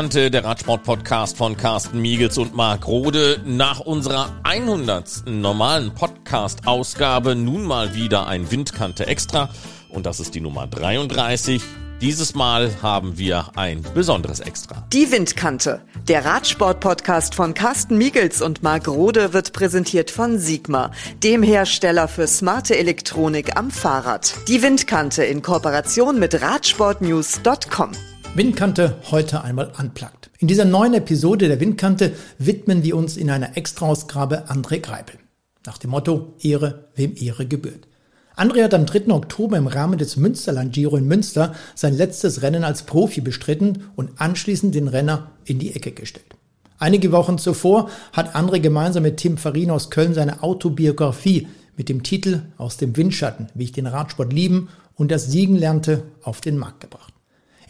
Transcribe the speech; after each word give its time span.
Windkante, 0.00 0.30
der 0.30 0.44
Radsport-Podcast 0.44 1.36
von 1.36 1.58
Carsten 1.58 2.00
Miegels 2.00 2.38
und 2.38 2.56
Marc 2.56 2.86
Rode. 2.86 3.38
Nach 3.44 3.80
unserer 3.80 4.32
100. 4.44 5.24
normalen 5.26 5.92
Podcast-Ausgabe 5.92 7.34
nun 7.34 7.64
mal 7.64 7.94
wieder 7.94 8.26
ein 8.26 8.50
Windkante 8.50 9.06
Extra. 9.06 9.50
Und 9.90 10.06
das 10.06 10.18
ist 10.18 10.34
die 10.34 10.40
Nummer 10.40 10.66
33. 10.66 11.60
Dieses 12.00 12.34
Mal 12.34 12.70
haben 12.80 13.18
wir 13.18 13.50
ein 13.56 13.82
besonderes 13.92 14.40
Extra. 14.40 14.86
Die 14.90 15.12
Windkante. 15.12 15.82
Der 16.08 16.24
Radsport-Podcast 16.24 17.34
von 17.34 17.52
Carsten 17.52 17.98
Miegels 17.98 18.40
und 18.40 18.62
Marc 18.62 18.88
Rode 18.88 19.34
wird 19.34 19.52
präsentiert 19.52 20.10
von 20.10 20.38
Sigma, 20.38 20.92
dem 21.22 21.42
Hersteller 21.42 22.08
für 22.08 22.26
smarte 22.26 22.74
Elektronik 22.78 23.54
am 23.58 23.70
Fahrrad. 23.70 24.34
Die 24.48 24.62
Windkante 24.62 25.24
in 25.24 25.42
Kooperation 25.42 26.18
mit 26.18 26.40
Radsportnews.com. 26.40 27.90
Windkante 28.36 28.94
heute 29.10 29.42
einmal 29.42 29.72
unplugged. 29.76 30.30
In 30.38 30.46
dieser 30.46 30.64
neuen 30.64 30.94
Episode 30.94 31.48
der 31.48 31.58
Windkante 31.58 32.12
widmen 32.38 32.84
wir 32.84 32.96
uns 32.96 33.16
in 33.16 33.28
einer 33.28 33.56
Extraausgabe 33.56 34.48
André 34.48 34.78
Greipel. 34.78 35.18
Nach 35.66 35.78
dem 35.78 35.90
Motto 35.90 36.36
Ehre, 36.40 36.90
wem 36.94 37.16
Ehre 37.16 37.44
gebührt. 37.44 37.88
André 38.36 38.62
hat 38.62 38.72
am 38.72 38.86
3. 38.86 39.08
Oktober 39.08 39.56
im 39.56 39.66
Rahmen 39.66 39.98
des 39.98 40.16
Münsterland 40.16 40.72
Giro 40.72 40.96
in 40.96 41.08
Münster 41.08 41.56
sein 41.74 41.96
letztes 41.96 42.40
Rennen 42.40 42.62
als 42.62 42.84
Profi 42.84 43.20
bestritten 43.20 43.86
und 43.96 44.20
anschließend 44.20 44.76
den 44.76 44.86
Renner 44.86 45.32
in 45.44 45.58
die 45.58 45.74
Ecke 45.74 45.90
gestellt. 45.90 46.36
Einige 46.78 47.10
Wochen 47.10 47.36
zuvor 47.36 47.90
hat 48.12 48.36
André 48.36 48.60
gemeinsam 48.60 49.02
mit 49.02 49.16
Tim 49.16 49.38
Farin 49.38 49.72
aus 49.72 49.90
Köln 49.90 50.14
seine 50.14 50.44
Autobiografie 50.44 51.48
mit 51.76 51.88
dem 51.88 52.04
Titel 52.04 52.42
Aus 52.58 52.76
dem 52.76 52.96
Windschatten, 52.96 53.48
wie 53.54 53.64
ich 53.64 53.72
den 53.72 53.88
Radsport 53.88 54.32
lieben 54.32 54.68
und 54.94 55.10
das 55.10 55.26
Siegen 55.26 55.56
lernte, 55.56 56.04
auf 56.22 56.40
den 56.40 56.56
Markt 56.56 56.80
gebracht. 56.80 57.09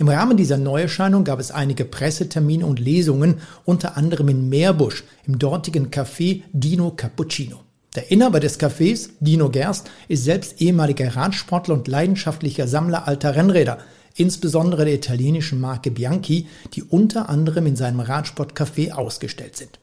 Im 0.01 0.09
Rahmen 0.09 0.39
dieser 0.39 0.56
Neuerscheinung 0.56 1.25
gab 1.25 1.41
es 1.41 1.51
einige 1.51 1.84
Pressetermine 1.84 2.65
und 2.65 2.81
Lesungen, 2.81 3.43
unter 3.67 3.98
anderem 3.98 4.31
in 4.31 4.48
Meerbusch, 4.48 5.05
im 5.27 5.39
dortigen 5.39 5.91
Café 5.91 6.41
Dino 6.55 6.92
Cappuccino. 6.92 7.61
Der 7.95 8.11
Inhaber 8.11 8.41
des 8.41 8.59
Cafés, 8.59 9.11
Dino 9.20 9.51
Gerst, 9.51 9.91
ist 10.09 10.25
selbst 10.25 10.59
ehemaliger 10.62 11.15
Radsportler 11.17 11.75
und 11.75 11.87
leidenschaftlicher 11.87 12.67
Sammler 12.67 13.07
alter 13.07 13.37
Rennräder, 13.37 13.77
insbesondere 14.17 14.87
der 14.87 14.95
italienischen 14.95 15.61
Marke 15.61 15.91
Bianchi, 15.91 16.47
die 16.73 16.83
unter 16.83 17.29
anderem 17.29 17.67
in 17.67 17.77
seinem 17.77 18.01
Radsportcafé 18.01 18.92
ausgestellt 18.92 19.59
sind. 19.59 19.81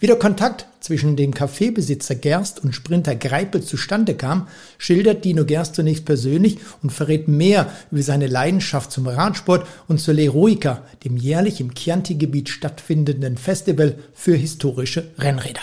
Wie 0.00 0.06
der 0.06 0.16
Kontakt 0.16 0.66
zwischen 0.80 1.16
dem 1.16 1.32
Kaffeebesitzer 1.32 2.14
Gerst 2.14 2.62
und 2.62 2.74
Sprinter 2.74 3.14
Greipel 3.14 3.62
zustande 3.62 4.14
kam, 4.14 4.48
schildert 4.78 5.24
Dino 5.24 5.44
Gerst 5.44 5.74
zunächst 5.74 6.04
persönlich 6.04 6.58
und 6.82 6.90
verrät 6.90 7.28
mehr 7.28 7.70
über 7.90 8.02
seine 8.02 8.26
Leidenschaft 8.26 8.90
zum 8.90 9.06
Radsport 9.06 9.66
und 9.88 10.00
zur 10.00 10.14
Leroica, 10.14 10.82
dem 11.04 11.16
jährlich 11.16 11.60
im 11.60 11.74
Chianti-Gebiet 11.74 12.48
stattfindenden 12.48 13.36
Festival 13.36 13.96
für 14.12 14.34
historische 14.34 15.10
Rennräder. 15.18 15.62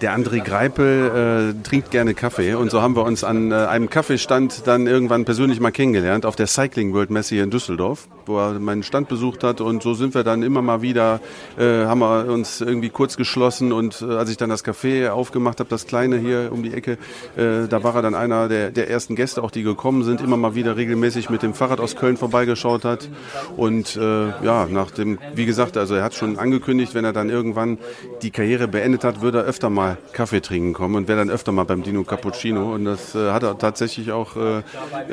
Der 0.00 0.16
André 0.16 0.40
Greipel 0.40 1.54
äh, 1.58 1.62
trinkt 1.68 1.90
gerne 1.90 2.14
Kaffee. 2.14 2.54
Und 2.54 2.70
so 2.70 2.80
haben 2.80 2.94
wir 2.94 3.02
uns 3.02 3.24
an 3.24 3.50
äh, 3.50 3.54
einem 3.54 3.90
Kaffeestand 3.90 4.68
dann 4.68 4.86
irgendwann 4.86 5.24
persönlich 5.24 5.58
mal 5.58 5.72
kennengelernt 5.72 6.24
auf 6.26 6.36
der 6.36 6.46
Cycling 6.46 6.94
World 6.94 7.10
Messe 7.10 7.34
hier 7.34 7.42
in 7.42 7.50
Düsseldorf, 7.50 8.06
wo 8.26 8.38
er 8.38 8.60
meinen 8.60 8.84
Stand 8.84 9.08
besucht 9.08 9.42
hat. 9.42 9.60
Und 9.60 9.82
so 9.82 9.94
sind 9.94 10.14
wir 10.14 10.22
dann 10.22 10.44
immer 10.44 10.62
mal 10.62 10.80
wieder, 10.80 11.20
äh, 11.58 11.86
haben 11.86 11.98
wir 11.98 12.26
uns 12.28 12.60
irgendwie 12.60 12.90
kurz 12.90 13.16
geschlossen. 13.16 13.72
Und 13.72 14.00
äh, 14.00 14.12
als 14.12 14.30
ich 14.30 14.36
dann 14.36 14.48
das 14.48 14.64
Café 14.64 15.10
aufgemacht 15.10 15.58
habe, 15.58 15.68
das 15.68 15.88
kleine 15.88 16.18
hier 16.18 16.50
um 16.52 16.62
die 16.62 16.72
Ecke, 16.72 16.92
äh, 17.36 17.66
da 17.68 17.82
war 17.82 17.96
er 17.96 18.02
dann 18.02 18.14
einer 18.14 18.46
der, 18.46 18.70
der 18.70 18.88
ersten 18.88 19.16
Gäste, 19.16 19.42
auch 19.42 19.50
die 19.50 19.64
gekommen 19.64 20.04
sind, 20.04 20.20
immer 20.20 20.36
mal 20.36 20.54
wieder 20.54 20.76
regelmäßig 20.76 21.30
mit 21.30 21.42
dem 21.42 21.54
Fahrrad 21.54 21.80
aus 21.80 21.96
Köln 21.96 22.16
vorbeigeschaut 22.16 22.84
hat. 22.84 23.08
Und 23.56 23.96
äh, 23.96 24.28
ja, 24.44 24.66
nach 24.70 24.92
dem, 24.92 25.18
wie 25.34 25.46
gesagt, 25.46 25.76
also 25.76 25.96
er 25.96 26.04
hat 26.04 26.14
schon 26.14 26.38
angekündigt, 26.38 26.94
wenn 26.94 27.04
er 27.04 27.12
dann 27.12 27.28
irgendwann 27.28 27.78
die 28.22 28.30
Karriere 28.30 28.68
beendet 28.68 29.02
hat, 29.02 29.20
würde 29.20 29.38
er 29.38 29.47
öfter 29.48 29.70
mal 29.70 29.96
Kaffee 30.12 30.40
trinken 30.40 30.74
kommen 30.74 30.94
und 30.94 31.08
wäre 31.08 31.18
dann 31.18 31.30
öfter 31.30 31.52
mal 31.52 31.64
beim 31.64 31.82
Dino 31.82 32.04
Cappuccino. 32.04 32.74
Und 32.74 32.84
das 32.84 33.14
äh, 33.14 33.30
hat 33.30 33.42
er 33.42 33.58
tatsächlich 33.58 34.12
auch 34.12 34.36
äh, 34.36 34.62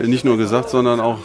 nicht 0.06 0.26
nur 0.26 0.38
gesagt, 0.38 0.70
sondern 0.70 1.00
auch 1.00 1.20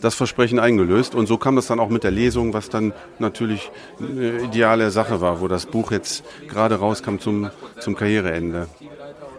das 0.00 0.14
Versprechen 0.14 0.58
eingelöst. 0.58 1.14
Und 1.14 1.26
so 1.26 1.38
kam 1.38 1.56
das 1.56 1.68
dann 1.68 1.78
auch 1.78 1.88
mit 1.88 2.02
der 2.02 2.10
Lesung, 2.10 2.52
was 2.52 2.68
dann 2.68 2.92
natürlich 3.20 3.70
eine 4.00 4.42
ideale 4.42 4.90
Sache 4.90 5.20
war, 5.20 5.40
wo 5.40 5.48
das 5.48 5.66
Buch 5.66 5.92
jetzt 5.92 6.24
gerade 6.48 6.74
rauskam 6.74 7.18
zum, 7.18 7.50
zum 7.78 7.94
Karriereende. 7.94 8.66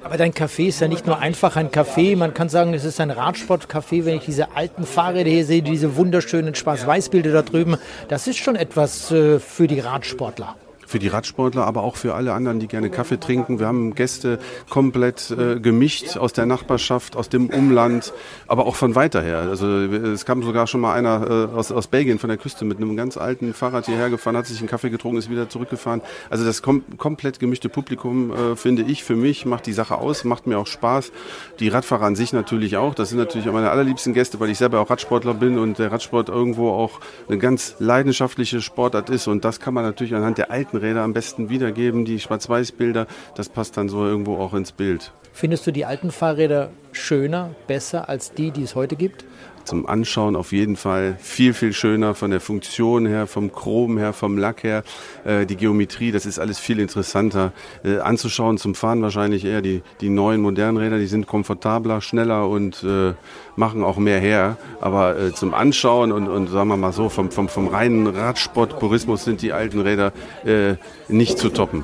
Aber 0.04 0.16
dein 0.16 0.32
Café 0.32 0.68
ist 0.68 0.80
ja 0.80 0.88
nicht 0.88 1.06
nur 1.06 1.20
einfach 1.20 1.58
ein 1.58 1.70
Café, 1.70 2.16
man 2.16 2.34
kann 2.34 2.48
sagen, 2.48 2.74
es 2.74 2.86
ist 2.86 3.02
ein 3.02 3.12
Radsportcafé, 3.12 4.06
wenn 4.06 4.16
ich 4.16 4.26
diese 4.26 4.56
alten 4.56 4.86
Fahrräder 4.86 5.30
hier 5.30 5.44
sehe, 5.44 5.62
diese 5.62 5.98
wunderschönen 5.98 6.56
Schwarz-Weiß-Bilder 6.56 7.34
da 7.34 7.42
drüben, 7.42 7.76
das 8.08 8.26
ist 8.28 8.38
schon 8.38 8.56
etwas 8.56 9.12
äh, 9.12 9.40
für 9.40 9.68
die 9.68 9.82
Radsportler 9.82 10.56
für 10.88 11.00
die 11.00 11.09
Radsportler, 11.09 11.66
aber 11.66 11.84
auch 11.84 11.98
für 11.98 12.16
alle 12.16 12.34
anderen, 12.34 12.59
die 12.59 12.68
gerne 12.68 12.90
Kaffee 12.90 13.20
trinken. 13.20 13.59
Wir 13.59 13.68
haben 13.68 13.94
Gäste 13.94 14.40
komplett 14.70 15.30
äh, 15.31 15.59
gemischt 15.59 16.18
aus 16.18 16.31
der 16.31 16.46
Nachbarschaft, 16.46 17.18
aus 17.18 17.28
dem 17.28 17.50
Umland, 17.50 18.14
aber 18.48 18.66
auch 18.66 18.75
von 18.75 18.96
weiter 18.96 19.22
her. 19.22 19.40
Also 19.40 19.68
es 19.68 20.26
kam 20.26 20.42
sogar 20.44 20.66
schon 20.66 20.81
mal 20.81 20.94
einer 20.94 21.50
äh, 21.52 21.56
aus, 21.56 21.72
aus 21.72 21.88
Belgien 21.88 22.20
von 22.20 22.30
der 22.30 22.38
Küste 22.38 22.64
mit 22.64 22.78
einem 22.78 22.96
ganz 22.96 23.18
alten 23.18 23.53
Fahrrad 23.53 23.86
hierher 23.86 24.09
gefahren, 24.09 24.38
hat 24.38 24.47
sich 24.47 24.59
einen 24.59 24.70
Kaffee 24.70 24.90
getrunken, 24.90 25.18
ist 25.18 25.30
wieder 25.30 25.50
zurückgefahren. 25.50 26.02
Also 26.30 26.46
das 26.46 26.62
kom 26.62 26.84
komplett 26.97 27.40
gemischte 27.40 27.68
Publikum, 27.68 28.31
äh, 28.31 28.56
finde 28.56 28.84
ich, 28.84 29.03
für 29.03 29.18
mich 29.18 29.46
macht 29.46 29.66
die 29.66 29.74
Sache 29.74 29.97
aus, 29.97 30.24
macht 30.24 30.47
mir 30.47 30.58
auch 30.58 30.68
Spaß. 30.68 31.12
Die 31.59 31.68
Radfahrer 31.68 32.06
an 32.06 32.16
sich 32.16 32.31
natürlich 32.31 32.78
auch. 32.78 32.96
Das 32.96 33.09
sind 33.09 33.18
natürlich 33.18 33.50
auch 33.50 33.53
meine 33.53 33.72
allerliebsten 33.72 34.14
Gäste, 34.14 34.40
weil 34.40 34.50
ich 34.50 34.58
selber 34.58 34.80
auch 34.80 34.90
Radsportler 34.90 35.34
bin 35.34 35.59
und 35.59 35.80
der 35.80 35.92
Radsport 35.92 36.30
irgendwo 36.30 36.70
auch 36.70 37.02
eine 37.28 37.38
ganz 37.38 37.76
leidenschaftliche 37.80 38.62
Sportart 38.62 39.09
ist. 39.09 39.28
Und 39.28 39.44
das 39.44 39.59
kann 39.59 39.74
man 39.74 39.84
natürlich 39.84 40.16
anhand 40.16 40.38
der 40.38 40.50
alten 40.50 40.77
Räder 40.82 41.02
am 41.02 41.14
besten 41.14 41.50
wiedergeben, 41.50 42.06
die 42.06 42.20
Schwarz-Weiß-Bilder. 42.20 43.08
Das 43.36 43.50
passt 43.50 43.78
dann 43.78 43.90
so 43.90 44.06
irgendwo 44.06 44.38
auch 44.38 44.54
ins 44.54 44.72
Bild. 44.72 45.12
Findest 45.34 45.68
du 45.68 45.72
die 45.72 45.86
alten 45.86 46.12
Fahrräder 46.12 46.70
schöner, 46.92 47.54
besser 47.68 48.10
als 48.10 48.32
die, 48.34 48.52
die 48.52 48.64
es 48.64 48.74
heute 48.74 48.96
gibt? 48.96 49.24
Zum 49.67 49.85
Anschauen 49.85 50.38
auf 50.38 50.53
jeden 50.53 50.78
Fall 50.78 51.17
viel, 51.19 51.53
viel 51.53 51.73
schöner 51.73 52.16
von 52.16 52.31
der 52.31 52.39
Funktion 52.39 53.05
her, 53.05 53.28
vom 53.28 53.51
Chrom 53.51 53.97
her, 53.97 54.13
vom 54.13 54.38
Lack 54.38 54.63
her. 54.63 54.81
Äh, 55.25 55.45
die 55.45 55.57
Geometrie, 55.57 56.13
das 56.13 56.25
ist 56.25 56.39
alles 56.39 56.57
viel 56.57 56.79
interessanter 56.79 57.51
äh, 57.83 57.97
anzuschauen. 57.97 58.57
Zum 58.57 58.75
Fahren 58.75 59.01
wahrscheinlich 59.01 59.44
eher 59.44 59.61
die, 59.61 59.81
die 60.00 60.07
neuen 60.07 60.39
modernen 60.39 60.78
Räder, 60.78 61.00
die 61.00 61.07
sind 61.07 61.28
komfortabler, 61.28 62.00
schneller 62.00 62.47
und 62.47 62.81
äh, 62.83 63.11
machen 63.57 63.83
auch 63.83 63.97
mehr 63.97 64.22
her. 64.22 64.55
Aber 64.79 65.19
äh, 65.19 65.33
zum 65.33 65.53
Anschauen 65.53 66.13
und, 66.13 66.29
und 66.29 66.47
sagen 66.47 66.69
wir 66.69 66.78
mal 66.78 66.94
so, 66.94 67.09
vom, 67.09 67.29
vom, 67.29 67.49
vom 67.49 67.67
reinen 67.67 68.07
Radsport-Purismus 68.07 69.25
sind 69.25 69.41
die 69.41 69.51
alten 69.51 69.81
Räder 69.81 70.13
äh, 70.45 70.75
nicht 71.09 71.39
zu 71.39 71.49
toppen. 71.49 71.84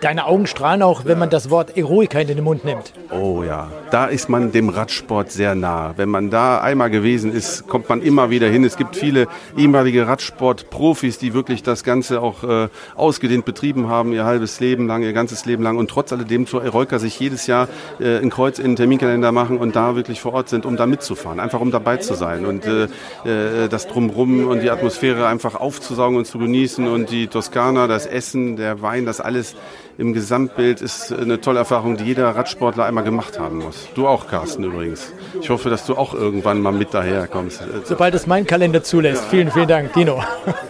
Deine 0.00 0.24
Augen 0.24 0.46
strahlen 0.46 0.82
auch, 0.82 1.04
wenn 1.04 1.18
man 1.18 1.28
das 1.28 1.50
Wort 1.50 1.76
Eroika 1.76 2.18
in 2.20 2.28
den 2.28 2.42
Mund 2.42 2.64
nimmt. 2.64 2.94
Oh 3.10 3.42
ja, 3.42 3.70
da 3.90 4.06
ist 4.06 4.28
man 4.28 4.52
dem 4.52 4.68
Radsport 4.68 5.32
sehr 5.32 5.54
nah. 5.54 5.94
Wenn 5.96 6.08
man 6.08 6.30
da 6.30 6.60
einmal 6.60 6.90
gewesen 6.90 7.32
ist, 7.32 7.66
kommt 7.66 7.88
man 7.88 8.02
immer 8.02 8.30
wieder 8.30 8.48
hin. 8.48 8.64
Es 8.64 8.76
gibt 8.76 8.96
viele 8.96 9.26
ehemalige 9.56 10.06
Radsportprofis, 10.06 11.18
die 11.18 11.34
wirklich 11.34 11.62
das 11.62 11.84
Ganze 11.84 12.20
auch 12.20 12.44
äh, 12.44 12.68
ausgedehnt 12.94 13.44
betrieben 13.44 13.88
haben, 13.88 14.12
ihr 14.12 14.24
halbes 14.24 14.60
Leben 14.60 14.86
lang, 14.86 15.02
ihr 15.02 15.12
ganzes 15.12 15.44
Leben 15.44 15.62
lang 15.62 15.76
und 15.76 15.90
trotz 15.90 16.12
alledem 16.12 16.46
zur 16.46 16.62
Eroika 16.62 16.98
sich 16.98 17.18
jedes 17.18 17.46
Jahr 17.46 17.68
äh, 17.98 18.18
ein 18.18 18.30
Kreuz 18.30 18.58
in 18.58 18.72
den 18.72 18.76
Terminkalender 18.76 19.32
machen 19.32 19.58
und 19.58 19.74
da 19.76 19.96
wirklich 19.96 20.20
vor 20.20 20.34
Ort 20.34 20.48
sind, 20.48 20.66
um 20.66 20.76
da 20.76 20.86
mitzufahren, 20.86 21.40
einfach 21.40 21.60
um 21.60 21.70
dabei 21.70 21.96
zu 21.96 22.14
sein 22.14 22.46
und 22.46 22.66
äh, 22.66 22.84
äh, 23.24 23.68
das 23.68 23.88
Drumrum 23.88 24.46
und 24.46 24.62
die 24.62 24.70
Atmosphäre 24.70 25.26
einfach 25.26 25.54
aufzusaugen 25.54 26.16
und 26.16 26.26
zu 26.26 26.38
genießen 26.38 26.86
und 26.86 27.10
die 27.10 27.26
Toskana, 27.26 27.86
das 27.86 28.06
Essen, 28.06 28.56
der 28.56 28.82
Wein, 28.82 29.06
das 29.06 29.20
alles 29.20 29.56
im 29.98 30.14
Gesamtbild 30.14 30.80
ist 30.80 31.12
eine 31.12 31.40
tolle 31.40 31.58
Erfahrung, 31.58 31.96
die 31.96 32.04
jeder 32.04 32.34
Radsportler 32.34 32.86
einmal 32.86 33.04
gemacht 33.04 33.38
haben 33.38 33.58
muss. 33.58 33.79
Du 33.94 34.06
auch, 34.06 34.26
Carsten, 34.26 34.64
übrigens. 34.64 35.12
Ich 35.40 35.50
hoffe, 35.50 35.70
dass 35.70 35.86
du 35.86 35.96
auch 35.96 36.14
irgendwann 36.14 36.60
mal 36.60 36.72
mit 36.72 36.94
daherkommst. 36.94 37.62
Sobald 37.84 38.14
es 38.14 38.26
mein 38.26 38.46
Kalender 38.46 38.82
zulässt. 38.82 39.24
Vielen, 39.26 39.50
vielen 39.50 39.68
Dank, 39.68 39.92
Dino. 39.92 40.22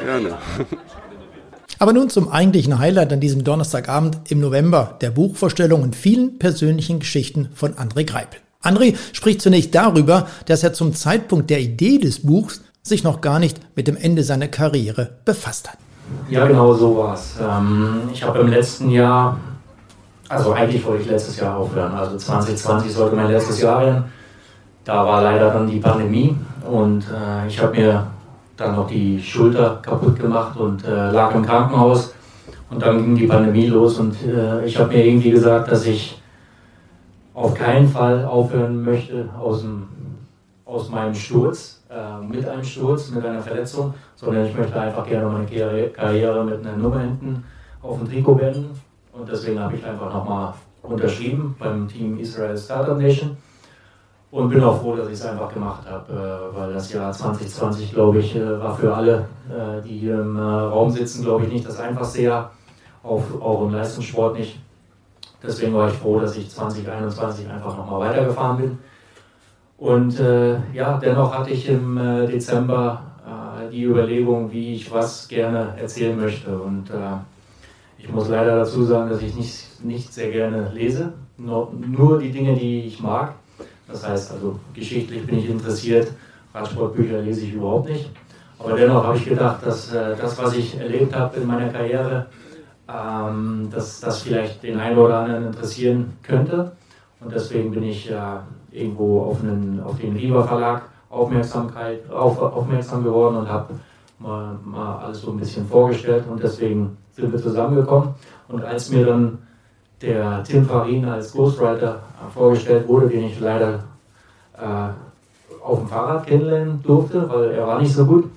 Gerne. 0.05 0.39
Aber 1.79 1.93
nun 1.93 2.11
zum 2.11 2.29
eigentlichen 2.29 2.79
Highlight 2.79 3.13
an 3.13 3.21
diesem 3.21 3.43
Donnerstagabend 3.43 4.31
im 4.31 4.41
November, 4.41 4.99
der 5.01 5.11
Buchvorstellung 5.11 5.83
und 5.83 5.97
vielen 5.97 6.39
persönlichen 6.39 6.99
Geschichten 6.99 7.49
von 7.55 7.75
André 7.75 8.05
Greipel. 8.05 8.39
André 8.63 8.97
spricht 9.13 9.41
zunächst 9.41 9.75
darüber, 9.75 10.27
dass 10.45 10.63
er 10.63 10.75
zum 10.75 10.95
Zeitpunkt 10.95 11.49
der 11.49 11.61
Idee 11.61 11.97
des 11.97 12.21
Buchs 12.27 12.61
sich 12.83 13.05
noch 13.05 13.23
gar 13.23 13.39
nicht 13.39 13.59
mit 13.77 13.89
dem 13.89 13.97
Ende 13.97 14.23
seiner 14.25 14.49
Karriere 14.49 15.17
befasst 15.25 15.71
hat. 15.71 15.79
Ja, 16.29 16.47
genau 16.47 16.75
so 16.75 16.97
war 16.99 17.15
es. 17.15 17.37
Ähm, 17.41 18.11
ich 18.13 18.23
habe 18.23 18.41
im 18.41 18.49
letzten 18.49 18.91
Jahr, 18.91 19.39
also 20.31 20.53
eigentlich 20.53 20.85
wollte 20.87 21.03
ich 21.03 21.11
letztes 21.11 21.41
Jahr 21.41 21.57
aufhören, 21.57 21.93
also 21.93 22.17
2020 22.17 22.93
sollte 22.93 23.17
mein 23.17 23.29
letztes 23.29 23.61
Jahr 23.61 23.81
werden. 23.81 24.05
Da 24.85 25.05
war 25.05 25.23
leider 25.23 25.51
dann 25.51 25.67
die 25.67 25.81
Pandemie 25.81 26.37
und 26.71 27.05
äh, 27.11 27.49
ich 27.49 27.61
habe 27.61 27.77
mir 27.77 28.07
dann 28.57 28.77
noch 28.77 28.87
die 28.87 29.21
Schulter 29.21 29.81
kaputt 29.83 30.19
gemacht 30.21 30.57
und 30.57 30.85
äh, 30.85 31.11
lag 31.11 31.35
im 31.35 31.45
Krankenhaus. 31.45 32.15
Und 32.71 32.81
dann 32.81 32.99
ging 32.99 33.17
die 33.17 33.27
Pandemie 33.27 33.67
los 33.67 33.99
und 33.99 34.15
äh, 34.25 34.65
ich 34.65 34.79
habe 34.79 34.95
mir 34.95 35.05
irgendwie 35.05 35.33
gesagt, 35.33 35.73
dass 35.73 35.85
ich 35.85 36.23
auf 37.35 37.53
keinen 37.55 37.89
Fall 37.89 38.25
aufhören 38.25 38.85
möchte, 38.85 39.29
aus 39.37 39.63
dem 39.63 39.89
aus 40.65 40.89
meinem 40.89 41.15
Sturz, 41.15 41.83
äh, 41.91 42.25
mit 42.25 42.49
einem 42.49 42.63
Sturz, 42.63 43.11
mit 43.11 43.27
einer 43.27 43.43
Verletzung, 43.43 43.93
sondern 44.15 44.47
ich 44.47 44.57
möchte 44.57 44.81
einfach 44.81 45.05
gerne 45.05 45.29
meine 45.29 45.91
Karriere 45.91 46.45
mit 46.45 46.65
einer 46.65 46.77
Nummer 46.77 47.01
hinten 47.01 47.43
auf 47.83 47.99
dem 47.99 48.09
Trikot 48.09 48.37
beenden. 48.37 48.71
Und 49.21 49.29
deswegen 49.31 49.61
habe 49.61 49.77
ich 49.77 49.85
einfach 49.85 50.11
nochmal 50.11 50.55
unterschrieben 50.83 51.55
beim 51.59 51.87
Team 51.87 52.19
Israel 52.19 52.57
Startup 52.57 52.99
Nation. 52.99 53.37
Und 54.31 54.49
bin 54.49 54.63
auch 54.63 54.81
froh, 54.81 54.97
dass 54.97 55.09
ich 55.09 55.15
es 55.15 55.27
einfach 55.27 55.53
gemacht 55.53 55.83
habe, 55.91 56.13
äh, 56.13 56.57
weil 56.57 56.73
das 56.73 56.91
Jahr 56.91 57.13
2020, 57.13 57.93
glaube 57.93 58.21
ich, 58.21 58.35
äh, 58.35 58.61
war 58.61 58.75
für 58.75 58.95
alle, 58.95 59.27
äh, 59.49 59.83
die 59.85 59.99
hier 59.99 60.21
im 60.21 60.39
Raum 60.39 60.89
sitzen, 60.89 61.23
glaube 61.23 61.45
ich, 61.45 61.53
nicht 61.53 61.67
das 61.67 61.81
einfachste 61.81 62.23
Jahr, 62.23 62.53
auch, 63.03 63.23
auch 63.43 63.67
im 63.67 63.75
Leistungssport 63.75 64.39
nicht. 64.39 64.59
Deswegen 65.43 65.75
war 65.75 65.89
ich 65.89 65.95
froh, 65.95 66.21
dass 66.21 66.37
ich 66.37 66.49
2021 66.49 67.51
einfach 67.51 67.77
nochmal 67.77 68.09
weitergefahren 68.09 68.57
bin. 68.57 68.79
Und 69.77 70.19
äh, 70.21 70.59
ja, 70.73 70.97
dennoch 70.97 71.37
hatte 71.37 71.51
ich 71.51 71.69
im 71.69 71.99
äh, 71.99 72.27
Dezember 72.27 73.03
äh, 73.27 73.71
die 73.71 73.83
Überlegung, 73.83 74.51
wie 74.53 74.75
ich 74.75 74.91
was 74.93 75.29
gerne 75.29 75.75
erzählen 75.77 76.19
möchte. 76.19 76.57
Und 76.57 76.91
ich 78.03 78.11
muss 78.11 78.29
leider 78.29 78.57
dazu 78.57 78.83
sagen, 78.85 79.11
dass 79.11 79.23
ich 79.23 79.35
nicht, 79.35 79.85
nicht 79.85 80.13
sehr 80.13 80.31
gerne 80.31 80.71
lese, 80.75 81.13
nur, 81.37 81.73
nur 81.87 82.19
die 82.19 82.31
Dinge, 82.31 82.55
die 82.55 82.83
ich 82.87 83.01
mag. 83.01 83.35
Das 83.87 84.07
heißt 84.07 84.33
also, 84.33 84.59
geschichtlich 84.75 85.27
bin 85.27 85.39
ich 85.39 85.49
interessiert, 85.49 86.09
Radsportbücher 86.55 87.21
lese 87.23 87.43
ich 87.43 87.55
überhaupt 87.55 87.89
nicht. 87.89 88.11
Aber 88.59 88.75
dennoch 88.75 89.05
habe 89.05 89.17
ich 89.17 89.25
gedacht, 89.25 89.65
dass 89.65 89.93
äh, 89.93 90.17
das, 90.17 90.37
was 90.39 90.55
ich 90.55 90.79
erlebt 90.79 91.15
habe 91.15 91.41
in 91.41 91.47
meiner 91.47 91.69
Karriere, 91.69 92.27
ähm, 92.89 93.69
dass 93.73 94.01
das 94.01 94.23
vielleicht 94.23 94.63
den 94.63 94.79
einen 94.79 94.99
oder 94.99 95.19
anderen 95.19 95.47
interessieren 95.47 96.13
könnte. 96.23 96.73
Und 97.21 97.33
deswegen 97.33 97.71
bin 97.71 97.85
ich 97.85 98.11
äh, 98.11 98.17
irgendwo 98.71 99.23
auf, 99.23 99.43
einen, 99.43 99.81
auf 99.83 99.99
den 99.99 100.17
Riva 100.17 100.43
Verlag 100.43 100.83
Aufmerksamkeit, 101.09 102.09
auf, 102.11 102.41
aufmerksam 102.41 103.03
geworden 103.03 103.37
und 103.37 103.49
habe 103.49 103.75
mal, 104.19 104.57
mal 104.65 104.99
alles 104.99 105.23
so 105.23 105.33
ein 105.33 105.39
bisschen 105.39 105.67
vorgestellt. 105.67 106.25
Und 106.31 106.43
deswegen 106.43 106.97
sind 107.15 107.33
wir 107.33 107.41
zusammengekommen. 107.41 108.15
Und 108.49 108.65
als 108.65 108.91
mir 108.91 109.07
dann 109.07 109.39
der 110.03 110.43
Tim 110.45 110.65
Farin 110.65 111.05
als 111.05 111.33
Ghostwriter 111.33 112.01
vorgestellt 112.35 112.89
wurde, 112.89 113.09
den 113.09 113.25
ich 113.25 113.39
leider 113.41 113.85
äh, 114.57 114.89
auf 115.63 115.79
dem 115.79 115.89
Fahrrad 115.89 116.27
kennenlernen 116.27 116.83
durfte, 116.83 117.29
weil 117.29 117.51
er 117.51 117.67
war 117.67 117.81
nicht 117.81 117.93
so 117.93 118.07
gut. 118.07 118.31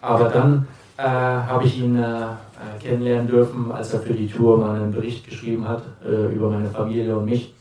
Aber 0.00 0.28
dann 0.28 0.66
äh, 0.96 1.02
habe 1.02 1.64
ich 1.64 1.78
ihn 1.78 1.96
äh, 1.96 2.26
äh, 2.56 2.82
kennenlernen 2.82 3.28
dürfen, 3.28 3.70
als 3.70 3.92
er 3.92 4.00
für 4.00 4.14
die 4.14 4.28
Tour 4.28 4.58
mal 4.58 4.80
einen 4.80 4.92
Bericht 4.92 5.26
geschrieben 5.26 5.68
hat 5.68 5.82
äh, 6.04 6.34
über 6.34 6.50
meine 6.50 6.70
Familie 6.70 7.16
und 7.16 7.26
mich. 7.26 7.52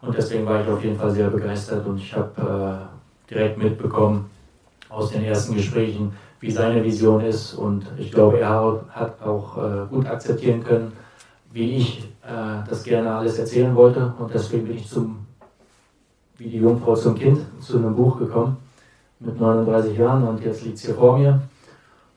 Und 0.00 0.16
deswegen 0.16 0.46
war 0.46 0.62
ich 0.62 0.68
auf 0.68 0.82
jeden 0.82 0.98
Fall 0.98 1.10
sehr 1.10 1.28
begeistert 1.28 1.86
und 1.86 1.98
ich 1.98 2.16
habe 2.16 2.88
äh, 3.28 3.30
direkt 3.30 3.58
mitbekommen 3.58 4.30
aus 4.88 5.10
den 5.10 5.24
ersten 5.24 5.54
Gesprächen, 5.54 6.12
wie 6.40 6.50
seine 6.50 6.82
Vision 6.84 7.20
ist. 7.20 7.54
Und 7.54 7.86
ich 7.98 8.10
glaube, 8.12 8.40
er 8.40 8.82
hat 8.90 9.22
auch 9.22 9.88
gut 9.90 10.06
akzeptieren 10.06 10.64
können, 10.64 10.92
wie 11.52 11.76
ich 11.76 12.10
äh, 12.22 12.68
das 12.68 12.84
gerne 12.84 13.14
alles 13.14 13.38
erzählen 13.38 13.74
wollte. 13.74 14.12
Und 14.18 14.32
deswegen 14.32 14.66
bin 14.66 14.76
ich 14.76 14.88
zum, 14.88 15.26
wie 16.38 16.48
die 16.48 16.58
Jungfrau 16.58 16.94
zum 16.94 17.14
Kind, 17.14 17.40
zu 17.60 17.78
einem 17.78 17.94
Buch 17.94 18.18
gekommen 18.18 18.56
mit 19.18 19.38
39 19.38 19.98
Jahren 19.98 20.26
und 20.26 20.42
jetzt 20.42 20.64
liegt 20.64 20.76
es 20.76 20.84
hier 20.84 20.94
vor 20.94 21.18
mir. 21.18 21.40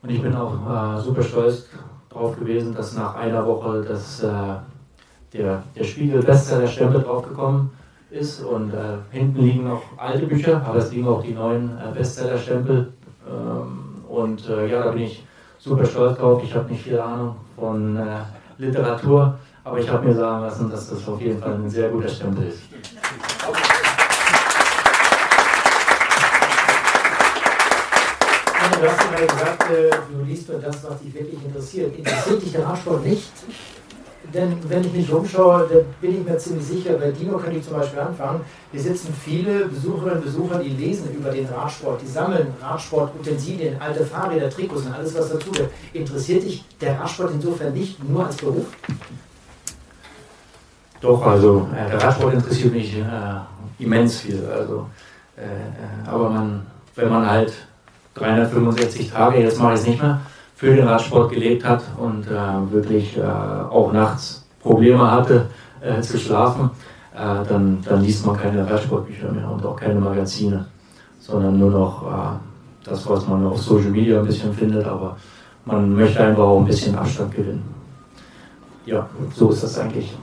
Und 0.02 0.10
ich 0.10 0.22
bin 0.22 0.34
auch 0.34 0.54
äh, 0.54 1.00
super 1.00 1.22
stolz 1.22 1.66
darauf 2.08 2.38
gewesen, 2.38 2.74
dass 2.74 2.94
nach 2.94 3.14
einer 3.16 3.44
Woche 3.46 3.84
das, 3.86 4.22
äh, 4.22 4.28
der, 5.32 5.62
der 5.76 5.84
Spiegel 5.84 6.22
Bestseller-Stempel 6.22 7.02
draufgekommen 7.02 7.70
ist. 8.10 8.40
Und 8.42 8.72
äh, 8.72 8.98
hinten 9.10 9.40
liegen 9.40 9.64
noch 9.64 9.82
alte 9.96 10.26
Bücher, 10.26 10.62
aber 10.64 10.78
es 10.78 10.92
liegen 10.92 11.08
auch 11.08 11.22
die 11.22 11.32
neuen 11.32 11.70
äh, 11.78 11.92
Bestseller-Stempel. 11.94 12.92
Ähm, 13.28 13.83
und 14.14 14.48
äh, 14.48 14.68
ja, 14.68 14.84
da 14.84 14.90
bin 14.90 15.02
ich 15.02 15.24
super 15.58 15.84
stolz 15.84 16.18
drauf. 16.18 16.42
Ich 16.44 16.54
habe 16.54 16.70
nicht 16.70 16.84
viel 16.84 16.98
Ahnung 16.98 17.36
von 17.58 17.96
äh, 17.96 18.20
Literatur, 18.58 19.38
aber 19.64 19.78
ich 19.78 19.88
habe 19.88 20.06
mir 20.06 20.14
sagen 20.14 20.42
lassen, 20.42 20.70
dass 20.70 20.90
das 20.90 21.08
auf 21.08 21.20
jeden 21.20 21.40
Fall 21.40 21.54
ein 21.54 21.68
sehr 21.68 21.88
guter 21.88 22.08
Stempel 22.08 22.48
ist. 22.48 22.60
Du 28.80 28.90
hast 28.90 28.98
gerade 28.98 29.26
gesagt, 29.26 29.70
äh, 29.70 29.90
du 30.12 30.24
liest 30.24 30.48
nur 30.48 30.58
das, 30.58 30.84
was 30.84 31.00
dich 31.00 31.14
wirklich 31.14 31.42
interessiert. 31.42 31.96
Interessiert 31.96 32.42
dich 32.42 32.52
der 32.52 32.66
Radsport 32.66 33.04
nicht? 33.04 33.32
Denn 34.34 34.58
wenn 34.68 34.82
ich 34.82 34.92
mich 34.92 35.12
umschaue, 35.12 35.68
dann 35.72 35.84
bin 36.00 36.20
ich 36.20 36.28
mir 36.28 36.36
ziemlich 36.36 36.66
sicher, 36.66 36.94
bei 36.94 37.12
Dino 37.12 37.38
kann 37.38 37.56
ich 37.56 37.62
zum 37.62 37.74
Beispiel 37.74 38.00
anfangen, 38.00 38.40
hier 38.72 38.80
sitzen 38.80 39.14
viele 39.24 39.66
Besucherinnen 39.66 40.18
und 40.18 40.24
Besucher, 40.24 40.58
die 40.58 40.70
lesen 40.70 41.14
über 41.14 41.30
den 41.30 41.46
Radsport, 41.46 42.02
die 42.02 42.08
sammeln 42.08 42.48
Radsportutensilien, 42.60 43.80
alte 43.80 44.04
Fahrräder, 44.04 44.50
Trikots 44.50 44.86
und 44.86 44.92
alles, 44.92 45.16
was 45.16 45.30
dazu 45.30 45.52
gehört. 45.52 45.70
Interessiert 45.92 46.42
dich 46.42 46.64
der 46.80 46.98
Radsport 46.98 47.30
insofern 47.32 47.72
nicht 47.72 48.02
nur 48.02 48.26
als 48.26 48.36
Beruf? 48.36 48.66
Doch, 51.00 51.24
also 51.24 51.68
äh, 51.72 51.90
der 51.90 52.02
Radsport 52.02 52.34
interessiert 52.34 52.72
mich 52.72 52.96
äh, 52.96 53.02
immens 53.78 54.18
viel. 54.18 54.44
Also, 54.52 54.88
äh, 55.36 55.42
äh 55.42 56.08
aber 56.08 56.30
man, 56.30 56.66
wenn 56.96 57.08
man 57.08 57.30
halt 57.30 57.52
365 58.14 59.12
Tage, 59.12 59.38
jetzt 59.38 59.60
mache 59.60 59.74
ich 59.74 59.80
es 59.80 59.86
nicht 59.86 60.02
mehr, 60.02 60.20
für 60.54 60.74
den 60.74 60.86
Radsport 60.86 61.32
gelebt 61.32 61.64
hat 61.64 61.82
und 61.98 62.26
äh, 62.26 62.72
wirklich 62.72 63.16
äh, 63.16 63.22
auch 63.22 63.92
nachts 63.92 64.46
Probleme 64.60 65.10
hatte 65.10 65.46
zu 66.00 66.16
schlafen, 66.16 66.70
dann, 67.12 67.82
dann 67.86 68.02
liest 68.02 68.24
man 68.24 68.38
keine 68.38 68.66
Radsportbücher 68.66 69.30
mehr 69.30 69.50
und 69.50 69.62
auch 69.66 69.76
keine 69.76 70.00
Magazine, 70.00 70.64
sondern 71.20 71.58
nur 71.58 71.70
noch 71.70 72.38
das, 72.82 73.06
was 73.06 73.28
man 73.28 73.44
auf 73.46 73.60
Social 73.60 73.90
Media 73.90 74.18
ein 74.18 74.24
bisschen 74.24 74.54
findet, 74.54 74.86
aber 74.86 75.18
man 75.66 75.94
möchte 75.94 76.24
einfach 76.24 76.44
auch 76.44 76.60
ein 76.60 76.64
bisschen 76.64 76.94
Abstand 76.94 77.34
gewinnen. 77.34 77.62
Ja, 78.86 79.06
so 79.34 79.50
ist 79.50 79.62
das 79.62 79.78
eigentlich 79.78 80.14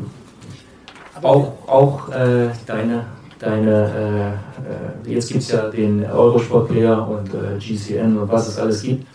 auch, 1.22 1.54
auch 1.68 2.10
äh, 2.10 2.50
deine, 2.66 3.06
deine 3.40 4.38
äh, 5.06 5.10
äh 5.10 5.14
jetzt 5.14 5.30
gibt 5.30 5.42
es 5.42 5.52
ja 5.52 5.70
den 5.70 6.06
Eurosport 6.06 6.70
Player 6.70 7.08
und 7.08 7.34
äh, 7.34 7.58
GCN 7.60 8.18
und 8.18 8.32
was 8.32 8.48
es 8.48 8.58
alles 8.58 8.82
gibt. 8.82 9.06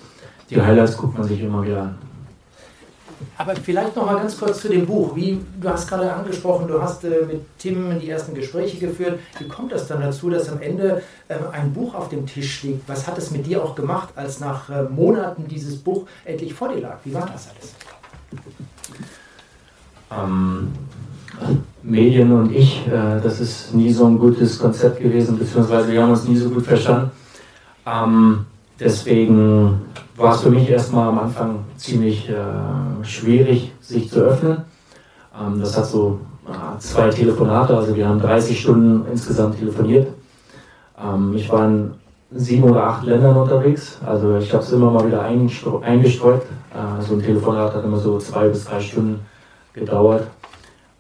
Die 0.51 0.61
Highlights 0.61 0.97
guckt 0.97 1.19
man 1.19 1.27
sich 1.27 1.41
immer 1.41 1.65
wieder 1.65 1.83
an. 1.83 1.99
Aber 3.39 3.57
vielleicht 3.57 3.97
noch 3.97 4.07
mal 4.07 4.17
ganz 4.17 4.39
kurz 4.39 4.61
zu 4.61 4.69
dem 4.69 4.87
Buch. 4.87 5.17
Wie, 5.17 5.41
du 5.61 5.69
hast 5.69 5.89
gerade 5.89 6.13
angesprochen, 6.13 6.69
du 6.69 6.81
hast 6.81 7.05
äh, 7.05 7.25
mit 7.27 7.41
Tim 7.59 7.99
die 7.99 8.11
ersten 8.11 8.35
Gespräche 8.35 8.79
geführt. 8.79 9.19
Wie 9.39 9.49
kommt 9.49 9.73
das 9.73 9.89
dann 9.89 10.01
dazu, 10.01 10.31
dass 10.31 10.51
am 10.51 10.61
Ende 10.61 11.03
äh, 11.29 11.35
ein 11.53 11.73
Buch 11.73 11.95
auf 11.95 12.09
dem 12.09 12.27
Tisch 12.27 12.63
liegt? 12.63 12.89
Was 12.89 13.07
hat 13.07 13.17
es 13.19 13.31
mit 13.31 13.47
dir 13.47 13.63
auch 13.65 13.75
gemacht, 13.75 14.11
als 14.17 14.41
nach 14.41 14.69
äh, 14.69 14.83
Monaten 14.83 15.49
dieses 15.49 15.77
Buch 15.77 16.07
endlich 16.25 16.53
vor 16.55 16.69
dir 16.69 16.81
lag? 16.81 16.99
Wie 17.05 17.15
war 17.15 17.27
das 17.27 17.49
alles? 17.49 17.75
Ähm, 20.11 20.73
Medien 21.83 22.33
und 22.33 22.55
ich, 22.55 22.87
äh, 22.87 23.21
das 23.23 23.41
ist 23.41 23.75
nie 23.75 23.93
so 23.93 24.07
ein 24.07 24.19
gutes 24.19 24.59
Konzept 24.59 25.01
gewesen, 25.01 25.39
beziehungsweise 25.39 25.91
wir 25.91 26.03
haben 26.03 26.11
uns 26.11 26.25
nie 26.25 26.37
so 26.37 26.51
gut 26.51 26.67
verstanden. 26.67 27.11
Ähm, 27.87 28.47
deswegen 28.81 29.83
war 30.17 30.35
es 30.35 30.41
für 30.43 30.51
mich 30.51 30.69
erstmal 30.69 31.09
am 31.09 31.19
Anfang 31.19 31.65
ziemlich 31.77 32.29
äh, 32.29 33.05
schwierig, 33.05 33.73
sich 33.81 34.11
zu 34.11 34.21
öffnen. 34.21 34.65
Ähm, 35.39 35.61
das 35.61 35.77
hat 35.77 35.87
so 35.87 36.21
äh, 36.49 36.79
zwei 36.79 37.11
Telefonate, 37.11 37.77
also 37.77 37.95
wir 37.95 38.09
haben 38.09 38.21
30 38.21 38.61
Stunden 38.61 39.11
insgesamt 39.11 39.59
telefoniert. 39.59 40.09
Ähm, 40.99 41.35
ich 41.37 41.51
war 41.51 41.67
in 41.67 41.93
sieben 42.31 42.65
oder 42.65 42.85
acht 42.85 43.05
Ländern 43.05 43.37
unterwegs, 43.37 43.99
also 44.05 44.37
ich 44.39 44.53
habe 44.53 44.63
es 44.63 44.73
immer 44.73 44.91
mal 44.91 45.07
wieder 45.07 45.23
eingestreut. 45.23 46.43
Äh, 46.73 47.03
so 47.03 47.15
ein 47.15 47.23
Telefonat 47.23 47.75
hat 47.75 47.85
immer 47.85 47.99
so 47.99 48.19
zwei 48.19 48.49
bis 48.49 48.65
drei 48.65 48.81
Stunden 48.81 49.21
gedauert. 49.73 50.27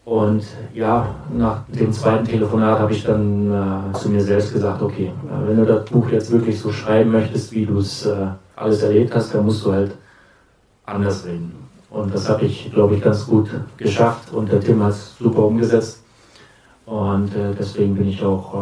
Und 0.06 0.44
ja, 0.72 1.16
nach 1.36 1.62
dem 1.66 1.92
zweiten 1.92 2.24
Telefonat 2.24 2.78
habe 2.78 2.92
ich 2.92 3.02
dann 3.02 3.50
äh, 3.92 3.98
zu 3.98 4.08
mir 4.08 4.22
selbst 4.22 4.52
gesagt, 4.52 4.80
okay, 4.80 5.06
äh, 5.06 5.48
wenn 5.48 5.56
du 5.56 5.66
das 5.66 5.84
Buch 5.86 6.08
jetzt 6.10 6.30
wirklich 6.30 6.60
so 6.60 6.70
schreiben 6.70 7.10
möchtest, 7.10 7.50
wie 7.50 7.66
du 7.66 7.80
es 7.80 8.06
äh, 8.06 8.28
alles 8.54 8.84
erlebt 8.84 9.12
hast, 9.16 9.34
dann 9.34 9.44
musst 9.44 9.64
du 9.64 9.72
halt 9.72 9.90
anders 10.84 11.26
reden. 11.26 11.52
Und 11.90 12.14
das 12.14 12.28
habe 12.28 12.44
ich, 12.44 12.72
glaube 12.72 12.94
ich, 12.94 13.02
ganz 13.02 13.26
gut 13.26 13.50
geschafft 13.78 14.32
und 14.32 14.52
der 14.52 14.60
Tim 14.60 14.80
hat 14.84 14.92
es 14.92 15.16
super 15.18 15.42
umgesetzt. 15.42 16.04
Und 16.84 17.34
äh, 17.34 17.52
deswegen 17.58 17.96
bin 17.96 18.08
ich 18.08 18.22
auch 18.22 18.54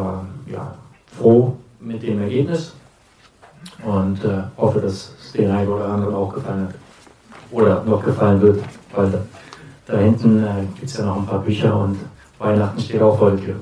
äh, 0.48 0.52
ja, 0.52 0.74
froh 1.18 1.56
mit 1.78 2.02
dem 2.02 2.22
Ergebnis 2.22 2.72
und 3.84 4.24
äh, 4.24 4.44
hoffe, 4.56 4.80
dass 4.80 5.12
es 5.22 5.32
den 5.32 5.50
einen 5.50 5.68
oder 5.68 5.90
anderen 5.90 6.14
auch 6.14 6.32
gefallen 6.32 6.68
hat. 6.68 6.74
Oder 7.50 7.84
noch 7.84 8.02
gefallen 8.02 8.40
wird, 8.40 8.64
weil 8.94 9.12
da 9.86 9.98
hinten 9.98 10.42
äh, 10.42 10.64
gibt 10.74 10.90
es 10.90 10.96
ja 10.96 11.04
noch 11.04 11.18
ein 11.18 11.26
paar 11.26 11.40
Bücher 11.40 11.76
und 11.76 11.98
Weihnachten 12.38 12.80
steht 12.80 13.02
auch 13.02 13.18
vor 13.18 13.32
der. 13.32 13.56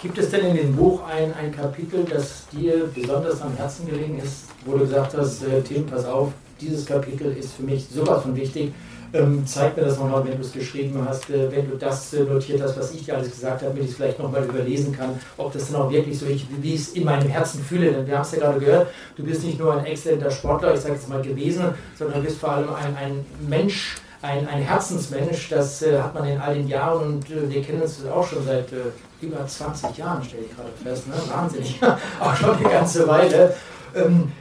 Gibt 0.00 0.16
es 0.18 0.30
denn 0.30 0.46
in 0.46 0.56
dem 0.56 0.76
Buch 0.76 1.02
ein, 1.08 1.34
ein 1.34 1.50
Kapitel, 1.50 2.04
das 2.04 2.46
dir 2.52 2.88
besonders 2.94 3.42
am 3.42 3.56
Herzen 3.56 3.86
gelegen 3.86 4.18
ist, 4.18 4.44
wo 4.64 4.72
du 4.72 4.80
gesagt 4.80 5.16
hast, 5.16 5.42
äh, 5.42 5.60
Tim, 5.62 5.86
pass 5.86 6.04
auf, 6.04 6.30
dieses 6.60 6.86
Kapitel 6.86 7.32
ist 7.36 7.54
für 7.54 7.64
mich 7.64 7.88
sowas 7.88 8.22
von 8.22 8.36
wichtig 8.36 8.72
Ähm, 9.12 9.46
zeig 9.46 9.76
mir 9.76 9.84
das 9.84 9.98
nochmal, 9.98 10.24
wenn 10.26 10.36
du 10.36 10.42
es 10.42 10.52
geschrieben 10.52 11.02
hast, 11.08 11.30
äh, 11.30 11.50
wenn 11.50 11.70
du 11.70 11.76
das 11.76 12.12
äh, 12.12 12.24
notiert 12.24 12.60
hast, 12.62 12.78
was 12.78 12.92
ich 12.92 13.04
dir 13.04 13.16
alles 13.16 13.30
gesagt 13.30 13.62
habe, 13.62 13.70
damit 13.70 13.84
ich 13.84 13.90
es 13.90 13.96
vielleicht 13.96 14.18
nochmal 14.18 14.44
überlesen 14.44 14.92
kann, 14.94 15.18
ob 15.38 15.52
das 15.52 15.70
dann 15.70 15.80
auch 15.80 15.90
wirklich 15.90 16.18
so 16.18 16.26
ist, 16.26 16.44
wie 16.60 16.74
ich 16.74 16.80
es 16.80 16.88
in 16.90 17.04
meinem 17.04 17.28
Herzen 17.28 17.62
fühle. 17.62 17.90
Denn 17.90 18.06
wir 18.06 18.16
haben 18.16 18.22
es 18.22 18.32
ja 18.32 18.38
gerade 18.38 18.60
gehört, 18.60 18.88
du 19.16 19.24
bist 19.24 19.44
nicht 19.44 19.58
nur 19.58 19.72
ein 19.72 19.86
exzellenter 19.86 20.30
Sportler, 20.30 20.74
ich 20.74 20.80
sage 20.80 20.94
jetzt 20.94 21.08
mal 21.08 21.22
gewesen, 21.22 21.64
sondern 21.98 22.20
du 22.20 22.26
bist 22.26 22.38
vor 22.38 22.52
allem 22.52 22.68
ein, 22.74 22.96
ein 22.96 23.26
Mensch, 23.48 23.96
ein, 24.20 24.46
ein 24.48 24.62
Herzensmensch, 24.62 25.48
das 25.48 25.82
äh, 25.82 26.00
hat 26.00 26.12
man 26.12 26.26
in 26.26 26.38
all 26.38 26.54
den 26.54 26.68
Jahren 26.68 27.06
und 27.06 27.30
äh, 27.30 27.48
wir 27.48 27.62
kennen 27.62 27.80
uns 27.80 28.04
auch 28.06 28.26
schon 28.26 28.44
seit 28.44 28.72
äh, 28.72 28.90
über 29.22 29.46
20 29.46 29.96
Jahren, 29.96 30.22
stelle 30.22 30.42
ich 30.44 30.54
gerade 30.54 30.70
fest, 30.82 31.06
ne? 31.06 31.14
wahnsinnig, 31.32 31.80
auch 32.20 32.36
schon 32.36 32.56
eine 32.56 32.68
ganze 32.68 33.06
Weile. 33.06 33.54
Ähm, 33.94 34.32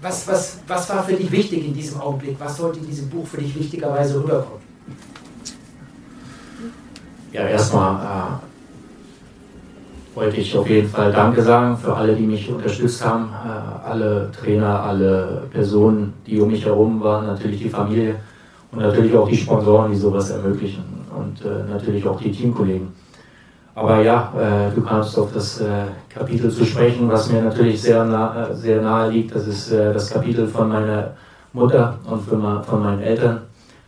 was, 0.00 0.28
was, 0.28 0.58
was 0.66 0.88
war 0.90 1.02
für 1.02 1.14
dich 1.14 1.30
wichtig 1.30 1.66
in 1.66 1.74
diesem 1.74 2.00
Augenblick? 2.00 2.36
Was 2.38 2.56
sollte 2.56 2.78
in 2.78 2.86
diesem 2.86 3.08
Buch 3.08 3.26
für 3.26 3.38
dich 3.38 3.58
wichtigerweise 3.58 4.22
rüberkommen? 4.22 4.62
Ja, 7.32 7.42
erstmal 7.42 8.04
äh, 8.04 10.16
wollte 10.16 10.36
ich 10.36 10.56
auf 10.56 10.68
jeden 10.68 10.88
Fall 10.88 11.12
Danke 11.12 11.42
sagen 11.42 11.76
für 11.76 11.94
alle, 11.94 12.14
die 12.14 12.26
mich 12.26 12.50
unterstützt 12.50 13.04
haben, 13.04 13.30
äh, 13.32 13.88
alle 13.88 14.30
Trainer, 14.32 14.82
alle 14.82 15.42
Personen, 15.50 16.14
die 16.26 16.40
um 16.40 16.50
mich 16.50 16.64
herum 16.64 17.02
waren, 17.02 17.26
natürlich 17.26 17.62
die 17.62 17.68
Familie 17.68 18.16
und 18.72 18.80
natürlich 18.80 19.14
auch 19.14 19.28
die 19.28 19.36
Sponsoren, 19.36 19.92
die 19.92 19.98
sowas 19.98 20.30
ermöglichen 20.30 20.84
und 21.16 21.44
äh, 21.44 21.70
natürlich 21.70 22.06
auch 22.06 22.20
die 22.20 22.32
Teamkollegen. 22.32 22.88
Aber 23.78 24.02
ja, 24.02 24.32
äh, 24.36 24.74
du 24.74 24.82
kamst 24.82 25.16
auf 25.16 25.32
das 25.32 25.60
äh, 25.60 25.84
Kapitel 26.08 26.50
zu 26.50 26.64
sprechen, 26.64 27.08
was 27.08 27.30
mir 27.30 27.42
natürlich 27.42 27.80
sehr, 27.80 28.04
nah, 28.04 28.48
äh, 28.48 28.54
sehr 28.54 28.82
nahe 28.82 29.08
liegt. 29.08 29.32
Das 29.32 29.46
ist 29.46 29.70
äh, 29.70 29.94
das 29.94 30.10
Kapitel 30.10 30.48
von 30.48 30.68
meiner 30.68 31.12
Mutter 31.52 31.96
und 32.10 32.22
von, 32.22 32.64
von 32.64 32.82
meinen 32.82 33.00
Eltern, 33.00 33.42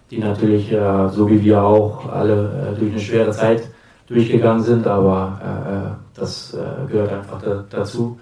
die 0.09 0.19
natürlich, 0.19 0.71
äh, 0.71 1.09
so 1.09 1.29
wie 1.29 1.43
wir 1.43 1.65
auch, 1.65 2.09
alle 2.09 2.77
durch 2.79 2.93
eine 2.93 3.01
schwere 3.01 3.33
Zeit 3.33 3.65
durchgegangen 4.07 4.63
sind. 4.63 4.87
Aber 4.87 5.97
das 6.17 6.57
gehört 6.91 7.13
einfach 7.13 7.41
da, 7.41 7.65
dazu, 7.71 8.19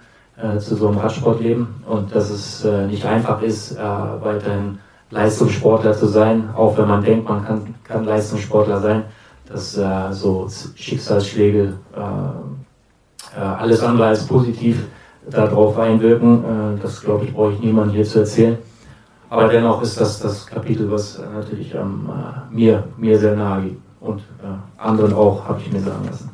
zu 0.59 0.75
so 0.77 0.89
einem 0.89 0.99
Radsportleben. 0.99 1.67
Und 1.87 2.15
dass 2.15 2.29
es 2.29 2.67
nicht 2.89 3.07
einfach 3.07 3.41
ist, 3.41 3.79
weiterhin 3.79 4.79
Leistungssportler 5.11 5.95
zu 5.95 6.07
sein, 6.07 6.51
auch 6.55 6.77
wenn 6.77 6.89
man 6.89 7.03
denkt, 7.03 7.27
man 7.27 7.43
kann, 7.43 7.75
kann 7.85 8.05
Leistungssportler 8.05 8.81
sein 8.81 9.05
dass 9.49 9.77
äh, 9.77 10.13
so 10.13 10.49
Schicksalsschläge 10.75 11.75
äh, 11.97 13.37
äh, 13.37 13.41
alles 13.41 13.83
andere 13.83 14.09
als 14.09 14.27
positiv 14.27 14.87
darauf 15.29 15.79
einwirken. 15.79 16.77
Äh, 16.77 16.83
das 16.83 17.01
glaube 17.01 17.25
ich, 17.25 17.33
brauche 17.33 17.53
ich 17.53 17.61
niemandem 17.61 17.97
hier 17.97 18.05
zu 18.05 18.21
erzählen. 18.21 18.59
Aber 19.31 19.49
dennoch 19.49 19.83
ist 19.83 20.01
das 20.01 20.21
das 20.21 20.47
Kapitel, 20.47 20.91
was 20.91 21.19
natürlich 21.19 21.75
ähm, 21.75 22.11
mir, 22.51 22.89
mir 22.97 23.19
sehr 23.19 23.37
nahe 23.37 23.61
liegt 23.63 23.83
und 24.01 24.21
äh, 24.21 24.81
anderen 24.81 25.13
auch, 25.13 25.47
habe 25.47 25.61
ich 25.61 25.71
mir 25.71 25.81
sagen 25.81 26.07
lassen. 26.07 26.31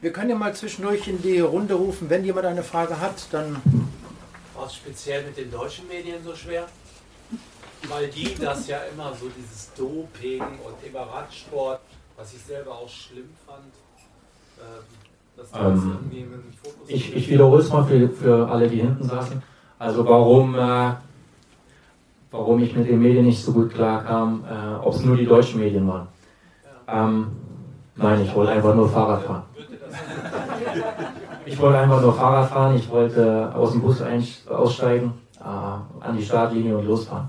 Wir 0.00 0.12
können 0.12 0.30
ja 0.30 0.36
mal 0.36 0.54
zwischendurch 0.54 1.06
in 1.08 1.20
die 1.22 1.40
Runde 1.40 1.74
rufen, 1.74 2.10
wenn 2.10 2.24
jemand 2.24 2.46
eine 2.46 2.62
Frage 2.62 2.98
hat, 3.00 3.14
dann. 3.30 3.56
War 4.54 4.66
es 4.66 4.74
speziell 4.74 5.24
mit 5.24 5.36
den 5.36 5.50
deutschen 5.50 5.86
Medien 5.88 6.16
so 6.24 6.34
schwer? 6.34 6.66
Weil 7.88 8.08
die 8.08 8.34
das 8.40 8.68
ja 8.68 8.78
immer 8.92 9.12
so 9.14 9.26
dieses 9.36 9.72
Doping 9.74 10.40
und 10.40 10.86
immer 10.86 11.00
Radsport, 11.00 11.80
was 12.16 12.34
ich 12.34 12.42
selber 12.42 12.72
auch 12.72 12.88
schlimm 12.88 13.30
fand, 13.46 13.72
äh, 14.58 15.58
ähm, 15.58 15.98
ich, 16.86 17.16
ich 17.16 17.28
wiederhole 17.28 17.62
es 17.62 17.70
mal 17.70 17.84
für, 17.84 18.08
für 18.10 18.48
alle, 18.48 18.68
die 18.68 18.80
hinten 18.80 19.02
saßen. 19.02 19.42
Also 19.78 20.06
warum, 20.06 20.54
äh, 20.54 20.92
warum 22.30 22.62
ich 22.62 22.76
mit 22.76 22.88
den 22.88 23.00
Medien 23.00 23.24
nicht 23.24 23.42
so 23.42 23.52
gut 23.52 23.72
klarkam, 23.72 24.44
äh, 24.48 24.84
ob 24.84 24.94
es 24.94 25.02
nur 25.02 25.16
die 25.16 25.26
deutschen 25.26 25.60
Medien 25.60 25.88
waren. 25.88 26.06
Ähm, 26.86 27.32
nein, 27.96 28.22
ich 28.22 28.34
wollte 28.34 28.52
einfach 28.52 28.74
nur 28.74 28.88
Fahrrad 28.88 29.22
fahren. 29.22 29.42
Ich 31.44 31.58
wollte 31.58 31.78
einfach 31.78 32.00
nur 32.00 32.14
Fahrrad 32.14 32.50
fahren, 32.50 32.76
ich 32.76 32.88
wollte 32.90 33.52
aus 33.54 33.72
dem 33.72 33.80
Bus 33.80 34.02
aussteigen, 34.48 35.14
äh, 35.40 35.44
an 35.44 36.16
die 36.16 36.24
Startlinie 36.24 36.76
und 36.76 36.86
losfahren 36.86 37.28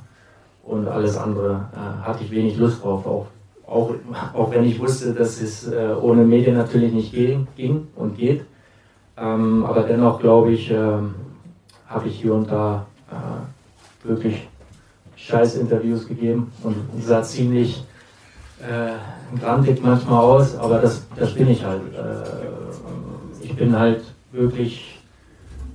und 0.64 0.88
alles 0.88 1.18
andere 1.18 1.68
äh, 1.74 2.06
hatte 2.06 2.24
ich 2.24 2.32
wenig 2.32 2.58
Lust 2.58 2.84
drauf, 2.84 3.06
auch, 3.06 3.28
auch, 3.68 3.94
auch 4.34 4.52
wenn 4.52 4.64
ich 4.64 4.80
wusste, 4.80 5.14
dass 5.14 5.42
es 5.42 5.68
äh, 5.68 5.94
ohne 6.02 6.24
Medien 6.24 6.58
natürlich 6.58 6.94
nicht 6.94 7.14
ging, 7.14 7.48
ging 7.56 7.88
und 7.96 8.18
geht. 8.18 8.46
Ähm, 9.18 9.66
aber 9.66 9.84
dennoch 9.84 10.20
glaube 10.20 10.52
ich, 10.52 10.72
äh, 10.72 10.76
habe 11.88 12.08
ich 12.08 12.22
hier 12.22 12.34
und 12.34 12.50
da 12.50 12.86
äh, 13.12 14.08
wirklich 14.08 14.48
scheiß 15.16 15.56
Interviews 15.56 16.08
gegeben 16.08 16.52
und 16.64 16.76
sah 17.00 17.22
ziemlich 17.22 17.86
äh, 18.60 19.40
grantig 19.40 19.82
manchmal 19.84 20.20
aus, 20.20 20.58
aber 20.58 20.80
das, 20.80 21.06
das 21.16 21.34
bin 21.34 21.50
ich 21.50 21.64
halt. 21.64 21.82
Äh, 21.94 23.46
ich 23.46 23.56
bin 23.56 23.78
halt 23.78 24.02
wirklich 24.32 25.02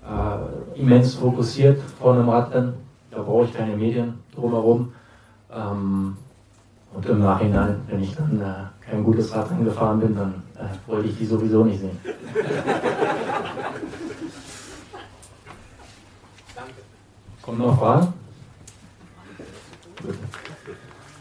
äh, 0.02 0.80
immens 0.80 1.14
fokussiert 1.14 1.80
vor 2.00 2.14
einem 2.14 2.28
Radrennen 2.28 2.75
da 3.11 3.25
brauche 3.25 3.47
ich 3.47 3.54
keine 3.54 3.76
Medien 3.76 4.14
drumherum. 4.38 4.92
Ähm, 5.52 6.16
und 6.95 7.07
im 7.07 7.21
Nachhinein, 7.21 7.80
wenn 7.88 8.02
ich 8.02 8.14
dann 8.16 8.40
äh, 8.40 8.88
kein 8.88 9.04
gutes 9.04 9.35
Rad 9.35 9.50
angefahren 9.50 10.00
bin, 10.00 10.16
dann 10.16 10.42
äh, 10.57 10.90
wollte 10.90 11.09
ich 11.09 11.18
die 11.18 11.26
sowieso 11.26 11.64
nicht 11.64 11.80
sehen. 11.80 11.99
Danke. 16.54 16.73
Kommen 17.42 17.59
noch 17.59 17.78
Fragen? 17.78 18.14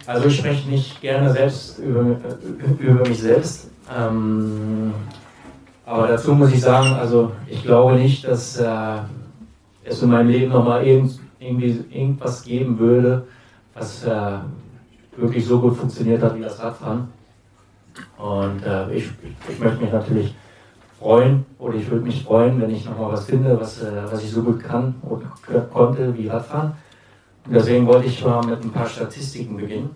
Also 0.06 0.28
ich 0.28 0.38
spreche 0.38 0.70
nicht 0.70 1.02
gerne 1.02 1.32
selbst 1.32 1.80
über, 1.80 2.16
über 2.80 3.08
mich 3.08 3.20
selbst. 3.20 3.70
Ähm, 3.94 4.94
aber 5.86 6.08
dazu 6.08 6.34
muss 6.34 6.54
ich 6.54 6.62
sagen, 6.62 6.94
also 6.94 7.32
ich 7.48 7.64
glaube 7.64 7.96
nicht, 7.96 8.26
dass 8.26 8.58
äh, 8.58 9.00
es 9.84 10.02
in 10.02 10.10
meinem 10.10 10.30
Leben 10.30 10.52
nochmal 10.52 10.86
irgend, 10.86 11.20
irgendwie 11.40 11.84
irgendwas 11.92 12.44
geben 12.44 12.80
würde, 12.80 13.28
was 13.74 14.04
äh, 14.06 14.38
wirklich 15.16 15.46
so 15.46 15.60
gut 15.60 15.78
funktioniert 15.78 16.22
hat 16.22 16.36
wie 16.36 16.42
das 16.42 16.60
Radfahren. 16.60 17.08
Und 18.18 18.64
äh, 18.64 18.94
ich, 18.94 19.10
ich 19.50 19.60
möchte 19.60 19.82
mich 19.82 19.92
natürlich 19.92 20.36
freuen 21.00 21.46
oder 21.60 21.76
ich 21.76 21.90
würde 21.90 22.04
mich 22.04 22.24
freuen, 22.24 22.60
wenn 22.62 22.70
ich 22.72 22.86
nochmal 22.86 23.14
was 23.14 23.26
finde, 23.26 23.60
was, 23.60 23.82
äh, 23.82 23.92
was 24.12 24.24
ich 24.24 24.32
so 24.32 24.44
gut 24.44 24.64
kann 24.64 24.96
oder 25.04 25.62
konnte 25.62 26.16
wie 26.18 26.28
Radfahren. 26.28 26.74
Und 27.46 27.54
deswegen 27.54 27.88
wollte 27.88 28.08
ich 28.08 28.24
mal 28.24 28.46
mit 28.46 28.64
ein 28.64 28.72
paar 28.72 28.88
Statistiken 28.88 29.58
beginnen. 29.58 29.90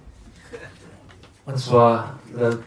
Und 1.45 1.57
zwar, 1.57 2.15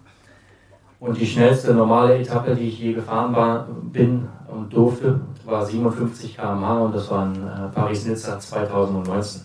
Und 0.99 1.17
die 1.17 1.25
schnellste 1.25 1.73
normale 1.73 2.17
Etappe, 2.17 2.53
die 2.53 2.67
ich 2.67 2.79
je 2.79 2.91
gefahren 2.91 3.33
war, 3.33 3.65
bin 3.83 4.27
und 4.49 4.73
durfte, 4.73 5.21
war 5.45 5.65
57 5.65 6.35
km/h 6.35 6.79
und 6.79 6.95
das 6.95 7.09
waren 7.09 7.35
äh, 7.47 7.73
Paris-Nizza 7.73 8.41
2019. 8.41 9.41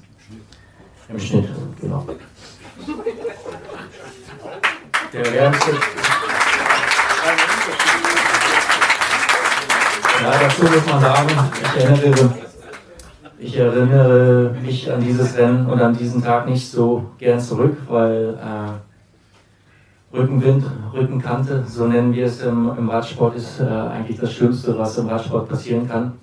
Im 1.08 1.20
Schnitt, 1.20 1.48
genau. 1.80 2.04
Der 5.12 5.32
wärmste. 5.32 5.70
Ja, 10.22 10.32
dazu 10.38 10.64
muss 10.64 10.86
man 10.86 11.00
sagen, 11.00 11.28
ich 11.76 11.82
erinnere, 11.82 12.30
ich 13.38 13.56
erinnere 13.56 14.54
mich 14.62 14.92
an 14.92 15.00
dieses 15.00 15.34
Rennen 15.38 15.64
und 15.64 15.80
an 15.80 15.96
diesen 15.96 16.22
Tag 16.22 16.46
nicht 16.46 16.70
so 16.70 17.06
gern 17.16 17.40
zurück, 17.40 17.78
weil 17.88 18.38
äh, 18.38 20.14
Rückenwind, 20.14 20.66
Rückenkante, 20.92 21.64
so 21.66 21.86
nennen 21.86 22.12
wir 22.12 22.26
es 22.26 22.42
im, 22.42 22.70
im 22.76 22.90
Radsport, 22.90 23.34
ist 23.34 23.60
äh, 23.60 23.64
eigentlich 23.64 24.20
das 24.20 24.34
Schlimmste, 24.34 24.78
was 24.78 24.98
im 24.98 25.08
Radsport 25.08 25.48
passieren 25.48 25.88
kann. 25.88 26.18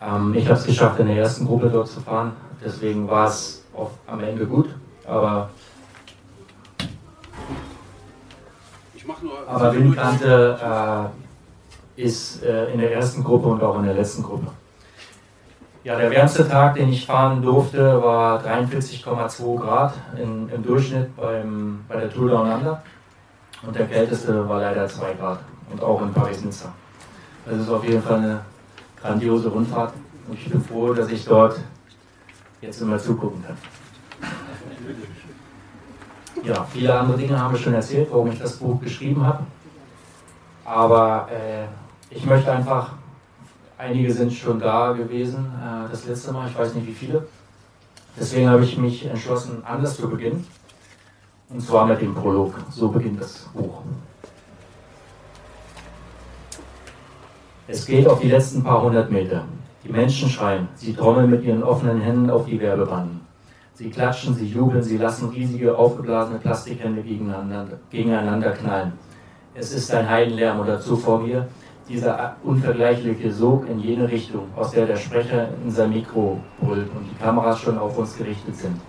Ähm, 0.00 0.32
ich 0.36 0.44
habe 0.44 0.60
es 0.60 0.64
geschafft, 0.64 1.00
in 1.00 1.08
der 1.08 1.16
ersten 1.16 1.46
Gruppe 1.46 1.70
dort 1.70 1.88
zu 1.88 2.00
fahren, 2.00 2.30
deswegen 2.64 3.08
war 3.08 3.26
es 3.26 3.64
am 4.06 4.20
Ende 4.20 4.46
gut, 4.46 4.68
aber, 5.04 5.50
aber 9.48 9.74
Windkante 9.74 10.58
äh, 10.62 11.23
ist 11.96 12.42
äh, 12.42 12.72
in 12.72 12.80
der 12.80 12.92
ersten 12.92 13.22
Gruppe 13.22 13.48
und 13.48 13.62
auch 13.62 13.78
in 13.78 13.84
der 13.84 13.94
letzten 13.94 14.22
Gruppe. 14.22 14.48
Ja, 15.84 15.98
der 15.98 16.10
wärmste 16.10 16.48
Tag, 16.48 16.76
den 16.76 16.88
ich 16.88 17.04
fahren 17.04 17.42
durfte, 17.42 18.02
war 18.02 18.42
43,2 18.42 19.60
Grad 19.60 19.92
in, 20.16 20.48
im 20.48 20.62
Durchschnitt 20.62 21.14
beim, 21.14 21.84
bei 21.86 21.96
der 21.96 22.10
Tour 22.10 22.30
Down 22.30 22.50
Under. 22.50 22.82
Und 23.66 23.76
der 23.76 23.86
kälteste 23.86 24.48
war 24.48 24.60
leider 24.60 24.88
2 24.88 25.14
Grad 25.14 25.40
und 25.70 25.82
auch 25.82 26.00
in 26.02 26.12
Paris-Nizza. 26.12 26.72
Das 27.44 27.58
ist 27.58 27.68
auf 27.68 27.84
jeden 27.84 28.02
Fall 28.02 28.16
eine 28.16 28.40
grandiose 29.00 29.50
Rundfahrt 29.50 29.92
und 30.26 30.38
ich 30.38 30.50
bin 30.50 30.62
froh, 30.62 30.94
dass 30.94 31.10
ich 31.10 31.24
dort 31.24 31.60
jetzt 32.62 32.80
immer 32.80 32.98
zugucken 32.98 33.44
kann. 33.44 33.56
Ja, 36.42 36.64
viele 36.64 36.98
andere 36.98 37.18
Dinge 37.18 37.38
haben 37.38 37.54
wir 37.54 37.60
schon 37.60 37.74
erzählt, 37.74 38.08
warum 38.10 38.30
ich 38.30 38.38
das 38.38 38.56
Buch 38.56 38.80
geschrieben 38.80 39.24
habe. 39.26 39.44
Aber 40.64 41.28
äh, 41.30 41.66
ich 42.10 42.24
möchte 42.26 42.52
einfach 42.52 42.92
Einige 43.76 44.12
sind 44.12 44.32
schon 44.32 44.60
da 44.60 44.92
gewesen 44.92 45.52
äh, 45.60 45.90
das 45.90 46.06
letzte 46.06 46.32
Mal, 46.32 46.48
ich 46.48 46.56
weiß 46.56 46.74
nicht 46.74 46.86
wie 46.86 46.92
viele. 46.92 47.26
Deswegen 48.18 48.48
habe 48.48 48.62
ich 48.64 48.78
mich 48.78 49.04
entschlossen, 49.04 49.64
anders 49.64 49.96
zu 49.96 50.08
beginnen. 50.08 50.46
Und 51.50 51.60
zwar 51.60 51.84
mit 51.86 52.00
dem 52.00 52.14
Prolog. 52.14 52.54
So 52.70 52.88
beginnt 52.88 53.20
das 53.20 53.48
Buch. 53.52 53.82
Es 57.66 57.84
geht 57.84 58.06
auf 58.06 58.20
die 58.20 58.28
letzten 58.28 58.62
paar 58.62 58.80
hundert 58.82 59.10
Meter. 59.10 59.44
Die 59.82 59.90
Menschen 59.90 60.30
schreien, 60.30 60.68
sie 60.76 60.94
trommeln 60.94 61.28
mit 61.28 61.42
ihren 61.42 61.62
offenen 61.62 62.00
Händen 62.00 62.30
auf 62.30 62.46
die 62.46 62.60
Werbebanden. 62.60 63.20
Sie 63.74 63.90
klatschen, 63.90 64.34
sie 64.34 64.46
jubeln, 64.46 64.82
sie 64.82 64.98
lassen 64.98 65.28
riesige 65.30 65.76
aufgeblasene 65.76 66.38
Plastikhände 66.38 67.02
gegeneinander, 67.02 67.80
gegeneinander 67.90 68.52
knallen. 68.52 68.92
Es 69.54 69.72
ist 69.72 69.92
ein 69.92 70.08
Heidenlärm 70.08 70.60
und 70.60 70.68
dazu 70.68 70.96
vor 70.96 71.20
mir 71.20 71.48
dieser 71.88 72.36
unvergleichliche 72.42 73.32
Sog 73.32 73.68
in 73.68 73.78
jene 73.80 74.10
Richtung, 74.10 74.44
aus 74.56 74.70
der 74.70 74.86
der 74.86 74.96
Sprecher 74.96 75.48
in 75.64 75.70
sein 75.70 75.90
Mikro 75.90 76.40
brüllt 76.60 76.88
und 76.94 77.04
die 77.10 77.22
Kameras 77.22 77.60
schon 77.60 77.78
auf 77.78 77.98
uns 77.98 78.16
gerichtet 78.16 78.56
sind. 78.56 78.80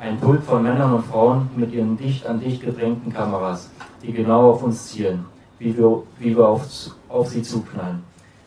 Ein 0.00 0.18
Pult 0.18 0.42
von 0.42 0.62
Männern 0.62 0.94
und 0.94 1.06
Frauen 1.06 1.48
mit 1.54 1.72
ihren 1.72 1.96
dicht 1.96 2.26
an 2.26 2.40
dicht 2.40 2.62
gedrängten 2.62 3.12
Kameras, 3.12 3.70
die 4.02 4.12
genau 4.12 4.50
auf 4.50 4.62
uns 4.64 4.88
zielen, 4.88 5.24
wie 5.58 5.76
wir, 5.76 6.02
wie 6.18 6.36
wir 6.36 6.48
auf, 6.48 6.66
auf 7.08 7.28
sie 7.28 7.42
zuknallen. 7.42 8.02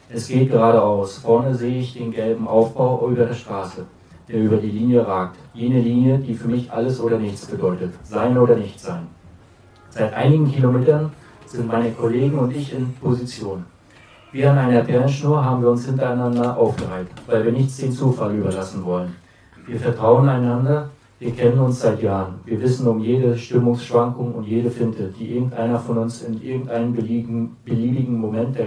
Es 0.09 0.27
geht 0.27 0.51
geradeaus. 0.51 1.17
Vorne 1.19 1.55
sehe 1.55 1.79
ich 1.79 1.93
den 1.93 2.11
gelben 2.11 2.47
Aufbau 2.47 3.07
über 3.09 3.25
der 3.25 3.33
Straße, 3.33 3.85
der 4.27 4.39
über 4.39 4.57
die 4.57 4.69
Linie 4.69 5.07
ragt. 5.07 5.37
Jene 5.53 5.79
Linie, 5.79 6.19
die 6.19 6.35
für 6.35 6.47
mich 6.47 6.71
alles 6.71 6.99
oder 6.99 7.17
nichts 7.17 7.45
bedeutet. 7.45 7.93
Sein 8.03 8.37
oder 8.37 8.55
nicht 8.55 8.79
sein. 8.79 9.07
Seit 9.89 10.13
einigen 10.13 10.51
Kilometern 10.51 11.11
sind 11.45 11.67
meine 11.67 11.91
Kollegen 11.91 12.37
und 12.37 12.55
ich 12.55 12.73
in 12.73 12.93
Position. 12.95 13.65
Wie 14.35 14.45
an 14.45 14.57
einer 14.57 14.83
Perlenschnur 14.83 15.45
haben 15.45 15.61
wir 15.61 15.69
uns 15.69 15.85
hintereinander 15.85 16.57
aufgereiht, 16.57 17.07
weil 17.25 17.45
wir 17.45 17.53
nichts 17.53 17.77
dem 17.77 17.93
Zufall 17.93 18.35
überlassen 18.35 18.83
wollen. 18.83 19.15
Wir 19.65 19.79
vertrauen 19.79 20.27
einander, 20.27 20.89
wir 21.19 21.31
kennen 21.31 21.57
uns 21.57 21.79
seit 21.79 22.01
Jahren. 22.01 22.41
Wir 22.43 22.59
wissen 22.59 22.85
um 22.85 22.99
jede 22.99 23.37
Stimmungsschwankung 23.37 24.35
und 24.35 24.43
jede 24.43 24.69
Finte, 24.69 25.13
die 25.17 25.35
irgendeiner 25.35 25.79
von 25.79 25.99
uns 25.99 26.21
in 26.21 26.43
irgendeinem 26.43 26.93
beliebigen, 26.93 27.55
beliebigen 27.63 28.19
Moment 28.19 28.57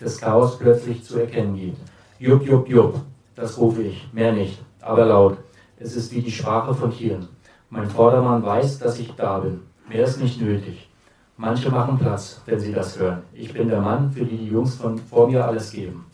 des 0.00 0.20
Chaos 0.20 0.58
plötzlich 0.58 1.04
zu 1.04 1.20
erkennen 1.20 1.54
gibt. 1.54 1.78
Jupp, 2.18 2.44
jupp, 2.44 2.68
jupp, 2.68 2.96
das 3.36 3.56
rufe 3.58 3.82
ich, 3.84 4.12
mehr 4.12 4.32
nicht, 4.32 4.60
aber 4.80 5.06
laut. 5.06 5.36
Es 5.78 5.94
ist 5.94 6.12
wie 6.12 6.22
die 6.22 6.32
Sprache 6.32 6.74
von 6.74 6.90
Tieren. 6.90 7.28
Mein 7.70 7.88
Vordermann 7.88 8.44
weiß, 8.44 8.80
dass 8.80 8.98
ich 8.98 9.14
da 9.14 9.38
bin. 9.38 9.60
Mehr 9.88 10.02
ist 10.02 10.20
nicht 10.20 10.40
nötig. 10.40 10.88
Manche 11.38 11.70
machen 11.70 11.98
Platz, 11.98 12.40
wenn 12.46 12.60
sie 12.60 12.72
das 12.72 12.98
hören. 12.98 13.22
Ich 13.32 13.52
bin 13.52 13.68
der 13.68 13.80
Mann, 13.80 14.12
für 14.12 14.24
die 14.24 14.36
die 14.36 14.48
Jungs 14.48 14.74
von 14.74 14.98
vor 14.98 15.28
mir 15.28 15.44
alles 15.44 15.70
geben. 15.72 16.04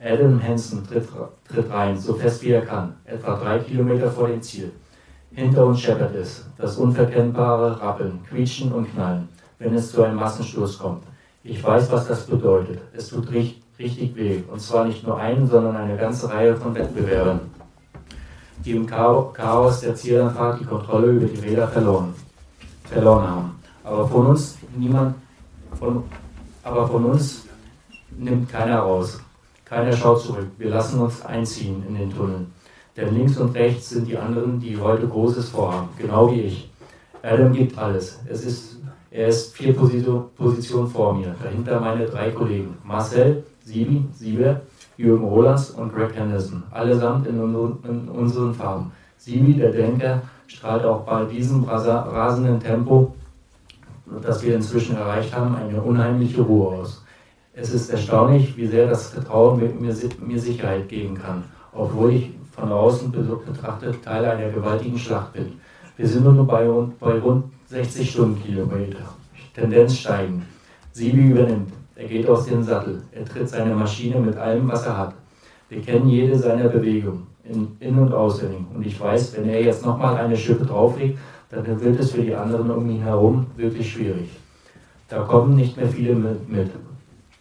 Adam 0.00 0.42
Hansen 0.42 0.84
tritt, 0.86 1.08
tritt 1.48 1.70
rein, 1.70 1.96
so 1.96 2.14
fest 2.14 2.42
wie 2.42 2.50
er 2.50 2.62
kann, 2.62 2.94
etwa 3.04 3.36
drei 3.36 3.58
Kilometer 3.60 4.10
vor 4.10 4.28
dem 4.28 4.42
Ziel. 4.42 4.72
Hinter 5.30 5.66
uns 5.66 5.80
scheppert 5.80 6.14
es, 6.14 6.44
das 6.58 6.76
unverkennbare 6.76 7.80
Rappeln, 7.80 8.20
Quietschen 8.28 8.72
und 8.72 8.92
Knallen, 8.92 9.28
wenn 9.58 9.74
es 9.74 9.92
zu 9.92 10.02
einem 10.02 10.16
Massenstoß 10.16 10.78
kommt. 10.78 11.04
Ich 11.44 11.62
weiß, 11.62 11.92
was 11.92 12.08
das 12.08 12.26
bedeutet. 12.26 12.80
Es 12.94 13.08
tut 13.08 13.30
richtig 13.30 14.16
weh, 14.16 14.42
und 14.50 14.60
zwar 14.60 14.86
nicht 14.86 15.06
nur 15.06 15.18
einen, 15.18 15.46
sondern 15.46 15.76
eine 15.76 15.96
ganze 15.96 16.28
Reihe 16.28 16.56
von 16.56 16.74
Wettbewerbern, 16.74 17.40
die 18.64 18.72
im 18.72 18.86
Chaos 18.86 19.80
der 19.80 19.94
Zielanfahrt 19.94 20.60
die 20.60 20.64
Kontrolle 20.64 21.12
über 21.12 21.26
die 21.26 21.40
Räder 21.40 21.68
verloren, 21.68 22.14
verloren 22.84 23.28
haben. 23.28 23.58
Aber 23.84 24.06
von 24.06 24.26
uns 24.26 24.58
niemand, 24.76 25.14
von, 25.78 26.04
aber 26.62 26.86
von 26.86 27.04
uns 27.06 27.46
nimmt 28.16 28.50
keiner 28.50 28.80
raus. 28.80 29.20
Keiner 29.64 29.92
schaut 29.96 30.20
zurück. 30.20 30.48
Wir 30.58 30.70
lassen 30.70 31.00
uns 31.00 31.24
einziehen 31.24 31.82
in 31.88 31.94
den 31.96 32.14
Tunnel. 32.14 32.46
Denn 32.96 33.14
links 33.14 33.38
und 33.38 33.54
rechts 33.54 33.90
sind 33.90 34.06
die 34.06 34.18
anderen, 34.18 34.60
die 34.60 34.78
heute 34.78 35.08
Großes 35.08 35.48
vorhaben, 35.48 35.88
genau 35.96 36.30
wie 36.30 36.42
ich. 36.42 36.70
Adam 37.22 37.52
gibt 37.52 37.78
alles. 37.78 38.20
Es 38.28 38.44
ist, 38.44 38.80
er 39.10 39.28
ist 39.28 39.54
vier 39.56 39.74
Positionen 39.74 40.88
vor 40.88 41.14
mir. 41.14 41.34
Dahinter 41.42 41.80
meine 41.80 42.04
drei 42.04 42.30
Kollegen. 42.30 42.76
Marcel, 42.84 43.44
Sibi, 43.64 44.04
Sieber, 44.12 44.60
Jürgen 44.98 45.24
Rolands 45.24 45.70
und 45.70 45.94
Greg 45.94 46.14
Henderson. 46.14 46.64
Allesamt 46.70 47.26
in, 47.26 47.38
in 47.38 48.08
unseren 48.08 48.52
Farben. 48.52 48.92
Sibi, 49.16 49.54
der 49.54 49.72
Denker, 49.72 50.22
strahlt 50.46 50.84
auch 50.84 51.02
bei 51.04 51.24
diesem 51.24 51.64
rasenden 51.64 52.60
Tempo 52.60 53.14
das 54.20 54.42
wir 54.42 54.54
inzwischen 54.54 54.96
erreicht 54.96 55.34
haben, 55.34 55.56
eine 55.56 55.80
unheimliche 55.80 56.42
Ruhe 56.42 56.78
aus. 56.78 57.04
Es 57.54 57.72
ist 57.72 57.90
erstaunlich, 57.90 58.56
wie 58.56 58.66
sehr 58.66 58.88
das 58.88 59.08
Vertrauen 59.08 59.60
mir, 59.80 59.92
mir 60.20 60.38
Sicherheit 60.40 60.88
geben 60.88 61.14
kann, 61.14 61.44
obwohl 61.72 62.12
ich 62.12 62.30
von 62.52 62.70
außen 62.70 63.10
betrachtet 63.10 64.02
Teil 64.02 64.24
einer 64.24 64.50
gewaltigen 64.50 64.98
Schlacht 64.98 65.32
bin. 65.32 65.60
Wir 65.96 66.08
sind 66.08 66.24
nun 66.24 66.46
bei, 66.46 66.66
bei 67.00 67.18
rund 67.18 67.44
60 67.66 68.10
Stundenkilometer. 68.10 68.98
Tendenz 69.54 69.98
steigen. 69.98 70.46
Sibi 70.92 71.30
übernimmt. 71.30 71.72
Er 71.94 72.08
geht 72.08 72.28
aus 72.28 72.46
dem 72.46 72.62
Sattel. 72.62 73.02
Er 73.12 73.24
tritt 73.24 73.48
seine 73.48 73.74
Maschine 73.74 74.18
mit 74.18 74.36
allem, 74.36 74.68
was 74.68 74.86
er 74.86 74.96
hat. 74.96 75.14
Wir 75.68 75.80
kennen 75.80 76.08
jede 76.08 76.38
seiner 76.38 76.68
Bewegungen, 76.68 77.26
in, 77.44 77.76
in 77.80 77.98
und 77.98 78.12
auswendig. 78.12 78.60
Und 78.74 78.86
ich 78.86 78.98
weiß, 78.98 79.36
wenn 79.36 79.48
er 79.48 79.62
jetzt 79.62 79.84
nochmal 79.84 80.16
eine 80.16 80.36
Schippe 80.36 80.64
drauflegt, 80.64 81.18
dann 81.52 81.80
wird 81.80 82.00
es 82.00 82.12
für 82.12 82.22
die 82.22 82.34
anderen 82.34 82.70
um 82.70 82.88
ihn 82.88 83.02
herum 83.02 83.46
wirklich 83.56 83.92
schwierig. 83.92 84.30
Da 85.08 85.22
kommen 85.22 85.54
nicht 85.54 85.76
mehr 85.76 85.88
viele 85.88 86.14
mit. 86.14 86.70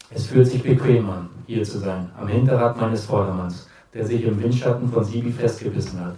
Es 0.10 0.26
fühlt 0.26 0.48
sich 0.48 0.62
bequem 0.62 1.10
an, 1.10 1.30
hier 1.48 1.64
zu 1.64 1.80
sein, 1.80 2.10
am 2.20 2.28
Hinterrad 2.28 2.80
meines 2.80 3.06
Vordermanns, 3.06 3.70
der 3.94 4.06
sich 4.06 4.26
im 4.26 4.44
Windschatten 4.44 4.92
von 4.92 5.06
Sibi 5.06 5.32
festgebissen 5.32 6.04
hat, 6.04 6.16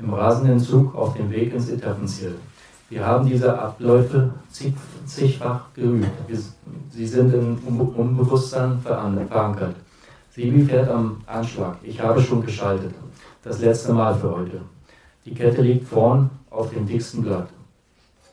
im 0.00 0.12
rasenden 0.12 0.58
Zug 0.58 0.94
auf 0.96 1.14
dem 1.14 1.30
Weg 1.30 1.54
ins 1.54 1.68
Etappenziel. 1.68 2.34
Wir 2.90 3.06
haben 3.06 3.26
diese 3.26 3.56
Abläufe 3.56 4.30
zig, 4.48 4.74
zigfach 5.06 5.72
geübt. 5.74 6.08
Sie 6.90 7.06
sind 7.06 7.32
im 7.34 7.58
Unbewusstsein 7.80 8.80
verankert. 8.80 9.76
Sibi 10.30 10.64
fährt 10.64 10.88
am 10.88 11.18
Anschlag. 11.26 11.76
Ich 11.82 12.00
habe 12.00 12.20
schon 12.20 12.44
geschaltet. 12.44 12.94
Das 13.42 13.60
letzte 13.60 13.92
Mal 13.92 14.14
für 14.14 14.30
heute. 14.30 14.60
Die 15.24 15.34
Kette 15.34 15.62
liegt 15.62 15.88
vorn 15.88 16.30
auf 16.56 16.70
dem 16.70 16.86
dicksten 16.86 17.22
Blatt. 17.22 17.48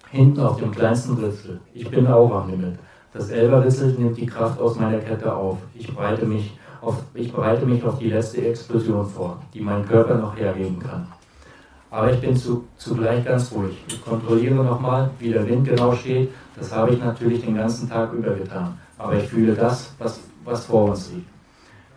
Hinten 0.09 0.39
auf 0.39 0.57
dem 0.57 0.71
kleinsten 0.71 1.15
Ritzel. 1.15 1.59
Ich 1.73 1.89
bin 1.89 2.07
auch 2.07 2.31
am 2.31 2.49
Limit. 2.49 2.77
Das 3.13 3.29
Elberritzel 3.29 3.93
nimmt 3.93 4.17
die 4.17 4.25
Kraft 4.25 4.59
aus 4.59 4.79
meiner 4.79 4.99
Kette 4.99 5.33
auf. 5.33 5.57
Ich 5.75 5.93
bereite 5.93 6.25
mich 6.25 6.57
auf, 6.81 6.95
ich 7.13 7.31
bereite 7.31 7.65
mich 7.65 7.83
auf 7.83 7.99
die 7.99 8.09
letzte 8.09 8.45
Explosion 8.45 9.05
vor, 9.05 9.41
die 9.53 9.62
mein 9.62 9.86
Körper 9.86 10.15
noch 10.15 10.36
hergeben 10.36 10.79
kann. 10.79 11.07
Aber 11.89 12.12
ich 12.12 12.19
bin 12.19 12.36
zu, 12.36 12.65
zugleich 12.77 13.23
ganz 13.23 13.51
ruhig. 13.51 13.83
Ich 13.88 14.03
kontrolliere 14.03 14.55
nochmal, 14.55 15.12
wie 15.19 15.31
der 15.31 15.47
Wind 15.47 15.67
genau 15.67 15.93
steht. 15.93 16.29
Das 16.55 16.73
habe 16.73 16.93
ich 16.93 16.99
natürlich 16.99 17.45
den 17.45 17.55
ganzen 17.55 17.88
Tag 17.88 18.13
über 18.13 18.33
getan. 18.33 18.77
Aber 18.97 19.15
ich 19.15 19.25
fühle 19.25 19.53
das, 19.53 19.93
was, 19.99 20.19
was 20.43 20.65
vor 20.65 20.89
uns 20.89 21.12
liegt. 21.12 21.27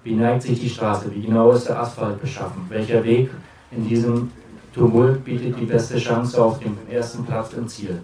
Wie 0.04 0.14
neigt 0.14 0.42
sich 0.42 0.60
die 0.60 0.68
Straße? 0.68 1.10
Wie 1.14 1.22
genau 1.22 1.50
ist 1.52 1.68
der 1.68 1.80
Asphalt 1.80 2.20
beschaffen? 2.20 2.66
Welcher 2.68 3.02
Weg 3.04 3.30
in 3.70 3.88
diesem 3.88 4.30
Tumult 4.76 5.24
bietet 5.24 5.58
die 5.58 5.64
beste 5.64 5.96
Chance 5.96 6.44
auf 6.44 6.58
den 6.58 6.76
ersten 6.90 7.24
Platz 7.24 7.54
im 7.54 7.66
Ziel. 7.66 7.98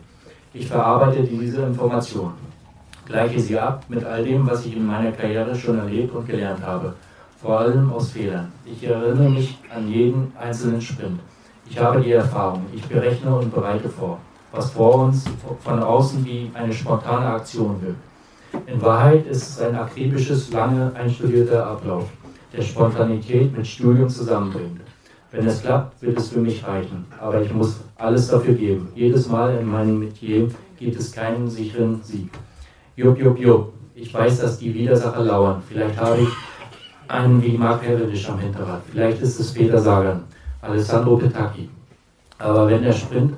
Ich 0.55 0.67
verarbeite 0.67 1.23
diese 1.23 1.61
Information, 1.61 2.33
gleiche 3.05 3.39
sie 3.41 3.59
ab 3.59 3.85
mit 3.91 4.03
all 4.03 4.25
dem, 4.25 4.49
was 4.49 4.65
ich 4.65 4.75
in 4.75 4.87
meiner 4.87 5.13
Karriere 5.13 5.55
schon 5.55 5.79
erlebt 5.79 6.15
und 6.15 6.27
gelernt 6.27 6.63
habe, 6.65 6.95
vor 7.43 7.61
allem 7.61 7.93
aus 7.93 8.13
Fehlern. 8.13 8.51
Ich 8.65 8.83
erinnere 8.85 9.29
mich 9.29 9.59
an 9.75 9.87
jeden 9.87 10.33
einzelnen 10.41 10.81
Sprint. 10.81 11.21
Ich 11.69 11.79
habe 11.79 12.01
die 12.01 12.13
Erfahrung, 12.13 12.65
ich 12.75 12.83
berechne 12.85 13.37
und 13.37 13.55
bereite 13.55 13.91
vor. 13.91 14.19
was 14.53 14.71
vor 14.71 14.95
uns 15.05 15.25
von 15.61 15.83
außen 15.83 16.25
wie 16.25 16.51
eine 16.55 16.73
spontane 16.73 17.27
Aktion 17.27 17.81
wirkt. 17.83 18.69
In 18.69 18.81
Wahrheit 18.81 19.27
ist 19.27 19.49
es 19.49 19.61
ein 19.61 19.75
akribisches, 19.75 20.51
lange 20.53 20.93
einstudierter 20.95 21.67
Ablauf, 21.67 22.05
der 22.55 22.63
Spontanität 22.63 23.57
mit 23.57 23.67
Studium 23.67 24.09
zusammenbringt. 24.09 24.81
Wenn 25.33 25.47
es 25.47 25.63
klappt, 25.63 26.03
wird 26.03 26.19
es 26.19 26.29
für 26.29 26.41
mich 26.41 26.63
reichen. 26.67 27.07
Aber 27.19 27.41
ich 27.41 27.53
muss 27.53 27.81
alles 27.97 28.29
dafür 28.29 28.53
geben. 28.53 28.93
Jedes 28.95 29.29
Mal 29.29 29.57
in 29.57 29.67
meinem 29.67 29.99
Metier 29.99 30.49
gibt 30.79 31.01
es 31.01 31.11
keinen 31.11 31.49
sicheren 31.49 32.03
Sieg. 32.03 32.29
Jupp, 32.97 33.19
jupp, 33.19 33.39
jupp. 33.39 33.73
Ich 33.95 34.13
weiß, 34.13 34.41
dass 34.41 34.59
die 34.59 34.75
Widersacher 34.75 35.25
lauern. 35.25 35.63
Vielleicht 35.67 35.99
habe 35.99 36.21
ich 36.21 36.29
einen 37.09 37.43
wie 37.43 37.57
Mark 37.57 37.83
Cavendish 37.83 38.29
am 38.29 38.39
Hinterrad. 38.41 38.83
Vielleicht 38.91 39.23
ist 39.23 39.41
es 39.41 39.55
Peter 39.55 39.79
Sagan, 39.79 40.25
Alessandro 40.61 41.17
Petacchi. 41.17 41.71
Aber 42.39 42.69
wenn 42.69 42.83
der 42.83 42.93
Sprint 42.93 43.33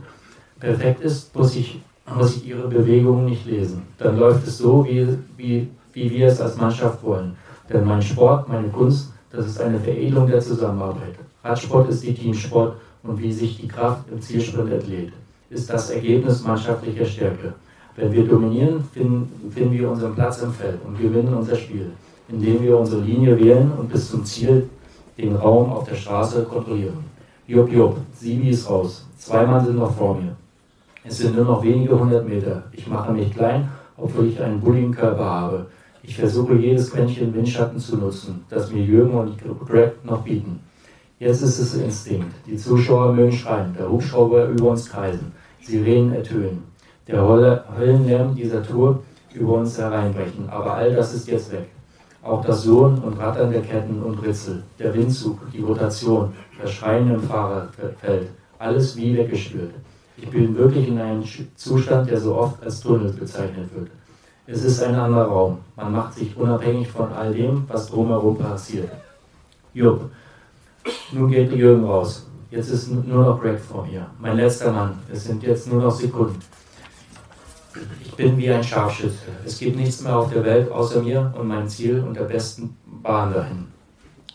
perfekt 0.59 1.01
ist, 1.01 1.33
muss 1.37 1.55
ich, 1.55 1.81
muss 2.13 2.37
ich 2.37 2.49
ihre 2.49 2.67
Bewegungen 2.67 3.27
nicht 3.27 3.47
lesen. 3.47 3.83
Dann 3.99 4.19
läuft 4.19 4.49
es 4.49 4.59
so, 4.59 4.85
wie, 4.85 5.07
wie, 5.37 5.69
wie 5.93 6.11
wir 6.11 6.27
es 6.27 6.41
als 6.41 6.57
Mannschaft 6.57 7.05
wollen. 7.05 7.37
Denn 7.73 7.85
mein 7.85 8.03
Sport, 8.03 8.49
meine 8.49 8.69
Kunst, 8.69 9.13
das 9.31 9.47
ist 9.47 9.61
eine 9.61 9.79
Veredelung 9.79 10.27
der 10.27 10.41
Zusammenarbeit. 10.41 11.15
Radsport 11.45 11.91
ist 11.91 12.03
die 12.03 12.15
Teamsport 12.15 12.77
und 13.03 13.21
wie 13.21 13.31
sich 13.31 13.61
die 13.61 13.69
Kraft 13.69 14.11
im 14.11 14.19
Zielsprint 14.19 14.73
entlädt, 14.73 15.13
ist 15.51 15.69
das 15.69 15.91
Ergebnis 15.91 16.43
mannschaftlicher 16.43 17.05
Stärke. 17.05 17.53
Wenn 17.97 18.11
wir 18.13 18.27
dominieren, 18.27 18.83
finden, 18.83 19.51
finden 19.51 19.73
wir 19.73 19.91
unseren 19.91 20.15
Platz 20.15 20.41
im 20.41 20.51
Feld 20.51 20.79
und 20.87 20.99
gewinnen 20.99 21.35
unser 21.35 21.55
Spiel, 21.55 21.91
indem 22.31 22.63
wir 22.63 22.79
unsere 22.79 23.03
Linie 23.03 23.39
wählen 23.39 23.71
und 23.79 23.93
bis 23.93 24.11
zum 24.11 24.25
Ziel 24.25 24.71
den 25.19 25.37
Raum 25.37 25.71
auf 25.71 25.87
der 25.87 25.97
Straße 25.97 26.45
kontrollieren. 26.45 27.05
Jupp, 27.47 27.71
jupp, 27.71 27.99
Sibi 28.19 28.49
ist 28.49 28.69
raus. 28.71 29.05
Zwei 29.19 29.45
Mann 29.45 29.65
sind 29.65 29.77
noch 29.77 29.95
vor 29.95 30.15
mir. 30.15 30.35
Es 31.05 31.19
sind 31.19 31.37
nur 31.37 31.45
noch 31.45 31.63
wenige 31.63 31.99
hundert 32.01 32.27
Meter. 32.27 32.63
Ich 32.73 32.87
mache 32.87 33.13
mich 33.13 33.31
klein, 33.33 33.69
obwohl 33.99 34.29
ich 34.29 34.41
einen 34.41 34.63
bulligen 34.63 34.93
Körper 34.93 35.25
habe. 35.25 35.67
Ich 36.03 36.17
versuche 36.17 36.55
jedes 36.55 36.91
Quäntchen 36.91 37.35
Windschatten 37.35 37.79
zu 37.79 37.99
nutzen, 37.99 38.45
das 38.49 38.73
mir 38.73 38.83
Jürgen 38.83 39.13
und 39.13 39.37
Greg 39.69 40.03
noch 40.05 40.23
bieten. 40.23 40.61
Jetzt 41.21 41.43
ist 41.43 41.61
es 41.61 41.75
Instinkt. 41.75 42.35
Die 42.45 42.57
Zuschauer 42.57 43.13
mögen 43.13 43.33
schreien, 43.33 43.75
der 43.79 43.89
Hubschrauber 43.89 44.47
über 44.47 44.71
uns 44.71 44.91
kreisen, 44.91 45.33
Sirenen 45.63 46.13
ertönen, 46.13 46.65
der 47.07 47.23
Höllenlärm 47.79 48.35
dieser 48.35 48.63
Tour 48.63 49.01
über 49.33 49.55
uns 49.55 49.79
hereinbrechen. 49.79 50.49
Aber 50.49 50.75
all 50.75 50.93
das 50.93 51.15
ist 51.15 51.29
jetzt 51.29 51.53
weg. 51.53 51.69
Auch 52.23 52.45
das 52.45 52.63
Surren 52.63 52.99
und 52.99 53.19
Rattern 53.19 53.53
der 53.53 53.63
Ketten 53.63 54.03
und 54.03 54.19
Ritzel, 54.25 54.65
der 54.79 54.93
Windzug, 54.93 55.39
die 55.53 55.61
Rotation, 55.61 56.33
das 56.61 56.73
Schreien 56.73 57.13
im 57.13 57.23
Fahrerfeld, 57.23 58.31
alles 58.59 58.97
wie 58.97 59.17
weggespürt. 59.17 59.73
Ich 60.17 60.29
bin 60.31 60.57
wirklich 60.57 60.89
in 60.89 60.99
einem 60.99 61.23
Zustand, 61.55 62.11
der 62.11 62.21
so 62.21 62.35
oft 62.35 62.63
als 62.63 62.81
Tunnel 62.81 63.13
bezeichnet 63.13 63.69
wird. 63.75 63.91
Es 64.47 64.65
ist 64.65 64.83
ein 64.83 64.95
anderer 64.95 65.27
Raum. 65.27 65.59
Man 65.77 65.93
macht 65.93 66.15
sich 66.15 66.37
unabhängig 66.37 66.89
von 66.89 67.13
all 67.13 67.33
dem, 67.33 67.65
was 67.69 67.89
drumherum 67.89 68.37
passiert. 68.37 68.91
Jupp, 69.73 70.11
nun 71.13 71.31
geht 71.31 71.53
Jürgen 71.53 71.85
raus. 71.85 72.27
Jetzt 72.51 72.69
ist 72.69 72.91
nur 72.91 73.25
noch 73.25 73.41
Greg 73.41 73.59
vor 73.59 73.87
mir. 73.87 74.07
Mein 74.21 74.37
letzter 74.37 74.71
Mann. 74.71 74.99
Es 75.13 75.25
sind 75.25 75.43
jetzt 75.43 75.71
nur 75.71 75.83
noch 75.83 75.91
Sekunden. 75.91 76.39
Ich 78.05 78.15
bin 78.15 78.37
wie 78.39 78.51
ein 78.51 78.63
Scharfschütze. 78.63 79.27
Es 79.45 79.59
gibt 79.59 79.77
nichts 79.77 80.01
mehr 80.03 80.17
auf 80.17 80.33
der 80.33 80.45
Welt 80.45 80.71
außer 80.71 81.03
mir 81.03 81.35
und 81.37 81.49
mein 81.49 81.69
Ziel 81.69 82.01
und 82.01 82.15
der 82.15 82.25
besten 82.25 82.77
Bahn 83.03 83.33
dahin. 83.33 83.67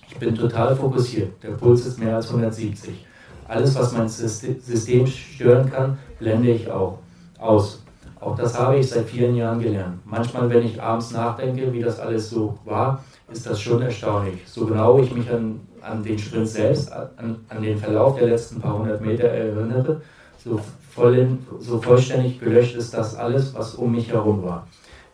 Ich 0.10 0.18
bin 0.18 0.36
total 0.36 0.76
fokussiert. 0.76 1.42
Der 1.42 1.52
Puls 1.52 1.86
ist 1.86 2.00
mehr 2.00 2.16
als 2.16 2.28
170. 2.28 3.06
Alles, 3.48 3.76
was 3.76 3.94
mein 3.94 4.10
System 4.10 5.08
stören 5.08 5.72
kann, 5.72 5.98
blende 6.20 6.50
ich 6.52 6.70
auch 6.70 7.00
aus. 7.40 7.84
Auch 8.20 8.36
das 8.36 8.60
habe 8.60 8.78
ich 8.78 8.90
seit 8.90 9.08
vielen 9.08 9.36
Jahren 9.36 9.62
gelernt. 9.62 10.00
Manchmal, 10.06 10.50
wenn 10.50 10.66
ich 10.66 10.82
abends 10.82 11.12
nachdenke, 11.12 11.72
wie 11.72 11.82
das 11.82 12.00
alles 12.00 12.30
so 12.30 12.60
war, 12.66 13.04
ist 13.32 13.46
das 13.46 13.62
schon 13.62 13.82
erstaunlich. 13.82 14.42
So 14.46 14.66
genau 14.66 15.00
ich 15.00 15.14
mich 15.14 15.32
an, 15.32 15.62
an 15.82 16.04
den 16.04 16.18
Sprint 16.18 16.48
selbst, 16.48 16.92
an, 16.92 17.38
an 17.50 17.62
den 17.62 17.78
Verlauf 17.78 18.18
der 18.18 18.28
letzten 18.28 18.60
paar 18.60 18.78
hundert 18.78 19.02
Meter 19.02 19.28
erinnere, 19.28 20.02
so, 20.44 20.60
voll, 20.92 21.38
so 21.60 21.82
vollständig 21.82 22.40
gelöscht 22.40 22.76
ist 22.76 22.94
das 22.94 23.16
alles, 23.16 23.54
was 23.54 23.76
um 23.76 23.92
mich 23.92 24.12
herum 24.12 24.44
war. 24.44 24.68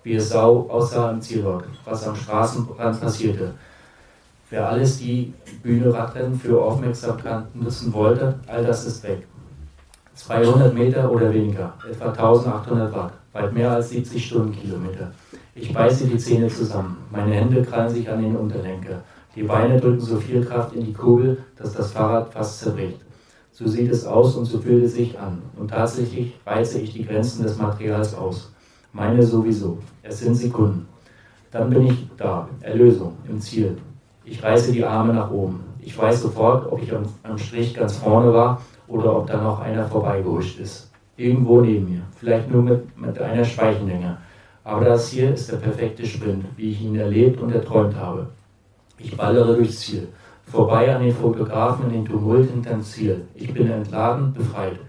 Wie 0.03 0.15
es 0.15 0.29
sau 0.29 0.69
aussah 0.69 1.11
im 1.11 1.21
Zielrock, 1.21 1.63
was 1.83 2.07
am 2.07 2.15
Straßenrand 2.15 3.01
passierte. 3.01 3.53
Wer 4.51 4.69
alles 4.69 4.99
die 4.99 5.33
Bühne 5.63 5.91
Radrennen 5.91 6.39
für 6.39 6.61
Aufmerksamkeit 6.61 7.55
nutzen 7.55 7.91
wollte, 7.91 8.35
all 8.45 8.63
das 8.63 8.85
ist 8.85 9.03
weg. 9.03 9.25
200 10.13 10.73
Meter 10.73 11.11
oder 11.11 11.33
weniger, 11.33 11.73
etwa 11.89 12.09
1800 12.09 12.93
Watt, 12.93 13.13
weit 13.33 13.53
mehr 13.53 13.71
als 13.71 13.89
70 13.89 14.25
Stundenkilometer. 14.25 15.11
Ich 15.55 15.73
beiße 15.73 16.05
die 16.05 16.17
Zähne 16.17 16.47
zusammen. 16.47 16.97
Meine 17.11 17.33
Hände 17.33 17.63
krallen 17.63 17.89
sich 17.89 18.09
an 18.09 18.21
den 18.21 18.35
Unterlenker. 18.35 19.01
Die 19.35 19.43
Beine 19.43 19.79
drücken 19.79 19.99
so 19.99 20.15
viel 20.15 20.43
Kraft 20.45 20.73
in 20.73 20.85
die 20.85 20.93
Kugel, 20.93 21.37
dass 21.57 21.73
das 21.73 21.91
Fahrrad 21.91 22.31
fast 22.31 22.59
zerbricht. 22.61 22.99
So 23.51 23.67
sieht 23.67 23.91
es 23.91 24.05
aus 24.05 24.35
und 24.35 24.45
so 24.45 24.59
fühlt 24.59 24.85
es 24.85 24.95
sich 24.95 25.19
an. 25.19 25.41
Und 25.57 25.71
tatsächlich 25.71 26.33
reize 26.45 26.79
ich 26.79 26.93
die 26.93 27.05
Grenzen 27.05 27.43
des 27.43 27.57
Materials 27.57 28.15
aus. 28.15 28.53
Meine 28.93 29.23
sowieso. 29.23 29.77
Es 30.03 30.19
sind 30.19 30.35
Sekunden. 30.35 30.87
Dann 31.51 31.69
bin 31.69 31.87
ich 31.87 32.07
da. 32.17 32.47
Erlösung 32.61 33.13
im 33.29 33.39
Ziel. 33.39 33.77
Ich 34.23 34.41
reiße 34.41 34.71
die 34.71 34.85
Arme 34.85 35.13
nach 35.13 35.31
oben. 35.31 35.63
Ich 35.79 35.97
weiß 35.97 36.21
sofort, 36.21 36.71
ob 36.71 36.81
ich 36.81 36.93
am, 36.93 37.03
am 37.23 37.37
Strich 37.37 37.73
ganz 37.73 37.97
vorne 37.97 38.33
war 38.33 38.61
oder 38.87 39.17
ob 39.17 39.27
da 39.27 39.41
noch 39.41 39.59
einer 39.59 39.85
vorbeigehuscht 39.85 40.59
ist. 40.59 40.91
Irgendwo 41.17 41.61
neben 41.61 41.89
mir. 41.89 42.01
Vielleicht 42.17 42.49
nur 42.49 42.63
mit, 42.63 42.97
mit 42.97 43.19
einer 43.19 43.43
Speichenlänge. 43.43 44.17
Aber 44.63 44.85
das 44.85 45.09
hier 45.09 45.33
ist 45.33 45.51
der 45.51 45.57
perfekte 45.57 46.05
Sprint, 46.05 46.45
wie 46.55 46.71
ich 46.71 46.81
ihn 46.81 46.95
erlebt 46.95 47.41
und 47.41 47.51
erträumt 47.51 47.95
habe. 47.95 48.27
Ich 48.97 49.17
ballere 49.17 49.55
durchs 49.55 49.81
Ziel, 49.81 50.07
vorbei 50.45 50.93
an 50.95 51.03
den 51.03 51.13
Fotografen 51.13 51.85
in 51.87 51.91
den 51.91 52.05
Tumult 52.05 52.49
hinterm 52.49 52.81
Ziel. 52.81 53.25
Ich 53.35 53.53
bin 53.53 53.69
entladen, 53.69 54.33
befreit. 54.33 54.79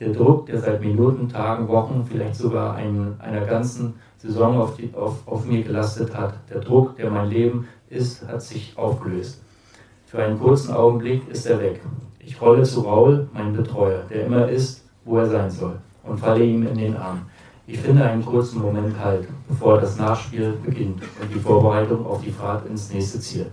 Der 0.00 0.12
Druck, 0.12 0.46
der 0.46 0.58
seit 0.58 0.80
Minuten, 0.80 1.28
Tagen, 1.28 1.68
Wochen, 1.68 2.04
vielleicht 2.04 2.34
sogar 2.34 2.74
ein, 2.74 3.14
einer 3.20 3.46
ganzen 3.46 3.94
Saison 4.18 4.58
auf, 4.60 4.76
die, 4.76 4.92
auf, 4.94 5.26
auf 5.26 5.46
mir 5.46 5.62
gelastet 5.62 6.14
hat, 6.14 6.34
der 6.50 6.60
Druck, 6.60 6.96
der 6.96 7.10
mein 7.10 7.30
Leben 7.30 7.66
ist, 7.88 8.26
hat 8.26 8.42
sich 8.42 8.76
aufgelöst. 8.76 9.40
Für 10.04 10.22
einen 10.22 10.38
kurzen 10.38 10.74
Augenblick 10.74 11.26
ist 11.28 11.46
er 11.46 11.60
weg. 11.60 11.80
Ich 12.18 12.40
rolle 12.40 12.64
zu 12.64 12.80
Raul, 12.80 13.28
mein 13.32 13.54
Betreuer, 13.54 14.02
der 14.10 14.26
immer 14.26 14.48
ist, 14.48 14.84
wo 15.04 15.18
er 15.18 15.26
sein 15.26 15.50
soll, 15.50 15.78
und 16.02 16.18
falle 16.18 16.44
ihm 16.44 16.66
in 16.66 16.76
den 16.76 16.96
Arm. 16.96 17.22
Ich 17.66 17.78
finde 17.78 18.04
einen 18.04 18.24
kurzen 18.24 18.60
Moment 18.60 18.98
halt, 19.02 19.26
bevor 19.48 19.80
das 19.80 19.96
Nachspiel 19.96 20.52
beginnt 20.64 21.02
und 21.20 21.34
die 21.34 21.38
Vorbereitung 21.38 22.06
auf 22.06 22.22
die 22.22 22.30
Fahrt 22.30 22.66
ins 22.66 22.90
nächste 22.90 23.20
Ziel. 23.20 23.50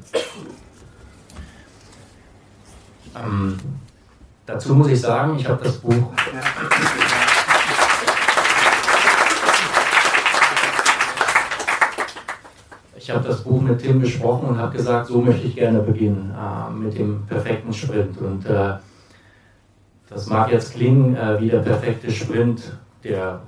Ähm, 3.15 3.57
dazu 4.45 4.73
muss 4.73 4.87
ich 4.87 5.01
sagen, 5.01 5.35
ich 5.37 5.47
habe 5.47 5.63
das 5.63 5.77
Buch. 5.77 6.11
Ich 12.95 13.09
habe 13.09 13.27
das 13.27 13.43
Buch 13.43 13.61
mit 13.61 13.79
Tim 13.79 13.99
besprochen 13.99 14.49
und 14.49 14.57
habe 14.57 14.77
gesagt, 14.77 15.07
so 15.07 15.21
möchte 15.21 15.47
ich 15.47 15.55
gerne 15.55 15.79
beginnen 15.79 16.33
äh, 16.33 16.71
mit 16.71 16.97
dem 16.97 17.25
perfekten 17.25 17.73
Sprint. 17.73 18.17
Und 18.19 18.45
äh, 18.45 18.75
das 20.07 20.27
mag 20.27 20.51
jetzt 20.51 20.75
klingen 20.75 21.15
äh, 21.15 21.41
wie 21.41 21.49
der 21.49 21.59
perfekte 21.59 22.11
Sprint, 22.11 22.77
der 23.03 23.41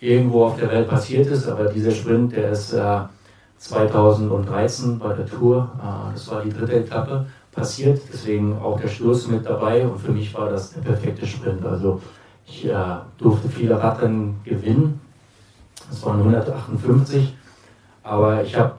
irgendwo 0.00 0.44
auf 0.44 0.58
der 0.58 0.70
Welt 0.70 0.88
passiert 0.88 1.26
ist, 1.26 1.48
aber 1.48 1.66
dieser 1.66 1.90
Sprint, 1.90 2.34
der 2.36 2.50
ist 2.50 2.72
äh, 2.72 3.00
2013 3.58 4.98
bei 4.98 5.12
der 5.14 5.26
Tour, 5.26 5.70
äh, 5.78 6.12
das 6.12 6.30
war 6.30 6.42
die 6.42 6.52
dritte 6.52 6.76
Etappe, 6.76 7.26
passiert, 7.52 8.00
deswegen 8.12 8.56
auch 8.58 8.80
der 8.80 8.88
Schluss 8.88 9.26
mit 9.26 9.44
dabei 9.44 9.86
und 9.86 9.98
für 9.98 10.12
mich 10.12 10.32
war 10.34 10.48
das 10.48 10.72
der 10.72 10.80
perfekte 10.82 11.26
Sprint. 11.26 11.64
Also 11.64 12.00
ich 12.46 12.66
äh, 12.66 12.74
durfte 13.18 13.48
viele 13.48 13.80
Radrennen 13.80 14.36
gewinnen, 14.44 15.00
das 15.90 16.04
waren 16.04 16.18
158, 16.18 17.34
aber 18.02 18.42
ich 18.42 18.56
habe 18.56 18.74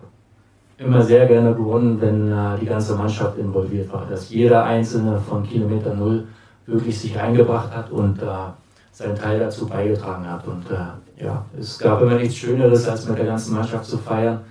immer 0.78 1.02
sehr 1.02 1.26
gerne 1.26 1.54
gewonnen, 1.54 2.00
wenn 2.00 2.32
äh, 2.32 2.58
die 2.60 2.66
ganze 2.66 2.96
Mannschaft 2.96 3.38
involviert 3.38 3.92
war, 3.92 4.06
dass 4.10 4.30
jeder 4.30 4.64
Einzelne 4.64 5.20
von 5.20 5.44
Kilometer 5.44 5.94
Null 5.94 6.26
wirklich 6.66 6.98
sich 6.98 7.20
eingebracht 7.20 7.76
hat 7.76 7.92
und 7.92 8.22
äh, 8.22 8.26
seinen 8.92 9.16
Teil 9.16 9.40
dazu 9.40 9.68
beigetragen 9.68 10.30
hat. 10.30 10.48
Und 10.48 10.70
äh, 10.72 10.78
ja, 11.22 11.46
es 11.58 11.78
gab 11.78 12.02
immer 12.02 12.16
nichts 12.16 12.36
Schöneres, 12.36 12.88
als 12.88 13.08
mit 13.08 13.18
der 13.18 13.26
ganzen 13.26 13.54
Mannschaft 13.54 13.86
zu 13.86 13.98
feiern, 13.98 14.42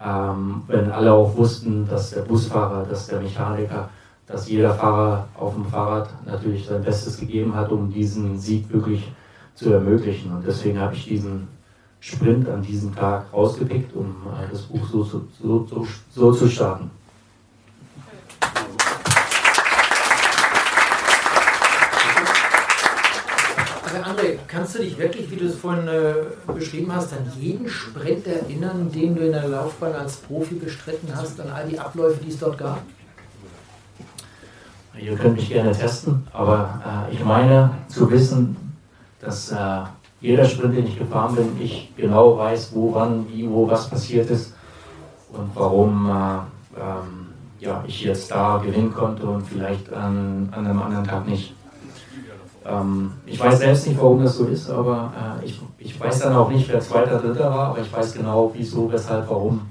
ähm, 0.00 0.62
wenn 0.66 0.90
alle 0.90 1.12
auch 1.12 1.36
wussten, 1.36 1.86
dass 1.88 2.10
der 2.10 2.22
Busfahrer, 2.22 2.84
dass 2.84 3.06
der 3.06 3.20
Mechaniker, 3.20 3.88
dass 4.26 4.48
jeder 4.48 4.74
Fahrer 4.74 5.28
auf 5.36 5.54
dem 5.54 5.64
Fahrrad 5.64 6.08
natürlich 6.26 6.66
sein 6.66 6.82
Bestes 6.82 7.18
gegeben 7.18 7.54
hat, 7.54 7.70
um 7.70 7.90
diesen 7.90 8.38
Sieg 8.38 8.72
wirklich 8.72 9.10
zu 9.54 9.72
ermöglichen. 9.72 10.32
Und 10.32 10.46
deswegen 10.46 10.78
habe 10.78 10.94
ich 10.94 11.06
diesen 11.06 11.48
Sprint 12.00 12.48
an 12.48 12.62
diesem 12.62 12.94
Tag 12.94 13.32
rausgepickt, 13.32 13.94
um 13.94 14.16
äh, 14.26 14.50
das 14.50 14.62
Buch 14.62 14.86
so, 14.90 15.02
so, 15.02 15.22
so, 15.42 15.86
so 16.10 16.32
zu 16.32 16.48
starten. 16.48 16.90
André, 23.98 24.38
kannst 24.46 24.74
du 24.74 24.78
dich 24.80 24.96
wirklich, 24.98 25.30
wie 25.30 25.36
du 25.36 25.46
es 25.46 25.56
vorhin 25.56 25.88
äh, 25.88 26.52
beschrieben 26.52 26.94
hast, 26.94 27.12
an 27.12 27.30
jeden 27.38 27.68
Sprint 27.68 28.26
erinnern, 28.26 28.90
den 28.92 29.14
du 29.14 29.22
in 29.22 29.32
der 29.32 29.48
Laufbahn 29.48 29.94
als 29.94 30.16
Profi 30.16 30.54
bestritten 30.54 31.08
hast, 31.14 31.40
an 31.40 31.50
all 31.50 31.66
die 31.66 31.78
Abläufe, 31.78 32.22
die 32.22 32.30
es 32.30 32.38
dort 32.38 32.58
gab? 32.58 32.80
Ihr 34.98 35.16
könnt 35.16 35.36
mich 35.36 35.48
gerne 35.48 35.72
testen, 35.72 36.26
aber 36.32 37.08
äh, 37.10 37.14
ich 37.14 37.24
meine 37.24 37.70
zu 37.88 38.10
wissen, 38.10 38.56
dass 39.20 39.50
äh, 39.50 39.82
jeder 40.20 40.44
Sprint, 40.44 40.76
den 40.76 40.86
ich 40.86 40.98
gefahren 40.98 41.34
bin, 41.34 41.60
ich 41.60 41.92
genau 41.96 42.36
weiß, 42.36 42.72
wo, 42.74 42.94
wann, 42.94 43.26
wie, 43.28 43.48
wo 43.48 43.68
was 43.68 43.88
passiert 43.88 44.30
ist 44.30 44.54
und 45.32 45.50
warum 45.54 46.08
äh, 46.08 46.80
ähm, 46.80 47.28
ja, 47.60 47.84
ich 47.86 48.02
jetzt 48.02 48.30
da 48.30 48.58
gewinnen 48.58 48.92
konnte 48.92 49.26
und 49.26 49.42
vielleicht 49.42 49.92
an, 49.92 50.48
an 50.52 50.66
einem 50.66 50.82
anderen 50.82 51.04
Tag 51.04 51.26
nicht. 51.26 51.54
Ähm, 52.64 53.12
ich 53.24 53.40
weiß 53.40 53.58
selbst 53.58 53.86
nicht, 53.86 53.98
warum 53.98 54.22
das 54.22 54.36
so 54.36 54.46
ist, 54.46 54.68
aber 54.68 55.12
äh, 55.42 55.46
ich, 55.46 55.60
ich 55.78 55.98
weiß 55.98 56.20
dann 56.20 56.36
auch 56.36 56.50
nicht, 56.50 56.68
wer 56.68 56.80
Zweiter, 56.80 57.18
Dritter 57.18 57.50
war, 57.50 57.68
aber 57.70 57.78
ich 57.78 57.92
weiß 57.92 58.12
genau, 58.12 58.50
wieso, 58.54 58.90
weshalb, 58.92 59.28
warum 59.28 59.70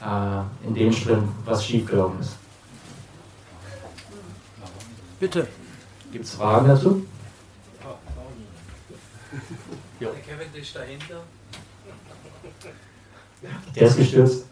äh, 0.00 0.66
in 0.66 0.74
dem 0.74 0.92
Sprint 0.92 1.24
was 1.44 1.64
schiefgelaufen 1.64 2.20
ist. 2.20 2.36
Bitte. 5.18 5.48
Gibt 6.12 6.24
es 6.24 6.34
Fragen 6.34 6.68
dazu? 6.68 7.04
Ja. 10.00 10.08
Der 10.10 10.20
Kevin 10.20 10.62
ist 10.62 10.76
dahinter. 10.76 11.16
Der 13.74 13.82
ist 13.82 13.96
gestürzt. 13.96 14.46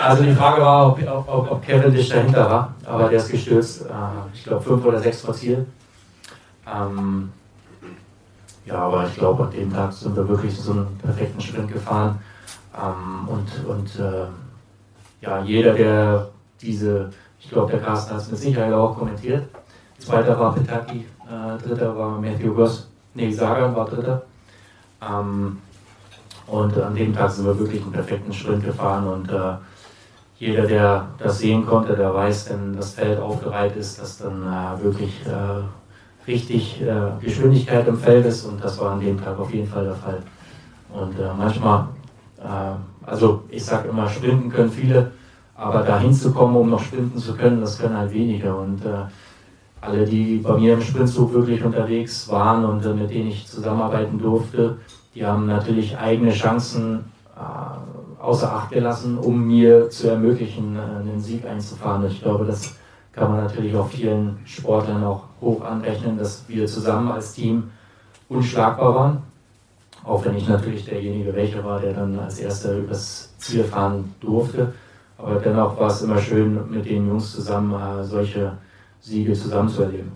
Also 0.00 0.22
die 0.22 0.34
Frage 0.34 0.62
war, 0.62 0.88
ob, 0.88 1.28
ob, 1.28 1.50
ob 1.50 1.62
Kevin 1.66 1.92
dich 1.92 2.08
dahinter 2.08 2.48
war, 2.48 2.74
aber 2.84 3.08
der 3.08 3.18
ist 3.18 3.28
gestürzt. 3.28 3.82
Äh, 3.82 3.92
ich 4.32 4.44
glaube 4.44 4.62
fünf 4.62 4.84
oder 4.84 5.00
sechs 5.00 5.20
vor 5.20 5.34
Ziel. 5.34 5.66
Ähm, 6.72 7.32
ja, 8.66 8.76
aber 8.76 9.06
ich 9.06 9.14
glaube, 9.14 9.44
an 9.44 9.50
dem 9.50 9.72
Tag 9.72 9.92
sind 9.92 10.16
wir 10.16 10.28
wirklich 10.28 10.58
so 10.58 10.72
einen 10.72 10.98
perfekten 10.98 11.40
Sprint 11.40 11.72
gefahren. 11.72 12.18
Ähm, 12.74 13.28
und 13.28 13.66
und 13.66 14.00
äh, 14.00 14.26
ja, 15.20 15.42
jeder, 15.42 15.74
der 15.74 16.28
diese, 16.60 17.10
ich 17.40 17.50
glaube, 17.50 17.72
der 17.72 17.80
Carsten 17.80 18.14
hat 18.14 18.22
es 18.22 18.30
mit 18.30 18.40
Sicherheit 18.40 18.72
auch 18.72 18.96
kommentiert. 18.96 19.44
Zweiter 19.98 20.38
war 20.38 20.54
Petaki, 20.54 21.06
äh, 21.26 21.62
dritter 21.62 21.96
war 21.96 22.18
Matthew 22.20 22.54
Goss, 22.54 22.88
nee, 23.14 23.30
Sagan 23.32 23.74
war 23.74 23.86
dritter. 23.86 24.22
Ähm, 25.02 25.58
und 26.46 26.78
an 26.78 26.94
dem 26.94 27.14
Tag 27.14 27.30
sind 27.30 27.46
wir 27.46 27.58
wirklich 27.58 27.82
einen 27.82 27.92
perfekten 27.92 28.32
Sprint 28.32 28.64
gefahren 28.64 29.06
und 29.06 29.30
äh, 29.30 29.54
jeder, 30.36 30.66
der 30.66 31.08
das 31.18 31.38
sehen 31.38 31.64
konnte, 31.64 31.96
der 31.96 32.12
weiß, 32.12 32.50
wenn 32.50 32.76
das 32.76 32.92
Feld 32.92 33.18
aufgereiht 33.18 33.76
ist, 33.76 34.00
dass 34.00 34.18
dann 34.18 34.42
äh, 34.42 34.82
wirklich 34.82 35.24
äh, 35.26 35.62
richtig 36.26 36.80
äh, 36.82 37.24
Geschwindigkeit 37.24 37.86
im 37.86 37.98
Feld 37.98 38.26
ist 38.26 38.44
und 38.44 38.62
das 38.62 38.78
war 38.80 38.92
an 38.92 39.00
dem 39.00 39.22
Tag 39.22 39.38
auf 39.38 39.52
jeden 39.52 39.68
Fall 39.68 39.84
der 39.84 39.94
Fall. 39.94 40.22
Und 40.92 41.18
äh, 41.18 41.28
manchmal, 41.36 41.88
äh, 42.38 43.06
also 43.06 43.42
ich 43.48 43.64
sage 43.64 43.88
immer, 43.88 44.08
sprinten 44.08 44.50
können 44.50 44.70
viele, 44.70 45.12
aber 45.54 45.82
da 45.82 45.98
hinzukommen, 45.98 46.56
um 46.56 46.70
noch 46.70 46.82
sprinten 46.82 47.18
zu 47.18 47.34
können, 47.34 47.60
das 47.60 47.78
können 47.78 47.96
halt 47.96 48.12
wenige. 48.12 48.54
Und 48.54 48.82
alle, 49.80 50.04
die 50.04 50.38
bei 50.38 50.56
mir 50.56 50.74
im 50.74 50.80
Sprintzug 50.80 51.32
wirklich 51.32 51.62
unterwegs 51.62 52.28
waren 52.28 52.64
und 52.64 52.84
mit 52.96 53.10
denen 53.10 53.28
ich 53.28 53.46
zusammenarbeiten 53.46 54.18
durfte, 54.18 54.78
die 55.14 55.24
haben 55.24 55.46
natürlich 55.46 55.96
eigene 55.96 56.32
Chancen 56.32 57.04
äh, 57.36 58.22
außer 58.22 58.52
Acht 58.52 58.70
gelassen, 58.70 59.18
um 59.18 59.46
mir 59.46 59.90
zu 59.90 60.08
ermöglichen, 60.08 60.76
äh, 60.76 60.80
einen 60.80 61.20
Sieg 61.20 61.46
einzufahren. 61.46 62.06
Ich 62.06 62.22
glaube, 62.22 62.44
das 62.44 62.74
kann 63.14 63.30
man 63.30 63.44
natürlich 63.44 63.74
auch 63.76 63.88
vielen 63.88 64.38
Sportlern 64.44 65.04
auch 65.04 65.24
hoch 65.40 65.64
anrechnen, 65.64 66.18
dass 66.18 66.44
wir 66.48 66.66
zusammen 66.66 67.10
als 67.12 67.34
Team 67.34 67.70
unschlagbar 68.28 68.94
waren. 68.94 69.22
Auch 70.02 70.24
wenn 70.24 70.36
ich 70.36 70.48
natürlich 70.48 70.84
derjenige 70.84 71.34
welcher 71.34 71.64
war, 71.64 71.80
der 71.80 71.94
dann 71.94 72.18
als 72.18 72.38
erster 72.38 72.76
übers 72.76 73.32
Ziel 73.38 73.64
fahren 73.64 74.14
durfte. 74.20 74.72
Aber 75.16 75.36
dennoch 75.36 75.78
war 75.78 75.86
es 75.86 76.02
immer 76.02 76.18
schön, 76.18 76.70
mit 76.70 76.84
den 76.86 77.08
Jungs 77.08 77.32
zusammen 77.32 77.72
äh, 77.74 78.04
solche 78.04 78.52
Siege 79.00 79.32
zusammen 79.32 79.68
zu 79.68 79.82
erleben. 79.82 80.12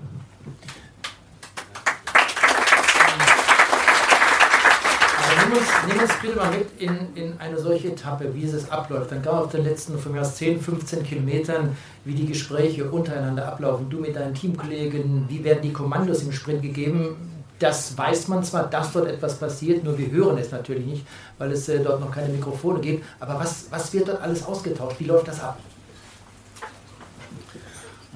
Uns 6.02 6.12
bitte 6.20 6.36
mal 6.36 6.50
mit 6.50 6.80
in, 6.80 7.14
in 7.14 7.40
eine 7.40 7.58
solche 7.58 7.88
Etappe, 7.88 8.34
wie 8.34 8.44
es 8.44 8.70
abläuft. 8.70 9.12
Dann 9.12 9.22
gerade 9.22 9.44
auf 9.44 9.50
den 9.50 9.64
letzten 9.64 9.98
von 9.98 10.12
mir 10.12 10.20
aus 10.20 10.36
10, 10.36 10.60
15 10.60 11.02
Kilometern, 11.02 11.76
wie 12.04 12.14
die 12.14 12.26
Gespräche 12.26 12.90
untereinander 12.90 13.46
ablaufen. 13.46 13.88
Du 13.90 13.98
mit 13.98 14.16
deinen 14.16 14.34
Teamkollegen, 14.34 15.26
wie 15.28 15.44
werden 15.44 15.62
die 15.62 15.72
Kommandos 15.72 16.22
im 16.22 16.32
Sprint 16.32 16.62
gegeben? 16.62 17.16
Das 17.58 17.98
weiß 17.98 18.28
man 18.28 18.44
zwar, 18.44 18.64
dass 18.64 18.92
dort 18.92 19.08
etwas 19.08 19.36
passiert, 19.38 19.82
nur 19.82 19.98
wir 19.98 20.10
hören 20.12 20.38
es 20.38 20.52
natürlich 20.52 20.86
nicht, 20.86 21.06
weil 21.38 21.50
es 21.50 21.68
äh, 21.68 21.80
dort 21.80 22.00
noch 22.00 22.12
keine 22.12 22.28
Mikrofone 22.32 22.80
gibt. 22.80 23.04
Aber 23.18 23.40
was, 23.40 23.66
was 23.70 23.92
wird 23.92 24.08
dort 24.08 24.22
alles 24.22 24.46
ausgetauscht? 24.46 25.00
Wie 25.00 25.04
läuft 25.04 25.26
das 25.26 25.42
ab? 25.42 25.58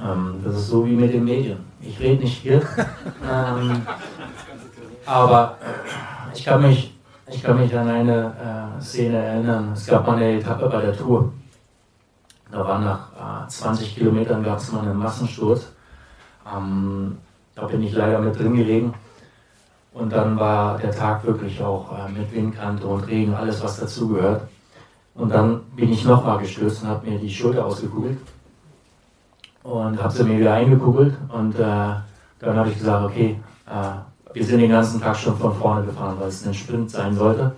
Ähm, 0.01 0.41
das 0.45 0.57
ist 0.57 0.69
so 0.69 0.87
wie 0.87 0.93
mit 0.93 1.13
den 1.13 1.25
Medien. 1.25 1.59
Ich 1.81 1.99
rede 1.99 2.23
nicht 2.23 2.41
viel. 2.41 2.63
ähm, 3.29 3.83
aber 5.05 5.59
ich 6.35 6.45
kann 6.45 6.63
mich 6.63 6.95
ich 7.35 7.43
kann 7.43 7.59
mich 7.59 7.77
an 7.77 7.89
eine 7.89 8.79
äh, 8.79 8.83
Szene 8.83 9.17
erinnern. 9.19 9.73
Es 9.75 9.87
gab 9.87 10.07
mal 10.07 10.17
eine 10.17 10.39
Etappe 10.39 10.69
bei 10.69 10.83
der 10.83 10.97
Tour. 10.97 11.33
Da 12.51 12.67
war 12.67 12.79
nach 12.79 13.47
äh, 13.47 13.49
20 13.49 13.97
Kilometern 13.97 14.43
gab 14.43 14.59
es 14.59 14.71
mal 14.73 14.83
einen 14.83 14.97
Massensturz. 14.97 15.73
Ähm, 16.47 17.19
da 17.55 17.67
bin 17.67 17.83
ich 17.83 17.93
leider 17.93 18.19
mit 18.19 18.39
drin 18.39 18.57
gelegen. 18.57 18.95
Und 19.95 20.13
dann 20.13 20.39
war 20.39 20.79
der 20.79 20.91
Tag 20.91 21.25
wirklich 21.25 21.63
auch 21.63 21.93
äh, 21.93 22.11
mit 22.11 22.33
Windkante 22.35 22.87
und 22.87 23.07
Regen, 23.07 23.35
alles 23.35 23.63
was 23.63 23.81
dazugehört. 23.81 24.49
Und 25.15 25.31
dann 25.31 25.65
bin 25.77 25.93
ich 25.93 26.05
nochmal 26.05 26.39
gestürzt 26.39 26.83
und 26.83 26.89
habe 26.89 27.09
mir 27.09 27.19
die 27.19 27.31
Schulter 27.31 27.67
ausgekugelt. 27.67 28.19
Und 29.63 30.03
habe 30.03 30.13
sie 30.13 30.25
mir 30.25 30.39
wieder 30.39 30.55
eingekugelt. 30.55 31.15
Und 31.29 31.55
äh, 31.55 31.59
dann 31.59 32.57
habe 32.57 32.71
ich 32.71 32.79
gesagt, 32.79 33.05
okay, 33.05 33.39
äh, 33.67 34.12
wir 34.33 34.45
sind 34.45 34.61
den 34.61 34.71
ganzen 34.71 35.01
Tag 35.01 35.17
schon 35.17 35.37
von 35.37 35.55
vorne 35.55 35.87
gefahren, 35.87 36.17
weil 36.19 36.29
es 36.29 36.47
ein 36.47 36.55
Sprint 36.55 36.91
sein 36.91 37.15
sollte. 37.15 37.53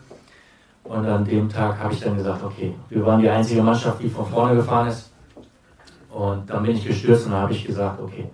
Und 0.85 1.07
an 1.07 1.25
dem 1.25 1.49
Tag 1.49 1.79
habe 1.79 1.95
ich 1.95 2.01
dann 2.01 2.17
gesagt, 2.17 2.43
okay, 2.45 2.75
wir 2.91 3.07
waren 3.07 3.21
die 3.21 3.29
einzige 3.29 3.63
Mannschaft, 3.63 4.03
die 4.03 4.09
von 4.09 4.27
vorne 4.27 4.57
gefahren 4.57 4.89
ist. 4.89 5.11
Und 6.11 6.49
dann 6.49 6.63
bin 6.63 6.77
ich 6.77 6.87
gestürzt 6.87 7.27
und 7.27 7.33
habe 7.33 7.53
ich 7.53 7.65
gesagt, 7.65 8.01
okay, 8.01 8.31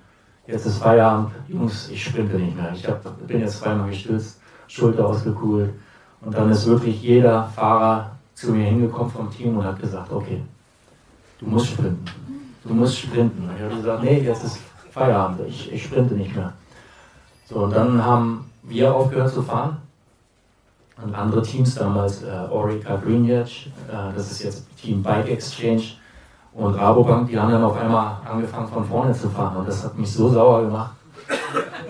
jetzt 0.46 0.66
ist 0.66 0.78
Feierabend, 0.78 1.30
Jungs, 1.48 1.88
ich 1.90 2.04
sprinte 2.04 2.36
nicht 2.36 2.56
mehr. 2.56 2.72
Ich 2.74 2.86
hab, 2.86 3.26
bin 3.26 3.40
jetzt 3.40 3.58
zweimal 3.60 3.88
gestürzt, 3.88 4.40
Schulter 4.66 5.06
ausgekugelt. 5.06 5.72
Und 6.20 6.34
dann 6.34 6.50
ist 6.50 6.66
wirklich 6.66 7.00
jeder 7.00 7.44
Fahrer 7.54 8.10
zu 8.34 8.52
mir 8.52 8.66
hingekommen 8.66 9.10
vom 9.10 9.30
Team 9.30 9.56
und 9.56 9.64
hat 9.64 9.80
gesagt, 9.80 10.12
okay, 10.12 10.42
du 11.38 11.46
musst 11.46 11.68
sprinten. 11.68 12.04
Du 12.64 12.74
musst 12.74 12.98
sprinten. 12.98 13.48
Und 13.48 13.56
ich 13.56 13.62
habe 13.62 13.76
gesagt, 13.76 14.02
nee, 14.02 14.20
jetzt 14.20 14.44
ist 14.44 14.58
Feierabend, 14.90 15.40
ich, 15.48 15.72
ich 15.72 15.84
sprinte 15.84 16.14
nicht 16.14 16.34
mehr. 16.34 16.52
So, 17.50 17.64
und 17.64 17.74
dann 17.74 18.04
haben 18.04 18.48
wir 18.62 18.94
aufgehört 18.94 19.32
zu 19.32 19.42
fahren. 19.42 19.78
Und 21.02 21.14
andere 21.14 21.42
Teams, 21.42 21.74
damals 21.74 22.22
äh, 22.22 22.30
Orica 22.50 22.96
Green 22.96 23.28
äh, 23.28 23.44
das 24.14 24.30
ist 24.30 24.44
jetzt 24.44 24.66
Team 24.80 25.02
Bike 25.02 25.28
Exchange 25.28 25.82
und 26.52 26.74
Rabobank, 26.74 27.28
die 27.28 27.38
haben 27.38 27.50
dann 27.50 27.64
auf 27.64 27.76
einmal 27.76 28.18
angefangen 28.24 28.68
von 28.68 28.84
vorne 28.84 29.12
zu 29.12 29.28
fahren. 29.30 29.56
Und 29.56 29.68
das 29.68 29.82
hat 29.82 29.98
mich 29.98 30.12
so 30.12 30.28
sauer 30.28 30.62
gemacht, 30.62 30.92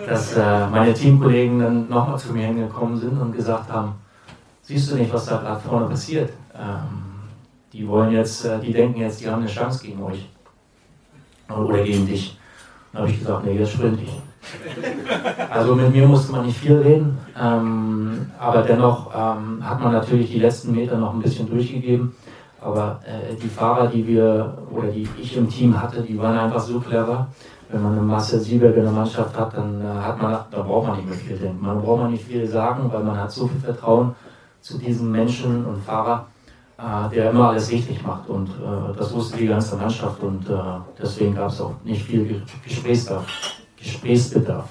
dass 0.07 0.35
äh, 0.35 0.67
meine 0.67 0.93
Teamkollegen 0.93 1.59
dann 1.59 1.89
nochmal 1.89 2.17
zu 2.17 2.33
mir 2.33 2.47
hingekommen 2.47 2.97
sind 2.97 3.19
und 3.19 3.35
gesagt 3.35 3.71
haben, 3.71 3.93
siehst 4.63 4.89
du 4.91 4.95
nicht, 4.95 5.13
was 5.13 5.25
da 5.25 5.37
gerade 5.37 5.59
vorne 5.59 5.87
passiert? 5.87 6.31
Ähm, 6.55 7.27
die 7.73 7.87
wollen 7.87 8.11
jetzt, 8.11 8.45
äh, 8.45 8.59
die 8.59 8.73
denken 8.73 9.01
jetzt, 9.01 9.21
die 9.21 9.29
haben 9.29 9.41
eine 9.41 9.51
Chance 9.51 9.85
gegen 9.85 10.01
euch 10.01 10.27
oder 11.49 11.83
gegen 11.83 12.07
dich. 12.07 12.39
Dann 12.93 13.03
habe 13.03 13.11
ich 13.11 13.19
gesagt, 13.19 13.45
nee, 13.45 13.57
jetzt 13.57 13.73
sprinte 13.73 14.03
ich. 14.03 14.30
Also 15.49 15.75
mit 15.75 15.93
mir 15.93 16.07
musste 16.07 16.31
man 16.31 16.45
nicht 16.45 16.57
viel 16.57 16.77
reden, 16.77 17.17
ähm, 17.39 18.31
aber 18.39 18.61
dennoch 18.61 19.11
ähm, 19.13 19.67
hat 19.67 19.81
man 19.81 19.91
natürlich 19.91 20.31
die 20.31 20.39
letzten 20.39 20.73
Meter 20.73 20.97
noch 20.97 21.13
ein 21.13 21.21
bisschen 21.21 21.49
durchgegeben. 21.49 22.15
Aber 22.61 22.99
äh, 23.05 23.35
die 23.35 23.47
Fahrer, 23.47 23.87
die 23.87 24.07
wir 24.07 24.57
oder 24.71 24.87
die 24.87 25.07
ich 25.19 25.35
im 25.35 25.49
Team 25.49 25.81
hatte, 25.81 26.01
die 26.01 26.17
waren 26.17 26.37
einfach 26.37 26.59
so 26.59 26.79
clever. 26.79 27.27
Wenn 27.69 27.81
man 27.81 27.93
eine 27.93 28.01
Marcel 28.01 28.39
Sieberg 28.39 28.75
in 28.75 28.83
der 28.83 28.91
Mannschaft 28.91 29.37
hat, 29.37 29.57
dann 29.57 29.81
äh, 29.81 29.85
hat 29.85 30.21
man, 30.21 30.31
da 30.51 30.61
braucht 30.61 30.87
man 30.87 30.97
nicht 30.97 31.09
mehr 31.09 31.17
viel 31.17 31.37
denken. 31.37 31.65
Man 31.65 31.81
braucht 31.81 32.01
man 32.01 32.11
nicht 32.11 32.23
viel 32.23 32.45
sagen, 32.47 32.91
weil 32.91 33.03
man 33.03 33.17
hat 33.17 33.31
so 33.31 33.47
viel 33.47 33.59
Vertrauen 33.59 34.13
zu 34.59 34.77
diesem 34.77 35.11
Menschen 35.11 35.65
und 35.65 35.83
Fahrer, 35.83 36.27
äh, 36.77 37.15
der 37.15 37.31
immer 37.31 37.49
alles 37.49 37.71
richtig 37.71 38.05
macht. 38.05 38.29
Und 38.29 38.49
äh, 38.49 38.95
das 38.97 39.11
wusste 39.13 39.37
die 39.37 39.47
ganze 39.47 39.75
Mannschaft 39.77 40.21
und 40.21 40.47
äh, 40.47 40.53
deswegen 41.01 41.33
gab 41.33 41.49
es 41.49 41.61
auch 41.61 41.73
nicht 41.83 42.03
viel 42.03 42.43
Gesprächsbedarf. 42.63 43.25
Gesprächsbedarf. 43.81 44.69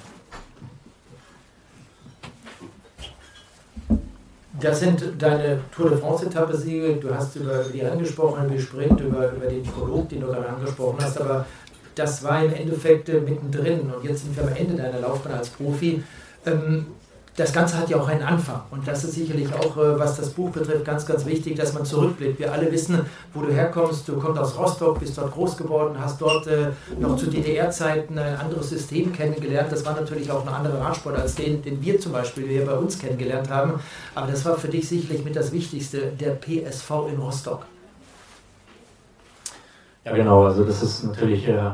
Das 4.61 4.81
sind 4.81 5.03
deine 5.19 5.59
Tour 5.75 5.89
de 5.89 5.99
France-Etappe-Siege. 5.99 6.97
Du 6.97 7.15
hast 7.15 7.35
über 7.37 7.65
die 7.65 7.83
angesprochenen 7.83 8.61
Sprint, 8.61 9.01
über, 9.01 9.33
über 9.33 9.47
den 9.47 9.63
Prolog, 9.63 10.09
den 10.11 10.21
du 10.21 10.27
gerade 10.27 10.49
angesprochen 10.49 10.99
hast, 11.01 11.19
aber 11.19 11.47
das 11.95 12.23
war 12.23 12.45
im 12.45 12.53
Endeffekt 12.53 13.09
äh, 13.09 13.21
mittendrin 13.21 13.81
und 13.81 14.05
jetzt 14.05 14.23
sind 14.23 14.37
wir 14.37 14.45
am 14.45 14.55
Ende 14.55 14.77
deiner 14.77 15.01
Laufbahn 15.01 15.33
als 15.33 15.49
Profi. 15.49 16.03
Ähm, 16.47 16.87
das 17.41 17.53
Ganze 17.55 17.79
hat 17.79 17.89
ja 17.89 17.97
auch 17.97 18.07
einen 18.07 18.23
Anfang. 18.23 18.61
Und 18.71 18.87
das 18.87 19.03
ist 19.03 19.15
sicherlich 19.15 19.49
auch, 19.55 19.77
äh, 19.77 19.99
was 19.99 20.17
das 20.17 20.31
Buch 20.31 20.51
betrifft, 20.51 20.85
ganz, 20.85 21.07
ganz 21.07 21.25
wichtig, 21.25 21.57
dass 21.57 21.73
man 21.73 21.85
zurückblickt. 21.85 22.39
Wir 22.39 22.53
alle 22.53 22.71
wissen, 22.71 23.01
wo 23.33 23.41
du 23.41 23.51
herkommst. 23.51 24.07
Du 24.07 24.19
kommst 24.19 24.39
aus 24.39 24.59
Rostock, 24.59 25.01
bist 25.01 25.17
dort 25.17 25.33
groß 25.33 25.57
geworden, 25.57 25.97
hast 25.99 26.21
dort 26.21 26.47
äh, 26.47 26.69
noch 26.99 27.17
zu 27.17 27.27
DDR-Zeiten 27.27 28.19
ein 28.19 28.37
anderes 28.37 28.69
System 28.69 29.13
kennengelernt. 29.13 29.73
Das 29.73 29.85
war 29.87 29.95
natürlich 29.95 30.31
auch 30.31 30.47
ein 30.47 30.53
anderer 30.53 30.81
Radsport 30.81 31.19
als 31.19 31.35
den, 31.35 31.63
den 31.63 31.83
wir 31.83 31.99
zum 31.99 32.13
Beispiel 32.13 32.47
hier 32.47 32.67
bei 32.67 32.75
uns 32.75 32.99
kennengelernt 32.99 33.49
haben. 33.49 33.81
Aber 34.15 34.31
das 34.31 34.45
war 34.45 34.57
für 34.57 34.69
dich 34.69 34.89
sicherlich 34.89 35.25
mit 35.25 35.35
das 35.35 35.51
Wichtigste, 35.53 36.13
der 36.21 36.33
PSV 36.35 36.91
in 37.11 37.19
Rostock. 37.19 37.65
Ja, 40.05 40.15
genau. 40.15 40.45
Also 40.45 40.65
das 40.65 40.83
ist 40.83 41.05
natürlich 41.05 41.49
äh, 41.49 41.71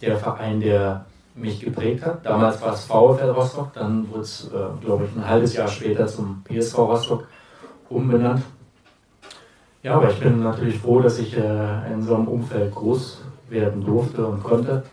der 0.00 0.16
Verein, 0.16 0.60
der 0.60 1.04
mich 1.34 1.60
geprägt 1.60 2.04
hat. 2.04 2.24
Damals 2.24 2.60
war 2.60 2.74
es 2.74 2.84
VfL 2.84 3.30
Rostock, 3.30 3.72
dann 3.74 4.08
wurde 4.10 4.20
es, 4.20 4.50
äh, 4.52 4.84
glaube 4.84 5.04
ich, 5.04 5.16
ein 5.16 5.26
halbes 5.26 5.54
Jahr 5.54 5.68
später 5.68 6.06
zum 6.06 6.42
PSV 6.44 6.78
Rostock 6.78 7.26
umbenannt. 7.88 8.42
Ja, 9.82 9.94
aber 9.94 10.10
ich 10.10 10.20
bin 10.20 10.42
natürlich 10.42 10.78
froh, 10.78 11.00
dass 11.00 11.18
ich 11.18 11.36
äh, 11.36 11.92
in 11.92 12.02
so 12.02 12.14
einem 12.14 12.28
Umfeld 12.28 12.72
groß 12.74 13.22
werden 13.48 13.84
durfte 13.84 14.24
und 14.24 14.42
konnte. 14.42 14.84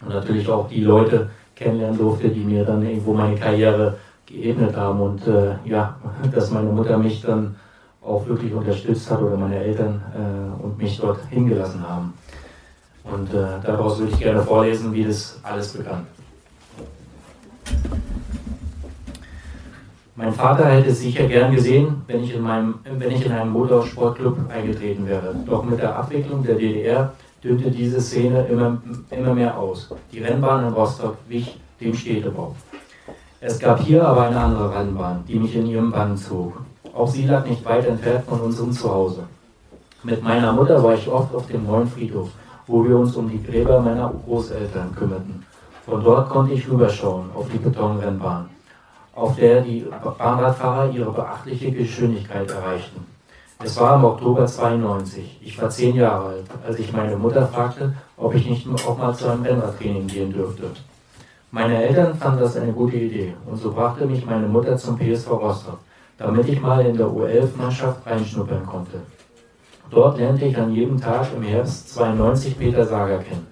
Und 0.00 0.10
natürlich 0.10 0.48
auch 0.48 0.68
die 0.68 0.82
Leute 0.82 1.30
kennenlernen 1.54 1.98
durfte, 1.98 2.28
die 2.28 2.44
mir 2.44 2.64
dann 2.64 2.82
irgendwo 2.82 3.12
meine 3.12 3.36
Karriere 3.36 3.96
geebnet 4.24 4.76
haben. 4.76 5.00
Und 5.00 5.26
äh, 5.26 5.56
ja, 5.64 5.96
dass 6.34 6.50
meine 6.50 6.70
Mutter 6.70 6.96
mich 6.98 7.22
dann 7.22 7.56
auch 8.02 8.26
wirklich 8.26 8.54
unterstützt 8.54 9.10
hat 9.10 9.20
oder 9.20 9.36
meine 9.36 9.58
Eltern 9.58 10.00
äh, 10.14 10.62
und 10.64 10.78
mich 10.78 10.98
dort 10.98 11.18
hingelassen 11.28 11.86
haben. 11.86 12.14
Und 13.10 13.32
äh, 13.32 13.46
daraus 13.64 13.98
würde 13.98 14.12
ich 14.12 14.18
gerne 14.18 14.42
vorlesen, 14.42 14.92
wie 14.92 15.04
das 15.04 15.38
alles 15.42 15.72
begann. 15.72 16.06
Mein 20.16 20.32
Vater 20.32 20.66
hätte 20.70 20.90
es 20.90 21.00
sicher 21.00 21.26
gern 21.26 21.54
gesehen, 21.54 22.02
wenn 22.06 22.24
ich 22.24 22.34
in, 22.34 22.40
meinem, 22.40 22.76
wenn 22.84 23.10
ich 23.10 23.26
in 23.26 23.32
einem 23.32 23.52
Motorsportclub 23.52 24.38
eingetreten 24.48 25.06
wäre. 25.06 25.34
Doch 25.46 25.62
mit 25.62 25.78
der 25.78 25.94
Abwicklung 25.94 26.42
der 26.42 26.54
DDR 26.54 27.12
dünnte 27.44 27.70
diese 27.70 28.00
Szene 28.00 28.46
immer, 28.46 28.80
immer 29.10 29.34
mehr 29.34 29.56
aus. 29.58 29.90
Die 30.12 30.20
Rennbahn 30.20 30.66
in 30.66 30.72
Rostock 30.72 31.16
wich 31.28 31.58
dem 31.80 31.94
Städtebau. 31.94 32.54
Es 33.40 33.58
gab 33.58 33.80
hier 33.80 34.06
aber 34.08 34.22
eine 34.22 34.40
andere 34.40 34.74
Rennbahn, 34.74 35.22
die 35.28 35.38
mich 35.38 35.54
in 35.54 35.66
ihrem 35.66 35.92
Bann 35.92 36.16
zog. 36.16 36.54
Auch 36.94 37.08
sie 37.08 37.26
lag 37.26 37.44
nicht 37.46 37.62
weit 37.66 37.86
entfernt 37.86 38.24
von 38.26 38.40
unserem 38.40 38.72
Zuhause. 38.72 39.24
Mit 40.02 40.22
meiner 40.22 40.52
Mutter 40.52 40.82
war 40.82 40.94
ich 40.94 41.06
oft 41.08 41.34
auf 41.34 41.46
dem 41.46 41.66
neuen 41.66 41.86
Friedhof 41.86 42.30
wo 42.66 42.84
wir 42.84 42.96
uns 42.96 43.14
um 43.16 43.28
die 43.28 43.42
Gräber 43.42 43.80
meiner 43.80 44.12
Großeltern 44.24 44.94
kümmerten. 44.94 45.44
Von 45.84 46.02
dort 46.02 46.28
konnte 46.28 46.54
ich 46.54 46.68
rüberschauen 46.68 47.30
auf 47.34 47.48
die 47.48 47.58
Betonrennbahn, 47.58 48.48
auf 49.14 49.36
der 49.36 49.60
die 49.60 49.86
Bahnradfahrer 50.18 50.90
ihre 50.90 51.12
beachtliche 51.12 51.70
Geschwindigkeit 51.70 52.50
erreichten. 52.50 53.06
Es 53.62 53.80
war 53.80 53.96
im 53.96 54.04
Oktober 54.04 54.46
92. 54.46 55.40
Ich 55.42 55.60
war 55.60 55.70
zehn 55.70 55.96
Jahre 55.96 56.26
alt, 56.28 56.44
als 56.66 56.78
ich 56.78 56.92
meine 56.92 57.16
Mutter 57.16 57.46
fragte, 57.46 57.94
ob 58.16 58.34
ich 58.34 58.48
nicht 58.48 58.66
auch 58.86 58.98
mal 58.98 59.14
zu 59.14 59.28
einem 59.28 59.44
Rennradtraining 59.44 60.06
gehen 60.08 60.32
dürfte. 60.32 60.64
Meine 61.52 61.82
Eltern 61.82 62.16
fanden 62.16 62.40
das 62.40 62.56
eine 62.56 62.72
gute 62.72 62.96
Idee 62.96 63.34
und 63.46 63.56
so 63.56 63.72
brachte 63.72 64.04
mich 64.04 64.26
meine 64.26 64.46
Mutter 64.46 64.76
zum 64.76 64.98
PSV 64.98 65.30
Rostock, 65.30 65.78
damit 66.18 66.48
ich 66.48 66.60
mal 66.60 66.84
in 66.84 66.96
der 66.96 67.06
U11-Mannschaft 67.06 68.04
reinschnuppern 68.04 68.66
konnte. 68.66 69.00
Dort 69.90 70.18
lernte 70.18 70.46
ich 70.46 70.56
an 70.56 70.72
jedem 70.72 71.00
Tag 71.00 71.28
im 71.34 71.42
Herbst 71.42 71.94
92 71.94 72.58
Peter 72.58 72.84
Sager 72.84 73.18
kennen. 73.18 73.46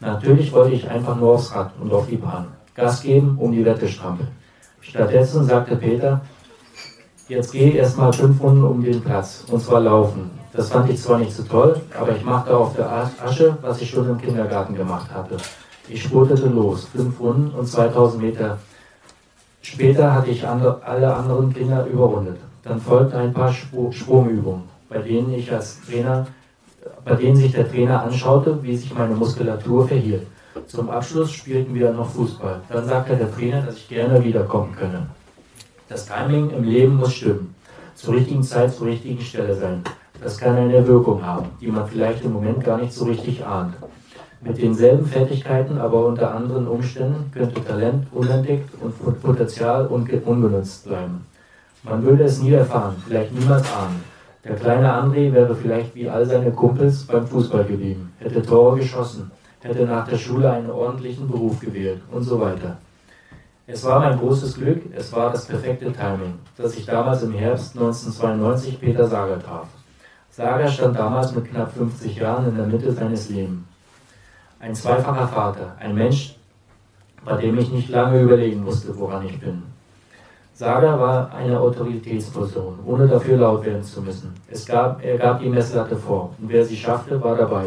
Natürlich 0.00 0.52
wollte 0.52 0.74
ich 0.74 0.88
einfach 0.88 1.16
nur 1.16 1.34
aufs 1.34 1.54
Rad 1.54 1.72
und 1.80 1.92
auf 1.92 2.06
die 2.06 2.16
Bahn. 2.16 2.48
Gas 2.74 3.02
geben, 3.02 3.36
um 3.38 3.52
die 3.52 3.64
Wette 3.64 3.88
strampeln. 3.88 4.28
Stattdessen 4.80 5.44
sagte 5.44 5.76
Peter, 5.76 6.20
jetzt 7.26 7.52
geh 7.52 7.72
erstmal 7.72 8.12
fünf 8.12 8.40
Runden 8.42 8.64
um 8.64 8.82
den 8.82 9.00
Platz, 9.00 9.44
und 9.50 9.60
zwar 9.60 9.80
laufen. 9.80 10.30
Das 10.52 10.68
fand 10.68 10.90
ich 10.90 11.00
zwar 11.00 11.18
nicht 11.18 11.32
so 11.32 11.42
toll, 11.42 11.80
aber 11.98 12.14
ich 12.14 12.24
machte 12.24 12.56
auf 12.56 12.76
der 12.76 13.10
Asche, 13.24 13.56
was 13.62 13.80
ich 13.80 13.90
schon 13.90 14.08
im 14.08 14.18
Kindergarten 14.18 14.74
gemacht 14.74 15.10
hatte. 15.12 15.36
Ich 15.88 16.02
spurtete 16.02 16.48
los, 16.48 16.84
fünf 16.84 17.18
Runden 17.18 17.50
und 17.58 17.66
2000 17.66 18.22
Meter. 18.22 18.58
Später 19.62 20.14
hatte 20.14 20.30
ich 20.30 20.46
alle 20.46 21.14
anderen 21.14 21.52
Kinder 21.52 21.86
überrundet. 21.86 22.38
Dann 22.62 22.80
folgten 22.80 23.16
ein 23.16 23.32
paar 23.32 23.52
Sprungübungen 23.52 24.67
bei 24.88 24.98
denen 24.98 25.32
ich 25.34 25.52
als 25.52 25.80
Trainer, 25.82 26.26
bei 27.04 27.14
denen 27.14 27.36
sich 27.36 27.52
der 27.52 27.70
Trainer 27.70 28.02
anschaute, 28.02 28.62
wie 28.62 28.76
sich 28.76 28.94
meine 28.94 29.14
Muskulatur 29.14 29.86
verhielt. 29.86 30.26
Zum 30.66 30.90
Abschluss 30.90 31.32
spielten 31.32 31.74
wir 31.74 31.92
noch 31.92 32.10
Fußball. 32.10 32.60
Dann 32.68 32.86
sagte 32.86 33.16
der 33.16 33.32
Trainer, 33.32 33.62
dass 33.62 33.76
ich 33.76 33.88
gerne 33.88 34.22
wiederkommen 34.22 34.74
könne. 34.76 35.06
Das 35.88 36.06
Timing 36.06 36.50
im 36.50 36.64
Leben 36.64 36.96
muss 36.96 37.14
stimmen. 37.14 37.54
Zur 37.94 38.14
richtigen 38.14 38.42
Zeit, 38.42 38.72
zur 38.72 38.86
richtigen 38.86 39.20
Stelle 39.20 39.54
sein. 39.54 39.82
Das 40.22 40.36
kann 40.36 40.56
eine 40.56 40.86
Wirkung 40.86 41.24
haben, 41.24 41.46
die 41.60 41.68
man 41.68 41.86
vielleicht 41.86 42.24
im 42.24 42.32
Moment 42.32 42.64
gar 42.64 42.78
nicht 42.78 42.92
so 42.92 43.04
richtig 43.04 43.44
ahnt. 43.44 43.74
Mit 44.40 44.60
denselben 44.60 45.06
Fertigkeiten, 45.06 45.78
aber 45.78 46.06
unter 46.06 46.34
anderen 46.34 46.68
Umständen 46.68 47.30
könnte 47.32 47.64
Talent 47.64 48.06
unentdeckt 48.12 48.70
und 48.80 49.22
Potenzial 49.22 49.86
ungenutzt 49.86 50.86
bleiben. 50.86 51.26
Man 51.82 52.02
würde 52.04 52.24
es 52.24 52.40
nie 52.40 52.52
erfahren, 52.52 52.96
vielleicht 53.06 53.32
niemals 53.32 53.64
ahnen. 53.72 54.04
Der 54.44 54.54
kleine 54.54 54.92
André 54.92 55.32
wäre 55.32 55.54
vielleicht 55.54 55.94
wie 55.94 56.08
all 56.08 56.24
seine 56.24 56.52
Kumpels 56.52 57.04
beim 57.04 57.26
Fußball 57.26 57.64
geblieben, 57.64 58.12
hätte 58.18 58.40
Tore 58.40 58.78
geschossen, 58.78 59.30
hätte 59.60 59.84
nach 59.84 60.06
der 60.06 60.16
Schule 60.16 60.50
einen 60.50 60.70
ordentlichen 60.70 61.28
Beruf 61.28 61.58
gewählt 61.58 62.00
und 62.12 62.22
so 62.22 62.40
weiter. 62.40 62.78
Es 63.66 63.84
war 63.84 64.00
mein 64.00 64.18
großes 64.18 64.54
Glück, 64.54 64.82
es 64.96 65.12
war 65.12 65.32
das 65.32 65.44
perfekte 65.44 65.92
Timing, 65.92 66.38
dass 66.56 66.76
ich 66.76 66.86
damals 66.86 67.22
im 67.22 67.34
Herbst 67.34 67.76
1992 67.76 68.80
Peter 68.80 69.06
Sager 69.06 69.42
traf. 69.42 69.66
Sager 70.30 70.68
stand 70.68 70.96
damals 70.96 71.34
mit 71.34 71.50
knapp 71.50 71.74
50 71.74 72.16
Jahren 72.16 72.48
in 72.48 72.56
der 72.56 72.66
Mitte 72.66 72.92
seines 72.92 73.28
Lebens. 73.28 73.64
Ein 74.60 74.74
zweifacher 74.74 75.28
Vater, 75.28 75.76
ein 75.80 75.94
Mensch, 75.94 76.36
bei 77.24 77.36
dem 77.36 77.58
ich 77.58 77.70
nicht 77.70 77.88
lange 77.90 78.20
überlegen 78.20 78.62
musste, 78.62 78.96
woran 78.96 79.26
ich 79.26 79.38
bin. 79.40 79.64
Saga 80.58 80.98
war 80.98 81.32
eine 81.32 81.60
Autoritätsperson, 81.60 82.80
ohne 82.84 83.06
dafür 83.06 83.36
laut 83.36 83.64
werden 83.64 83.84
zu 83.84 84.02
müssen. 84.02 84.34
Es 84.50 84.66
gab, 84.66 85.04
er 85.04 85.16
gab 85.16 85.38
die 85.38 85.48
Messlatte 85.48 85.94
vor 85.94 86.34
und 86.36 86.48
wer 86.48 86.64
sie 86.64 86.76
schaffte, 86.76 87.22
war 87.22 87.36
dabei. 87.36 87.66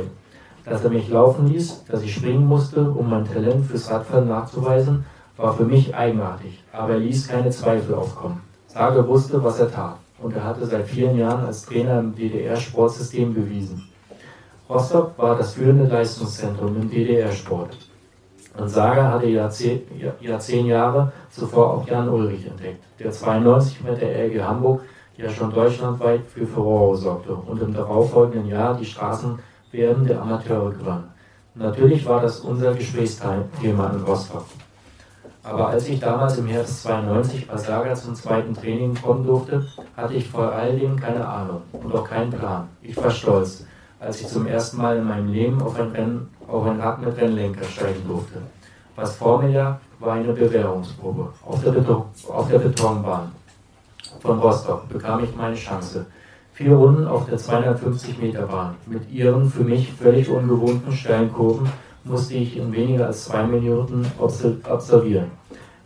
Dass 0.65 0.83
er 0.83 0.89
mich 0.89 1.07
laufen 1.07 1.47
ließ, 1.47 1.85
dass 1.85 2.01
ich 2.01 2.13
springen 2.13 2.45
musste, 2.45 2.81
um 2.81 3.09
mein 3.09 3.23
Talent 3.23 3.65
fürs 3.65 3.89
Radfahren 3.89 4.27
nachzuweisen, 4.27 5.05
war 5.37 5.53
für 5.53 5.63
mich 5.63 5.95
eigenartig, 5.95 6.61
aber 6.73 6.95
er 6.95 6.99
ließ 6.99 7.29
keine 7.29 7.49
Zweifel 7.49 7.95
aufkommen. 7.95 8.41
Saga 8.67 9.07
wusste, 9.07 9.41
was 9.41 9.61
er 9.61 9.71
tat 9.71 9.95
und 10.21 10.35
er 10.35 10.43
hatte 10.43 10.65
seit 10.65 10.85
vielen 10.85 11.17
Jahren 11.17 11.45
als 11.45 11.65
Trainer 11.65 11.97
im 11.97 12.13
DDR-Sportsystem 12.13 13.33
bewiesen. 13.33 13.87
Rostock 14.69 15.17
war 15.17 15.37
das 15.37 15.53
führende 15.53 15.87
Leistungszentrum 15.87 16.75
im 16.75 16.89
DDR-Sport. 16.89 17.77
Und 18.57 18.67
Saga 18.67 19.11
hatte 19.11 19.27
ja 19.27 19.49
zehn, 19.49 19.81
ja 20.19 20.39
zehn 20.39 20.65
Jahre 20.65 21.11
zuvor 21.29 21.73
auch 21.73 21.87
Jan 21.87 22.09
Ulrich 22.09 22.45
entdeckt, 22.45 22.83
der 22.99 23.11
92 23.11 23.83
mit 23.83 24.01
der 24.01 24.27
LG 24.27 24.43
Hamburg 24.43 24.81
ja 25.17 25.29
schon 25.29 25.53
deutschlandweit 25.53 26.21
für 26.27 26.45
Furore 26.45 26.97
sorgte 26.97 27.33
und 27.33 27.61
im 27.61 27.73
darauffolgenden 27.73 28.49
Jahr 28.49 28.75
die 28.75 28.85
Straßenwerden 28.85 30.05
der 30.05 30.21
Amateure 30.21 30.71
gewann. 30.71 31.05
Natürlich 31.53 32.05
war 32.05 32.21
das 32.21 32.39
unser 32.39 32.73
Gesprächsthema 32.73 33.89
in 33.93 34.01
Rostock. 34.03 34.45
Aber 35.43 35.69
als 35.69 35.87
ich 35.87 35.99
damals 35.99 36.37
im 36.37 36.47
Herbst 36.47 36.83
92 36.83 37.47
bei 37.47 37.57
Saga 37.57 37.95
zum 37.95 38.15
zweiten 38.15 38.53
Training 38.53 38.95
kommen 38.95 39.25
durfte, 39.25 39.65
hatte 39.97 40.13
ich 40.13 40.29
vor 40.29 40.51
all 40.51 40.77
dem 40.77 40.99
keine 40.99 41.27
Ahnung 41.27 41.61
und 41.71 41.93
auch 41.95 42.07
keinen 42.07 42.31
Plan. 42.31 42.67
Ich 42.81 42.95
war 42.95 43.09
stolz, 43.09 43.65
als 43.99 44.21
ich 44.21 44.27
zum 44.27 44.45
ersten 44.45 44.77
Mal 44.77 44.97
in 44.97 45.03
meinem 45.03 45.29
Leben 45.29 45.61
auf 45.61 45.79
ein 45.79 45.91
Rennen 45.91 46.29
auf 46.51 46.65
ein 46.65 46.79
Rad 46.79 47.01
mit 47.01 47.17
Rennlenker 47.17 47.63
steigen 47.63 48.05
durfte. 48.07 48.41
Was 48.95 49.15
vor 49.15 49.41
mir 49.41 49.49
lag, 49.49 49.77
war 49.99 50.13
eine 50.13 50.33
Bewährungsprobe. 50.33 51.29
Auf 51.45 51.63
der, 51.63 51.71
Beton, 51.71 52.03
auf 52.27 52.49
der 52.49 52.59
Betonbahn 52.59 53.31
von 54.19 54.39
Rostock 54.39 54.89
bekam 54.89 55.23
ich 55.23 55.35
meine 55.35 55.55
Chance. 55.55 56.05
Vier 56.53 56.73
Runden 56.73 57.07
auf 57.07 57.25
der 57.27 57.37
250 57.37 58.19
Meter 58.19 58.43
Bahn. 58.43 58.75
Mit 58.85 59.09
ihren 59.09 59.49
für 59.49 59.63
mich 59.63 59.91
völlig 59.93 60.29
ungewohnten 60.29 60.91
steilen 60.91 61.31
Kurven 61.31 61.69
musste 62.03 62.33
ich 62.33 62.57
in 62.57 62.71
weniger 62.73 63.07
als 63.07 63.25
zwei 63.25 63.43
Minuten 63.43 64.05
absolvieren. 64.19 65.31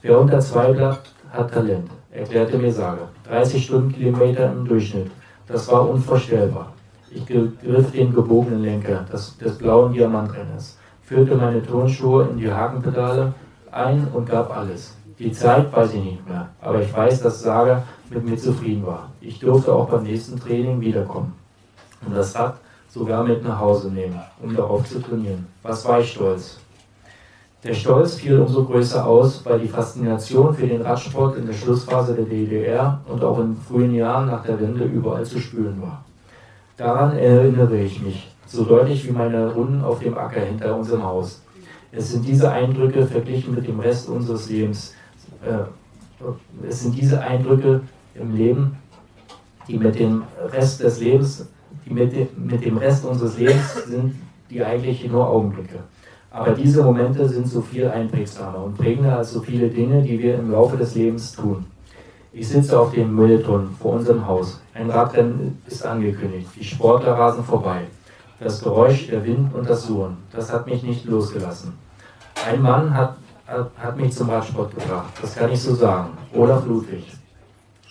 Wer 0.02 0.20
unter 0.20 0.40
zwei 0.40 0.72
bleibt, 0.72 1.14
hat 1.32 1.54
Talent, 1.54 1.90
erklärte 2.12 2.58
mir 2.58 2.72
Sage. 2.72 3.02
30 3.28 3.66
Stundenkilometer 3.66 4.52
im 4.52 4.68
Durchschnitt. 4.68 5.12
Das 5.48 5.72
war 5.72 5.88
unvorstellbar. 5.88 6.75
Ich 7.16 7.26
griff 7.26 7.92
den 7.94 8.14
gebogenen 8.14 8.62
Lenker 8.62 9.06
des, 9.12 9.38
des 9.38 9.58
blauen 9.58 9.94
Diamantrenners, 9.94 10.78
führte 11.02 11.36
meine 11.36 11.66
Turnschuhe 11.66 12.28
in 12.30 12.38
die 12.38 12.52
Hakenpedale 12.52 13.34
ein 13.72 14.06
und 14.14 14.30
gab 14.30 14.56
alles. 14.56 14.98
Die 15.18 15.32
Zeit 15.32 15.72
weiß 15.72 15.94
ich 15.94 16.04
nicht 16.04 16.28
mehr, 16.28 16.50
aber 16.62 16.82
ich 16.82 16.94
weiß, 16.94 17.22
dass 17.22 17.42
Saga 17.42 17.84
mit 18.10 18.26
mir 18.26 18.38
zufrieden 18.38 18.86
war. 18.86 19.12
Ich 19.22 19.40
durfte 19.40 19.74
auch 19.74 19.88
beim 19.88 20.04
nächsten 20.04 20.38
Training 20.38 20.82
wiederkommen 20.82 21.34
und 22.06 22.14
das 22.14 22.36
Rad 22.36 22.58
sogar 22.90 23.24
mit 23.24 23.44
nach 23.46 23.60
Hause 23.60 23.90
nehmen, 23.92 24.20
um 24.42 24.54
darauf 24.54 24.86
zu 24.86 25.02
trainieren. 25.02 25.48
Was 25.64 25.86
war 25.86 26.02
ich 26.02 26.12
stolz? 26.12 26.60
Der 27.64 27.74
Stolz 27.74 28.16
fiel 28.16 28.40
umso 28.40 28.66
größer 28.66 29.06
aus, 29.06 29.44
weil 29.46 29.60
die 29.60 29.68
Faszination 29.70 30.54
für 30.54 30.68
den 30.68 30.82
Radsport 30.82 31.38
in 31.38 31.48
der 31.48 31.54
Schlussphase 31.54 32.14
der 32.14 32.26
DDR 32.26 33.00
und 33.08 33.24
auch 33.24 33.40
in 33.40 33.56
frühen 33.56 33.96
Jahren 33.96 34.28
nach 34.28 34.44
der 34.44 34.60
Wende 34.60 34.84
überall 34.84 35.26
zu 35.26 35.40
spüren 35.40 35.82
war. 35.82 36.05
Daran 36.78 37.18
erinnere 37.18 37.78
ich 37.78 38.02
mich, 38.02 38.28
so 38.46 38.66
deutlich 38.66 39.08
wie 39.08 39.12
meine 39.12 39.54
Runden 39.54 39.82
auf 39.82 40.00
dem 40.00 40.18
Acker 40.18 40.42
hinter 40.42 40.76
unserem 40.76 41.04
Haus. 41.04 41.42
Es 41.94 42.12
sind 42.12 42.28
diese 42.28 42.52
Eindrücke 42.52 43.08
verglichen 43.08 43.56
mit 43.56 43.66
dem 43.66 43.80
Rest 43.80 44.10
unseres 44.10 44.50
Lebens. 44.50 44.94
Äh, 45.46 45.64
es 46.68 46.82
sind 46.82 46.98
diese 46.98 47.22
Eindrücke 47.22 47.82
im 48.16 48.36
Leben, 48.36 48.76
die 49.70 49.78
mit 49.78 49.98
dem 49.98 50.24
Rest 50.52 50.84
des 50.84 51.00
Lebens, 51.00 51.48
die 51.86 51.94
mit 51.94 52.12
dem, 52.12 52.28
mit 52.36 52.66
dem 52.66 52.78
Rest 52.78 53.06
unseres 53.06 53.38
Lebens 53.38 53.86
sind, 53.88 54.16
die 54.50 54.62
eigentlich 54.62 55.10
nur 55.10 55.28
Augenblicke. 55.28 55.80
Aber 56.30 56.52
diese 56.52 56.84
Momente 56.84 57.30
sind 57.30 57.48
so 57.48 57.62
viel 57.62 57.88
einprägsamer 57.88 58.66
und 58.66 58.78
prägender 58.78 59.20
als 59.20 59.32
so 59.32 59.40
viele 59.40 59.70
Dinge, 59.70 60.02
die 60.02 60.20
wir 60.20 60.36
im 60.36 60.52
Laufe 60.52 60.76
des 60.76 60.94
Lebens 60.94 61.32
tun. 61.32 61.66
Ich 62.38 62.50
sitze 62.50 62.78
auf 62.78 62.92
dem 62.92 63.16
Müllton 63.16 63.70
vor 63.82 63.94
unserem 63.94 64.28
Haus. 64.28 64.60
Ein 64.74 64.90
Radrennen 64.90 65.62
ist 65.68 65.86
angekündigt. 65.86 66.50
Die 66.60 66.66
Sportler 66.66 67.14
rasen 67.14 67.46
vorbei. 67.46 67.84
Das 68.42 68.62
Geräusch, 68.62 69.08
der 69.08 69.24
Wind 69.24 69.56
und 69.56 69.70
das 69.70 69.88
Surren, 69.88 70.18
das 70.34 70.52
hat 70.52 70.68
mich 70.68 70.84
nicht 70.84 71.06
losgelassen. 71.06 71.78
Ein 72.46 72.62
Mann 72.62 72.94
hat, 72.94 73.16
hat 73.48 73.96
mich 73.96 74.12
zum 74.12 74.30
Radsport 74.30 74.76
gebracht, 74.76 75.14
das 75.22 75.34
kann 75.34 75.50
ich 75.50 75.62
so 75.62 75.76
sagen. 75.76 76.10
Olaf 76.34 76.66
Ludwig. 76.66 77.06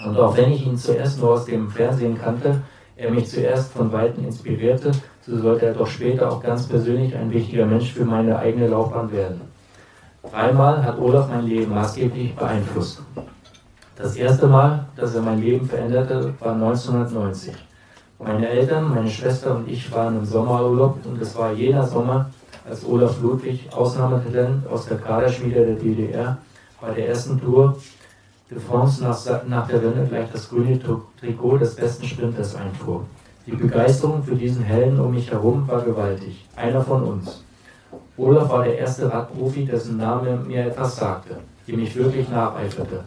Und 0.04 0.18
auch 0.18 0.36
wenn 0.36 0.52
ich 0.52 0.66
ihn 0.66 0.76
zuerst 0.76 1.18
nur 1.20 1.30
aus 1.30 1.46
dem 1.46 1.70
Fernsehen 1.70 2.20
kannte, 2.20 2.60
er 2.96 3.10
mich 3.10 3.30
zuerst 3.30 3.72
von 3.72 3.90
Weitem 3.94 4.26
inspirierte, 4.26 4.92
so 5.26 5.38
sollte 5.38 5.64
er 5.64 5.72
doch 5.72 5.86
später 5.86 6.30
auch 6.30 6.42
ganz 6.42 6.68
persönlich 6.68 7.16
ein 7.16 7.30
wichtiger 7.30 7.64
Mensch 7.64 7.94
für 7.94 8.04
meine 8.04 8.38
eigene 8.38 8.68
Laufbahn 8.68 9.10
werden. 9.10 9.40
Dreimal 10.22 10.84
hat 10.84 10.98
Olaf 10.98 11.30
mein 11.30 11.46
Leben 11.46 11.72
maßgeblich 11.72 12.36
beeinflusst. 12.36 13.00
Das 13.96 14.16
erste 14.16 14.48
Mal, 14.48 14.86
dass 14.96 15.14
er 15.14 15.22
mein 15.22 15.40
Leben 15.40 15.68
veränderte, 15.68 16.34
war 16.40 16.54
1990. 16.54 17.54
Meine 18.18 18.48
Eltern, 18.48 18.92
meine 18.92 19.08
Schwester 19.08 19.54
und 19.54 19.68
ich 19.68 19.92
waren 19.92 20.18
im 20.18 20.24
Sommerurlaub 20.24 20.98
und 21.04 21.22
es 21.22 21.36
war 21.36 21.52
jener 21.52 21.86
Sommer, 21.86 22.28
als 22.68 22.84
Olaf 22.84 23.20
Ludwig, 23.22 23.68
Ausnahmetalent 23.72 24.66
aus 24.66 24.86
der 24.86 24.96
Kaderschmiede 24.96 25.64
der 25.64 25.76
DDR, 25.76 26.38
bei 26.80 26.90
der 26.92 27.08
ersten 27.08 27.40
Tour 27.40 27.76
de 28.50 28.58
France 28.58 29.00
nach, 29.02 29.16
nach 29.46 29.68
der 29.68 29.80
Wende 29.80 30.06
gleich 30.08 30.28
das 30.32 30.48
grüne 30.48 30.80
Trikot 31.20 31.58
des 31.58 31.76
besten 31.76 32.04
Sprinters 32.04 32.56
einfuhr. 32.56 33.04
Die 33.46 33.52
Begeisterung 33.52 34.24
für 34.24 34.34
diesen 34.34 34.64
Helden 34.64 34.98
um 34.98 35.12
mich 35.12 35.30
herum 35.30 35.68
war 35.68 35.82
gewaltig. 35.82 36.44
Einer 36.56 36.80
von 36.80 37.04
uns. 37.04 37.44
Olaf 38.16 38.48
war 38.48 38.64
der 38.64 38.76
erste 38.76 39.12
Radprofi, 39.12 39.64
dessen 39.64 39.98
Name 39.98 40.36
mir 40.36 40.66
etwas 40.66 40.96
sagte, 40.96 41.36
dem 41.68 41.78
ich 41.78 41.94
wirklich 41.94 42.28
nacheiferte. 42.28 43.04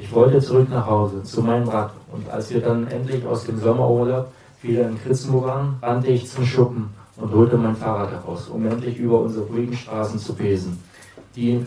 Ich 0.00 0.12
wollte 0.12 0.40
zurück 0.40 0.68
nach 0.70 0.86
Hause, 0.86 1.22
zu 1.22 1.42
meinem 1.42 1.68
Rad. 1.68 1.92
Und 2.12 2.28
als 2.30 2.50
wir 2.50 2.60
dann 2.60 2.86
endlich 2.88 3.26
aus 3.26 3.44
dem 3.44 3.58
Sommerurlaub 3.58 4.28
wieder 4.62 4.88
in 4.88 4.98
Kritzmo 4.98 5.42
waren, 5.42 5.76
rannte 5.82 6.08
ich 6.08 6.28
zum 6.28 6.44
Schuppen 6.44 6.90
und 7.16 7.32
holte 7.32 7.56
mein 7.56 7.76
Fahrrad 7.76 8.10
heraus, 8.10 8.48
um 8.48 8.64
endlich 8.66 8.98
über 8.98 9.20
unsere 9.20 9.46
ruhigen 9.46 9.76
Straßen 9.76 10.18
zu 10.18 10.34
pesen, 10.34 10.78
die 11.34 11.64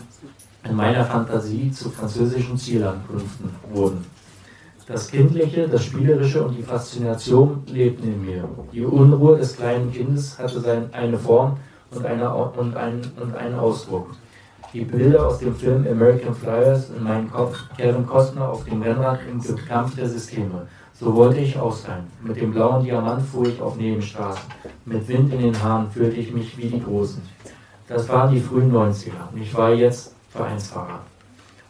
in 0.64 0.76
meiner 0.76 1.04
Fantasie 1.04 1.70
zu 1.70 1.90
französischen 1.90 2.56
Zielandkünften 2.56 3.50
wurden. 3.72 4.04
Das 4.86 5.08
Kindliche, 5.08 5.68
das 5.68 5.84
Spielerische 5.84 6.44
und 6.44 6.56
die 6.56 6.62
Faszination 6.62 7.64
lebten 7.66 8.04
in 8.04 8.24
mir. 8.24 8.48
Die 8.72 8.84
Unruhe 8.84 9.36
des 9.36 9.56
kleinen 9.56 9.92
Kindes 9.92 10.38
hatte 10.38 10.60
sein, 10.60 10.88
eine 10.92 11.18
Form 11.18 11.56
und, 11.90 12.06
eine, 12.06 12.32
und, 12.32 12.76
ein, 12.76 13.00
und 13.20 13.34
einen 13.34 13.58
Ausdruck. 13.58 14.10
Die 14.76 14.84
Bilder 14.84 15.26
aus 15.26 15.38
dem 15.38 15.54
Film 15.54 15.86
American 15.90 16.34
Flyers 16.34 16.90
in 16.90 17.02
meinen 17.02 17.30
Kopf, 17.30 17.56
Kevin 17.78 18.06
Costner 18.06 18.46
auf 18.46 18.64
dem 18.64 18.82
Rennrad 18.82 19.20
im 19.26 19.40
Kampf 19.66 19.96
der 19.96 20.06
Systeme. 20.06 20.66
So 20.92 21.16
wollte 21.16 21.38
ich 21.38 21.58
auch 21.58 21.72
sein. 21.72 22.06
Mit 22.22 22.38
dem 22.38 22.52
blauen 22.52 22.84
Diamant 22.84 23.22
fuhr 23.22 23.46
ich 23.46 23.58
auf 23.58 23.76
Nebenstraßen. 23.76 24.50
Mit 24.84 25.08
Wind 25.08 25.32
in 25.32 25.40
den 25.40 25.62
Haaren 25.62 25.90
fühlte 25.90 26.16
ich 26.16 26.30
mich 26.30 26.58
wie 26.58 26.68
die 26.68 26.82
Großen. 26.82 27.22
Das 27.88 28.06
waren 28.10 28.34
die 28.34 28.40
frühen 28.40 28.70
90er 28.70 29.32
und 29.32 29.40
ich 29.40 29.54
war 29.56 29.72
jetzt 29.72 30.14
Vereinsfahrer. 30.28 31.00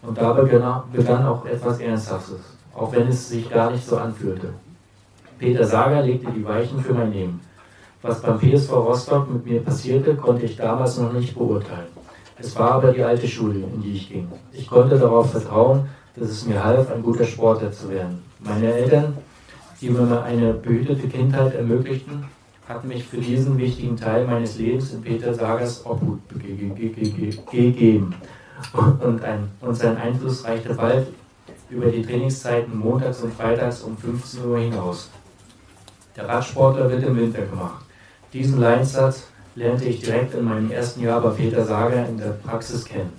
Und 0.02 0.18
da 0.18 0.32
begann 0.32 1.26
auch 1.26 1.46
etwas 1.46 1.78
Ernsthaftes 1.78 2.57
auch 2.76 2.92
wenn 2.92 3.09
es 3.09 3.28
sich 3.28 3.48
gar 3.50 3.70
nicht 3.70 3.86
so 3.86 3.96
anfühlte. 3.96 4.52
Peter 5.38 5.64
Sager 5.64 6.02
legte 6.02 6.30
die 6.32 6.44
Weichen 6.44 6.80
für 6.80 6.94
mein 6.94 7.12
Leben. 7.12 7.40
Was 8.02 8.20
beim 8.20 8.38
PSV 8.38 8.72
Rostock 8.72 9.30
mit 9.30 9.46
mir 9.46 9.61
passierte, 9.62 10.14
konnte 10.14 10.44
ich 10.44 10.57
damals 10.57 10.98
noch 10.98 11.12
nicht 11.12 11.34
beurteilen. 11.34 11.95
Es 12.39 12.55
war 12.57 12.72
aber 12.72 12.93
die 12.93 13.03
alte 13.03 13.26
Schule, 13.26 13.61
in 13.61 13.82
die 13.82 13.93
ich 13.93 14.09
ging. 14.11 14.28
Ich 14.53 14.68
konnte 14.68 14.99
darauf 14.99 15.30
vertrauen, 15.30 15.89
dass 16.14 16.28
es 16.28 16.47
mir 16.47 16.62
half, 16.62 16.91
ein 16.91 17.03
guter 17.03 17.24
Sportler 17.24 17.72
zu 17.72 17.91
werden. 17.91 18.22
Meine 18.41 18.72
Eltern, 18.72 19.16
die 19.80 19.91
mir 19.91 20.22
eine 20.22 20.53
behütete 20.53 21.09
Kindheit 21.09 21.55
ermöglichten, 21.55 22.24
hatten 22.68 22.89
mich 22.89 23.05
für 23.05 23.18
diesen 23.18 23.57
wichtigen 23.59 23.97
Teil 23.97 24.26
meines 24.26 24.59
Lebens 24.59 24.93
in 24.93 25.03
Peter 25.03 25.32
Sagers 25.32 25.87
Obhut 25.87 26.20
gegeben. 27.51 28.14
Und, 28.72 29.22
ein, 29.22 29.51
und 29.61 29.74
sein 29.74 29.97
Einfluss 29.97 30.45
reichte 30.45 30.74
bald 30.74 31.09
über 31.68 31.87
die 31.87 32.03
Trainingszeiten 32.03 32.76
montags 32.76 33.20
und 33.20 33.34
freitags 33.34 33.82
um 33.82 33.97
15 33.97 34.45
Uhr 34.45 34.59
hinaus. 34.59 35.11
Der 36.16 36.28
Radsportler 36.28 36.91
wird 36.91 37.03
im 37.05 37.16
Winter 37.16 37.43
gemacht. 37.43 37.84
Diesen 38.32 38.59
Leinsatz 38.59 39.28
lernte 39.57 39.86
ich 39.86 40.00
direkt 40.00 40.34
in 40.34 40.44
meinem 40.44 40.70
ersten 40.70 41.02
Jahr 41.02 41.20
bei 41.20 41.30
Peter 41.30 41.64
Sager 41.64 42.07
in 42.09 42.18
der 42.18 42.36
Praxis 42.44 42.84
kennen. 42.84 43.12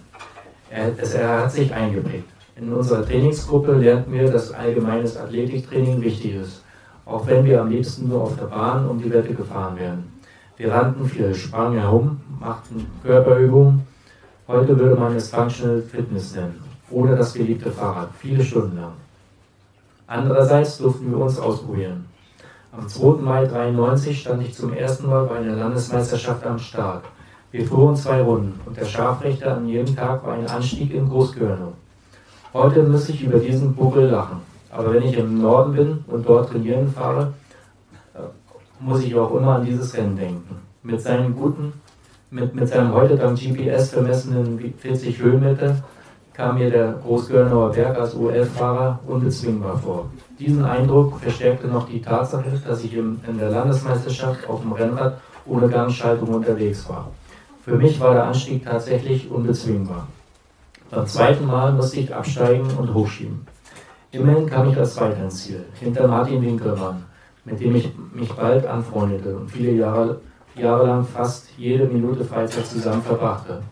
Er, 0.69 0.91
es, 0.97 1.13
er 1.13 1.41
hat 1.41 1.51
sich 1.51 1.73
eingeprägt. 1.73 2.29
In 2.55 2.71
unserer 2.71 3.05
Trainingsgruppe 3.05 3.73
lernten 3.73 4.13
wir, 4.13 4.31
dass 4.31 4.53
allgemeines 4.53 5.17
Athletiktraining 5.17 6.01
wichtig 6.01 6.35
ist, 6.35 6.63
auch 7.05 7.27
wenn 7.27 7.43
wir 7.43 7.61
am 7.61 7.69
liebsten 7.69 8.07
nur 8.07 8.23
auf 8.23 8.37
der 8.37 8.45
Bahn 8.45 8.87
um 8.87 9.01
die 9.01 9.11
Wette 9.11 9.33
gefahren 9.33 9.77
werden. 9.77 10.21
Wir 10.55 10.71
rannten 10.71 11.05
viel, 11.05 11.35
sprangen 11.35 11.79
herum, 11.79 12.21
machten 12.39 12.87
Körperübungen. 13.03 13.85
Heute 14.47 14.79
würde 14.79 14.95
man 14.95 15.15
es 15.15 15.29
Functional 15.29 15.81
Fitness 15.81 16.33
nennen 16.33 16.67
ohne 16.89 17.15
das 17.15 17.33
geliebte 17.33 17.71
Fahrrad, 17.71 18.09
viele 18.17 18.43
Stunden 18.43 18.77
lang. 18.77 18.93
Andererseits 20.07 20.77
durften 20.77 21.11
wir 21.11 21.17
uns 21.17 21.37
ausprobieren. 21.37 22.05
Am 22.77 22.87
2. 22.87 23.23
Mai 23.23 23.39
1993 23.39 24.21
stand 24.21 24.43
ich 24.43 24.53
zum 24.53 24.71
ersten 24.71 25.07
Mal 25.07 25.25
bei 25.25 25.37
einer 25.37 25.55
Landesmeisterschaft 25.55 26.45
am 26.45 26.59
Start. 26.59 27.05
Wir 27.49 27.65
fuhren 27.65 27.95
zwei 27.95 28.21
Runden 28.21 28.59
und 28.67 28.77
der 28.77 28.85
Scharfrichter 28.85 29.57
an 29.57 29.67
jedem 29.67 29.95
Tag 29.95 30.23
war 30.23 30.35
ein 30.35 30.45
Anstieg 30.45 30.93
in 30.93 31.09
Großgörnow. 31.09 31.73
Heute 32.53 32.83
muss 32.83 33.09
ich 33.09 33.23
über 33.23 33.39
diesen 33.39 33.73
Buckel 33.73 34.09
lachen. 34.09 34.41
Aber 34.69 34.93
wenn 34.93 35.01
ich 35.01 35.17
im 35.17 35.41
Norden 35.41 35.73
bin 35.73 36.03
und 36.05 36.29
dort 36.29 36.51
trainieren 36.51 36.87
fahre, 36.87 37.33
äh, 38.13 38.19
muss 38.79 39.01
ich 39.01 39.15
auch 39.15 39.33
immer 39.33 39.55
an 39.55 39.65
dieses 39.65 39.97
Rennen 39.97 40.15
denken. 40.15 40.57
Mit 40.83 41.01
seinen 41.01 41.35
guten, 41.35 41.73
mit, 42.29 42.53
mit 42.53 42.67
seinem 42.67 42.93
heute 42.93 43.15
dank 43.15 43.39
GPS 43.39 43.89
vermessenen 43.89 44.59
40 44.77 45.17
Höhenmeter 45.17 45.77
kam 46.37 46.59
mir 46.59 46.69
der 46.69 46.93
Großgörnauer 47.03 47.71
Berg 47.71 47.97
als 47.97 48.15
OL-Fahrer 48.15 48.99
unbezwingbar 49.07 49.75
vor. 49.79 50.05
Diesen 50.37 50.63
Eindruck 50.63 51.19
verstärkte 51.19 51.67
noch 51.67 51.89
die 51.89 51.99
Tatsache, 51.99 52.61
dass 52.63 52.83
ich 52.83 52.95
in 52.95 53.19
der 53.39 53.49
Landesmeisterschaft 53.49 54.47
auf 54.47 54.61
dem 54.61 54.71
Rennrad 54.71 55.19
ohne 55.47 55.67
Gangschaltung 55.67 56.29
unterwegs 56.29 56.87
war. 56.87 57.09
Für 57.65 57.75
mich 57.75 57.99
war 57.99 58.13
der 58.13 58.25
Anstieg 58.25 58.63
tatsächlich 58.63 59.31
unbezwingbar. 59.31 60.07
Beim 60.91 61.07
zweiten 61.07 61.47
Mal 61.47 61.73
musste 61.73 62.01
ich 62.01 62.13
absteigen 62.13 62.67
und 62.77 62.93
hochschieben. 62.93 63.47
Immerhin 64.11 64.45
kam 64.45 64.69
ich 64.69 64.77
als 64.77 64.93
Zweiter 64.93 65.23
ins 65.23 65.43
Ziel, 65.43 65.65
hinter 65.79 66.07
Martin 66.07 66.41
Winkelmann, 66.43 67.03
mit 67.45 67.59
dem 67.59 67.75
ich 67.75 67.91
mich 68.13 68.31
bald 68.33 68.65
anfreundete 68.67 69.35
und 69.35 69.49
viele 69.49 69.71
Jahre, 69.71 70.21
Jahre 70.55 70.85
lang 70.85 71.03
fast 71.03 71.49
jede 71.57 71.85
Minute 71.85 72.23
Freizeit 72.23 72.67
zusammen 72.67 73.01
verbrachte. 73.01 73.63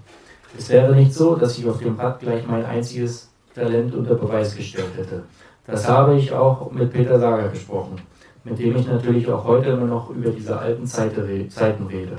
Es 0.57 0.69
wäre 0.69 0.95
nicht 0.95 1.13
so, 1.13 1.35
dass 1.35 1.57
ich 1.57 1.67
auf 1.67 1.79
dem 1.79 1.99
Rad 1.99 2.19
gleich 2.19 2.47
mein 2.47 2.65
einziges 2.65 3.29
Talent 3.53 3.93
unter 3.93 4.15
Beweis 4.15 4.55
gestellt 4.55 4.91
hätte. 4.95 5.23
Das 5.67 5.87
habe 5.87 6.15
ich 6.15 6.31
auch 6.31 6.71
mit 6.71 6.93
Peter 6.93 7.19
Sager 7.19 7.49
gesprochen, 7.49 7.99
mit 8.43 8.59
dem 8.59 8.75
ich 8.77 8.87
natürlich 8.87 9.29
auch 9.29 9.43
heute 9.43 9.69
immer 9.71 9.85
noch 9.85 10.09
über 10.09 10.29
diese 10.29 10.57
alten 10.57 10.85
Zeiten 10.85 11.87
rede. 11.87 12.15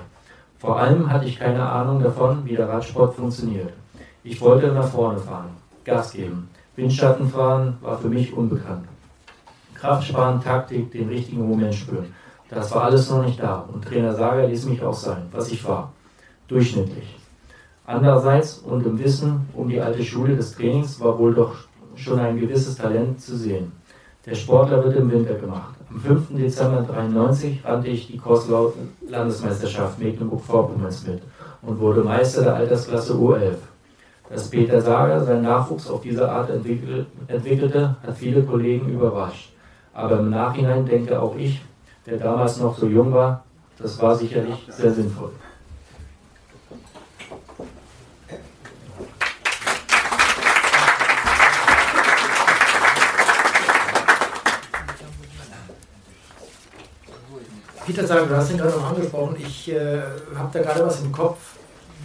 Vor 0.58 0.78
allem 0.78 1.10
hatte 1.10 1.26
ich 1.26 1.38
keine 1.38 1.62
Ahnung 1.62 2.02
davon, 2.02 2.44
wie 2.44 2.56
der 2.56 2.68
Radsport 2.68 3.14
funktioniert. 3.14 3.72
Ich 4.24 4.40
wollte 4.40 4.68
nach 4.72 4.88
vorne 4.88 5.18
fahren, 5.18 5.50
Gas 5.84 6.12
geben. 6.12 6.48
Windschatten 6.74 7.28
fahren 7.28 7.78
war 7.80 7.98
für 7.98 8.08
mich 8.08 8.32
unbekannt. 8.36 8.86
Kraft 9.74 10.08
sparen, 10.08 10.42
Taktik, 10.42 10.90
den 10.90 11.08
richtigen 11.08 11.46
Moment 11.48 11.74
spüren. 11.74 12.12
Das 12.50 12.74
war 12.74 12.84
alles 12.84 13.10
noch 13.10 13.24
nicht 13.24 13.40
da 13.40 13.64
und 13.72 13.84
Trainer 13.84 14.14
Sager 14.14 14.46
ließ 14.46 14.66
mich 14.66 14.82
auch 14.82 14.94
sein, 14.94 15.22
was 15.32 15.50
ich 15.50 15.64
war. 15.66 15.92
Durchschnittlich. 16.48 17.16
Andererseits 17.86 18.58
und 18.58 18.84
im 18.84 18.98
Wissen 18.98 19.48
um 19.54 19.68
die 19.68 19.80
alte 19.80 20.02
Schule 20.02 20.34
des 20.34 20.56
Trainings 20.56 21.00
war 21.00 21.16
wohl 21.18 21.34
doch 21.34 21.54
schon 21.94 22.18
ein 22.18 22.38
gewisses 22.38 22.76
Talent 22.76 23.20
zu 23.20 23.36
sehen. 23.36 23.70
Der 24.26 24.34
Sportler 24.34 24.82
wird 24.82 24.96
im 24.96 25.10
Winter 25.10 25.34
gemacht. 25.34 25.74
Am 25.88 26.00
5. 26.00 26.36
Dezember 26.36 26.78
1993 26.78 27.64
rannte 27.64 27.86
ich 27.86 28.08
die 28.08 28.18
Crosslau-Landesmeisterschaft 28.18 30.00
Mecklenburg-Vorpommerns 30.00 31.06
mit 31.06 31.22
und 31.62 31.78
wurde 31.78 32.02
Meister 32.02 32.42
der 32.42 32.56
Altersklasse 32.56 33.12
U11. 33.12 33.54
Dass 34.28 34.50
Peter 34.50 34.80
Sager 34.80 35.24
seinen 35.24 35.42
Nachwuchs 35.42 35.88
auf 35.88 36.00
diese 36.00 36.28
Art 36.28 36.50
entwickelte, 36.50 37.96
hat 38.04 38.16
viele 38.16 38.42
Kollegen 38.42 38.88
überrascht. 38.88 39.52
Aber 39.94 40.18
im 40.18 40.30
Nachhinein 40.30 40.84
denke 40.84 41.22
auch 41.22 41.36
ich, 41.36 41.62
der 42.04 42.18
damals 42.18 42.58
noch 42.58 42.76
so 42.76 42.88
jung 42.88 43.12
war, 43.12 43.44
das 43.78 44.02
war 44.02 44.16
sicherlich 44.16 44.66
sehr 44.68 44.92
sinnvoll. 44.92 45.30
Peter 57.86 58.04
Sagen, 58.04 58.28
du 58.28 58.36
hast 58.36 58.50
ihn 58.50 58.58
gerade 58.58 58.76
noch 58.76 58.90
angesprochen. 58.90 59.36
Ich 59.38 59.70
äh, 59.70 60.00
habe 60.34 60.50
da 60.52 60.60
gerade 60.60 60.84
was 60.84 61.00
im 61.02 61.12
Kopf, 61.12 61.38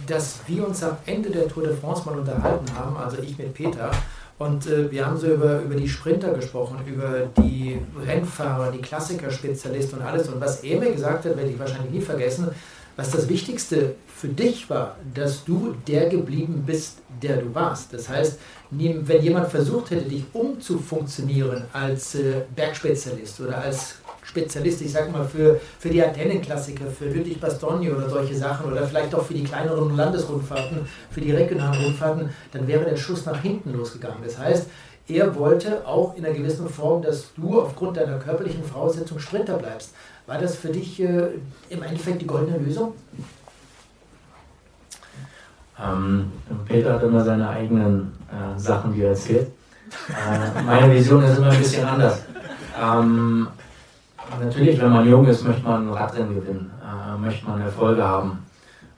dass 0.06 0.38
wir 0.46 0.66
uns 0.66 0.80
am 0.84 0.96
Ende 1.06 1.28
der 1.28 1.48
Tour 1.48 1.64
de 1.64 1.76
France 1.76 2.04
mal 2.06 2.16
unterhalten 2.16 2.66
haben, 2.78 2.96
also 2.96 3.18
ich 3.20 3.36
mit 3.36 3.52
Peter. 3.52 3.90
Und 4.38 4.66
äh, 4.68 4.90
wir 4.92 5.04
haben 5.04 5.16
so 5.16 5.26
über, 5.26 5.60
über 5.60 5.74
die 5.74 5.88
Sprinter 5.88 6.34
gesprochen, 6.34 6.78
über 6.86 7.28
die 7.36 7.80
Rennfahrer, 8.06 8.70
die 8.70 8.80
Klassikerspezialisten 8.80 9.98
und 9.98 10.04
alles. 10.04 10.28
Und 10.28 10.40
was 10.40 10.62
er 10.62 10.78
mir 10.78 10.92
gesagt 10.92 11.24
hat, 11.24 11.36
werde 11.36 11.50
ich 11.50 11.58
wahrscheinlich 11.58 11.90
nie 11.90 12.00
vergessen, 12.00 12.48
was 12.96 13.10
das 13.10 13.28
Wichtigste 13.28 13.96
für 14.14 14.28
dich 14.28 14.70
war, 14.70 14.96
dass 15.14 15.44
du 15.44 15.74
der 15.88 16.08
geblieben 16.08 16.62
bist, 16.64 16.98
der 17.22 17.38
du 17.38 17.52
warst. 17.54 17.92
Das 17.92 18.08
heißt, 18.08 18.38
wenn 18.70 19.22
jemand 19.22 19.48
versucht 19.48 19.90
hätte, 19.90 20.08
dich 20.08 20.24
umzufunktionieren 20.32 21.64
als 21.72 22.14
äh, 22.14 22.42
Bergspezialist 22.54 23.40
oder 23.40 23.58
als 23.58 23.96
Spezialist, 24.32 24.80
ich 24.80 24.90
sag 24.90 25.12
mal, 25.12 25.24
für, 25.26 25.60
für 25.78 25.90
die 25.90 26.02
Antennenklassiker, 26.02 26.86
für 26.86 27.04
Lüttich 27.04 27.38
Bastogne 27.38 27.94
oder 27.94 28.08
solche 28.08 28.34
Sachen 28.34 28.72
oder 28.72 28.86
vielleicht 28.86 29.14
auch 29.14 29.22
für 29.22 29.34
die 29.34 29.44
kleineren 29.44 29.94
Landesrundfahrten, 29.94 30.78
für 31.10 31.20
die 31.20 31.32
regionalen 31.32 31.84
Rundfahrten, 31.84 32.30
dann 32.50 32.66
wäre 32.66 32.86
der 32.86 32.96
Schuss 32.96 33.26
nach 33.26 33.42
hinten 33.42 33.74
losgegangen. 33.74 34.22
Das 34.24 34.38
heißt, 34.38 34.68
er 35.06 35.36
wollte 35.36 35.86
auch 35.86 36.16
in 36.16 36.24
einer 36.24 36.34
gewissen 36.34 36.66
Form, 36.66 37.02
dass 37.02 37.34
du 37.34 37.60
aufgrund 37.60 37.98
deiner 37.98 38.18
körperlichen 38.18 38.64
Voraussetzung 38.64 39.18
Sprinter 39.18 39.58
bleibst. 39.58 39.92
War 40.26 40.38
das 40.38 40.56
für 40.56 40.68
dich 40.68 40.98
äh, 41.02 41.28
im 41.68 41.82
Endeffekt 41.82 42.22
die 42.22 42.26
goldene 42.26 42.56
Lösung? 42.56 42.94
Ähm, 45.78 46.32
Peter 46.66 46.94
hat 46.94 47.02
immer 47.02 47.22
seine 47.22 47.50
eigenen 47.50 48.12
äh, 48.30 48.58
Sachen, 48.58 48.94
die 48.94 49.02
er 49.02 49.10
erzählt. 49.10 49.48
Äh, 50.08 50.62
meine 50.62 50.94
Vision 50.94 51.22
ist 51.22 51.36
immer 51.36 51.50
ein 51.50 51.58
bisschen 51.58 51.84
anders. 51.86 52.20
Ähm, 52.80 53.48
natürlich, 54.40 54.80
wenn 54.80 54.90
man 54.90 55.08
jung 55.08 55.26
ist, 55.26 55.44
möchte 55.46 55.64
man 55.64 55.88
Radrennen 55.90 56.34
gewinnen, 56.34 56.70
äh, 56.82 57.18
möchte 57.18 57.48
man 57.48 57.60
Erfolge 57.60 58.02
haben. 58.02 58.38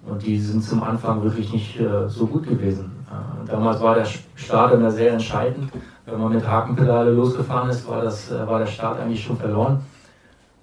Und 0.07 0.25
die 0.25 0.39
sind 0.39 0.63
zum 0.63 0.83
Anfang 0.83 1.23
wirklich 1.23 1.53
nicht 1.53 1.81
äh, 1.81 2.09
so 2.09 2.27
gut 2.27 2.47
gewesen. 2.47 2.93
Äh, 3.11 3.51
damals 3.51 3.81
war 3.81 3.95
der 3.95 4.07
Start 4.35 4.75
immer 4.75 4.91
sehr 4.91 5.13
entscheidend. 5.13 5.71
Wenn 6.05 6.21
man 6.21 6.33
mit 6.33 6.47
Hakenpedale 6.47 7.11
losgefahren 7.11 7.71
ist, 7.71 7.89
war, 7.89 8.03
das, 8.03 8.31
äh, 8.31 8.47
war 8.47 8.59
der 8.59 8.67
Start 8.67 9.01
eigentlich 9.01 9.25
schon 9.25 9.39
verloren. 9.39 9.81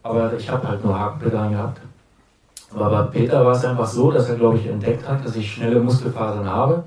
Aber 0.03 0.33
ich 0.33 0.49
habe 0.49 0.67
halt 0.67 0.83
nur 0.83 0.97
Hakenpedalen 0.97 1.53
gehabt. 1.53 1.81
Aber 2.73 2.89
bei 2.89 3.01
Peter 3.19 3.45
war 3.45 3.53
es 3.53 3.65
einfach 3.65 3.87
so, 3.87 4.11
dass 4.11 4.29
er, 4.29 4.35
glaube 4.35 4.57
ich, 4.57 4.67
entdeckt 4.67 5.07
hat, 5.07 5.25
dass 5.25 5.35
ich 5.35 5.51
schnelle 5.51 5.79
Muskelfasern 5.79 6.47
habe. 6.47 6.83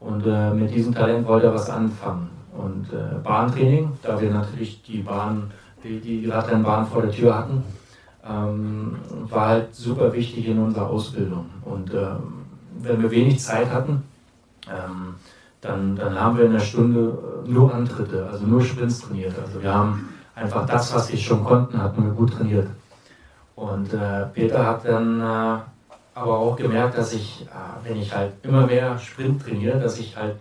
Und 0.00 0.26
äh, 0.26 0.50
mit 0.50 0.74
diesem 0.74 0.94
Talent 0.94 1.26
wollte 1.26 1.46
er 1.46 1.54
was 1.54 1.68
anfangen. 1.68 2.30
Und 2.56 2.92
äh, 2.92 3.18
Bahntraining, 3.22 3.92
da 4.02 4.20
wir 4.20 4.30
natürlich 4.30 4.82
die 4.82 5.02
Bahn 5.02 5.50
die, 5.88 6.00
die 6.00 6.28
Radrennbahn 6.28 6.86
vor 6.86 7.02
der 7.02 7.10
Tür 7.10 7.36
hatten, 7.36 7.62
ähm, 8.28 8.96
war 9.28 9.48
halt 9.48 9.74
super 9.74 10.12
wichtig 10.12 10.46
in 10.48 10.58
unserer 10.58 10.88
Ausbildung. 10.88 11.46
Und 11.64 11.92
ähm, 11.94 12.44
wenn 12.80 13.02
wir 13.02 13.10
wenig 13.10 13.40
Zeit 13.40 13.70
hatten, 13.70 14.02
ähm, 14.68 15.14
dann, 15.60 15.96
dann 15.96 16.20
haben 16.20 16.36
wir 16.36 16.44
in 16.44 16.52
der 16.52 16.60
Stunde 16.60 17.44
äh, 17.46 17.50
nur 17.50 17.74
Antritte, 17.74 18.28
also 18.30 18.46
nur 18.46 18.62
Sprints 18.62 19.00
trainiert. 19.00 19.34
Also 19.44 19.62
wir 19.62 19.74
haben 19.74 20.08
einfach 20.34 20.66
das, 20.66 20.94
was 20.94 21.10
wir 21.10 21.18
schon 21.18 21.44
konnten, 21.44 21.82
hatten 21.82 22.04
wir 22.04 22.12
gut 22.12 22.32
trainiert. 22.34 22.68
Und 23.56 23.92
äh, 23.92 24.26
Peter 24.32 24.64
hat 24.64 24.84
dann 24.84 25.20
äh, 25.20 25.58
aber 26.14 26.38
auch 26.38 26.56
gemerkt, 26.56 26.96
dass 26.96 27.12
ich, 27.12 27.46
äh, 27.46 27.88
wenn 27.88 27.96
ich 27.96 28.14
halt 28.14 28.32
immer 28.42 28.66
mehr 28.66 28.98
Sprint 28.98 29.42
trainiere, 29.42 29.80
dass 29.80 29.98
ich 29.98 30.16
halt 30.16 30.36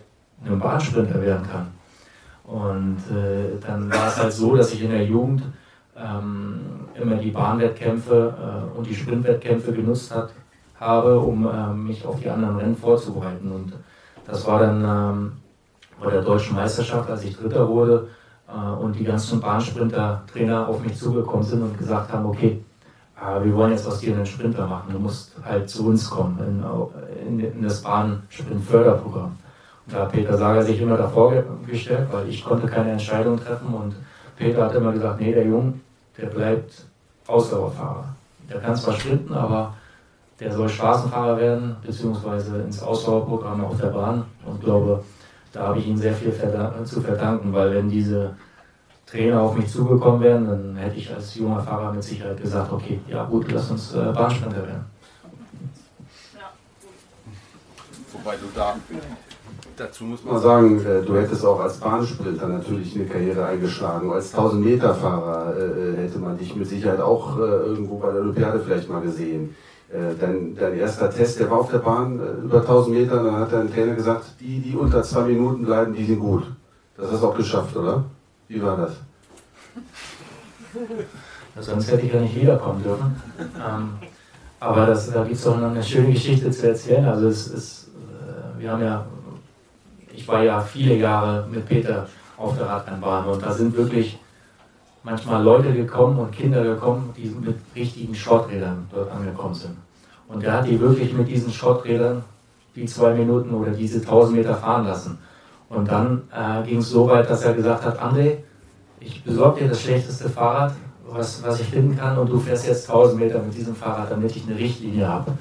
ein 0.45 0.59
Bahnsprinter 0.59 1.21
werden 1.21 1.47
kann. 1.49 1.67
Und 2.47 2.97
äh, 3.11 3.59
dann 3.65 3.91
war 3.91 4.07
es 4.07 4.17
halt 4.17 4.33
so, 4.33 4.55
dass 4.55 4.73
ich 4.73 4.81
in 4.81 4.91
der 4.91 5.03
Jugend 5.03 5.43
ähm, 5.97 6.61
immer 6.95 7.17
die 7.17 7.31
Bahnwettkämpfe 7.31 8.33
äh, 8.73 8.77
und 8.77 8.87
die 8.87 8.95
Sprintwettkämpfe 8.95 9.73
genutzt 9.73 10.15
hat, 10.15 10.29
habe, 10.79 11.19
um 11.19 11.45
äh, 11.45 11.73
mich 11.73 12.05
auf 12.05 12.21
die 12.21 12.29
anderen 12.29 12.57
Rennen 12.57 12.77
vorzubereiten. 12.77 13.51
Und 13.51 13.73
das 14.25 14.47
war 14.47 14.59
dann 14.59 14.83
ähm, 14.83 15.31
bei 16.01 16.09
der 16.09 16.21
deutschen 16.21 16.55
Meisterschaft, 16.55 17.09
als 17.09 17.25
ich 17.25 17.35
Dritter 17.35 17.67
wurde 17.67 18.07
äh, 18.47 18.81
und 18.81 18.97
die 18.97 19.03
ganzen 19.03 19.41
Bahnsprinter-Trainer 19.41 20.69
auf 20.69 20.81
mich 20.81 20.97
zugekommen 20.97 21.43
sind 21.43 21.63
und 21.63 21.77
gesagt 21.77 22.13
haben, 22.13 22.27
okay, 22.27 22.63
äh, 23.19 23.43
wir 23.43 23.53
wollen 23.55 23.71
jetzt 23.71 23.85
aus 23.87 23.99
dir 23.99 24.15
einen 24.15 24.25
Sprinter 24.25 24.67
machen. 24.67 24.93
Du 24.93 24.99
musst 24.99 25.33
halt 25.43 25.69
zu 25.69 25.87
uns 25.87 26.09
kommen 26.09 26.39
in, 27.27 27.39
in, 27.39 27.53
in 27.57 27.63
das 27.63 27.81
Bahnsprint-Förderprogramm. 27.81 29.35
Da 29.89 30.01
hat 30.01 30.11
Peter 30.11 30.37
Sager 30.37 30.63
sich 30.63 30.81
immer 30.81 30.97
davor 30.97 31.33
gestellt, 31.65 32.07
weil 32.11 32.27
ich 32.27 32.43
konnte 32.43 32.67
keine 32.67 32.91
Entscheidung 32.91 33.39
treffen 33.39 33.73
und 33.73 33.95
Peter 34.35 34.65
hat 34.65 34.75
immer 34.75 34.91
gesagt, 34.91 35.19
nee, 35.21 35.33
der 35.33 35.45
Junge, 35.45 35.73
der 36.17 36.27
bleibt 36.27 36.85
Ausdauerfahrer. 37.25 38.05
Der 38.49 38.59
kann 38.59 38.75
zwar 38.75 38.93
sprinten, 38.93 39.33
aber 39.33 39.73
der 40.39 40.53
soll 40.53 40.69
Straßenfahrer 40.69 41.37
werden, 41.37 41.75
beziehungsweise 41.85 42.61
ins 42.61 42.81
Ausdauerprogramm 42.81 43.63
auf 43.63 43.79
der 43.79 43.87
Bahn. 43.87 44.25
Und 44.45 44.61
glaube, 44.61 45.03
da 45.51 45.67
habe 45.67 45.79
ich 45.79 45.87
ihm 45.87 45.97
sehr 45.97 46.13
viel 46.13 46.33
zu 46.83 47.01
verdanken, 47.01 47.53
weil 47.53 47.73
wenn 47.73 47.89
diese 47.89 48.35
Trainer 49.05 49.41
auf 49.41 49.55
mich 49.55 49.67
zugekommen 49.69 50.21
wären, 50.21 50.45
dann 50.45 50.75
hätte 50.75 50.97
ich 50.97 51.13
als 51.13 51.35
junger 51.35 51.61
Fahrer 51.61 51.93
mit 51.93 52.03
Sicherheit 52.03 52.41
gesagt, 52.41 52.71
okay, 52.71 52.99
ja 53.07 53.23
gut, 53.23 53.51
lass 53.51 53.71
uns 53.71 53.93
äh, 53.95 54.11
Bahnsprinter 54.13 54.67
werden. 54.67 54.85
Ja. 56.35 56.51
Wobei 58.11 58.35
du 58.35 58.45
da 58.53 58.75
Dazu 59.77 60.05
muss 60.05 60.23
man 60.23 60.39
sagen, 60.39 60.83
äh, 60.83 61.03
du 61.05 61.15
hättest 61.15 61.45
auch 61.45 61.59
als 61.59 61.77
Bahnsprinter 61.77 62.47
natürlich 62.47 62.95
eine 62.95 63.05
Karriere 63.05 63.45
eingeschlagen. 63.45 64.11
Als 64.11 64.33
1000-Meter-Fahrer 64.33 65.55
äh, 65.55 65.61
äh, 65.61 65.97
hätte 65.97 66.17
man 66.17 66.35
dich 66.35 66.55
mit 66.55 66.67
Sicherheit 66.67 66.99
auch 66.99 67.37
irgendwo 67.37 67.97
bei 67.99 68.11
der 68.11 68.21
Olympiade 68.21 68.59
vielleicht 68.59 68.89
mal 68.89 69.01
gesehen. 69.01 69.55
Dein, 70.19 70.53
dein 70.53 70.77
erster 70.77 71.09
Test, 71.09 71.39
der 71.39 71.49
war 71.49 71.59
auf 71.59 71.71
der 71.71 71.77
Bahn 71.77 72.19
über 72.43 72.59
1000 72.59 72.97
Meter, 72.97 73.23
dann 73.23 73.37
hat 73.37 73.53
dein 73.53 73.71
Trainer 73.71 73.95
gesagt, 73.95 74.25
die, 74.41 74.59
die 74.59 74.75
unter 74.75 75.01
zwei 75.01 75.21
Minuten 75.21 75.65
bleiben, 75.65 75.93
die 75.93 76.03
sind 76.03 76.19
gut. 76.19 76.43
Das 76.97 77.09
hast 77.09 77.23
du 77.23 77.27
auch 77.27 77.37
geschafft, 77.37 77.73
oder? 77.77 78.03
Wie 78.49 78.61
war 78.61 78.75
das? 78.75 78.97
sonst 81.65 81.89
hätte 81.89 82.05
ich 82.05 82.11
ja 82.11 82.19
nicht 82.19 82.35
wiederkommen 82.35 82.83
dürfen. 82.83 83.15
Ähm, 83.39 83.91
aber 84.59 84.87
das, 84.87 85.09
da 85.09 85.23
gibt 85.23 85.37
es 85.37 85.45
noch 85.45 85.57
eine 85.57 85.81
schöne 85.81 86.11
Geschichte 86.11 86.51
zu 86.51 86.67
erzählen. 86.67 87.05
Also 87.05 87.29
es 87.29 87.47
ist, 87.47 87.87
wir 88.57 88.69
haben 88.69 88.81
ja 88.81 89.05
ich 90.17 90.27
war 90.27 90.43
ja 90.43 90.59
viele 90.59 90.95
Jahre 90.95 91.47
mit 91.49 91.67
Peter 91.67 92.07
auf 92.37 92.57
der 92.57 92.67
Radrennbahn 92.67 93.27
und 93.27 93.41
da 93.41 93.51
sind 93.51 93.77
wirklich 93.77 94.17
manchmal 95.03 95.43
Leute 95.43 95.71
gekommen 95.71 96.17
und 96.17 96.31
Kinder 96.31 96.63
gekommen, 96.63 97.13
die 97.15 97.29
mit 97.29 97.55
richtigen 97.75 98.15
Schrotträdern 98.15 98.87
dort 98.91 99.11
angekommen 99.11 99.53
sind. 99.53 99.77
Und 100.27 100.43
der 100.43 100.53
hat 100.53 100.67
die 100.67 100.79
wirklich 100.79 101.13
mit 101.13 101.27
diesen 101.27 101.53
Schrotträdern 101.53 102.23
die 102.75 102.85
zwei 102.85 103.13
Minuten 103.13 103.53
oder 103.53 103.71
diese 103.71 103.99
1000 103.99 104.37
Meter 104.37 104.55
fahren 104.55 104.85
lassen. 104.85 105.19
Und 105.69 105.89
dann 105.89 106.23
äh, 106.33 106.67
ging 106.67 106.79
es 106.79 106.89
so 106.89 107.07
weit, 107.07 107.29
dass 107.29 107.43
er 107.43 107.53
gesagt 107.53 107.85
hat, 107.85 108.01
André, 108.01 108.37
ich 108.99 109.23
besorge 109.23 109.61
dir 109.61 109.69
das 109.69 109.81
schlechteste 109.81 110.29
Fahrrad, 110.29 110.73
was, 111.09 111.43
was 111.43 111.59
ich 111.61 111.67
finden 111.67 111.97
kann, 111.97 112.17
und 112.17 112.29
du 112.29 112.39
fährst 112.39 112.67
jetzt 112.67 112.89
1000 112.89 113.19
Meter 113.19 113.39
mit 113.39 113.55
diesem 113.55 113.75
Fahrrad, 113.75 114.11
damit 114.11 114.35
ich 114.35 114.45
eine 114.47 114.57
Richtlinie 114.57 115.07
habe. 115.07 115.31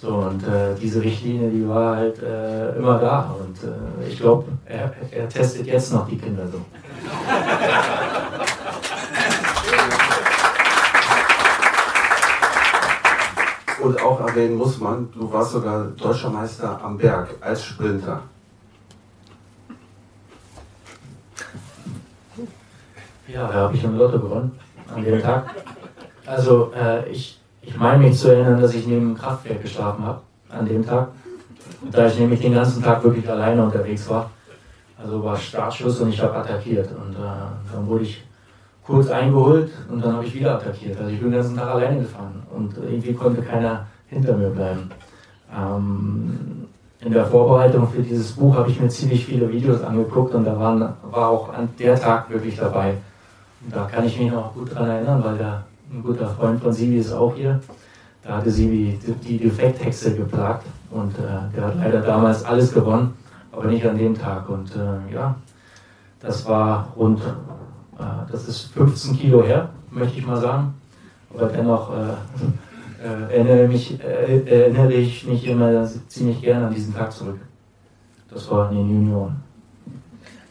So, 0.00 0.14
und 0.14 0.46
äh, 0.46 0.76
diese 0.80 1.02
Richtlinie, 1.02 1.50
die 1.50 1.68
war 1.68 1.96
halt 1.96 2.22
äh, 2.22 2.76
immer 2.76 2.98
da. 2.98 3.34
Und 3.40 3.56
äh, 3.64 4.08
ich 4.08 4.18
glaube, 4.18 4.44
er, 4.64 4.92
er, 5.10 5.28
testet 5.28 5.66
jetzt 5.66 5.92
noch 5.92 6.08
die 6.08 6.16
Kinder 6.16 6.46
so. 6.46 6.64
Und 13.82 14.02
auch 14.02 14.20
erwähnen 14.20 14.56
muss 14.56 14.78
man, 14.78 15.10
du 15.12 15.32
warst 15.32 15.52
sogar 15.52 15.84
Deutscher 15.86 16.30
Meister 16.30 16.80
am 16.82 16.96
Berg 16.96 17.30
als 17.40 17.64
Sprinter. 17.64 18.22
Ja, 23.26 23.48
da 23.48 23.54
habe 23.54 23.74
ich 23.74 23.82
im 23.82 23.98
Lotto 23.98 24.20
gewonnen 24.20 24.58
an 24.94 25.02
dem 25.02 25.20
Tag. 25.20 25.54
Also 26.24 26.72
äh, 26.72 27.08
ich, 27.10 27.37
ich 27.68 27.76
meine 27.76 27.98
mich 27.98 28.18
zu 28.18 28.28
erinnern, 28.28 28.60
dass 28.60 28.74
ich 28.74 28.86
neben 28.86 29.14
dem 29.14 29.18
Kraftwerk 29.18 29.62
geschlafen 29.62 30.04
habe 30.04 30.20
an 30.48 30.66
dem 30.66 30.84
Tag. 30.84 31.08
Da 31.92 32.06
ich 32.06 32.18
nämlich 32.18 32.40
den 32.40 32.54
ganzen 32.54 32.82
Tag 32.82 33.04
wirklich 33.04 33.28
alleine 33.28 33.62
unterwegs 33.62 34.08
war. 34.08 34.30
Also 35.00 35.22
war 35.22 35.36
Startschuss 35.36 36.00
und 36.00 36.08
ich 36.08 36.20
habe 36.20 36.34
attackiert. 36.34 36.88
Und 36.90 37.14
äh, 37.14 37.72
dann 37.72 37.86
wurde 37.86 38.04
ich 38.04 38.24
kurz 38.84 39.10
eingeholt 39.10 39.70
und 39.90 40.02
dann 40.02 40.14
habe 40.14 40.24
ich 40.24 40.34
wieder 40.34 40.54
attackiert. 40.54 40.98
Also 40.98 41.10
ich 41.10 41.20
bin 41.20 41.30
den 41.30 41.40
ganzen 41.40 41.56
Tag 41.56 41.68
alleine 41.68 42.00
gefahren 42.00 42.42
und 42.54 42.74
irgendwie 42.78 43.12
konnte 43.12 43.42
keiner 43.42 43.86
hinter 44.08 44.34
mir 44.34 44.48
bleiben. 44.48 44.90
Ähm, 45.54 46.66
in 47.00 47.12
der 47.12 47.26
Vorbereitung 47.26 47.86
für 47.88 48.02
dieses 48.02 48.32
Buch 48.32 48.56
habe 48.56 48.70
ich 48.70 48.80
mir 48.80 48.88
ziemlich 48.88 49.26
viele 49.26 49.52
Videos 49.52 49.82
angeguckt 49.82 50.34
und 50.34 50.44
da 50.44 50.58
waren, 50.58 50.80
war 51.10 51.28
auch 51.28 51.52
an 51.52 51.68
der 51.78 52.00
Tag 52.00 52.30
wirklich 52.30 52.56
dabei. 52.56 52.94
Und 53.62 53.76
da 53.76 53.84
kann 53.84 54.04
ich 54.04 54.18
mich 54.18 54.32
noch 54.32 54.54
gut 54.54 54.74
dran 54.74 54.88
erinnern, 54.88 55.22
weil 55.22 55.36
der, 55.36 55.64
ein 55.90 56.02
guter 56.02 56.28
Freund 56.28 56.60
von 56.60 56.72
Sibi 56.72 56.98
ist 56.98 57.12
auch 57.12 57.34
hier. 57.34 57.60
Da 58.22 58.36
hatte 58.36 58.50
Sibi 58.50 58.98
die, 59.26 59.38
Defekthexe 59.38 60.14
geplagt 60.14 60.66
und 60.90 61.16
äh, 61.18 61.56
der 61.56 61.66
hat 61.66 61.76
leider 61.76 62.00
damals 62.02 62.44
alles 62.44 62.74
gewonnen, 62.74 63.14
aber 63.52 63.66
nicht 63.66 63.86
an 63.86 63.96
dem 63.96 64.18
Tag. 64.18 64.48
Und 64.48 64.70
äh, 64.76 65.14
ja, 65.14 65.34
das 66.20 66.46
war 66.46 66.92
rund, 66.96 67.20
äh, 67.98 68.30
das 68.30 68.48
ist 68.48 68.72
15 68.72 69.16
Kilo 69.16 69.42
her, 69.42 69.70
möchte 69.90 70.18
ich 70.18 70.26
mal 70.26 70.40
sagen. 70.40 70.74
Aber 71.34 71.46
dennoch 71.46 71.90
äh, 71.90 73.04
äh, 73.04 73.34
erinnere, 73.34 73.68
mich, 73.68 73.98
äh, 74.02 74.42
erinnere 74.44 74.92
ich 74.92 75.26
mich 75.26 75.46
immer 75.46 75.88
ziemlich 76.08 76.42
gerne 76.42 76.66
an 76.66 76.74
diesen 76.74 76.94
Tag 76.94 77.12
zurück. 77.12 77.38
Das 78.30 78.50
war 78.50 78.70
in 78.70 78.76
den 78.76 78.90
Junioren. 78.90 79.47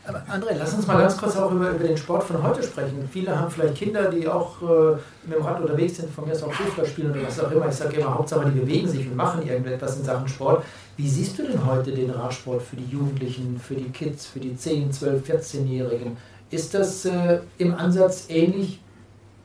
Aber 0.07 0.23
André, 0.31 0.55
lass 0.57 0.73
uns 0.73 0.87
mal 0.87 0.97
ganz 0.97 1.17
kurz 1.17 1.35
auch 1.35 1.51
über, 1.51 1.71
über 1.71 1.83
den 1.83 1.97
Sport 1.97 2.23
von 2.23 2.41
heute 2.41 2.63
sprechen. 2.63 3.09
Viele 3.11 3.37
haben 3.37 3.51
vielleicht 3.51 3.75
Kinder, 3.75 4.09
die 4.09 4.25
auch 4.25 4.61
äh, 4.61 4.93
mit 5.25 5.37
dem 5.37 5.43
Rad 5.43 5.59
unterwegs 5.59 5.97
sind, 5.97 6.09
von 6.09 6.25
mir 6.25 6.31
aus 6.31 6.43
auch 6.43 6.53
Fußball 6.53 6.85
spielen 6.85 7.11
oder 7.11 7.23
was 7.27 7.37
auch 7.41 7.51
immer. 7.51 7.67
Ich 7.67 7.75
sage 7.75 7.97
immer, 7.99 8.13
Hauptsache 8.13 8.49
die 8.49 8.57
bewegen 8.57 8.87
sich 8.87 9.05
und 9.05 9.17
machen 9.17 9.45
irgendetwas 9.45 9.97
in 9.97 10.05
Sachen 10.05 10.25
Sport. 10.29 10.63
Wie 10.95 11.09
siehst 11.09 11.37
du 11.37 11.43
denn 11.43 11.65
heute 11.65 11.91
den 11.91 12.09
Radsport 12.09 12.61
für 12.61 12.77
die 12.77 12.89
Jugendlichen, 12.89 13.59
für 13.59 13.75
die 13.75 13.89
Kids, 13.89 14.27
für 14.27 14.39
die 14.39 14.55
10, 14.55 14.93
12, 14.93 15.29
14-Jährigen? 15.29 16.15
Ist 16.51 16.73
das 16.73 17.03
äh, 17.03 17.39
im 17.57 17.75
Ansatz 17.75 18.27
ähnlich, 18.29 18.79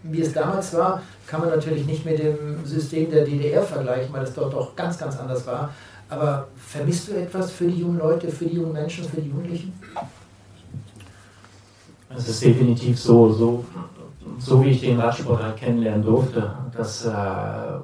wie 0.04 0.20
es 0.20 0.32
damals 0.32 0.72
war? 0.74 1.02
Kann 1.26 1.40
man 1.40 1.50
natürlich 1.50 1.86
nicht 1.86 2.04
mit 2.04 2.20
dem 2.20 2.64
System 2.64 3.10
der 3.10 3.24
DDR 3.24 3.64
vergleichen, 3.64 4.12
weil 4.12 4.22
es 4.22 4.32
dort 4.32 4.54
auch 4.54 4.76
ganz, 4.76 4.96
ganz 4.96 5.18
anders 5.18 5.44
war. 5.44 5.70
Aber 6.08 6.46
vermisst 6.56 7.08
du 7.08 7.14
etwas 7.14 7.50
für 7.50 7.64
die 7.64 7.80
jungen 7.80 7.98
Leute, 7.98 8.28
für 8.28 8.44
die 8.44 8.56
jungen 8.56 8.74
Menschen, 8.74 9.04
für 9.08 9.20
die 9.20 9.28
Jugendlichen? 9.28 9.72
Es 12.16 12.28
ist 12.28 12.44
definitiv 12.44 12.98
so, 12.98 13.32
so, 13.32 13.64
so 14.38 14.64
wie 14.64 14.70
ich 14.70 14.80
den 14.80 15.00
Radsport 15.00 15.42
halt 15.42 15.56
kennenlernen 15.56 16.04
durfte, 16.04 16.52
dass 16.76 17.06
äh, 17.06 17.10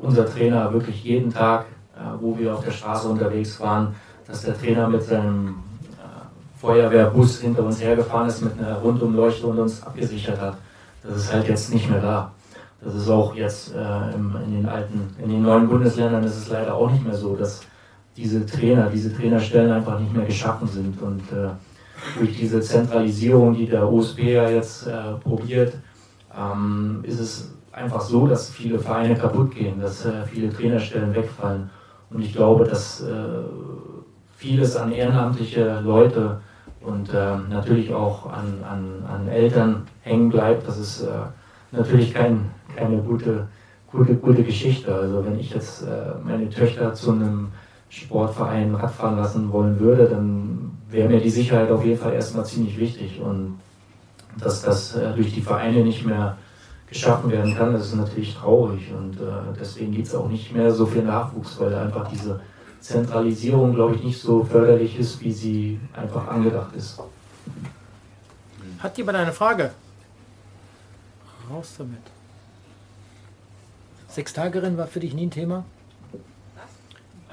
unser 0.00 0.26
Trainer 0.26 0.72
wirklich 0.72 1.02
jeden 1.04 1.32
Tag, 1.32 1.66
äh, 1.94 2.00
wo 2.20 2.38
wir 2.38 2.54
auf 2.54 2.64
der 2.64 2.70
Straße 2.70 3.08
unterwegs 3.08 3.58
waren, 3.60 3.94
dass 4.26 4.42
der 4.42 4.58
Trainer 4.58 4.88
mit 4.88 5.02
seinem 5.02 5.48
äh, 5.48 6.60
Feuerwehrbus 6.60 7.40
hinter 7.40 7.64
uns 7.64 7.80
hergefahren 7.80 8.28
ist 8.28 8.42
mit 8.42 8.58
einer 8.58 8.76
Rundumleuchte 8.78 9.46
und 9.46 9.58
uns 9.58 9.82
abgesichert 9.82 10.40
hat. 10.40 10.56
Das 11.02 11.16
ist 11.16 11.32
halt 11.32 11.48
jetzt 11.48 11.72
nicht 11.72 11.88
mehr 11.88 12.00
da. 12.00 12.32
Das 12.80 12.94
ist 12.94 13.08
auch 13.08 13.34
jetzt 13.34 13.74
äh, 13.74 14.14
im, 14.14 14.36
in 14.44 14.52
den 14.52 14.66
alten, 14.68 15.14
in 15.22 15.30
den 15.30 15.42
neuen 15.42 15.68
Bundesländern 15.68 16.22
ist 16.24 16.36
es 16.36 16.48
leider 16.48 16.74
auch 16.74 16.90
nicht 16.90 17.04
mehr 17.04 17.16
so, 17.16 17.34
dass 17.34 17.62
diese 18.16 18.44
Trainer, 18.44 18.88
diese 18.90 19.14
Trainerstellen 19.14 19.72
einfach 19.72 19.98
nicht 19.98 20.14
mehr 20.14 20.26
geschaffen 20.26 20.68
sind 20.68 21.00
und 21.00 21.20
äh, 21.32 21.50
durch 22.18 22.36
diese 22.36 22.60
Zentralisierung, 22.60 23.54
die 23.54 23.66
der 23.66 23.90
OSP 23.90 24.34
ja 24.34 24.48
jetzt 24.48 24.86
äh, 24.86 25.14
probiert, 25.22 25.74
ähm, 26.36 27.00
ist 27.02 27.20
es 27.20 27.50
einfach 27.72 28.00
so, 28.00 28.26
dass 28.26 28.50
viele 28.50 28.78
Vereine 28.78 29.14
kaputt 29.14 29.54
gehen, 29.54 29.80
dass 29.80 30.04
äh, 30.04 30.24
viele 30.26 30.52
Trainerstellen 30.52 31.14
wegfallen. 31.14 31.70
Und 32.10 32.22
ich 32.22 32.32
glaube, 32.32 32.64
dass 32.64 33.02
äh, 33.02 33.14
vieles 34.36 34.76
an 34.76 34.92
ehrenamtliche 34.92 35.80
Leute 35.80 36.40
und 36.80 37.12
äh, 37.12 37.36
natürlich 37.50 37.92
auch 37.92 38.26
an, 38.26 38.64
an, 38.68 39.04
an 39.08 39.28
Eltern 39.28 39.86
hängen 40.02 40.30
bleibt. 40.30 40.66
Das 40.66 40.78
ist 40.78 41.02
äh, 41.02 41.08
natürlich 41.72 42.14
kein, 42.14 42.50
keine 42.76 42.98
gute, 42.98 43.48
gute, 43.90 44.14
gute 44.14 44.42
Geschichte. 44.42 44.94
Also 44.94 45.24
wenn 45.24 45.38
ich 45.38 45.52
jetzt 45.52 45.82
äh, 45.82 46.14
meine 46.24 46.48
Töchter 46.48 46.94
zu 46.94 47.12
einem 47.12 47.48
Sportverein 47.88 48.74
Radfahren 48.74 49.16
lassen 49.16 49.52
wollen 49.52 49.80
würde, 49.80 50.08
dann 50.08 50.67
wäre 50.88 51.08
mir 51.08 51.20
die 51.20 51.30
Sicherheit 51.30 51.70
auf 51.70 51.84
jeden 51.84 51.98
Fall 51.98 52.14
erstmal 52.14 52.44
ziemlich 52.44 52.78
wichtig. 52.78 53.20
Und 53.20 53.60
dass 54.38 54.62
das 54.62 54.94
äh, 54.94 55.12
durch 55.14 55.34
die 55.34 55.42
Vereine 55.42 55.84
nicht 55.84 56.04
mehr 56.04 56.36
geschaffen 56.88 57.30
werden 57.30 57.54
kann, 57.54 57.72
das 57.72 57.86
ist 57.86 57.96
natürlich 57.96 58.34
traurig. 58.34 58.90
Und 58.92 59.20
äh, 59.20 59.54
deswegen 59.58 59.92
gibt 59.92 60.08
es 60.08 60.14
auch 60.14 60.28
nicht 60.28 60.54
mehr 60.54 60.72
so 60.72 60.86
viel 60.86 61.02
Nachwuchs, 61.02 61.58
weil 61.60 61.74
einfach 61.74 62.08
diese 62.08 62.40
Zentralisierung, 62.80 63.74
glaube 63.74 63.96
ich, 63.96 64.04
nicht 64.04 64.20
so 64.20 64.44
förderlich 64.44 64.98
ist, 64.98 65.20
wie 65.20 65.32
sie 65.32 65.80
einfach 65.92 66.28
angedacht 66.28 66.74
ist. 66.74 67.00
Hat 68.78 68.96
jemand 68.96 69.18
eine 69.18 69.32
Frage? 69.32 69.72
Raus 71.50 71.74
damit. 71.78 71.98
Sechstagerin 74.08 74.76
war 74.76 74.86
für 74.86 75.00
dich 75.00 75.14
nie 75.14 75.26
ein 75.26 75.30
Thema? 75.30 75.64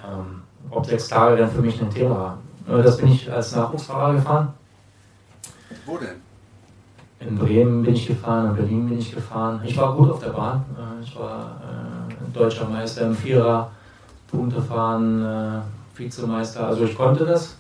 Ähm, 0.06 0.44
ob 0.70 0.86
sechs 0.86 1.08
Tage 1.08 1.38
dann 1.38 1.52
für 1.52 1.62
mich 1.62 1.82
ein 1.82 1.90
Thema 1.90 2.16
war. 2.16 2.38
Äh, 2.68 2.82
das 2.84 2.98
bin 2.98 3.12
ich 3.12 3.32
als 3.32 3.56
Nachwuchsfahrer 3.56 4.14
gefahren. 4.14 4.54
Wo 5.86 5.98
denn? 5.98 6.26
In 7.20 7.38
Bremen 7.38 7.84
bin 7.84 7.96
ich 7.96 8.08
gefahren, 8.08 8.50
in 8.50 8.56
Berlin 8.56 8.90
bin 8.90 9.00
ich 9.00 9.14
gefahren. 9.14 9.62
Ich 9.64 9.78
war 9.78 9.96
gut 9.96 10.12
auf 10.12 10.20
der 10.20 10.30
Bahn. 10.30 10.64
Äh, 10.78 11.04
ich 11.04 11.18
war 11.18 11.62
äh, 11.62 12.38
deutscher 12.38 12.68
Meister 12.68 13.06
im 13.06 13.16
Vierer, 13.16 13.72
Punkte 14.28 14.62
fahren, 14.62 15.24
äh, 15.24 15.98
Vizemeister. 15.98 16.68
Also 16.68 16.86
ich 16.86 16.96
konnte 16.96 17.26
das, 17.26 17.58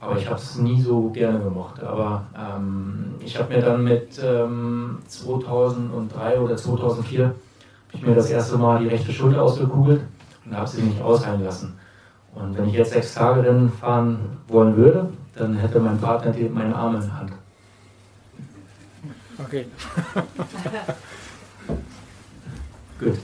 aber 0.00 0.16
ich 0.16 0.26
habe 0.26 0.36
es 0.36 0.56
nie 0.56 0.80
so 0.80 1.10
gerne 1.10 1.38
gemocht. 1.38 1.82
Aber 1.82 2.22
ähm, 2.36 3.14
ich 3.20 3.38
habe 3.38 3.54
mir 3.54 3.62
dann 3.62 3.84
mit 3.84 4.20
ähm, 4.22 4.98
2003 5.06 6.40
oder 6.40 6.56
2004 6.56 7.34
ich 7.92 8.02
mir 8.02 8.14
das 8.14 8.30
erste 8.30 8.56
Mal 8.56 8.80
die 8.80 8.88
rechte 8.88 9.12
Schulter 9.12 9.42
ausgekugelt 9.42 10.00
und 10.44 10.56
habe 10.56 10.66
sie 10.66 10.82
nicht 10.82 11.00
ausheilen 11.00 11.44
lassen. 11.44 11.78
Und 12.34 12.56
wenn 12.56 12.68
ich 12.68 12.74
jetzt 12.74 12.92
sechs 12.92 13.14
Tage 13.14 13.44
Rennen 13.44 13.70
fahren 13.70 14.38
wollen 14.48 14.76
würde, 14.76 15.12
dann 15.34 15.56
hätte 15.56 15.80
mein 15.80 15.98
Partner 15.98 16.32
die, 16.32 16.48
meinen 16.48 16.72
Arm 16.72 16.96
in 16.96 17.02
der 17.02 17.18
Hand. 17.18 17.32
Okay. 19.38 19.66
Gut. 22.98 23.18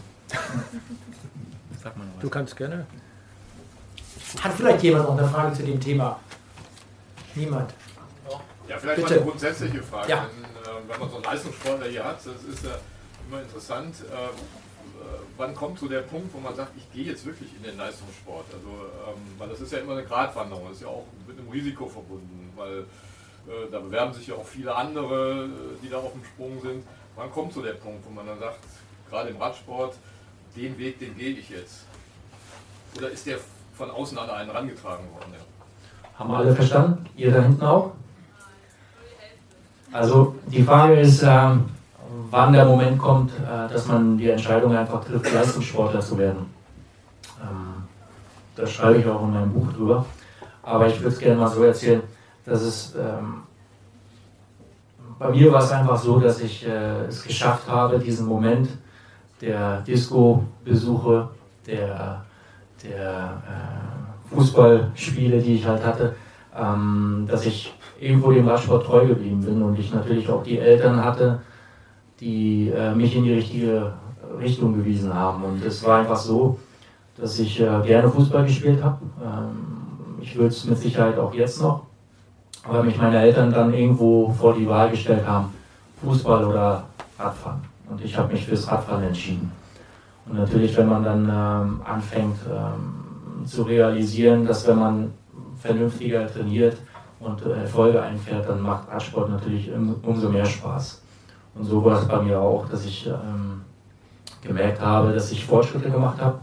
Sag 1.83 1.97
mal 1.97 2.05
noch 2.05 2.15
was. 2.15 2.21
Du 2.21 2.29
kannst 2.29 2.57
gerne. 2.57 2.87
Hat 4.43 4.53
vielleicht 4.53 4.83
jemand 4.83 5.05
noch 5.05 5.17
eine 5.19 5.29
Frage 5.29 5.55
zu 5.55 5.63
dem 5.63 5.81
Thema? 5.81 6.19
Niemand. 7.35 7.73
Ja, 8.69 8.77
vielleicht 8.79 8.97
Bitte. 8.97 9.15
mal 9.15 9.21
eine 9.21 9.31
grundsätzliche 9.31 9.83
Frage. 9.83 10.11
Ja. 10.11 10.27
Wenn, 10.27 10.45
äh, 10.45 10.89
wenn 10.89 11.01
man 11.01 11.09
so 11.09 11.17
einen 11.17 11.25
Leistungssportler 11.25 11.87
hier 11.87 12.05
hat, 12.05 12.19
das 12.19 12.43
ist 12.55 12.65
ja 12.65 12.79
immer 13.29 13.41
interessant. 13.41 13.97
Äh, 14.11 14.29
wann 15.37 15.55
kommt 15.55 15.79
so 15.79 15.89
der 15.89 16.01
Punkt, 16.01 16.33
wo 16.35 16.39
man 16.39 16.55
sagt, 16.55 16.73
ich 16.77 16.91
gehe 16.93 17.05
jetzt 17.05 17.25
wirklich 17.25 17.55
in 17.57 17.63
den 17.63 17.77
Leistungssport? 17.77 18.47
Also, 18.53 18.69
ähm, 18.69 19.21
weil 19.39 19.49
das 19.49 19.61
ist 19.61 19.73
ja 19.73 19.79
immer 19.79 19.93
eine 19.93 20.05
Gratwanderung, 20.05 20.65
das 20.69 20.79
ist 20.79 20.83
ja 20.83 20.89
auch 20.89 21.05
mit 21.27 21.39
einem 21.39 21.49
Risiko 21.49 21.87
verbunden, 21.87 22.53
weil 22.57 22.81
äh, 22.81 23.71
da 23.71 23.81
bewerben 23.81 24.13
sich 24.13 24.27
ja 24.27 24.35
auch 24.35 24.47
viele 24.47 24.75
andere, 24.75 25.45
äh, 25.45 25.49
die 25.83 25.89
da 25.89 25.99
auf 25.99 26.13
dem 26.13 26.25
Sprung 26.25 26.61
sind. 26.61 26.85
Wann 27.17 27.31
kommt 27.33 27.53
so 27.53 27.63
der 27.63 27.73
Punkt, 27.73 28.05
wo 28.07 28.11
man 28.11 28.27
dann 28.27 28.39
sagt, 28.39 28.59
gerade 29.09 29.31
im 29.31 29.37
Radsport, 29.37 29.97
den 30.57 30.77
Weg, 30.79 30.99
den 30.99 31.17
gehe 31.17 31.31
ich 31.31 31.49
jetzt? 31.51 31.85
Oder 32.97 33.11
ist 33.11 33.27
der 33.27 33.39
von 33.77 33.91
außen 33.91 34.19
an 34.19 34.31
einen 34.31 34.51
herangetragen 34.51 35.05
worden? 35.13 35.33
Ja? 35.33 36.19
Haben 36.19 36.35
alle 36.35 36.55
verstanden? 36.55 37.07
Ihr 37.17 37.31
da 37.33 37.43
hinten 37.43 37.65
auch? 37.65 37.93
Also 39.93 40.35
die 40.47 40.63
Frage 40.63 41.01
ist, 41.01 41.23
ähm, 41.23 41.71
wann 42.31 42.53
der 42.53 42.65
Moment 42.65 42.99
kommt, 42.99 43.33
äh, 43.33 43.73
dass 43.73 43.87
man 43.87 44.19
die 44.19 44.31
Entscheidung 44.31 44.77
einfach 44.77 45.05
trifft, 45.05 45.33
Leistungssportler 45.33 46.01
zu 46.01 46.19
werden. 46.19 46.47
Ähm, 47.41 47.85
da 48.57 48.67
schreibe 48.67 48.99
ich 48.99 49.07
auch 49.07 49.23
in 49.23 49.33
meinem 49.33 49.53
Buch 49.53 49.73
drüber. 49.73 50.05
Aber 50.63 50.87
ich 50.87 51.01
würde 51.01 51.15
es 51.15 51.19
gerne 51.19 51.41
mal 51.41 51.49
so 51.49 51.63
erzählen, 51.63 52.03
dass 52.45 52.63
es 52.63 52.95
ähm, 52.95 53.43
bei 55.19 55.31
mir 55.31 55.53
war 55.53 55.63
es 55.63 55.73
einfach 55.73 55.99
so, 55.99 56.21
dass 56.21 56.41
ich 56.41 56.67
äh, 56.67 57.07
es 57.07 57.25
geschafft 57.25 57.69
habe, 57.69 57.99
diesen 57.99 58.27
Moment 58.27 58.69
der 59.41 59.81
Disco-Besuche, 59.81 61.29
der, 61.67 62.25
der 62.85 63.43
äh, 63.49 64.35
Fußballspiele, 64.35 65.41
die 65.41 65.57
ich 65.57 65.67
halt 65.67 65.85
hatte, 65.85 66.15
ähm, 66.57 67.27
dass 67.29 67.47
ich 67.47 67.75
irgendwo 68.01 68.31
dem 68.31 68.47
Radsport 68.47 68.87
treu 68.87 69.07
geblieben 69.07 69.41
bin 69.41 69.61
und 69.63 69.79
ich 69.79 69.93
natürlich 69.93 70.29
auch 70.29 70.45
die 70.45 70.59
Eltern 70.59 71.05
hatte, 71.05 71.41
die 72.21 72.71
äh, 72.71 72.95
mich 72.95 73.15
in 73.17 73.25
die 73.25 73.35
richtige 73.35 73.93
Richtung 74.39 74.75
gewiesen 74.75 75.15
haben. 75.15 75.45
Und 75.45 75.65
es 75.65 75.85
war 75.85 76.01
einfach 76.01 76.17
so, 76.17 76.59
dass 77.17 77.39
ich 77.39 77.61
äh, 77.61 77.81
gerne 77.85 78.09
Fußball 78.09 78.45
gespielt 78.45 78.83
habe. 78.83 78.99
Ähm, 79.23 80.21
ich 80.21 80.35
würde 80.37 80.49
es 80.49 80.65
mit 80.65 80.79
Sicherheit 80.79 81.19
auch 81.19 81.33
jetzt 81.35 81.61
noch, 81.61 81.83
weil 82.67 82.83
mich 82.83 82.99
meine 82.99 83.21
Eltern 83.21 83.53
dann 83.53 83.73
irgendwo 83.73 84.31
vor 84.31 84.55
die 84.55 84.69
Wahl 84.69 84.91
gestellt 84.91 85.27
haben, 85.27 85.53
Fußball 86.03 86.45
oder 86.45 86.85
Radfahren. 87.19 87.61
Und 87.89 88.05
ich 88.05 88.17
habe 88.17 88.33
mich 88.33 88.45
fürs 88.45 88.71
Radfahren 88.71 89.05
entschieden. 89.05 89.51
Und 90.29 90.37
natürlich, 90.37 90.77
wenn 90.77 90.89
man 90.89 91.05
dann 91.05 91.25
ähm, 91.25 91.81
anfängt 91.85 92.37
ähm, 92.47 93.47
zu 93.47 93.63
realisieren, 93.63 94.47
dass 94.47 94.67
wenn 94.67 94.79
man 94.79 95.13
vernünftiger 95.59 96.27
trainiert 96.27 96.77
und 97.21 97.45
äh, 97.47 97.63
Erfolge 97.63 98.03
einfährt, 98.03 98.49
dann 98.49 98.61
macht 98.61 98.89
Radsport 98.91 99.31
natürlich 99.31 99.71
umso 100.03 100.29
mehr 100.29 100.45
Spaß. 100.45 101.03
Und 101.59 101.65
so 101.65 101.85
war 101.85 102.01
es 102.01 102.07
bei 102.07 102.23
mir 102.23 102.41
auch, 102.41 102.69
dass 102.69 102.85
ich 102.85 103.07
ähm, 103.07 103.63
gemerkt 104.43 104.81
habe, 104.81 105.13
dass 105.13 105.33
ich 105.33 105.45
Fortschritte 105.45 105.91
gemacht 105.91 106.21
habe 106.21 106.39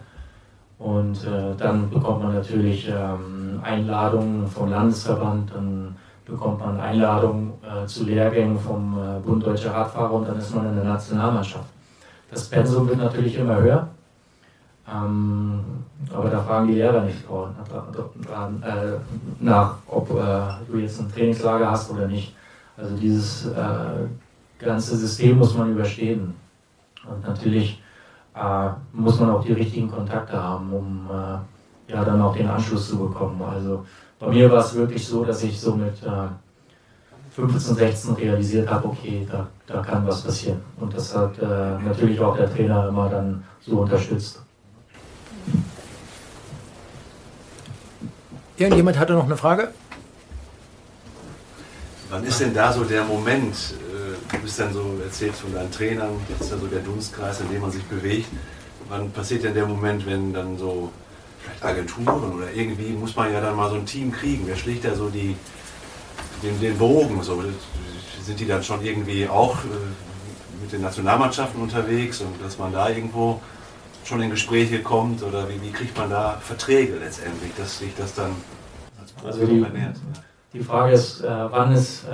Und 0.78 1.24
äh, 1.24 1.56
dann 1.58 1.90
bekommt 1.90 2.24
man 2.24 2.34
natürlich 2.36 2.90
ähm, 2.90 3.62
Einladungen 3.64 4.46
vom 4.48 4.70
Landesverband, 4.70 5.52
dann 5.56 5.96
bekommt 6.26 6.60
man 6.60 6.80
Einladungen 6.80 7.54
äh, 7.64 7.86
zu 7.88 8.04
Lehrgängen 8.04 8.60
vom 8.60 8.98
äh, 8.98 9.20
Bund 9.20 9.46
Deutscher 9.46 9.74
Radfahrer 9.74 10.12
und 10.12 10.28
dann 10.28 10.38
ist 10.38 10.54
man 10.54 10.68
in 10.68 10.76
der 10.76 10.84
Nationalmannschaft. 10.84 11.66
Das 12.30 12.50
Pensum 12.50 12.90
wird 12.90 12.98
natürlich 12.98 13.38
immer 13.38 13.56
höher, 13.62 13.88
ähm, 14.92 15.64
aber 16.14 16.30
da 16.30 16.42
fragen 16.42 16.68
die 16.68 16.74
Lehrer 16.74 17.02
nicht 17.02 17.24
äh, 17.24 18.98
nach, 19.40 19.76
ob 19.88 20.10
äh, 20.10 20.14
du 20.70 20.78
jetzt 20.80 21.00
ein 21.00 21.12
Trainingslager 21.12 21.72
hast 21.72 21.90
oder 21.92 22.08
nicht. 22.08 22.36
Also 22.78 22.98
dieses 22.98 23.46
äh, 23.46 24.08
ganze 24.60 24.96
System 24.98 25.38
muss 25.38 25.56
man 25.56 25.72
überstehen. 25.72 26.34
Und 27.10 27.26
natürlich 27.26 27.82
äh, 28.36 28.70
muss 28.94 29.20
man 29.20 29.30
auch 29.30 29.44
die 29.44 29.54
richtigen 29.54 29.90
Kontakte 29.90 30.42
haben, 30.42 30.74
um 30.74 31.10
äh, 31.10 31.92
ja 31.92 32.04
dann 32.04 32.22
auch 32.22 32.36
den 32.36 32.48
Anschluss 32.48 32.90
zu 32.90 32.98
bekommen. 32.98 33.42
Also 33.42 33.86
bei 34.20 34.28
mir 34.28 34.50
war 34.52 34.60
es 34.60 34.74
wirklich 34.76 35.06
so, 35.06 35.24
dass 35.24 35.44
ich 35.44 35.60
so 35.60 35.76
mit 35.76 36.02
äh, 36.04 36.28
15, 37.36 37.76
16 37.76 38.14
realisiert 38.16 38.70
habe, 38.70 38.88
okay, 38.88 39.28
da, 39.30 39.48
da 39.68 39.82
kann 39.82 40.08
was 40.08 40.22
passieren. 40.22 40.62
Und 40.80 40.96
das 40.96 41.16
hat 41.16 41.38
äh, 41.38 41.46
natürlich 41.84 42.20
auch 42.20 42.36
der 42.38 42.52
Trainer 42.54 42.88
immer 42.88 43.10
dann 43.10 43.44
so 43.60 43.80
unterstützt. 43.80 44.42
Irgendjemand 48.58 48.98
hatte 48.98 49.14
noch 49.14 49.26
eine 49.26 49.36
Frage? 49.36 49.72
Wann 52.10 52.24
ist 52.24 52.40
denn 52.40 52.54
da 52.54 52.72
so 52.72 52.86
der 52.86 53.04
Moment, 53.04 53.54
du 54.32 54.38
bist 54.40 54.60
dann 54.60 54.74
so, 54.74 55.00
erzählst 55.04 55.42
von 55.42 55.54
deinen 55.54 55.72
Trainern, 55.72 56.12
das 56.30 56.48
ist 56.48 56.52
ja 56.52 56.58
so 56.58 56.68
der 56.68 56.80
Dunstkreis, 56.80 57.42
in 57.42 57.50
dem 57.50 57.62
man 57.62 57.72
sich 57.72 57.84
bewegt. 57.84 58.28
Wann 58.90 59.12
passiert 59.12 59.44
denn 59.44 59.54
der 59.54 59.66
Moment, 59.66 60.06
wenn 60.06 60.34
dann 60.34 60.58
so 60.58 60.92
vielleicht 61.40 61.64
Agenturen 61.64 62.34
oder 62.34 62.52
irgendwie 62.54 62.90
muss 62.92 63.16
man 63.16 63.32
ja 63.32 63.42
dann 63.42 63.56
mal 63.56 63.70
so 63.70 63.76
ein 63.76 63.86
Team 63.86 64.12
kriegen? 64.12 64.44
Wer 64.46 64.56
schlägt 64.56 64.86
da 64.86 64.96
so 64.96 65.10
die, 65.10 65.36
den, 66.44 66.60
den 66.60 66.78
Bogen? 66.78 67.22
So, 67.24 67.44
sind 68.24 68.40
die 68.40 68.48
dann 68.48 68.64
schon 68.64 68.84
irgendwie 68.84 69.28
auch 69.28 69.56
äh, 69.64 70.62
mit 70.62 70.72
den 70.72 70.82
Nationalmannschaften 70.82 71.62
unterwegs 71.62 72.22
und 72.22 72.42
dass 72.44 72.58
man 72.58 72.74
da 72.74 72.90
irgendwo 72.90 73.40
schon 74.04 74.22
in 74.22 74.30
Gespräche 74.30 74.82
kommt 74.82 75.24
oder 75.24 75.48
wie, 75.50 75.62
wie 75.62 75.72
kriegt 75.72 75.98
man 75.98 76.10
da 76.10 76.40
Verträge 76.42 76.98
letztendlich, 76.98 77.52
dass 77.58 77.80
sich 77.80 77.94
das 77.96 78.14
dann 78.14 78.32
als 79.00 79.14
also 79.24 79.46
die, 79.46 79.62
ernährt? 79.62 79.98
Die 80.56 80.64
Frage 80.64 80.94
ist, 80.94 81.22
äh, 81.22 81.28
wann 81.52 81.74
es 81.74 82.06
äh, 82.06 82.08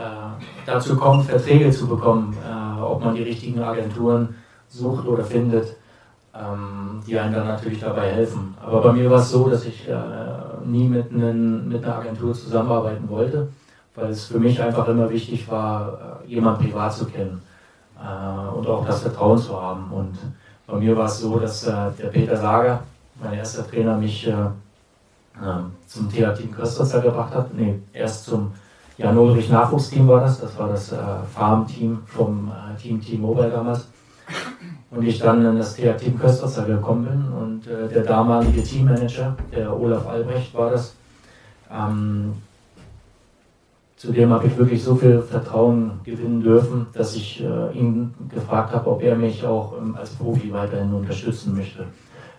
dazu 0.65 0.97
kommt, 0.97 1.25
Verträge 1.25 1.69
zu 1.69 1.87
bekommen, 1.87 2.35
äh, 2.43 2.81
ob 2.81 3.05
man 3.05 3.13
die 3.13 3.21
richtigen 3.21 3.61
Agenturen 3.61 4.33
sucht 4.67 5.05
oder 5.05 5.23
findet, 5.23 5.75
ähm, 6.33 7.03
die 7.05 7.19
einem 7.19 7.35
dann 7.35 7.45
natürlich 7.45 7.81
dabei 7.81 8.09
helfen. 8.09 8.55
Aber 8.65 8.81
bei 8.81 8.93
mir 8.93 9.11
war 9.11 9.19
es 9.19 9.29
so, 9.29 9.47
dass 9.47 9.65
ich 9.65 9.87
äh, 9.87 9.93
nie 10.65 10.87
mit, 10.87 11.11
einen, 11.11 11.69
mit 11.69 11.83
einer 11.83 11.97
Agentur 11.97 12.33
zusammenarbeiten 12.33 13.07
wollte, 13.09 13.47
weil 13.93 14.09
es 14.09 14.25
für 14.25 14.39
mich 14.39 14.59
einfach 14.59 14.87
immer 14.87 15.07
wichtig 15.11 15.47
war, 15.51 16.21
äh, 16.25 16.31
jemanden 16.31 16.63
privat 16.63 16.93
zu 16.93 17.05
kennen 17.05 17.43
äh, 17.99 18.55
und 18.55 18.65
auch 18.65 18.83
das 18.87 19.03
Vertrauen 19.03 19.37
zu 19.37 19.61
haben. 19.61 19.91
Und 19.91 20.17
bei 20.65 20.77
mir 20.77 20.97
war 20.97 21.05
es 21.05 21.19
so, 21.19 21.37
dass 21.37 21.61
der 21.61 22.07
Peter 22.11 22.37
Sager, 22.37 22.81
mein 23.21 23.33
erster 23.33 23.69
Trainer, 23.69 23.97
mich 23.97 24.31
ähm, 25.37 25.71
zum 25.87 26.09
TH-Team 26.09 26.51
Köstritzer 26.51 27.01
gebracht 27.01 27.33
hat. 27.33 27.53
Nee, 27.53 27.79
erst 27.93 28.25
zum 28.25 28.51
Jan 28.97 29.17
Ulrich 29.17 29.49
Nachwuchsteam 29.49 30.07
war 30.07 30.21
das. 30.21 30.39
Das 30.39 30.57
war 30.57 30.69
das 30.69 30.91
äh, 30.91 30.97
Farmteam 31.33 32.03
vom 32.05 32.51
äh, 32.51 32.79
Team 32.79 33.01
T-Mobile 33.01 33.49
damals. 33.49 33.87
Und 34.91 35.03
ich 35.03 35.19
dann 35.19 35.45
in 35.45 35.57
das 35.57 35.75
TH-Team 35.75 36.19
Köstritzer 36.19 36.65
gekommen 36.65 37.05
bin 37.05 37.31
und 37.31 37.67
äh, 37.67 37.87
der 37.87 38.03
damalige 38.03 38.63
Teammanager, 38.63 39.37
der 39.55 39.77
Olaf 39.77 40.07
Albrecht, 40.07 40.53
war 40.53 40.69
das. 40.71 40.95
Ähm, 41.71 42.33
Zudem 44.01 44.31
habe 44.31 44.47
ich 44.47 44.57
wirklich 44.57 44.83
so 44.83 44.95
viel 44.95 45.21
Vertrauen 45.21 45.99
gewinnen 46.03 46.41
dürfen, 46.41 46.87
dass 46.91 47.15
ich 47.15 47.43
äh, 47.43 47.77
ihn 47.77 48.15
gefragt 48.33 48.73
habe, 48.73 48.89
ob 48.89 49.03
er 49.03 49.15
mich 49.15 49.45
auch 49.45 49.77
ähm, 49.77 49.95
als 49.95 50.09
Profi 50.09 50.51
weiterhin 50.51 50.91
unterstützen 50.91 51.55
möchte. 51.55 51.85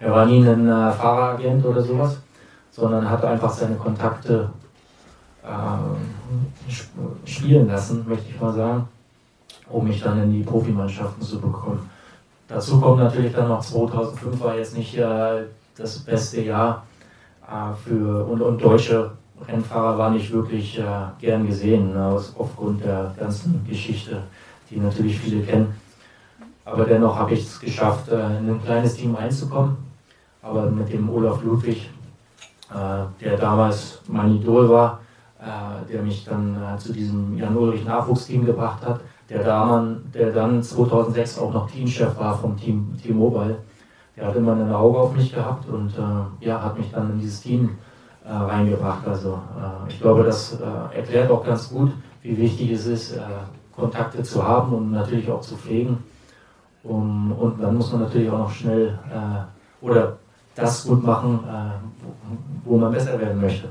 Er 0.00 0.10
war 0.10 0.26
nie 0.26 0.44
ein 0.44 0.66
äh, 0.66 0.90
Fahreragent 0.90 1.64
oder 1.64 1.80
sowas, 1.82 2.20
sondern 2.72 3.08
hat 3.08 3.24
einfach 3.24 3.52
seine 3.52 3.76
Kontakte 3.76 4.50
äh, 5.44 7.28
spielen 7.28 7.68
lassen, 7.68 8.04
möchte 8.08 8.30
ich 8.30 8.40
mal 8.40 8.52
sagen, 8.52 8.88
um 9.68 9.86
mich 9.86 10.02
dann 10.02 10.22
in 10.22 10.32
die 10.32 10.42
Profimannschaften 10.42 11.22
zu 11.22 11.40
bekommen. 11.40 11.88
Dazu 12.48 12.80
kommt 12.80 12.98
natürlich 12.98 13.32
dann 13.32 13.48
noch 13.48 13.60
2005 13.60 14.40
war 14.40 14.56
jetzt 14.56 14.76
nicht 14.76 14.96
äh, 14.96 15.44
das 15.76 15.98
beste 16.00 16.40
Jahr 16.40 16.84
äh, 17.46 17.74
für 17.84 18.24
und, 18.26 18.40
und 18.40 18.62
deutsche 18.62 19.12
Rennfahrer 19.46 19.98
war 19.98 20.10
nicht 20.10 20.32
wirklich 20.32 20.78
äh, 20.78 20.84
gern 21.20 21.46
gesehen, 21.46 21.92
ne, 21.92 22.20
aufgrund 22.38 22.84
der 22.84 23.14
ganzen 23.18 23.64
Geschichte, 23.68 24.22
die 24.70 24.78
natürlich 24.78 25.18
viele 25.18 25.42
kennen. 25.42 25.74
Aber 26.64 26.84
dennoch 26.84 27.16
habe 27.16 27.34
ich 27.34 27.40
es 27.40 27.60
geschafft, 27.60 28.08
äh, 28.08 28.38
in 28.38 28.50
ein 28.50 28.62
kleines 28.64 28.94
Team 28.94 29.14
reinzukommen. 29.14 29.76
Aber 30.42 30.70
mit 30.70 30.92
dem 30.92 31.08
Olaf 31.10 31.42
Ludwig 31.42 31.90
der 33.20 33.36
damals 33.36 34.00
mein 34.08 34.36
Idol 34.36 34.68
war, 34.68 35.00
äh, 35.42 35.92
der 35.92 36.02
mich 36.02 36.24
dann 36.24 36.56
äh, 36.56 36.78
zu 36.78 36.92
diesem 36.92 37.36
Jan 37.36 37.56
Ulrich 37.56 37.84
Nachwuchsteam 37.84 38.46
gebracht 38.46 38.86
hat, 38.86 39.00
der, 39.28 39.42
Daman, 39.42 40.04
der 40.14 40.30
dann 40.30 40.62
2006 40.62 41.36
auch 41.40 41.52
noch 41.52 41.68
Teamchef 41.68 42.16
war 42.16 42.38
vom 42.38 42.56
Team 42.56 42.96
T-Mobile. 43.02 43.56
Der 44.16 44.28
hat 44.28 44.36
immer 44.36 44.52
ein 44.52 44.72
Auge 44.72 44.98
auf 44.98 45.16
mich 45.16 45.34
gehabt 45.34 45.68
und 45.68 45.90
äh, 45.98 46.46
ja, 46.46 46.62
hat 46.62 46.78
mich 46.78 46.92
dann 46.92 47.10
in 47.10 47.18
dieses 47.18 47.40
Team 47.40 47.70
äh, 48.24 48.30
reingebracht. 48.30 49.04
Also 49.08 49.30
äh, 49.32 49.90
ich 49.90 50.00
glaube, 50.00 50.22
das 50.22 50.60
erklärt 50.94 51.28
auch 51.28 51.44
ganz 51.44 51.70
gut, 51.70 51.90
wie 52.22 52.38
wichtig 52.38 52.70
es 52.70 52.86
ist, 52.86 53.18
Kontakte 53.74 54.22
zu 54.22 54.46
haben 54.46 54.72
und 54.72 54.92
natürlich 54.92 55.28
auch 55.28 55.40
zu 55.40 55.56
pflegen. 55.56 56.04
Um, 56.84 57.32
und 57.32 57.60
dann 57.60 57.76
muss 57.76 57.92
man 57.92 58.02
natürlich 58.02 58.30
auch 58.30 58.38
noch 58.38 58.50
schnell 58.50 58.98
oder 59.80 60.18
das 60.54 60.84
gut 60.84 61.02
machen, 61.02 61.40
äh, 61.46 62.28
wo 62.64 62.76
man 62.76 62.92
besser 62.92 63.18
werden 63.18 63.40
möchte. 63.40 63.68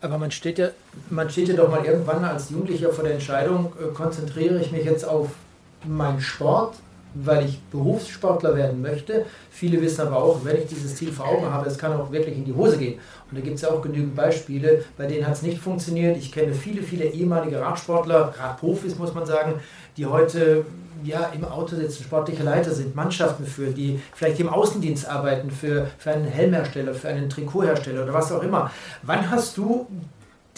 Aber 0.00 0.18
man 0.18 0.30
steht 0.30 0.58
ja, 0.58 0.68
man 1.10 1.28
steht 1.28 1.48
ja 1.48 1.56
doch 1.56 1.70
mal 1.70 1.84
irgendwann 1.84 2.24
als 2.24 2.50
Jugendlicher 2.50 2.92
vor 2.92 3.04
der 3.04 3.14
Entscheidung, 3.14 3.72
äh, 3.80 3.92
konzentriere 3.92 4.60
ich 4.60 4.70
mich 4.70 4.84
jetzt 4.84 5.04
auf 5.04 5.30
meinen 5.84 6.20
Sport, 6.20 6.76
weil 7.14 7.46
ich 7.46 7.60
Berufssportler 7.70 8.54
werden 8.54 8.80
möchte. 8.80 9.26
Viele 9.50 9.80
wissen 9.80 10.06
aber 10.06 10.22
auch, 10.22 10.44
wenn 10.44 10.56
ich 10.56 10.66
dieses 10.66 10.94
Ziel 10.94 11.10
vor 11.10 11.26
Augen 11.26 11.46
habe, 11.46 11.66
es 11.66 11.78
kann 11.78 11.92
auch 11.92 12.12
wirklich 12.12 12.36
in 12.36 12.44
die 12.44 12.52
Hose 12.52 12.78
gehen. 12.78 13.00
Und 13.30 13.38
da 13.38 13.40
gibt 13.40 13.56
es 13.56 13.62
ja 13.62 13.70
auch 13.70 13.82
genügend 13.82 14.14
Beispiele, 14.14 14.84
bei 14.96 15.06
denen 15.06 15.26
hat 15.26 15.34
es 15.34 15.42
nicht 15.42 15.58
funktioniert. 15.58 16.16
Ich 16.16 16.30
kenne 16.30 16.52
viele, 16.52 16.82
viele 16.82 17.06
ehemalige 17.06 17.60
Radsportler, 17.60 18.34
Radprofis 18.38 18.98
muss 18.98 19.14
man 19.14 19.26
sagen, 19.26 19.54
die 19.96 20.06
heute 20.06 20.64
ja, 21.04 21.30
im 21.34 21.44
Auto 21.44 21.76
sitzen, 21.76 22.04
sportliche 22.04 22.42
Leiter 22.42 22.72
sind, 22.72 22.94
Mannschaften 22.94 23.46
führen, 23.46 23.74
die 23.74 24.00
vielleicht 24.14 24.40
im 24.40 24.48
Außendienst 24.48 25.08
arbeiten 25.08 25.50
für, 25.50 25.88
für 25.98 26.10
einen 26.10 26.26
Helmhersteller, 26.26 26.94
für 26.94 27.08
einen 27.08 27.28
Trikothersteller 27.28 28.04
oder 28.04 28.14
was 28.14 28.32
auch 28.32 28.42
immer. 28.42 28.70
Wann 29.02 29.30
hast 29.30 29.56
du 29.56 29.86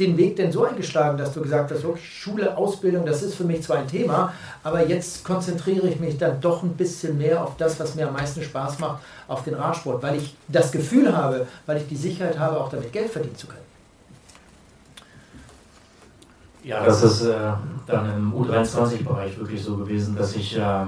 den 0.00 0.16
Weg 0.16 0.36
denn 0.36 0.50
so 0.50 0.64
eingeschlagen, 0.64 1.18
dass 1.18 1.34
du 1.34 1.42
gesagt 1.42 1.70
hast, 1.70 1.84
okay, 1.84 2.00
Schule, 2.02 2.56
Ausbildung, 2.56 3.04
das 3.04 3.22
ist 3.22 3.34
für 3.34 3.44
mich 3.44 3.62
zwar 3.62 3.78
ein 3.78 3.86
Thema, 3.86 4.32
aber 4.64 4.86
jetzt 4.86 5.24
konzentriere 5.24 5.86
ich 5.88 6.00
mich 6.00 6.16
dann 6.16 6.40
doch 6.40 6.62
ein 6.62 6.74
bisschen 6.74 7.18
mehr 7.18 7.42
auf 7.44 7.56
das, 7.58 7.78
was 7.78 7.94
mir 7.94 8.08
am 8.08 8.14
meisten 8.14 8.42
Spaß 8.42 8.78
macht, 8.78 9.02
auf 9.28 9.44
den 9.44 9.54
Radsport, 9.54 10.02
weil 10.02 10.16
ich 10.16 10.34
das 10.48 10.72
Gefühl 10.72 11.14
habe, 11.14 11.46
weil 11.66 11.76
ich 11.76 11.86
die 11.86 11.96
Sicherheit 11.96 12.38
habe, 12.38 12.58
auch 12.58 12.70
damit 12.70 12.92
Geld 12.92 13.10
verdienen 13.10 13.36
zu 13.36 13.46
können. 13.46 13.69
Ja, 16.62 16.84
das 16.84 17.02
ist 17.02 17.24
äh, 17.24 17.52
dann 17.86 18.16
im 18.16 18.32
U23-Bereich 18.34 19.38
wirklich 19.38 19.62
so 19.62 19.76
gewesen, 19.76 20.14
dass 20.14 20.36
ich 20.36 20.56
äh, 20.58 20.60
äh, 20.62 20.86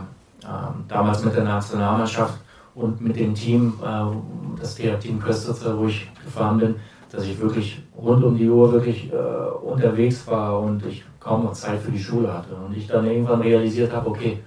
damals 0.88 1.24
mit 1.24 1.34
der 1.34 1.44
Nationalmannschaft 1.44 2.34
und 2.74 3.00
mit 3.00 3.16
dem 3.16 3.34
Team, 3.34 3.74
äh, 3.82 4.60
das 4.60 4.74
Team 4.74 5.20
Köstritzer, 5.20 5.78
wo 5.78 5.86
ich 5.86 6.10
gefahren 6.22 6.58
bin, 6.58 6.74
dass 7.10 7.24
ich 7.24 7.40
wirklich 7.40 7.82
rund 7.96 8.22
um 8.22 8.36
die 8.36 8.48
Uhr 8.48 8.70
wirklich 8.72 9.10
äh, 9.12 9.16
unterwegs 9.16 10.26
war 10.26 10.60
und 10.60 10.84
ich 10.84 11.04
kaum 11.20 11.44
noch 11.44 11.52
Zeit 11.52 11.80
für 11.80 11.90
die 11.90 12.02
Schule 12.02 12.32
hatte. 12.32 12.54
Und 12.54 12.76
ich 12.76 12.86
dann 12.86 13.06
irgendwann 13.06 13.40
realisiert 13.40 13.92
habe, 13.92 14.10
okay, 14.10 14.40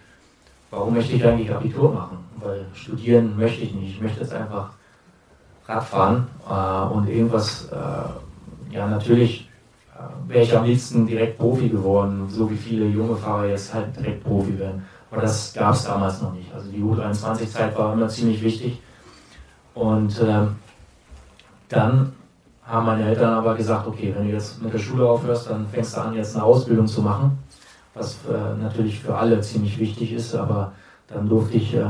warum 0.69 0.93
möchte 0.93 1.15
ich 1.15 1.25
eigentlich 1.25 1.53
Abitur 1.53 1.91
machen? 1.91 2.17
Weil 2.37 2.65
studieren 2.73 3.35
möchte 3.37 3.63
ich 3.63 3.73
nicht. 3.73 3.95
Ich 3.95 4.01
möchte 4.01 4.21
jetzt 4.21 4.33
einfach 4.33 4.69
Radfahren 5.67 6.27
äh, 6.47 6.93
und 6.93 7.07
irgendwas, 7.07 7.69
ja 8.71 8.87
natürlich 8.87 9.44
wäre 10.27 10.43
ich 10.43 10.55
am 10.55 10.65
liebsten 10.65 11.05
direkt 11.05 11.37
Profi 11.37 11.69
geworden, 11.69 12.27
so 12.29 12.49
wie 12.49 12.57
viele 12.57 12.85
junge 12.87 13.15
Fahrer 13.15 13.47
jetzt 13.47 13.73
halt 13.73 13.95
direkt 13.97 14.23
Profi 14.23 14.57
werden. 14.59 14.85
Aber 15.11 15.21
das 15.21 15.53
gab 15.53 15.73
es 15.73 15.85
damals 15.85 16.21
noch 16.21 16.33
nicht. 16.33 16.53
Also 16.53 16.71
die 16.71 16.81
U23-Zeit 16.81 17.77
war 17.77 17.93
immer 17.93 18.07
ziemlich 18.07 18.41
wichtig. 18.41 18.81
Und 19.73 20.21
ähm, 20.21 20.55
dann 21.69 22.13
haben 22.63 22.85
meine 22.85 23.05
Eltern 23.05 23.33
aber 23.33 23.55
gesagt, 23.55 23.87
okay, 23.87 24.13
wenn 24.15 24.27
du 24.27 24.33
jetzt 24.33 24.61
mit 24.61 24.73
der 24.73 24.79
Schule 24.79 25.07
aufhörst, 25.07 25.49
dann 25.49 25.67
fängst 25.67 25.95
du 25.95 26.01
an, 26.01 26.15
jetzt 26.15 26.35
eine 26.35 26.43
Ausbildung 26.43 26.87
zu 26.87 27.01
machen, 27.01 27.37
was 27.93 28.17
äh, 28.27 28.61
natürlich 28.61 28.99
für 28.99 29.15
alle 29.15 29.39
ziemlich 29.41 29.79
wichtig 29.79 30.13
ist, 30.13 30.33
aber 30.33 30.73
dann 31.07 31.29
durfte 31.29 31.57
ich 31.57 31.75
äh, 31.75 31.85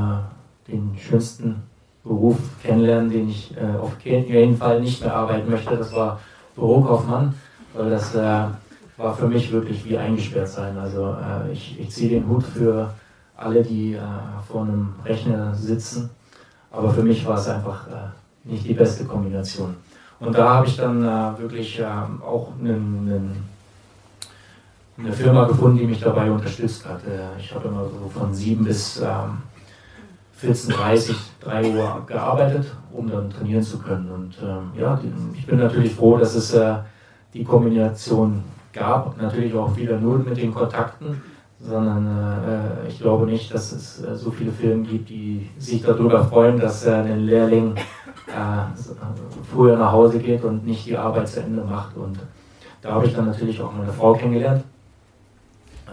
den 0.67 0.97
schönsten 0.97 1.63
Beruf 2.03 2.37
kennenlernen, 2.61 3.09
den 3.09 3.29
ich 3.29 3.55
äh, 3.55 3.77
auf 3.77 3.99
jeden 4.03 4.57
Fall 4.57 4.81
nicht 4.81 5.01
mehr 5.01 5.15
arbeiten 5.15 5.49
möchte. 5.49 5.75
Das 5.77 5.93
war 5.93 6.19
Bürokaufmann, 6.55 7.33
weil 7.75 7.89
das 7.89 8.15
äh, 8.15 8.47
war 8.97 9.15
für 9.15 9.27
mich 9.27 9.51
wirklich 9.51 9.83
wie 9.85 9.97
eingesperrt 9.97 10.47
sein. 10.47 10.77
Also 10.77 11.15
äh, 11.15 11.51
ich, 11.51 11.79
ich 11.79 11.89
ziehe 11.89 12.09
den 12.09 12.27
Hut 12.27 12.43
für 12.43 12.93
alle, 13.35 13.61
die 13.63 13.93
äh, 13.93 13.99
vor 14.47 14.63
einem 14.63 14.93
Rechner 15.03 15.53
sitzen. 15.53 16.09
Aber 16.71 16.91
für 16.91 17.03
mich 17.03 17.25
war 17.25 17.37
es 17.37 17.47
einfach 17.47 17.87
äh, 17.87 18.49
nicht 18.49 18.67
die 18.67 18.73
beste 18.73 19.05
Kombination. 19.05 19.75
Und 20.19 20.37
da 20.37 20.55
habe 20.55 20.67
ich 20.67 20.77
dann 20.77 21.03
äh, 21.03 21.39
wirklich 21.39 21.79
ähm, 21.79 22.21
auch 22.23 22.51
einen, 22.59 22.71
einen 22.71 23.55
eine 24.97 25.11
Firma 25.11 25.43
gefunden, 25.43 25.77
die 25.77 25.87
mich 25.87 25.99
dabei 25.99 26.31
unterstützt 26.31 26.87
hat. 26.87 27.01
Ich 27.37 27.53
habe 27.53 27.67
immer 27.67 27.83
so 27.83 28.09
von 28.17 28.33
7 28.33 28.63
bis 28.63 29.01
ähm, 29.01 29.39
14.30 30.41 31.13
3 31.41 31.69
Uhr 31.75 32.03
gearbeitet, 32.07 32.65
um 32.91 33.09
dann 33.09 33.29
trainieren 33.29 33.63
zu 33.63 33.79
können. 33.79 34.09
Und 34.09 34.35
ähm, 34.41 34.71
ja, 34.79 34.99
ich 35.33 35.45
bin 35.45 35.59
natürlich 35.59 35.93
froh, 35.93 36.17
dass 36.17 36.35
es 36.35 36.53
äh, 36.53 36.75
die 37.35 37.43
Kombination 37.43 38.43
gab. 38.73 39.21
Natürlich 39.21 39.53
auch 39.53 39.77
wieder 39.77 39.99
nur 39.99 40.17
mit 40.17 40.37
den 40.37 40.53
Kontakten, 40.53 41.21
sondern 41.59 42.07
äh, 42.07 42.87
ich 42.87 42.99
glaube 42.99 43.27
nicht, 43.27 43.53
dass 43.53 43.71
es 43.71 44.03
äh, 44.03 44.15
so 44.15 44.31
viele 44.31 44.51
Firmen 44.51 44.87
gibt, 44.87 45.09
die 45.09 45.47
sich 45.59 45.83
darüber 45.83 46.25
freuen, 46.25 46.59
dass 46.59 46.85
äh, 46.85 46.91
ein 46.91 47.25
Lehrling 47.25 47.75
früher 49.53 49.77
nach 49.77 49.91
Hause 49.91 50.17
geht 50.17 50.43
und 50.43 50.65
nicht 50.65 50.87
die 50.87 50.97
Arbeit 50.97 51.27
zu 51.27 51.41
Ende 51.41 51.63
macht. 51.63 51.95
Und 51.95 52.17
da 52.81 52.93
habe 52.93 53.05
ich 53.05 53.13
dann 53.13 53.27
natürlich 53.27 53.61
auch 53.61 53.71
meine 53.71 53.93
Frau 53.93 54.13
kennengelernt 54.13 54.63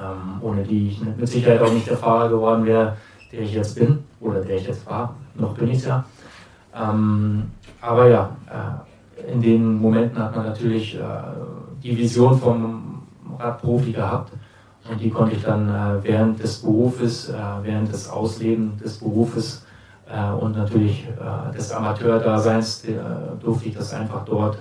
ähm, 0.03 0.40
ohne 0.40 0.62
die 0.62 0.88
ich 0.88 1.01
mit 1.01 1.28
Sicherheit 1.28 1.61
auch 1.61 1.72
nicht 1.72 1.88
der 1.88 1.97
Fahrer 1.97 2.28
geworden 2.28 2.64
wäre, 2.64 2.97
der 3.30 3.40
ich 3.40 3.53
jetzt 3.53 3.74
bin 3.74 4.05
oder 4.20 4.40
der 4.40 4.57
ich 4.57 4.66
jetzt 4.66 4.86
war. 4.86 5.14
Noch 5.34 5.55
bin 5.55 5.70
ich 5.70 5.84
ja. 5.84 6.05
Ähm, 6.74 7.51
aber 7.80 8.09
ja, 8.09 8.36
äh, 8.49 8.91
in 9.31 9.43
den 9.43 9.75
Momenten 9.81 10.23
hat 10.23 10.37
man 10.37 10.47
natürlich 10.47 10.97
äh, 10.97 11.01
die 11.83 11.97
Vision 11.97 12.39
vom 12.39 13.03
Radprofi 13.39 13.93
gehabt 13.93 14.33
und 14.91 15.01
die 15.01 15.11
konnte 15.11 15.37
ich 15.37 15.43
dann 15.43 15.68
äh, 15.68 16.03
während 16.03 16.43
des 16.43 16.59
Berufes, 16.59 17.29
äh, 17.29 17.35
während 17.62 17.93
des 17.93 18.09
Ausleben 18.09 18.79
des 18.79 18.99
Berufes 18.99 19.64
äh, 20.09 20.33
und 20.33 20.57
natürlich 20.57 21.07
äh, 21.09 21.55
des 21.55 21.73
Amateurdaseins 21.73 22.85
durfte 23.41 23.68
ich 23.68 23.75
das 23.75 23.95
einfach 23.95 24.25
dort 24.25 24.59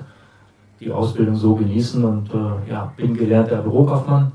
die 0.79 0.91
Ausbildung 0.91 1.35
so 1.35 1.55
genießen 1.55 2.03
und 2.03 2.31
ja, 2.67 2.91
bin 2.97 3.13
gelernter 3.13 3.57
Bürokaufmann 3.57 4.31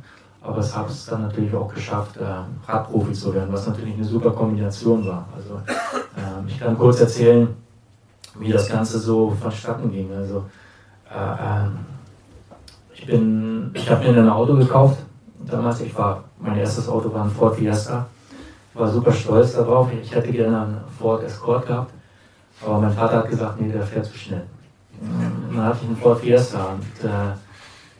aber 0.46 0.58
es 0.58 0.76
habe 0.76 0.88
es 0.90 1.06
dann 1.06 1.22
natürlich 1.22 1.54
auch 1.54 1.72
geschafft, 1.72 2.16
äh, 2.18 2.70
Radprofi 2.70 3.12
zu 3.12 3.34
werden, 3.34 3.48
was 3.52 3.66
natürlich 3.66 3.94
eine 3.94 4.04
super 4.04 4.30
Kombination 4.30 5.04
war. 5.04 5.26
Also 5.34 5.56
äh, 5.66 6.48
ich 6.48 6.58
kann 6.58 6.78
kurz 6.78 7.00
erzählen, 7.00 7.48
wie 8.38 8.52
das 8.52 8.68
Ganze 8.68 8.98
so 8.98 9.30
vonstatten 9.30 9.90
ging. 9.90 10.12
Also 10.12 10.44
äh, 11.10 11.64
ähm, 11.64 11.78
ich 12.94 13.06
bin, 13.06 13.70
ich 13.74 13.90
habe 13.90 14.10
mir 14.10 14.18
ein 14.18 14.28
Auto 14.28 14.54
gekauft. 14.56 14.98
Damals, 15.46 15.80
ich 15.80 15.96
war, 15.96 16.24
mein 16.40 16.56
erstes 16.58 16.88
Auto 16.88 17.12
war 17.12 17.24
ein 17.24 17.30
Ford 17.30 17.56
Fiesta. 17.56 18.06
Ich 18.72 18.80
war 18.80 18.88
super 18.88 19.12
stolz 19.12 19.54
darauf. 19.54 19.88
Ich 20.02 20.14
hätte 20.14 20.32
gerne 20.32 20.60
einen 20.60 20.80
Ford 20.98 21.22
Escort 21.22 21.66
gehabt, 21.66 21.92
aber 22.64 22.80
mein 22.80 22.92
Vater 22.92 23.18
hat 23.18 23.30
gesagt, 23.30 23.60
nee, 23.60 23.70
der 23.70 23.82
fährt 23.82 24.06
zu 24.06 24.16
schnell. 24.16 24.42
Dann 25.00 25.62
hatte 25.62 25.78
ich 25.82 25.88
einen 25.88 25.96
Ford 25.96 26.20
Fiesta 26.20 26.58
und 26.74 27.08
äh, 27.08 27.34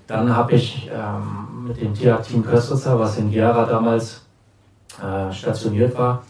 dann 0.06 0.34
habe 0.34 0.54
ich 0.54 0.90
ähm, 0.92 1.66
mit 1.68 1.80
dem 1.80 1.94
Tierarzt-Team 1.94 2.44
Köstritzer, 2.44 2.98
was 2.98 3.18
in 3.18 3.30
Gera 3.30 3.64
damals 3.64 4.22
äh, 5.02 5.32
stationiert 5.32 5.96
war, 5.98 6.22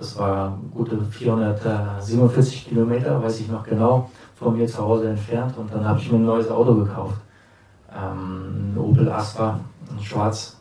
das 0.00 0.18
war 0.18 0.58
gute 0.74 0.98
447 0.98 2.70
Kilometer, 2.70 3.22
weiß 3.22 3.40
ich 3.40 3.48
noch 3.48 3.62
genau, 3.62 4.10
von 4.34 4.56
mir 4.56 4.66
zu 4.66 4.78
Hause 4.78 5.10
entfernt. 5.10 5.54
Und 5.58 5.72
dann 5.72 5.84
habe 5.86 6.00
ich 6.00 6.10
mir 6.10 6.16
ein 6.16 6.24
neues 6.24 6.50
Auto 6.50 6.74
gekauft. 6.74 7.16
Ähm, 7.94 8.78
Opel 8.78 9.12
Astra, 9.12 9.60
ein 9.90 10.02
schwarz. 10.02 10.56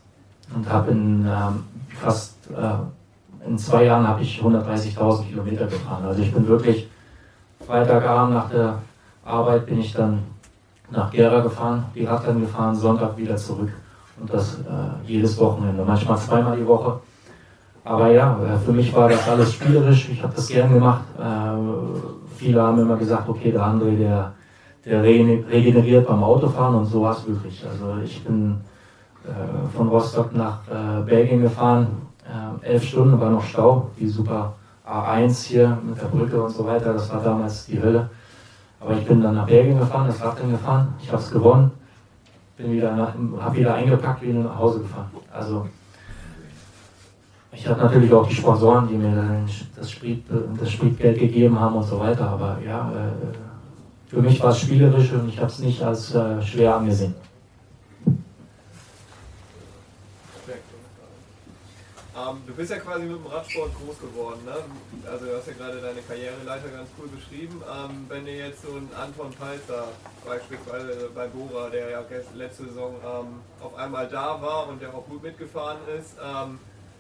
Und 0.54 0.70
habe 0.70 0.92
in 0.92 1.26
ähm, 1.26 1.64
fast 2.02 2.36
äh, 2.52 3.48
in 3.48 3.58
zwei 3.58 3.86
Jahren 3.86 4.06
habe 4.06 4.22
ich 4.22 4.42
130.000 4.42 5.28
Kilometer 5.30 5.68
gefahren. 5.68 6.04
Also 6.04 6.22
ich 6.22 6.34
bin 6.34 6.46
wirklich 6.46 6.90
Freitagabend 7.66 8.34
nach 8.34 8.50
der 8.50 8.80
Arbeit 9.24 9.68
bin 9.68 9.80
ich 9.80 9.94
dann 9.94 10.24
nach 10.92 11.12
Gera 11.12 11.40
gefahren, 11.40 11.86
die 11.96 12.04
Radrennen 12.04 12.42
gefahren, 12.42 12.76
Sonntag 12.76 13.16
wieder 13.16 13.38
zurück. 13.38 13.72
Und 14.20 14.34
das 14.34 14.56
äh, 14.56 15.06
jedes 15.06 15.38
Wochenende, 15.38 15.86
manchmal 15.86 16.18
zweimal 16.18 16.58
die 16.58 16.68
Woche. 16.68 17.00
Aber 17.90 18.12
ja, 18.12 18.38
äh, 18.44 18.56
für 18.60 18.72
mich 18.72 18.94
war 18.94 19.10
das 19.10 19.28
alles 19.28 19.52
spielerisch, 19.52 20.10
ich 20.10 20.22
habe 20.22 20.36
das 20.36 20.48
gern 20.48 20.72
gemacht. 20.72 21.06
Äh, 21.18 22.38
viele 22.38 22.62
haben 22.62 22.80
immer 22.80 22.96
gesagt, 22.96 23.28
okay, 23.28 23.52
der 23.52 23.64
André, 23.64 23.98
der, 23.98 24.32
der 24.86 25.02
regeneriert 25.02 26.08
beim 26.08 26.24
Autofahren 26.24 26.76
und 26.76 26.86
so 26.86 27.02
war 27.02 27.14
es 27.14 27.28
wirklich. 27.28 27.66
Also 27.68 28.00
ich 28.04 28.24
bin 28.24 28.58
äh, 29.26 29.76
von 29.76 29.88
Rostock 29.88 30.36
nach 30.36 30.60
äh, 30.68 31.02
Belgien 31.04 31.42
gefahren, 31.42 31.88
elf 32.62 32.84
Stunden 32.84 33.20
war 33.20 33.32
noch 33.32 33.44
Stau, 33.44 33.90
die 34.00 34.08
super 34.08 34.54
A1 34.88 35.48
hier 35.48 35.76
mit 35.84 36.00
der 36.00 36.06
Brücke 36.06 36.40
und 36.40 36.52
so 36.52 36.64
weiter, 36.64 36.94
das 36.94 37.12
war 37.12 37.24
damals 37.24 37.66
die 37.66 37.82
Hölle. 37.82 38.08
Aber 38.80 38.94
ich 38.94 39.04
bin 39.04 39.20
dann 39.20 39.34
nach 39.34 39.48
Belgien 39.48 39.80
gefahren, 39.80 40.06
das 40.06 40.22
Radrennen 40.22 40.52
gefahren, 40.52 40.94
ich 41.02 41.12
habe 41.12 41.24
es 41.24 41.32
gewonnen, 41.32 41.72
bin 42.56 42.72
wieder 42.72 42.96
habe 42.96 43.56
wieder 43.56 43.74
eingepackt, 43.74 44.22
wieder 44.22 44.42
nach 44.42 44.60
Hause 44.60 44.82
gefahren. 44.82 45.10
Also 45.34 45.66
ich 47.52 47.68
hatte 47.68 47.82
natürlich 47.82 48.14
auch 48.14 48.28
die 48.28 48.36
Sponsoren, 48.36 48.88
die 48.88 48.96
mir 48.96 49.16
dann 49.16 49.50
das, 49.76 49.92
Sprit, 49.92 50.24
das 50.60 50.72
Spritgeld 50.72 51.20
gegeben 51.20 51.60
haben 51.60 51.76
und 51.76 51.84
so 51.84 52.00
weiter. 52.00 52.28
Aber 52.30 52.58
ja, 52.66 52.92
äh, 52.92 54.10
für 54.10 54.22
mich 54.22 54.42
war 54.42 54.52
es 54.52 54.60
spielerisch 54.60 55.12
und 55.12 55.30
ich 55.30 55.38
habe 55.38 55.48
es 55.48 55.60
nicht 55.60 55.82
als 55.82 56.14
äh, 56.14 56.42
schwer 56.42 56.76
angesehen. 56.76 57.16
Ähm, 62.30 62.38
du 62.46 62.54
bist 62.54 62.72
ja 62.72 62.78
quasi 62.78 63.06
mit 63.06 63.18
dem 63.18 63.26
Radsport 63.28 63.72
groß 63.76 64.00
geworden. 64.00 64.40
Ne? 64.46 64.56
Also 65.10 65.26
du 65.26 65.38
hast 65.38 65.48
ja 65.48 65.54
gerade 65.54 65.80
deine 65.80 66.02
Karriereleiter 66.02 66.68
ganz 66.70 66.90
cool 67.00 67.08
beschrieben. 67.08 67.62
Ähm, 67.64 68.06
wenn 68.10 68.26
dir 68.26 68.36
jetzt 68.36 68.62
so 68.62 68.76
ein 68.76 68.90
Anton 68.94 69.32
Palzer 69.40 69.88
beispielsweise 70.26 71.10
bei 71.16 71.28
Bora, 71.28 71.70
der 71.70 71.90
ja 71.92 72.04
letzte 72.36 72.66
Saison 72.66 72.96
ähm, 73.04 73.40
auf 73.62 73.76
einmal 73.76 74.08
da 74.08 74.42
war 74.42 74.68
und 74.68 74.82
der 74.82 74.94
auch 74.94 75.06
gut 75.06 75.24
mitgefahren 75.24 75.78
ist, 75.98 76.16
ähm, 76.22 76.60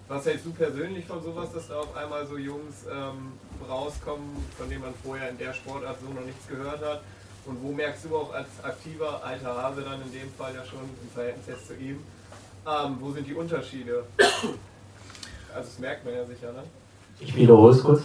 was 0.09 0.25
hältst 0.25 0.45
du 0.45 0.51
persönlich 0.51 1.05
von 1.05 1.23
sowas, 1.23 1.49
dass 1.53 1.67
da 1.67 1.75
auf 1.75 1.95
einmal 1.95 2.25
so 2.25 2.37
Jungs 2.37 2.85
ähm, 2.91 3.33
rauskommen, 3.69 4.25
von 4.57 4.67
denen 4.67 4.81
man 4.81 4.93
vorher 5.03 5.29
in 5.29 5.37
der 5.37 5.53
Sportart 5.53 5.97
so 6.01 6.11
noch 6.11 6.25
nichts 6.25 6.47
gehört 6.47 6.83
hat? 6.83 7.01
Und 7.45 7.61
wo 7.61 7.71
merkst 7.71 8.05
du 8.05 8.17
auch 8.17 8.33
als 8.33 8.47
aktiver 8.63 9.23
alter 9.23 9.55
Hase 9.55 9.81
dann 9.81 10.01
in 10.01 10.11
dem 10.11 10.29
Fall 10.35 10.53
ja 10.53 10.65
schon 10.65 10.79
im 10.79 11.09
Verhältnis 11.13 11.47
jetzt 11.47 11.67
zu 11.67 11.75
ihm, 11.75 11.99
ähm, 12.67 12.97
wo 12.99 13.11
sind 13.11 13.27
die 13.27 13.35
Unterschiede? 13.35 14.03
Also 15.51 15.67
das 15.67 15.79
merkt 15.79 16.05
man 16.05 16.13
ja 16.13 16.25
sicher, 16.25 16.51
ne? 16.51 16.63
Ich 17.19 17.35
wiederhole 17.35 17.73
es 17.73 17.83
kurz. 17.83 18.03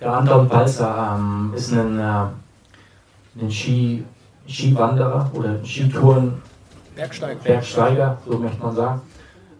Der 0.00 0.12
Anton 0.12 0.48
Balzer 0.48 1.16
ähm, 1.16 1.52
ist 1.54 1.72
ein, 1.72 1.98
äh, 1.98 3.40
ein 3.40 3.50
Ski, 3.50 4.04
Skiwanderer 4.48 5.30
oder 5.32 5.64
Skitouren 5.64 6.42
Bergsteiger. 6.96 7.40
Bergsteiger, 7.40 8.18
so 8.26 8.38
möchte 8.38 8.60
man 8.60 8.74
sagen. 8.74 9.00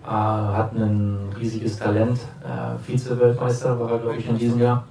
Äh, 0.05 0.11
hat 0.11 0.73
ein 0.75 1.19
riesiges 1.39 1.79
Talent. 1.79 2.19
Äh, 2.43 2.79
Vize-Weltmeister 2.87 3.79
war 3.79 3.93
er, 3.93 3.99
glaube 3.99 4.17
ich, 4.17 4.29
in 4.29 4.39
diesem 4.39 4.61
Jahr. 4.61 4.85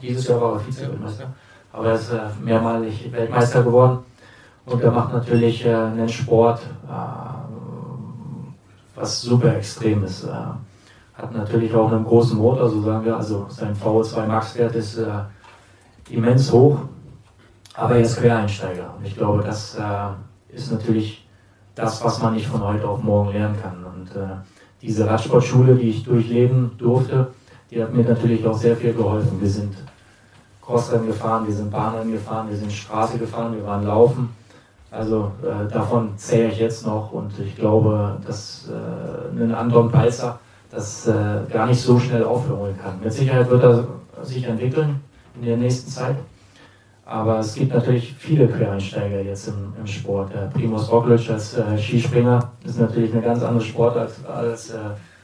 Dieses 0.00 0.28
Jahr 0.28 0.40
war 0.40 0.52
er 0.54 0.60
Vize-Weltmeister. 0.60 1.26
Aber 1.72 1.88
er 1.88 1.94
ist 1.94 2.10
äh, 2.10 2.20
mehrmalig 2.42 3.12
Weltmeister 3.12 3.62
geworden. 3.62 3.98
Und 4.64 4.82
er 4.82 4.90
macht 4.90 5.12
natürlich 5.12 5.64
äh, 5.64 5.74
einen 5.74 6.08
Sport, 6.08 6.60
äh, 6.88 6.92
was 8.94 9.22
super 9.22 9.54
extrem 9.54 10.04
ist. 10.04 10.24
Äh, 10.24 10.32
hat 11.14 11.34
natürlich 11.34 11.74
auch 11.74 11.90
einen 11.92 12.04
großen 12.04 12.36
Motor, 12.36 12.68
so 12.68 12.82
sagen 12.82 13.04
wir. 13.04 13.16
Also 13.16 13.46
sein 13.48 13.74
VO2 13.74 14.26
Max-Wert 14.26 14.74
ist 14.74 15.00
immens 16.10 16.52
hoch, 16.52 16.80
aber 17.72 17.94
er 17.94 18.02
ist 18.02 18.18
Quereinsteiger. 18.18 18.92
Und 18.98 19.06
ich 19.06 19.16
glaube, 19.16 19.42
das 19.42 19.78
ist 20.50 20.70
natürlich 20.70 21.25
das, 21.76 22.02
was 22.02 22.20
man 22.20 22.34
nicht 22.34 22.48
von 22.48 22.64
heute 22.64 22.88
auf 22.88 23.02
morgen 23.02 23.32
lernen 23.32 23.56
kann. 23.62 23.84
Und 23.84 24.20
äh, 24.20 24.36
diese 24.82 25.06
Radsportschule, 25.06 25.76
die 25.76 25.90
ich 25.90 26.02
durchleben 26.02 26.72
durfte, 26.78 27.28
die 27.70 27.80
hat 27.82 27.94
mir 27.94 28.02
natürlich 28.02 28.44
auch 28.46 28.56
sehr 28.56 28.76
viel 28.76 28.94
geholfen. 28.94 29.40
Wir 29.40 29.50
sind 29.50 29.74
Crossrennen 30.62 31.06
gefahren, 31.06 31.46
wir 31.46 31.54
sind 31.54 31.70
Bahnrennen 31.70 32.12
gefahren, 32.12 32.48
wir 32.48 32.56
sind 32.56 32.72
Straße 32.72 33.18
gefahren, 33.18 33.54
wir 33.54 33.64
waren 33.64 33.84
laufen. 33.84 34.30
Also 34.90 35.32
äh, 35.42 35.70
davon 35.70 36.16
zähle 36.16 36.48
ich 36.48 36.58
jetzt 36.58 36.86
noch 36.86 37.12
und 37.12 37.38
ich 37.38 37.54
glaube, 37.56 38.16
dass 38.26 38.68
äh, 38.68 39.42
ein 39.42 39.54
Anton 39.54 39.90
Balzer 39.90 40.38
das 40.70 41.06
äh, 41.06 41.12
gar 41.52 41.66
nicht 41.66 41.80
so 41.80 41.98
schnell 41.98 42.24
aufhören 42.24 42.76
kann. 42.82 43.00
Mit 43.02 43.12
Sicherheit 43.12 43.50
wird 43.50 43.62
er 43.62 43.86
sich 44.24 44.44
entwickeln 44.44 45.00
in 45.34 45.46
der 45.46 45.56
nächsten 45.56 45.90
Zeit. 45.90 46.16
Aber 47.06 47.38
es 47.38 47.54
gibt 47.54 47.72
natürlich 47.72 48.14
viele 48.18 48.48
Quereinsteiger 48.48 49.20
jetzt 49.20 49.46
im, 49.46 49.72
im 49.78 49.86
Sport. 49.86 50.34
Der 50.34 50.48
Primus 50.48 50.90
Roglic 50.90 51.30
als 51.30 51.56
äh, 51.56 51.78
Skispringer 51.78 52.50
ist 52.64 52.80
natürlich 52.80 53.12
eine 53.12 53.22
ganz 53.22 53.44
andere 53.44 53.64
Sport 53.64 53.96
als, 53.96 54.24
als 54.24 54.70
äh, 54.70 54.78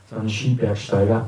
so 0.09 0.17
ein 0.17 0.29
Skibergsteiger. 0.29 1.27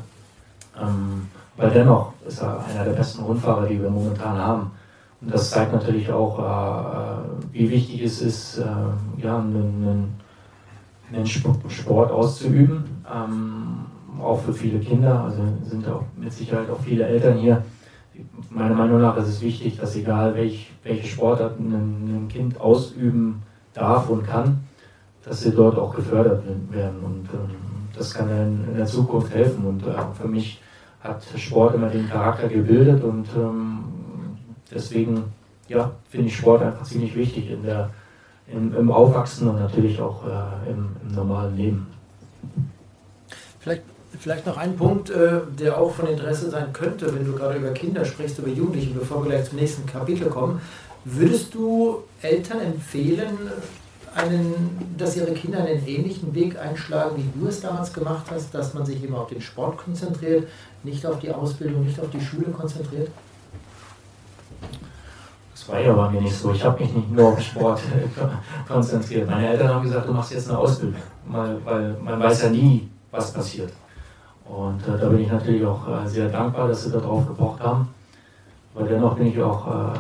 Ähm, 0.80 1.28
aber 1.58 1.70
dennoch 1.70 2.12
ist 2.24 2.40
er 2.40 2.64
einer 2.66 2.84
der 2.84 2.92
besten 2.92 3.24
Rundfahrer, 3.24 3.66
die 3.66 3.82
wir 3.82 3.90
momentan 3.90 4.38
haben. 4.38 4.70
Und 5.20 5.34
das 5.34 5.50
zeigt 5.50 5.72
natürlich 5.72 6.12
auch, 6.12 6.38
äh, 6.38 7.52
wie 7.52 7.70
wichtig 7.70 8.02
es 8.02 8.22
ist, 8.22 8.58
äh, 8.58 9.22
ja, 9.22 9.38
einen, 9.38 10.14
einen 11.12 11.26
Sport 11.26 12.12
auszuüben. 12.12 12.84
Ähm, 13.12 13.86
auch 14.22 14.40
für 14.40 14.52
viele 14.52 14.78
Kinder, 14.78 15.24
also 15.24 15.42
sind 15.64 15.88
auch 15.88 16.04
mit 16.16 16.32
Sicherheit 16.32 16.70
auch 16.70 16.78
viele 16.80 17.06
Eltern 17.06 17.38
hier. 17.38 17.64
Meiner 18.50 18.74
Meinung 18.74 19.00
nach 19.00 19.16
ist 19.16 19.28
es 19.28 19.40
wichtig, 19.40 19.78
dass 19.78 19.96
egal 19.96 20.34
welch, 20.34 20.70
welche 20.84 21.06
Sportart 21.06 21.58
ein, 21.58 21.72
ein 21.72 22.28
Kind 22.28 22.60
ausüben 22.60 23.42
darf 23.72 24.08
und 24.08 24.24
kann, 24.26 24.64
dass 25.24 25.40
sie 25.40 25.50
dort 25.50 25.78
auch 25.78 25.94
gefördert 25.94 26.44
werden. 26.70 27.00
Und 27.02 27.28
ähm, 27.32 27.56
das 27.96 28.14
kann 28.14 28.28
in, 28.28 28.68
in, 28.68 28.76
der 28.76 28.86
Zukunft 28.86 29.34
helfen. 29.34 29.64
Und 29.64 29.86
äh, 29.86 29.94
für 30.20 30.28
mich 30.28 30.60
hat 31.00 31.24
Sport 31.36 31.74
immer 31.74 31.88
den 31.88 32.08
Charakter 32.08 32.48
gebildet 32.48 33.02
und 33.04 33.26
ähm, 33.36 33.84
deswegen 34.70 35.24
ja, 35.68 35.90
finde 36.08 36.28
ich 36.28 36.36
Sport 36.36 36.62
einfach 36.62 36.84
ziemlich 36.84 37.14
wichtig 37.14 37.50
in 37.50 37.62
der, 37.62 37.90
im, 38.46 38.74
im 38.74 38.90
Aufwachsen 38.90 39.48
und 39.48 39.58
natürlich 39.60 40.00
auch 40.00 40.24
äh, 40.26 40.70
im, 40.70 40.96
im, 41.02 41.14
normalen 41.14 41.56
Leben. 41.56 41.86
Vielleicht, 43.60 43.82
vielleicht 44.24 44.46
noch 44.46 44.56
ein 44.56 44.74
Punkt, 44.74 45.10
äh, 45.10 45.40
der 45.58 45.78
auch 45.78 45.90
von 45.90 46.06
Interesse 46.06 46.48
sein 46.48 46.72
könnte, 46.72 47.14
wenn 47.14 47.26
du 47.26 47.34
gerade 47.34 47.58
über 47.58 47.72
Kinder 47.72 48.06
sprichst, 48.06 48.38
über 48.38 48.48
Jugendliche, 48.48 48.94
bevor 48.94 49.22
wir 49.22 49.32
gleich 49.32 49.50
zum 49.50 49.58
nächsten 49.58 49.84
Kapitel 49.84 50.30
kommen. 50.30 50.62
Würdest 51.04 51.54
du 51.54 52.04
Eltern 52.22 52.60
empfehlen, 52.60 53.36
einen, 54.14 54.94
dass 54.96 55.14
ihre 55.18 55.32
Kinder 55.32 55.58
einen 55.58 55.86
ähnlichen 55.86 56.34
Weg 56.34 56.58
einschlagen, 56.58 57.18
wie 57.18 57.38
du 57.38 57.48
es 57.48 57.60
damals 57.60 57.92
gemacht 57.92 58.24
hast, 58.30 58.54
dass 58.54 58.72
man 58.72 58.86
sich 58.86 59.04
immer 59.04 59.18
auf 59.18 59.28
den 59.28 59.42
Sport 59.42 59.76
konzentriert, 59.76 60.48
nicht 60.84 61.04
auf 61.04 61.18
die 61.18 61.30
Ausbildung, 61.30 61.84
nicht 61.84 62.00
auf 62.00 62.08
die 62.08 62.20
Schule 62.22 62.46
konzentriert? 62.46 63.10
Das 65.52 65.68
war 65.68 65.80
ja 65.80 65.92
bei 65.92 66.08
mir 66.08 66.22
nicht 66.22 66.34
so. 66.34 66.50
Ich 66.50 66.64
habe 66.64 66.82
mich 66.82 66.94
nicht 66.94 67.10
nur 67.10 67.28
auf 67.28 67.40
Sport 67.42 67.82
konzentriert. 68.68 69.28
Meine 69.28 69.50
Eltern 69.50 69.68
haben 69.68 69.82
gesagt, 69.82 70.08
du 70.08 70.12
machst 70.14 70.32
jetzt 70.32 70.48
eine 70.48 70.56
Ausbildung, 70.56 71.02
weil, 71.26 71.62
weil 71.66 71.96
man 72.02 72.18
weiß 72.20 72.44
ja 72.44 72.48
nie, 72.48 72.88
was 73.10 73.30
passiert. 73.30 73.70
Und 74.48 74.80
äh, 74.86 74.98
da 74.98 75.08
bin 75.08 75.20
ich 75.20 75.30
natürlich 75.30 75.64
auch 75.64 75.88
äh, 75.88 76.06
sehr 76.08 76.28
dankbar, 76.28 76.68
dass 76.68 76.84
sie 76.84 76.90
darauf 76.90 77.26
gepocht 77.26 77.60
haben. 77.60 77.88
Aber 78.74 78.86
dennoch 78.86 79.16
bin 79.16 79.28
ich 79.28 79.40
auch 79.40 79.66
äh, 79.66 79.98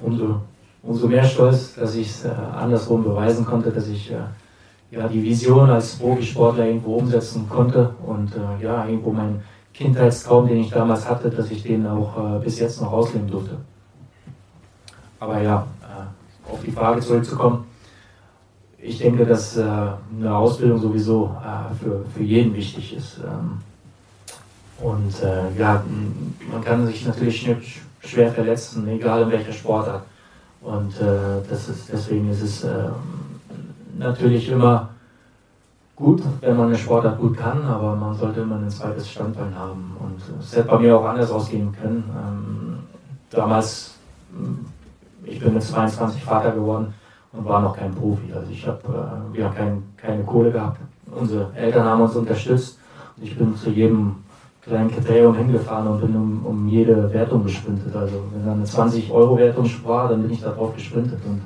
umso 0.00 0.40
umso 0.86 1.08
mehr 1.08 1.24
stolz, 1.24 1.74
dass 1.74 1.94
ich 1.94 2.08
es 2.08 2.24
äh, 2.24 2.28
andersrum 2.28 3.04
beweisen 3.04 3.44
konnte, 3.44 3.70
dass 3.70 3.88
ich 3.88 4.10
äh, 4.12 4.16
ja, 4.90 5.08
die 5.08 5.22
Vision 5.22 5.70
als 5.70 5.96
Profisportler 5.96 6.66
irgendwo 6.66 6.96
umsetzen 6.96 7.48
konnte 7.48 7.94
und 8.06 8.32
äh, 8.36 8.62
ja, 8.62 8.86
irgendwo 8.86 9.12
mein 9.12 9.42
Kindheitstraum, 9.72 10.46
den 10.46 10.58
ich 10.58 10.70
damals 10.70 11.08
hatte, 11.08 11.30
dass 11.30 11.50
ich 11.50 11.62
den 11.62 11.86
auch 11.86 12.36
äh, 12.36 12.38
bis 12.38 12.60
jetzt 12.60 12.80
noch 12.80 12.92
ausleben 12.92 13.28
durfte. 13.28 13.56
Aber 15.18 15.40
ja, 15.40 15.66
äh, 15.82 16.52
auf 16.52 16.62
die 16.62 16.70
Frage 16.70 17.00
zurückzukommen, 17.00 17.64
ich 18.78 18.98
denke, 18.98 19.24
dass 19.24 19.56
äh, 19.56 19.62
eine 19.62 20.36
Ausbildung 20.36 20.78
sowieso 20.78 21.34
für, 21.82 22.04
für 22.14 22.22
jeden 22.22 22.54
wichtig 22.54 22.94
ist. 22.94 23.18
Ähm, 23.18 23.60
und 24.80 25.14
ja, 25.56 25.82
man 26.50 26.64
kann 26.64 26.86
sich 26.86 27.06
natürlich 27.06 27.48
schwer 28.00 28.32
verletzen, 28.32 28.86
egal 28.88 29.22
in 29.22 29.30
welcher 29.30 29.52
Sportart. 29.52 30.02
Und 30.64 30.98
äh, 31.00 31.42
das 31.48 31.68
ist, 31.68 31.92
deswegen 31.92 32.30
ist 32.30 32.42
es 32.42 32.64
äh, 32.64 32.88
natürlich 33.98 34.48
immer 34.48 34.88
gut, 35.94 36.22
wenn 36.40 36.56
man 36.56 36.68
eine 36.68 36.78
Sportart 36.78 37.18
gut 37.18 37.36
kann, 37.36 37.62
aber 37.64 37.94
man 37.94 38.14
sollte 38.14 38.40
immer 38.40 38.56
ein 38.56 38.70
zweites 38.70 39.10
Standbein 39.10 39.54
haben. 39.54 39.94
Und 40.00 40.20
es 40.40 40.56
hätte 40.56 40.68
bei 40.68 40.78
mir 40.78 40.98
auch 40.98 41.04
anders 41.04 41.30
ausgehen 41.30 41.70
können. 41.72 42.04
Ähm, 42.16 42.78
damals, 43.30 43.96
äh, 44.32 45.30
ich 45.30 45.38
bin 45.38 45.52
mit 45.52 45.62
22 45.62 46.24
Vater 46.24 46.52
geworden 46.52 46.94
und 47.32 47.44
war 47.44 47.60
noch 47.60 47.76
kein 47.76 47.94
Profi. 47.94 48.32
Also 48.32 48.50
ich 48.50 48.66
habe, 48.66 48.80
äh, 48.88 49.36
wir 49.36 49.44
haben 49.44 49.54
kein, 49.54 49.82
keine 49.98 50.24
Kohle 50.24 50.50
gehabt. 50.50 50.80
Unsere 51.10 51.52
Eltern 51.54 51.84
haben 51.84 52.00
uns 52.00 52.16
unterstützt 52.16 52.78
und 53.16 53.24
ich 53.24 53.36
bin 53.36 53.54
zu 53.54 53.68
jedem 53.68 54.23
kleinen 54.64 54.90
Kriterium 54.90 55.36
hingefahren 55.36 55.86
und 55.88 56.00
bin 56.00 56.16
um, 56.16 56.46
um 56.46 56.68
jede 56.68 57.12
Wertung 57.12 57.44
gesprintet. 57.44 57.94
Also 57.94 58.24
wenn 58.32 58.46
da 58.46 58.52
eine 58.52 58.64
20-Euro-Wertung 58.64 59.70
war, 59.84 60.08
dann 60.08 60.22
bin 60.22 60.32
ich 60.32 60.40
darauf 60.40 60.74
gesprintet 60.74 61.20
und 61.26 61.42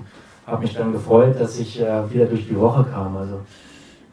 habe 0.46 0.62
mich 0.62 0.74
dann 0.74 0.92
gefreut, 0.92 1.38
dass 1.40 1.58
ich 1.58 1.80
äh, 1.80 2.10
wieder 2.10 2.26
durch 2.26 2.46
die 2.46 2.58
Woche 2.58 2.84
kam. 2.84 3.16
Also 3.16 3.40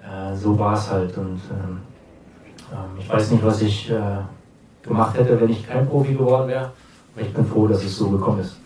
äh, 0.01 0.35
so 0.35 0.57
war 0.57 0.73
es 0.73 0.89
halt. 0.89 1.15
Und 1.17 1.39
ähm, 1.51 1.81
äh, 2.71 2.99
ich 2.99 3.09
weiß 3.09 3.31
nicht, 3.31 3.45
was 3.45 3.61
ich 3.61 3.91
äh, 3.91 4.17
gemacht 4.81 5.17
hätte, 5.17 5.39
wenn 5.39 5.49
ich 5.49 5.67
kein 5.67 5.87
Profi 5.87 6.13
geworden 6.13 6.47
wäre. 6.47 6.71
Aber 7.15 7.25
ich 7.25 7.33
bin 7.33 7.45
froh, 7.45 7.67
dass 7.67 7.83
es 7.83 7.95
so 7.95 8.09
gekommen 8.09 8.39
ist. 8.39 8.57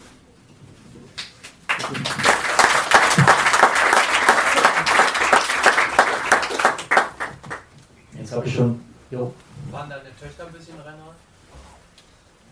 Jetzt 8.18 8.36
habe 8.36 8.48
ich 8.48 8.56
schon. 8.56 8.80
Jo. 9.12 9.32
Waren 9.72 9.90
deine 9.90 10.16
Töchter 10.20 10.46
ein 10.46 10.54
bisschen 10.54 10.76
Rennrad? 10.76 11.16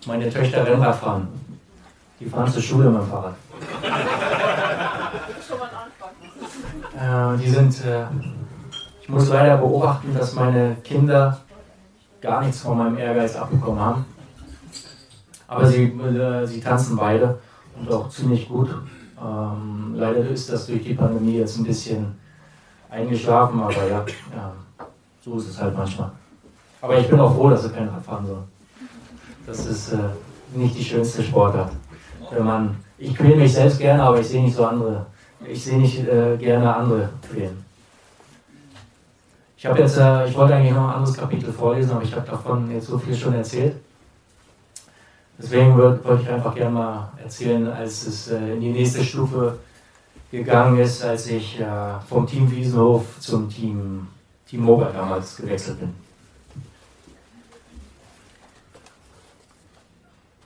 Meine 0.06 0.30
Töchter 0.30 0.66
Rennrad 0.66 0.96
fahren. 0.96 1.28
Die 2.20 2.26
fahren 2.26 2.52
zur 2.52 2.62
Schule 2.62 2.90
mit 2.90 3.02
dem 3.02 3.08
Fahrrad. 3.08 3.36
Schon 5.48 5.60
mal 5.60 7.36
Äh, 7.36 7.38
die 7.38 7.50
sind. 7.50 7.86
Äh, 7.86 8.06
ich 9.02 9.10
muss 9.10 9.30
leider 9.30 9.58
beobachten, 9.58 10.14
dass 10.14 10.34
meine 10.34 10.76
Kinder 10.84 11.40
gar 12.20 12.42
nichts 12.42 12.62
von 12.62 12.78
meinem 12.78 12.98
Ehrgeiz 12.98 13.36
abbekommen 13.36 13.80
haben. 13.80 14.06
Aber 15.48 15.66
sie, 15.66 15.84
äh, 15.84 16.46
sie 16.46 16.60
tanzen 16.60 16.98
beide 16.98 17.40
und 17.80 17.92
auch 17.92 18.10
ziemlich 18.10 18.50
gut. 18.50 18.70
Ähm, 19.20 19.96
leider 19.96 20.20
ist 20.20 20.52
das 20.52 20.68
durch 20.68 20.84
die 20.84 20.94
Pandemie 20.94 21.38
jetzt 21.38 21.58
ein 21.58 21.64
bisschen 21.64 22.16
eingeschlafen, 22.90 23.62
aber 23.62 23.88
ja, 23.88 24.06
ja 24.36 24.54
so 25.24 25.38
ist 25.38 25.50
es 25.50 25.62
halt 25.62 25.76
manchmal. 25.78 26.12
Aber 26.82 26.98
ich 26.98 27.08
bin 27.08 27.20
auch 27.20 27.34
froh, 27.36 27.50
dass 27.50 27.64
sie 27.64 27.70
kein 27.70 27.88
Rad 27.88 28.04
fahren 28.04 28.26
sollen. 28.26 28.44
Das 29.46 29.66
ist 29.66 29.94
äh, 29.94 29.98
nicht 30.54 30.78
die 30.78 30.84
schönste 30.84 31.24
Sportart. 31.24 31.72
Wenn 32.32 32.46
man, 32.46 32.78
ich 32.98 33.16
quäle 33.16 33.38
mich 33.38 33.54
selbst 33.54 33.80
gerne, 33.80 34.04
aber 34.04 34.20
ich 34.20 34.28
sehe 34.28 34.44
nicht 34.44 34.56
so 34.56 34.66
andere. 34.66 35.06
Ich 35.46 35.64
sehe 35.64 35.78
nicht 35.78 36.00
äh, 36.08 36.38
gerne 36.38 36.76
andere 36.76 37.10
quälen. 37.28 37.66
Ich 39.58 39.66
habe 39.66 39.80
jetzt, 39.80 39.98
äh, 39.98 40.28
ich 40.28 40.36
wollte 40.36 40.56
eigentlich 40.56 40.74
noch 40.74 40.88
ein 40.88 40.96
anderes 40.96 41.18
Kapitel 41.18 41.52
vorlesen, 41.52 41.92
aber 41.92 42.04
ich 42.04 42.16
habe 42.16 42.30
davon 42.30 42.70
jetzt 42.72 42.88
so 42.88 42.98
viel 42.98 43.16
schon 43.16 43.34
erzählt. 43.34 43.76
Deswegen 45.40 45.78
wollte 45.78 46.22
ich 46.22 46.30
einfach 46.30 46.54
gerne 46.56 46.72
mal 46.72 47.12
erzählen, 47.24 47.68
als 47.68 48.08
es 48.08 48.28
äh, 48.30 48.54
in 48.54 48.62
die 48.62 48.72
nächste 48.72 49.04
Stufe 49.04 49.58
gegangen 50.32 50.80
ist, 50.80 51.04
als 51.04 51.28
ich 51.28 51.60
äh, 51.60 51.66
vom 52.08 52.28
Team 52.28 52.50
Wiesenhof 52.52 53.20
zum 53.20 53.50
Team, 53.50 54.08
Team 54.48 54.62
Mobile 54.62 54.92
damals 54.94 55.38
gewechselt 55.38 55.80
bin. 55.80 56.07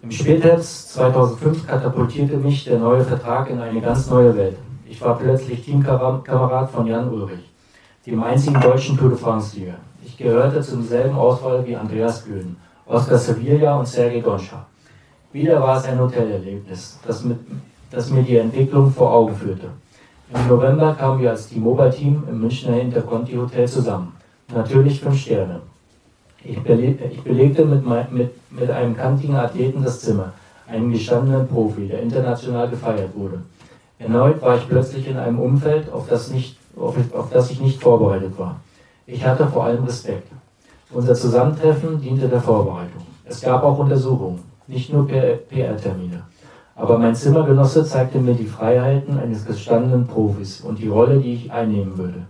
Im 0.04 0.10
Spätherbst 0.10 0.94
2005 0.94 1.68
katapultierte 1.68 2.36
mich 2.38 2.64
der 2.64 2.80
neue 2.80 3.04
Vertrag 3.04 3.52
in 3.52 3.60
eine 3.60 3.80
ganz 3.82 4.10
neue 4.10 4.36
Welt. 4.36 4.58
Ich 4.90 5.00
war 5.00 5.16
plötzlich 5.16 5.64
Teamkamerad 5.64 6.72
von 6.72 6.88
Jan 6.88 7.08
Ulrich, 7.08 7.52
dem 8.08 8.24
einzigen 8.24 8.60
deutschen 8.60 8.98
Tour 8.98 9.10
de 9.10 9.18
France-Sieger. 9.20 9.76
Ich 10.04 10.18
gehörte 10.18 10.60
zum 10.62 10.84
selben 10.84 11.16
Auswahl 11.16 11.68
wie 11.68 11.76
Andreas 11.76 12.26
Gülden, 12.26 12.58
Oscar 12.88 13.20
Sevilla 13.20 13.78
und 13.78 13.88
Sergei 13.88 14.22
Gonscha. 14.22 14.66
Wieder 15.32 15.62
war 15.62 15.78
es 15.78 15.86
ein 15.86 16.00
Hotelerlebnis, 16.00 17.00
das, 17.06 17.24
mit, 17.24 17.38
das 17.92 18.10
mir 18.10 18.24
die 18.24 18.38
Entwicklung 18.38 18.92
vor 18.92 19.14
Augen 19.14 19.36
führte. 19.36 19.68
Im 20.34 20.48
November 20.48 20.96
kamen 20.96 21.22
wir 21.22 21.30
als 21.30 21.48
Team-Mobile-Team 21.48 22.24
im 22.28 22.42
Münchner 22.42 22.82
Interconti 22.82 23.36
Hotel 23.36 23.68
zusammen. 23.68 24.14
Natürlich 24.52 25.00
fünf 25.00 25.20
Sterne. 25.20 25.62
Ich, 26.44 26.60
beleg, 26.64 27.00
ich 27.12 27.22
belegte 27.22 27.66
mit, 27.66 27.84
mit, 28.12 28.32
mit 28.52 28.70
einem 28.70 28.96
kantigen 28.98 29.36
Athleten 29.36 29.84
das 29.84 30.00
Zimmer, 30.02 30.34
einem 30.68 30.92
gestandenen 30.92 31.48
Profi, 31.48 31.88
der 31.88 32.02
international 32.02 32.68
gefeiert 32.70 33.16
wurde. 33.16 33.42
Erneut 34.00 34.42
war 34.42 34.58
ich 34.58 34.68
plötzlich 34.68 35.08
in 35.08 35.18
einem 35.18 35.40
Umfeld, 35.40 35.92
auf 35.92 36.08
das, 36.10 36.32
nicht, 36.32 36.58
auf, 36.76 36.96
auf 37.14 37.30
das 37.30 37.52
ich 37.52 37.62
nicht 37.62 37.82
vorbereitet 37.82 38.38
war. 38.38 38.60
Ich 39.06 39.24
hatte 39.24 39.48
vor 39.48 39.66
allem 39.66 39.84
Respekt. 39.84 40.28
Unser 40.92 41.14
Zusammentreffen 41.14 42.02
diente 42.02 42.28
der 42.28 42.42
Vorbereitung. 42.42 43.06
Es 43.26 43.42
gab 43.42 43.64
auch 43.64 43.78
Untersuchungen, 43.78 44.40
nicht 44.68 44.92
nur 44.92 45.08
PR-Termine. 45.08 46.24
Aber 46.76 46.98
mein 46.98 47.16
Zimmergenosse 47.16 47.86
zeigte 47.86 48.18
mir 48.18 48.34
die 48.34 48.46
Freiheiten 48.46 49.20
eines 49.20 49.46
gestandenen 49.46 50.08
Profis 50.08 50.62
und 50.62 50.80
die 50.80 50.88
Rolle, 50.88 51.20
die 51.20 51.36
ich 51.36 51.52
einnehmen 51.52 51.98
würde. 51.98 52.26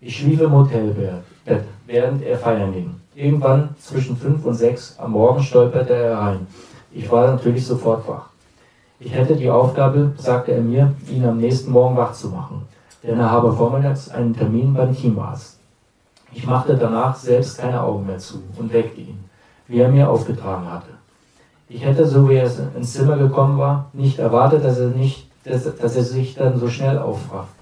Ich 0.00 0.18
schlief 0.18 0.42
im 0.42 0.52
Während 1.86 2.22
er 2.22 2.38
feiern 2.38 2.72
ging. 2.72 2.94
Irgendwann 3.14 3.70
zwischen 3.80 4.16
fünf 4.16 4.44
und 4.44 4.54
sechs 4.54 4.96
am 4.98 5.12
Morgen 5.12 5.42
stolperte 5.42 5.94
er 5.94 6.16
herein. 6.16 6.46
Ich 6.92 7.10
war 7.10 7.30
natürlich 7.30 7.64
sofort 7.64 8.06
wach. 8.08 8.30
Ich 8.98 9.14
hätte 9.14 9.36
die 9.36 9.50
Aufgabe, 9.50 10.12
sagte 10.16 10.52
er 10.52 10.62
mir, 10.62 10.92
ihn 11.08 11.24
am 11.24 11.38
nächsten 11.38 11.70
Morgen 11.70 11.96
wach 11.96 12.12
zu 12.12 12.28
machen, 12.28 12.62
denn 13.02 13.20
er 13.20 13.30
habe 13.30 13.52
vormittags 13.52 14.08
einen 14.10 14.34
Termin 14.34 14.74
beim 14.74 14.94
Teamarzt. 14.94 15.58
Ich 16.32 16.46
machte 16.46 16.76
danach 16.76 17.14
selbst 17.14 17.58
keine 17.58 17.82
Augen 17.82 18.06
mehr 18.06 18.18
zu 18.18 18.42
und 18.58 18.72
weckte 18.72 19.00
ihn, 19.00 19.24
wie 19.68 19.80
er 19.80 19.88
mir 19.88 20.08
aufgetragen 20.10 20.70
hatte. 20.70 20.90
Ich 21.68 21.84
hätte, 21.84 22.06
so 22.06 22.28
wie 22.28 22.36
er 22.36 22.50
ins 22.76 22.92
Zimmer 22.92 23.16
gekommen 23.16 23.58
war, 23.58 23.90
nicht 23.92 24.18
erwartet, 24.18 24.64
dass 24.64 24.78
er, 24.78 24.88
nicht, 24.88 25.28
dass, 25.44 25.64
dass 25.76 25.96
er 25.96 26.04
sich 26.04 26.34
dann 26.34 26.58
so 26.58 26.68
schnell 26.68 26.98
aufrafft. 26.98 27.54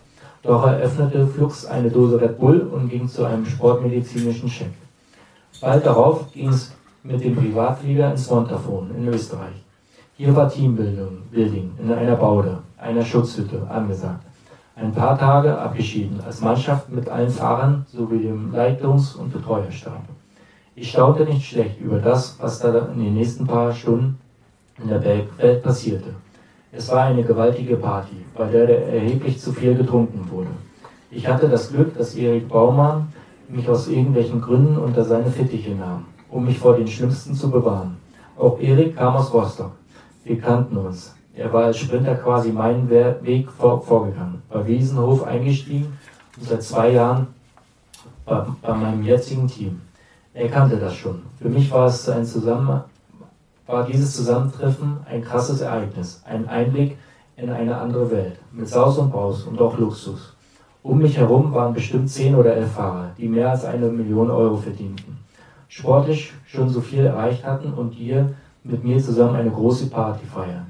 Doch 0.44 0.66
er 0.66 0.76
öffnete 0.76 1.26
flugs 1.26 1.64
eine 1.64 1.90
Dose 1.90 2.20
Red 2.20 2.38
Bull 2.38 2.60
und 2.60 2.90
ging 2.90 3.08
zu 3.08 3.24
einem 3.24 3.46
sportmedizinischen 3.46 4.50
Check. 4.50 4.72
Bald 5.60 5.86
darauf 5.86 6.30
ging 6.32 6.50
es 6.50 6.72
mit 7.02 7.24
dem 7.24 7.34
Privatflieger 7.34 8.10
ins 8.10 8.30
Montafon 8.30 8.90
in 8.94 9.08
Österreich. 9.08 9.64
Hier 10.18 10.36
war 10.36 10.50
Teambuilding 10.50 11.72
in 11.82 11.92
einer 11.92 12.16
Baude, 12.16 12.58
einer 12.76 13.04
Schutzhütte 13.04 13.66
angesagt. 13.70 14.22
Ein 14.76 14.92
paar 14.92 15.18
Tage 15.18 15.56
abgeschieden 15.56 16.20
als 16.20 16.42
Mannschaft 16.42 16.90
mit 16.90 17.08
allen 17.08 17.30
Fahrern 17.30 17.86
sowie 17.90 18.18
dem 18.18 18.52
Leitungs- 18.52 19.14
und 19.16 19.32
Betreuerstab. 19.32 20.02
Ich 20.74 20.90
staunte 20.90 21.24
nicht 21.24 21.46
schlecht 21.46 21.80
über 21.80 22.00
das, 22.00 22.36
was 22.38 22.58
da 22.58 22.88
in 22.92 23.02
den 23.02 23.14
nächsten 23.14 23.46
paar 23.46 23.72
Stunden 23.72 24.18
in 24.82 24.88
der 24.88 25.02
Welt 25.02 25.62
passierte. 25.62 26.10
Es 26.76 26.90
war 26.90 27.04
eine 27.04 27.22
gewaltige 27.22 27.76
Party, 27.76 28.16
bei 28.36 28.46
der 28.46 28.88
erheblich 28.88 29.40
zu 29.40 29.52
viel 29.52 29.76
getrunken 29.76 30.28
wurde. 30.28 30.50
Ich 31.10 31.28
hatte 31.28 31.48
das 31.48 31.70
Glück, 31.70 31.96
dass 31.96 32.16
Erik 32.16 32.48
Baumann 32.48 33.12
mich 33.48 33.68
aus 33.68 33.86
irgendwelchen 33.86 34.40
Gründen 34.40 34.76
unter 34.78 35.04
seine 35.04 35.30
Fittiche 35.30 35.70
nahm, 35.70 36.06
um 36.30 36.44
mich 36.44 36.58
vor 36.58 36.76
den 36.76 36.88
Schlimmsten 36.88 37.34
zu 37.34 37.48
bewahren. 37.48 37.96
Auch 38.36 38.58
Erik 38.58 38.96
kam 38.96 39.14
aus 39.14 39.32
Rostock. 39.32 39.70
Wir 40.24 40.40
kannten 40.40 40.76
uns. 40.76 41.14
Er 41.36 41.52
war 41.52 41.64
als 41.64 41.78
Sprinter 41.78 42.16
quasi 42.16 42.50
meinen 42.50 42.90
Weg 42.90 43.48
vor, 43.50 43.80
vorgegangen, 43.80 44.42
bei 44.50 44.66
Wiesenhof 44.66 45.24
eingestiegen 45.24 45.96
und 46.36 46.48
seit 46.48 46.62
zwei 46.64 46.90
Jahren 46.90 47.28
bei, 48.24 48.44
bei 48.62 48.74
meinem 48.74 49.04
jetzigen 49.04 49.46
Team. 49.46 49.80
Er 50.32 50.48
kannte 50.48 50.76
das 50.76 50.96
schon. 50.96 51.22
Für 51.40 51.48
mich 51.48 51.70
war 51.70 51.86
es 51.86 52.08
ein 52.08 52.24
Zusammen 52.24 52.82
war 53.66 53.84
dieses 53.84 54.14
Zusammentreffen 54.14 54.98
ein 55.08 55.22
krasses 55.22 55.60
Ereignis, 55.60 56.22
ein 56.24 56.48
Einblick 56.48 56.96
in 57.36 57.50
eine 57.50 57.76
andere 57.76 58.10
Welt, 58.10 58.36
mit 58.52 58.68
Saus 58.68 58.98
und 58.98 59.10
Braus 59.10 59.42
und 59.44 59.60
auch 59.60 59.78
Luxus. 59.78 60.34
Um 60.82 60.98
mich 60.98 61.16
herum 61.16 61.52
waren 61.54 61.72
bestimmt 61.72 62.10
zehn 62.10 62.34
oder 62.34 62.54
elf 62.54 62.72
Fahrer, 62.72 63.10
die 63.16 63.28
mehr 63.28 63.50
als 63.50 63.64
eine 63.64 63.86
Million 63.86 64.30
Euro 64.30 64.56
verdienten, 64.56 65.18
sportlich 65.68 66.32
schon 66.46 66.68
so 66.68 66.80
viel 66.80 67.06
erreicht 67.06 67.44
hatten 67.44 67.72
und 67.72 67.92
hier 67.92 68.34
mit 68.62 68.84
mir 68.84 69.02
zusammen 69.02 69.36
eine 69.36 69.50
große 69.50 69.86
Party 69.86 70.26
feiern. 70.26 70.66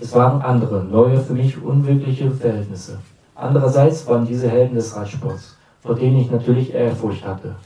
Es 0.00 0.14
waren 0.14 0.40
andere, 0.40 0.84
neue, 0.84 1.20
für 1.20 1.34
mich 1.34 1.60
unwirkliche 1.60 2.30
Verhältnisse. 2.30 2.98
Andererseits 3.34 4.06
waren 4.06 4.24
diese 4.26 4.48
Helden 4.48 4.76
des 4.76 4.96
Radsports, 4.96 5.56
vor 5.82 5.94
denen 5.94 6.18
ich 6.18 6.30
natürlich 6.30 6.72
Ehrfurcht 6.72 7.26
hatte. 7.26 7.56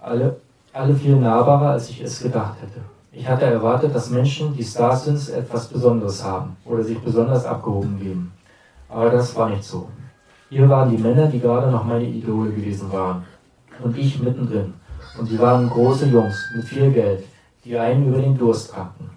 Alle 0.00 0.36
alle 0.76 0.94
viel 0.94 1.16
nahbarer, 1.16 1.70
als 1.70 1.88
ich 1.88 2.02
es 2.02 2.20
gedacht 2.20 2.56
hätte. 2.60 2.80
Ich 3.18 3.26
hatte 3.26 3.46
erwartet, 3.46 3.94
dass 3.94 4.10
Menschen, 4.10 4.54
die 4.54 4.62
Stars 4.62 5.06
sind, 5.06 5.34
etwas 5.34 5.68
Besonderes 5.68 6.22
haben 6.22 6.54
oder 6.66 6.84
sich 6.84 6.98
besonders 6.98 7.46
abgehoben 7.46 7.98
geben. 7.98 8.30
Aber 8.90 9.08
das 9.08 9.34
war 9.34 9.48
nicht 9.48 9.64
so. 9.64 9.88
Hier 10.50 10.68
waren 10.68 10.90
die 10.90 11.02
Männer, 11.02 11.26
die 11.26 11.40
gerade 11.40 11.70
noch 11.70 11.82
meine 11.82 12.04
Idole 12.04 12.50
gewesen 12.50 12.92
waren. 12.92 13.24
Und 13.82 13.96
ich 13.96 14.20
mittendrin. 14.20 14.74
Und 15.18 15.30
sie 15.30 15.38
waren 15.38 15.70
große 15.70 16.08
Jungs 16.08 16.36
mit 16.54 16.66
viel 16.66 16.90
Geld, 16.90 17.24
die 17.64 17.78
einen 17.78 18.06
über 18.06 18.20
den 18.20 18.36
Durst 18.36 18.72
tranken. 18.72 19.08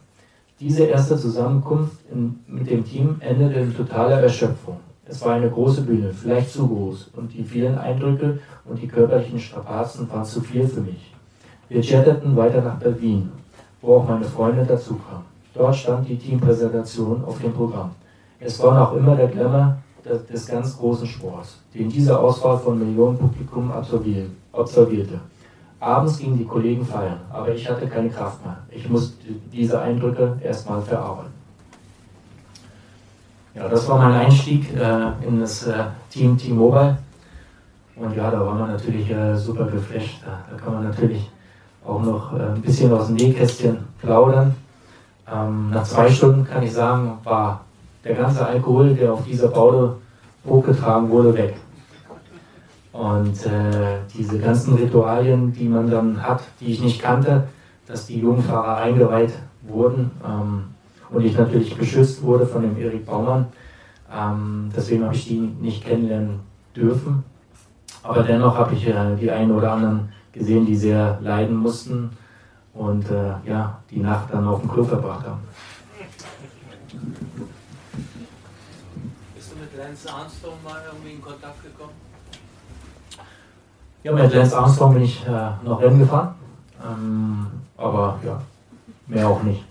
Diese 0.61 0.85
erste 0.85 1.17
Zusammenkunft 1.17 1.97
in, 2.09 2.39
mit 2.47 2.69
dem 2.69 2.85
Team 2.85 3.17
endete 3.19 3.59
in 3.59 3.75
totaler 3.75 4.21
Erschöpfung. 4.21 4.77
Es 5.05 5.25
war 5.25 5.33
eine 5.33 5.49
große 5.49 5.81
Bühne, 5.81 6.13
vielleicht 6.13 6.53
zu 6.53 6.65
groß, 6.69 7.11
und 7.17 7.33
die 7.33 7.43
vielen 7.43 7.77
Eindrücke 7.77 8.39
und 8.63 8.81
die 8.81 8.87
körperlichen 8.87 9.39
Strapazen 9.39 10.09
waren 10.09 10.23
zu 10.23 10.39
viel 10.39 10.65
für 10.65 10.81
mich. 10.81 11.13
Wir 11.67 11.81
jetteten 11.81 12.37
weiter 12.37 12.61
nach 12.61 12.77
Berlin, 12.77 13.29
wo 13.81 13.97
auch 13.97 14.07
meine 14.07 14.25
Freundin 14.25 14.67
dazu 14.67 14.95
kam. 14.95 15.23
Dort 15.53 15.75
stand 15.75 16.07
die 16.07 16.17
Teampräsentation 16.17 17.23
auf 17.25 17.39
dem 17.39 17.53
Programm. 17.53 17.91
Es 18.39 18.61
war 18.61 18.73
noch 18.73 18.95
immer 18.95 19.15
der 19.15 19.27
Glamour 19.27 19.77
des 20.31 20.47
ganz 20.47 20.77
großen 20.77 21.07
Sports, 21.07 21.59
den 21.73 21.89
diese 21.89 22.17
Auswahl 22.17 22.57
von 22.57 22.79
Millionen 22.79 23.17
Publikum 23.17 23.71
absolvierte. 23.71 25.19
Abends 25.79 26.17
gingen 26.17 26.37
die 26.37 26.45
Kollegen 26.45 26.85
feiern, 26.85 27.19
aber 27.31 27.53
ich 27.53 27.69
hatte 27.69 27.87
keine 27.87 28.09
Kraft 28.09 28.45
mehr. 28.45 28.57
Ich 28.69 28.89
musste 28.89 29.15
diese 29.51 29.79
Eindrücke 29.79 30.37
erstmal 30.41 30.81
verarbeiten. 30.81 31.31
Ja, 33.55 33.67
das 33.67 33.87
war 33.87 33.97
mein 33.97 34.13
Einstieg 34.13 34.73
äh, 34.75 35.25
in 35.25 35.39
das 35.39 35.67
äh, 35.67 35.85
Team 36.09 36.37
T-Mobile. 36.37 36.97
Und 37.95 38.15
ja, 38.15 38.29
da 38.31 38.45
war 38.45 38.55
man 38.55 38.71
natürlich 38.71 39.09
äh, 39.09 39.35
super 39.35 39.65
geflasht. 39.65 40.21
Da, 40.25 40.39
da 40.49 40.57
kann 40.57 40.73
man 40.73 40.83
natürlich 40.83 41.29
auch 41.89 42.01
noch 42.01 42.33
äh, 42.33 42.43
ein 42.43 42.61
bisschen 42.61 42.93
aus 42.93 43.07
dem 43.07 43.15
Nähkästchen 43.15 43.77
plaudern. 44.01 44.55
Ähm, 45.31 45.71
nach 45.71 45.83
zwei 45.83 46.09
Stunden 46.09 46.45
kann 46.45 46.63
ich 46.63 46.73
sagen, 46.73 47.17
war 47.23 47.61
der 48.03 48.15
ganze 48.15 48.45
Alkohol, 48.45 48.93
der 48.93 49.13
auf 49.13 49.25
dieser 49.25 49.49
Baude 49.49 49.95
hochgetragen 50.47 51.09
wurde, 51.09 51.33
weg. 51.33 51.55
Und 52.91 53.45
äh, 53.45 53.99
diese 54.17 54.39
ganzen 54.39 54.75
Ritualien, 54.75 55.53
die 55.53 55.69
man 55.69 55.89
dann 55.89 56.21
hat, 56.21 56.41
die 56.59 56.71
ich 56.71 56.81
nicht 56.81 57.01
kannte, 57.01 57.47
dass 57.87 58.07
die 58.07 58.19
Jungfahrer 58.19 58.77
eingeweiht 58.77 59.33
wurden 59.63 60.11
ähm, 60.25 60.63
und 61.09 61.23
ich 61.23 61.37
natürlich 61.37 61.75
beschützt 61.75 62.21
wurde 62.23 62.45
von 62.45 62.61
dem 62.61 62.77
Erik 62.77 63.05
Baumann. 63.05 63.47
Ähm, 64.11 64.69
deswegen 64.75 65.03
habe 65.03 65.15
ich 65.15 65.27
die 65.27 65.39
nicht 65.39 65.85
kennenlernen 65.85 66.39
dürfen. 66.75 67.23
Aber 68.01 68.23
dennoch 68.23 68.57
habe 68.57 68.73
ich 68.73 68.87
äh, 68.87 69.15
die 69.19 69.29
einen 69.29 69.51
oder 69.51 69.73
anderen 69.73 70.09
gesehen, 70.31 70.65
die 70.65 70.75
sehr 70.75 71.19
leiden 71.21 71.55
mussten 71.55 72.11
und 72.73 73.09
äh, 73.09 73.33
ja, 73.45 73.79
die 73.89 73.99
Nacht 73.99 74.33
dann 74.33 74.47
auf 74.47 74.61
dem 74.61 74.69
Klo 74.69 74.83
verbracht 74.83 75.25
haben. 75.25 75.41
Bist 79.35 79.51
du 79.51 79.55
mit 79.57 79.77
Lance 79.77 80.13
Armstrong 80.13 80.63
mal 80.63 80.81
irgendwie 80.91 81.13
in 81.13 81.21
Kontakt 81.21 81.63
gekommen? 81.63 81.93
Ja, 84.03 84.13
mit 84.13 84.33
Lance 84.33 84.57
Armstrong 84.57 84.93
bin 84.93 85.03
ich 85.03 85.25
äh, 85.25 85.49
noch 85.63 85.81
Rennen 85.81 85.99
gefahren, 85.99 86.35
ähm, 86.83 87.47
aber 87.75 88.19
ja, 88.23 88.41
mehr 89.07 89.27
auch 89.27 89.43
nicht. 89.43 89.68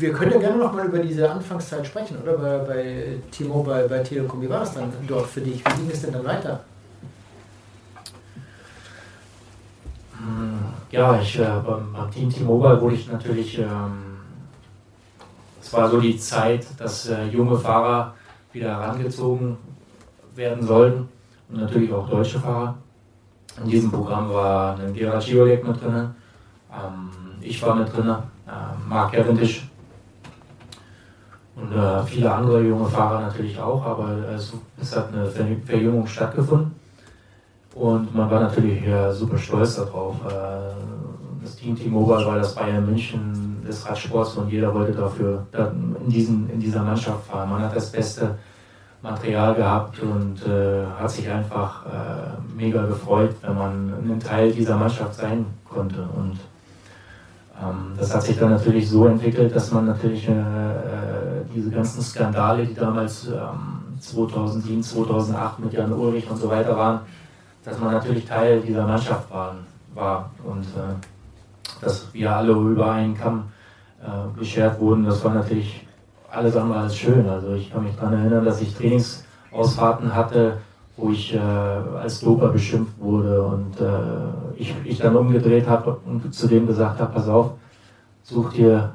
Wir 0.00 0.12
können 0.12 0.30
ja 0.30 0.38
gerne 0.38 0.58
noch 0.58 0.72
mal 0.72 0.86
über 0.86 1.00
diese 1.00 1.28
Anfangszeit 1.28 1.84
sprechen, 1.84 2.18
oder? 2.22 2.38
Bei, 2.38 2.58
bei 2.58 3.16
T-Mobile, 3.32 3.88
bei 3.88 3.98
Telekom. 3.98 4.40
Wie 4.40 4.48
war 4.48 4.62
es 4.62 4.72
dann 4.72 4.92
dort 5.08 5.26
für 5.26 5.40
dich? 5.40 5.64
Wie 5.64 5.80
ging 5.80 5.90
es 5.90 6.02
denn 6.02 6.12
dann 6.12 6.24
weiter? 6.24 6.60
Hm, 10.16 10.58
ja, 10.92 11.20
ich, 11.20 11.40
äh, 11.40 11.48
beim, 11.66 11.92
beim, 11.92 12.10
Team 12.12 12.30
T-Mobile 12.30 12.80
wurde 12.80 12.94
ich 12.94 13.10
natürlich, 13.10 13.58
ähm, 13.58 14.18
es 15.60 15.72
war 15.72 15.90
so 15.90 16.00
die 16.00 16.16
Zeit, 16.16 16.64
dass 16.78 17.08
äh, 17.08 17.24
junge 17.24 17.58
Fahrer 17.58 18.14
wieder 18.52 18.70
herangezogen 18.70 19.56
werden 20.36 20.64
sollten 20.64 21.08
und 21.48 21.60
natürlich 21.60 21.92
auch 21.92 22.08
deutsche 22.08 22.38
Fahrer. 22.38 22.78
In 23.64 23.68
diesem 23.68 23.90
Programm 23.90 24.32
war 24.32 24.78
ein 24.78 24.94
Gerard 24.94 25.24
Giolek 25.24 25.66
mit 25.66 25.80
drin, 25.82 26.14
ähm, 26.70 27.10
ich 27.40 27.60
war 27.62 27.74
mit 27.74 27.92
drin, 27.92 28.08
äh, 28.08 28.88
Mark 28.88 29.12
Cavendish 29.12 29.67
und 31.60 31.72
äh, 31.72 32.02
viele 32.04 32.32
andere 32.32 32.62
junge 32.62 32.86
Fahrer 32.86 33.20
natürlich 33.22 33.58
auch, 33.58 33.84
aber 33.84 34.10
es, 34.34 34.52
es 34.80 34.96
hat 34.96 35.12
eine 35.12 35.26
Verjüngung 35.26 36.06
stattgefunden. 36.06 36.74
Und 37.74 38.14
man 38.14 38.30
war 38.30 38.40
natürlich 38.40 38.84
ja, 38.84 39.12
super 39.12 39.38
stolz 39.38 39.76
darauf. 39.76 40.16
Äh, 40.26 41.42
das 41.42 41.56
Team 41.56 41.76
T-Mobile 41.76 42.26
war 42.26 42.36
das 42.36 42.54
Bayern 42.54 42.86
München 42.86 43.62
des 43.66 43.88
Radsports 43.88 44.36
und 44.36 44.50
jeder 44.50 44.72
wollte 44.74 44.92
dafür 44.92 45.46
in, 45.52 46.08
diesen, 46.08 46.50
in 46.50 46.60
dieser 46.60 46.82
Mannschaft 46.82 47.26
fahren. 47.26 47.50
Man 47.50 47.62
hat 47.62 47.74
das 47.74 47.90
beste 47.90 48.36
Material 49.02 49.54
gehabt 49.54 50.00
und 50.00 50.44
äh, 50.46 50.84
hat 50.98 51.10
sich 51.10 51.28
einfach 51.28 51.86
äh, 51.86 52.56
mega 52.56 52.84
gefreut, 52.86 53.34
wenn 53.42 53.56
man 53.56 53.92
ein 54.08 54.20
Teil 54.20 54.50
dieser 54.52 54.76
Mannschaft 54.76 55.14
sein 55.14 55.46
konnte. 55.68 56.08
Und 56.16 56.38
das 57.98 58.14
hat 58.14 58.22
sich 58.22 58.38
dann 58.38 58.50
natürlich 58.50 58.88
so 58.88 59.06
entwickelt, 59.06 59.54
dass 59.54 59.72
man 59.72 59.86
natürlich 59.86 60.28
äh, 60.28 60.32
äh 60.32 61.44
diese 61.54 61.70
ganzen 61.70 62.02
Skandale, 62.02 62.66
die 62.66 62.74
damals 62.74 63.28
ähm, 63.28 63.78
2007, 64.00 64.82
2008 64.82 65.58
mit 65.60 65.72
Jan 65.72 65.92
Ulrich 65.92 66.30
und 66.30 66.36
so 66.36 66.48
weiter 66.50 66.76
waren, 66.76 67.00
dass 67.64 67.78
man 67.80 67.92
natürlich 67.92 68.26
Teil 68.26 68.60
dieser 68.60 68.86
Mannschaft 68.86 69.30
waren, 69.30 69.66
war 69.94 70.30
und 70.44 70.62
äh, 70.62 70.94
dass 71.80 72.12
wir 72.12 72.34
alle 72.34 72.52
über 72.52 72.92
einen 72.92 73.16
Kamm 73.16 73.44
äh, 74.00 74.38
beschert 74.38 74.80
wurden, 74.80 75.04
das 75.04 75.24
war 75.24 75.34
natürlich 75.34 75.86
alles 76.30 76.56
andere 76.56 76.80
als 76.80 76.96
schön. 76.96 77.28
Also 77.28 77.54
ich 77.54 77.72
kann 77.72 77.84
mich 77.84 77.96
daran 77.96 78.14
erinnern, 78.14 78.44
dass 78.44 78.60
ich 78.60 78.74
Trainingsausfahrten 78.76 80.14
hatte, 80.14 80.58
wo 80.96 81.10
ich 81.10 81.34
äh, 81.34 81.38
als 81.38 82.20
Doper 82.20 82.48
beschimpft 82.48 82.98
wurde 82.98 83.42
und 83.42 83.80
äh, 83.80 84.47
ich, 84.58 84.74
ich 84.84 84.98
dann 84.98 85.16
umgedreht 85.16 85.68
habe 85.68 85.98
und 86.04 86.34
zu 86.34 86.48
dem 86.48 86.66
gesagt 86.66 87.00
habe, 87.00 87.12
pass 87.12 87.28
auf, 87.28 87.52
such 88.22 88.52
dir 88.52 88.92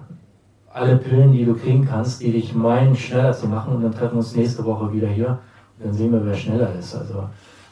alle 0.72 0.98
Pillen, 0.98 1.32
die 1.32 1.46
du 1.46 1.56
kriegen 1.56 1.88
kannst, 1.88 2.22
die 2.22 2.32
dich 2.32 2.54
meinen, 2.54 2.96
schneller 2.96 3.34
zu 3.34 3.48
machen 3.48 3.76
und 3.76 3.84
dann 3.84 3.94
treffen 3.94 4.14
wir 4.14 4.18
uns 4.18 4.36
nächste 4.36 4.66
Woche 4.66 4.92
wieder 4.92 5.08
hier 5.08 5.40
und 5.78 5.88
dann 5.88 5.94
sehen 5.94 6.12
wir, 6.12 6.26
wer 6.26 6.36
schneller 6.36 6.74
ist. 6.78 6.96
Also 6.96 7.30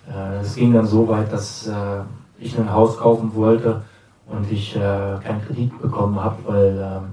äh, 0.10 0.40
es 0.42 0.56
ging 0.56 0.74
dann 0.74 0.86
so 0.86 1.08
weit, 1.08 1.32
dass 1.34 1.68
äh, 1.68 2.02
ich 2.40 2.58
ein 2.58 2.72
Haus 2.72 2.98
kaufen 2.98 3.34
wollte 3.36 3.82
und 4.28 4.50
ich 4.52 4.76
äh, 4.76 4.80
keinen 5.24 5.42
Kredit 5.46 5.82
bekommen 5.82 6.24
habe, 6.24 6.38
weil, 6.46 6.80
ähm, 6.80 7.04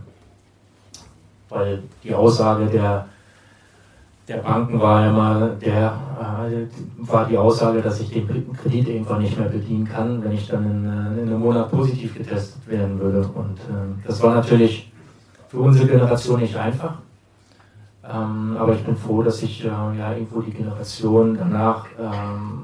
weil 1.48 1.82
die 2.04 2.14
Aussage 2.14 2.66
der, 2.66 3.06
der 4.28 4.38
Banken 4.38 4.80
war 4.80 5.08
immer, 5.08 5.48
der, 5.60 5.86
äh, 5.86 6.07
war 6.98 7.26
die 7.26 7.38
Aussage, 7.38 7.80
dass 7.80 8.00
ich 8.00 8.10
den 8.10 8.26
Kredit 8.52 8.88
irgendwann 8.88 9.22
nicht 9.22 9.38
mehr 9.38 9.48
bedienen 9.48 9.86
kann, 9.86 10.22
wenn 10.24 10.32
ich 10.32 10.48
dann 10.48 10.64
in, 10.64 10.84
äh, 10.84 11.22
in 11.22 11.28
einem 11.28 11.40
Monat 11.40 11.70
positiv 11.70 12.16
getestet 12.16 12.66
werden 12.68 12.98
würde. 12.98 13.28
Und 13.34 13.58
äh, 13.58 14.06
das 14.06 14.22
war 14.22 14.34
natürlich 14.34 14.92
für 15.48 15.58
unsere 15.58 15.86
Generation 15.86 16.40
nicht 16.40 16.56
einfach. 16.56 16.98
Ähm, 18.04 18.56
aber 18.58 18.74
ich 18.74 18.84
bin 18.84 18.96
froh, 18.96 19.22
dass 19.22 19.42
ich 19.42 19.64
äh, 19.64 19.68
ja 19.68 20.12
irgendwo 20.12 20.40
die 20.40 20.52
Generation 20.52 21.36
danach, 21.36 21.86
ähm, 21.98 22.62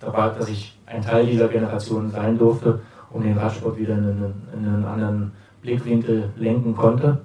da 0.00 0.12
war, 0.12 0.30
dass 0.30 0.48
ich 0.48 0.76
ein 0.86 1.02
Teil 1.02 1.26
dieser 1.26 1.48
Generation 1.48 2.10
sein 2.10 2.36
durfte 2.36 2.80
und 3.10 3.24
den 3.24 3.38
Radsport 3.38 3.78
wieder 3.78 3.94
in 3.94 4.04
einen, 4.04 4.42
in 4.52 4.66
einen 4.66 4.84
anderen 4.84 5.32
Blickwinkel 5.62 6.30
lenken 6.36 6.76
konnte. 6.76 7.20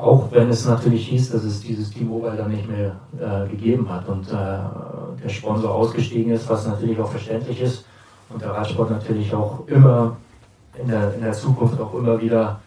Auch 0.00 0.30
wenn 0.30 0.48
es 0.48 0.64
natürlich 0.64 1.08
hieß, 1.08 1.32
dass 1.32 1.42
es 1.42 1.60
dieses 1.60 1.90
T-Mobile 1.90 2.36
dann 2.36 2.52
nicht 2.52 2.68
mehr 2.68 2.96
äh, 3.18 3.48
gegeben 3.48 3.88
hat 3.90 4.08
und 4.08 4.28
äh, 4.28 4.32
der 4.32 5.28
Sponsor 5.28 5.74
ausgestiegen 5.74 6.32
ist, 6.32 6.48
was 6.48 6.68
natürlich 6.68 7.00
auch 7.00 7.10
verständlich 7.10 7.60
ist 7.60 7.84
und 8.28 8.40
der 8.40 8.50
Radsport 8.50 8.90
natürlich 8.90 9.34
auch 9.34 9.66
immer 9.66 10.16
in 10.80 10.86
der, 10.86 11.14
in 11.14 11.22
der 11.22 11.32
Zukunft 11.32 11.80
auch 11.80 11.94
immer 11.94 12.20
wieder 12.20 12.60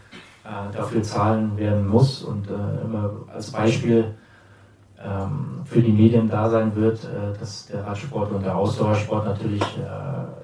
äh, 0.43 0.75
dafür 0.75 1.01
zahlen 1.03 1.57
werden 1.57 1.87
muss 1.87 2.21
und 2.23 2.49
äh, 2.49 2.83
immer 2.83 3.11
als 3.33 3.51
Beispiel 3.51 4.13
ähm, 5.01 5.61
für 5.63 5.81
die 5.81 5.93
Medien 5.93 6.29
da 6.29 6.49
sein 6.49 6.75
wird, 6.75 7.05
äh, 7.05 7.39
dass 7.39 7.67
der 7.67 7.85
Radsport 7.87 8.33
und 8.33 8.43
der 8.43 8.57
Ausdauersport 8.57 9.25
natürlich 9.25 9.63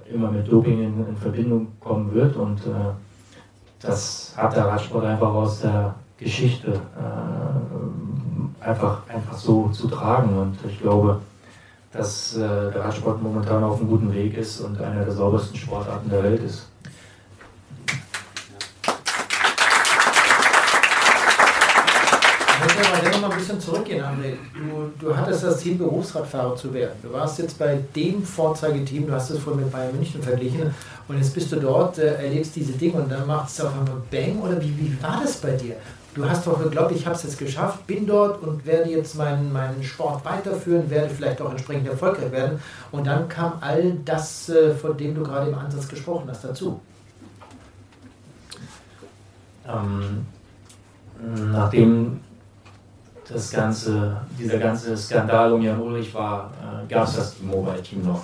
immer 0.09 0.31
mit 0.31 0.49
Doping 0.49 0.81
in, 0.81 1.05
in 1.05 1.17
Verbindung 1.17 1.67
kommen 1.81 2.13
wird 2.13 2.37
und 2.37 2.61
das 3.81 4.33
hat 4.37 4.55
der 4.55 4.65
Radsport 4.65 5.03
einfach 5.03 5.33
aus 5.33 5.59
der 5.59 5.95
Geschichte 6.17 6.81
einfach, 8.59 9.07
einfach 9.07 9.37
so 9.37 9.69
zu 9.69 9.87
tragen 9.87 10.37
und 10.37 10.57
ich 10.69 10.79
glaube, 10.79 11.21
dass 11.93 12.35
der 12.35 12.75
Radsport 12.75 13.21
momentan 13.21 13.63
auf 13.63 13.79
einem 13.79 13.89
guten 13.89 14.13
Weg 14.13 14.37
ist 14.37 14.59
und 14.61 14.79
einer 14.81 15.05
der 15.05 15.13
saubersten 15.13 15.55
Sportarten 15.55 16.09
der 16.09 16.23
Welt 16.23 16.43
ist. 16.43 16.67
ein 23.37 23.37
bisschen 23.37 23.59
zurückgehen, 23.59 24.03
André. 24.03 24.33
Du, 24.53 25.05
du 25.07 25.15
hattest 25.15 25.43
das 25.43 25.59
Ziel, 25.59 25.75
Berufsradfahrer 25.75 26.55
zu 26.55 26.73
werden. 26.73 26.93
Du 27.01 27.11
warst 27.11 27.39
jetzt 27.39 27.57
bei 27.57 27.79
dem 27.95 28.23
Vorzeigeteam, 28.23 29.07
du 29.07 29.13
hast 29.13 29.29
es 29.29 29.39
vorhin 29.39 29.63
mit 29.63 29.71
Bayern 29.71 29.95
München 29.95 30.21
verglichen 30.21 30.73
und 31.07 31.17
jetzt 31.17 31.33
bist 31.33 31.51
du 31.51 31.57
dort, 31.57 31.97
äh, 31.97 32.15
erlebst 32.15 32.55
diese 32.55 32.73
Dinge 32.73 33.01
und 33.01 33.11
dann 33.11 33.27
macht 33.27 33.49
es 33.49 33.61
auf 33.61 33.71
einmal 33.73 34.01
Bang 34.11 34.41
oder 34.41 34.61
wie, 34.61 34.77
wie 34.77 34.97
war 35.01 35.21
das 35.21 35.37
bei 35.37 35.51
dir? 35.51 35.75
Du 36.17 36.27
hast 36.27 36.47
doch 36.47 36.59
geglaubt, 36.59 36.91
ich 36.93 37.05
habe 37.05 37.15
es 37.15 37.21
jetzt 37.21 37.37
geschafft, 37.37 37.85
bin 37.85 38.07
dort 38.07 38.41
und 38.41 38.65
werde 38.65 38.89
jetzt 38.89 39.15
meinen, 39.15 39.53
meinen 39.53 39.83
Sport 39.83 40.25
weiterführen, 40.25 40.89
werde 40.89 41.13
vielleicht 41.13 41.39
auch 41.39 41.51
entsprechend 41.51 41.87
erfolgreich 41.87 42.31
werden. 42.31 42.59
Und 42.91 43.05
dann 43.05 43.29
kam 43.29 43.53
all 43.61 43.93
das, 44.03 44.49
äh, 44.49 44.73
von 44.73 44.97
dem 44.97 45.13
du 45.13 45.21
gerade 45.21 45.51
im 45.51 45.55
Ansatz 45.55 45.87
gesprochen 45.87 46.27
hast, 46.27 46.43
dazu. 46.43 46.81
Ähm, 49.67 50.25
nachdem 51.51 52.19
das 53.29 53.51
ganze, 53.51 54.17
dieser 54.39 54.57
ganze 54.57 54.97
Skandal 54.97 55.53
um 55.53 55.61
Jan 55.61 55.79
Ulrich 55.79 56.11
war, 56.15 56.51
äh, 56.63 56.91
gab 56.91 57.07
es 57.07 57.15
das 57.15 57.35
Mobile-Team 57.43 58.03
noch. 58.03 58.23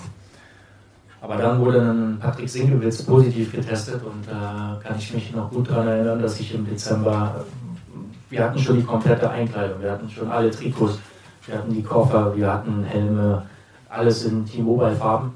Aber 1.22 1.38
dann 1.38 1.60
wurde 1.60 1.78
dann 1.78 2.18
Patrick 2.20 2.49
Sinkelwitz 2.49 3.03
positiv 3.03 3.52
getestet 3.52 4.02
und 4.03 4.28
da 4.28 4.78
äh, 4.78 4.84
kann 4.84 4.98
ich 4.98 5.14
mich 5.14 5.32
noch 5.34 5.52
gut 5.52 5.70
daran 5.70 5.88
erinnern, 5.88 6.22
dass 6.22 6.40
ich 6.40 6.53
im 6.53 6.65
Dezember, 6.65 7.45
wir 8.34 8.43
hatten 8.43 8.57
schon 8.57 8.77
die 8.77 8.84
komplette 8.84 9.30
Einkleidung, 9.30 9.80
wir 9.80 9.91
hatten 9.91 10.10
schon 10.10 10.30
alle 10.31 10.49
Trikots, 10.49 10.97
wir 11.45 11.55
hatten 11.55 11.72
die 11.72 11.84
Koffer, 11.84 12.35
wir 12.35 12.51
hatten 12.51 12.84
Helme, 12.84 13.45
alles 13.89 14.26
in 14.26 14.43
T-Mobile-Farben. 14.43 15.31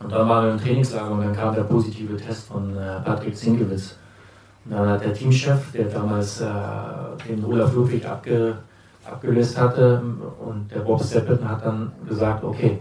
Und 0.00 0.12
dann 0.12 0.28
waren 0.28 0.44
wir 0.44 0.52
im 0.52 0.60
Trainingslager 0.60 1.10
und 1.10 1.22
dann 1.22 1.34
kam 1.34 1.54
der 1.54 1.62
positive 1.62 2.16
Test 2.18 2.48
von 2.48 2.76
äh, 2.76 3.00
Patrick 3.04 3.34
Sinkewitz. 3.34 3.96
Und 4.66 4.72
dann 4.72 4.86
hat 4.86 5.02
der 5.02 5.14
Teamchef, 5.14 5.72
der 5.72 5.86
damals 5.86 6.42
äh, 6.42 6.46
den 7.26 7.42
Olaf 7.42 7.72
Ludwig 7.72 8.06
abge, 8.06 8.58
abgelöst 9.06 9.58
hatte. 9.58 10.02
Und 10.44 10.70
der 10.74 10.80
Bob 10.80 11.02
Steppen 11.02 11.48
hat 11.48 11.64
dann 11.64 11.90
gesagt, 12.06 12.44
okay, 12.44 12.78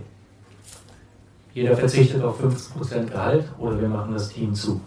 jeder 1.53 1.77
verzichtet 1.77 2.21
auf 2.23 2.43
15% 2.43 3.05
Gehalt 3.05 3.45
oder 3.57 3.79
wir 3.79 3.87
machen 3.87 4.13
das 4.13 4.29
Team 4.29 4.53
zu. 4.53 4.81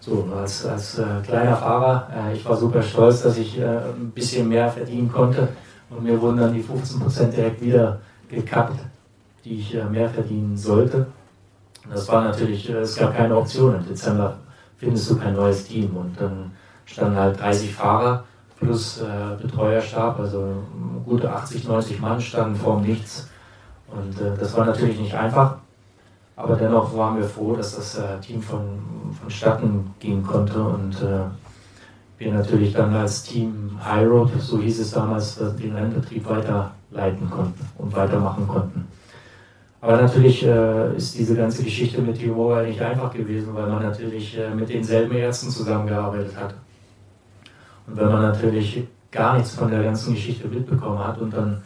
So, 0.00 0.28
als, 0.34 0.64
als 0.64 0.98
äh, 0.98 1.04
kleiner 1.24 1.56
Fahrer, 1.56 2.08
äh, 2.14 2.34
ich 2.34 2.44
war 2.44 2.56
super 2.56 2.82
stolz, 2.82 3.22
dass 3.22 3.36
ich 3.36 3.58
äh, 3.58 3.64
ein 3.64 4.12
bisschen 4.14 4.48
mehr 4.48 4.70
verdienen 4.70 5.10
konnte 5.10 5.48
und 5.90 6.04
mir 6.04 6.20
wurden 6.20 6.38
dann 6.38 6.54
die 6.54 6.62
15% 6.62 7.30
direkt 7.30 7.60
wieder 7.60 8.00
gekappt, 8.28 8.78
die 9.44 9.58
ich 9.58 9.74
äh, 9.74 9.84
mehr 9.84 10.08
verdienen 10.08 10.56
sollte. 10.56 11.06
Und 11.84 11.94
das 11.94 12.08
war 12.08 12.22
natürlich, 12.22 12.70
äh, 12.70 12.74
es 12.74 12.96
gab 12.96 13.16
keine 13.16 13.36
Option. 13.36 13.74
Im 13.74 13.86
Dezember 13.86 14.38
findest 14.76 15.10
du 15.10 15.18
kein 15.18 15.34
neues 15.34 15.66
Team 15.66 15.96
und 15.96 16.20
dann 16.20 16.52
standen 16.84 17.16
halt 17.16 17.40
30 17.40 17.74
Fahrer 17.74 18.24
plus 18.58 19.00
äh, 19.00 19.42
Betreuerstab, 19.42 20.20
also 20.20 20.62
gute 21.04 21.30
80, 21.30 21.66
90 21.66 22.00
Mann 22.00 22.20
standen 22.20 22.56
vorm 22.56 22.82
Nichts. 22.82 23.28
Und 23.88 24.16
das 24.20 24.54
war 24.54 24.66
natürlich 24.66 25.00
nicht 25.00 25.14
einfach, 25.14 25.57
aber 26.38 26.54
dennoch 26.54 26.96
waren 26.96 27.16
wir 27.16 27.24
froh, 27.24 27.56
dass 27.56 27.74
das 27.74 27.98
äh, 27.98 28.20
Team 28.20 28.40
von, 28.40 28.60
vonstatten 29.20 29.92
gehen 29.98 30.22
konnte 30.22 30.62
und 30.62 30.94
äh, 31.02 31.24
wir 32.18 32.32
natürlich 32.32 32.72
dann 32.72 32.94
als 32.94 33.24
Team 33.24 33.72
High 33.84 34.06
Road, 34.06 34.30
so 34.38 34.60
hieß 34.60 34.78
es 34.78 34.92
damals, 34.92 35.38
äh, 35.40 35.52
den 35.60 35.74
Rennbetrieb 35.74 36.28
weiterleiten 36.28 37.28
konnten 37.28 37.68
und 37.78 37.94
weitermachen 37.94 38.46
konnten. 38.46 38.86
Aber 39.80 40.00
natürlich 40.00 40.46
äh, 40.46 40.96
ist 40.96 41.18
diese 41.18 41.34
ganze 41.34 41.64
Geschichte 41.64 42.00
mit 42.00 42.16
T-Mobile 42.20 42.68
nicht 42.68 42.80
einfach 42.80 43.12
gewesen, 43.12 43.52
weil 43.52 43.68
man 43.68 43.82
natürlich 43.82 44.38
äh, 44.38 44.54
mit 44.54 44.68
denselben 44.68 45.16
Ärzten 45.16 45.50
zusammengearbeitet 45.50 46.36
hat. 46.36 46.54
Und 47.88 47.96
wenn 47.96 48.12
man 48.12 48.22
natürlich 48.22 48.84
gar 49.10 49.36
nichts 49.36 49.56
von 49.56 49.72
der 49.72 49.82
ganzen 49.82 50.14
Geschichte 50.14 50.46
mitbekommen 50.46 51.04
hat 51.04 51.18
und 51.18 51.34
dann 51.34 51.62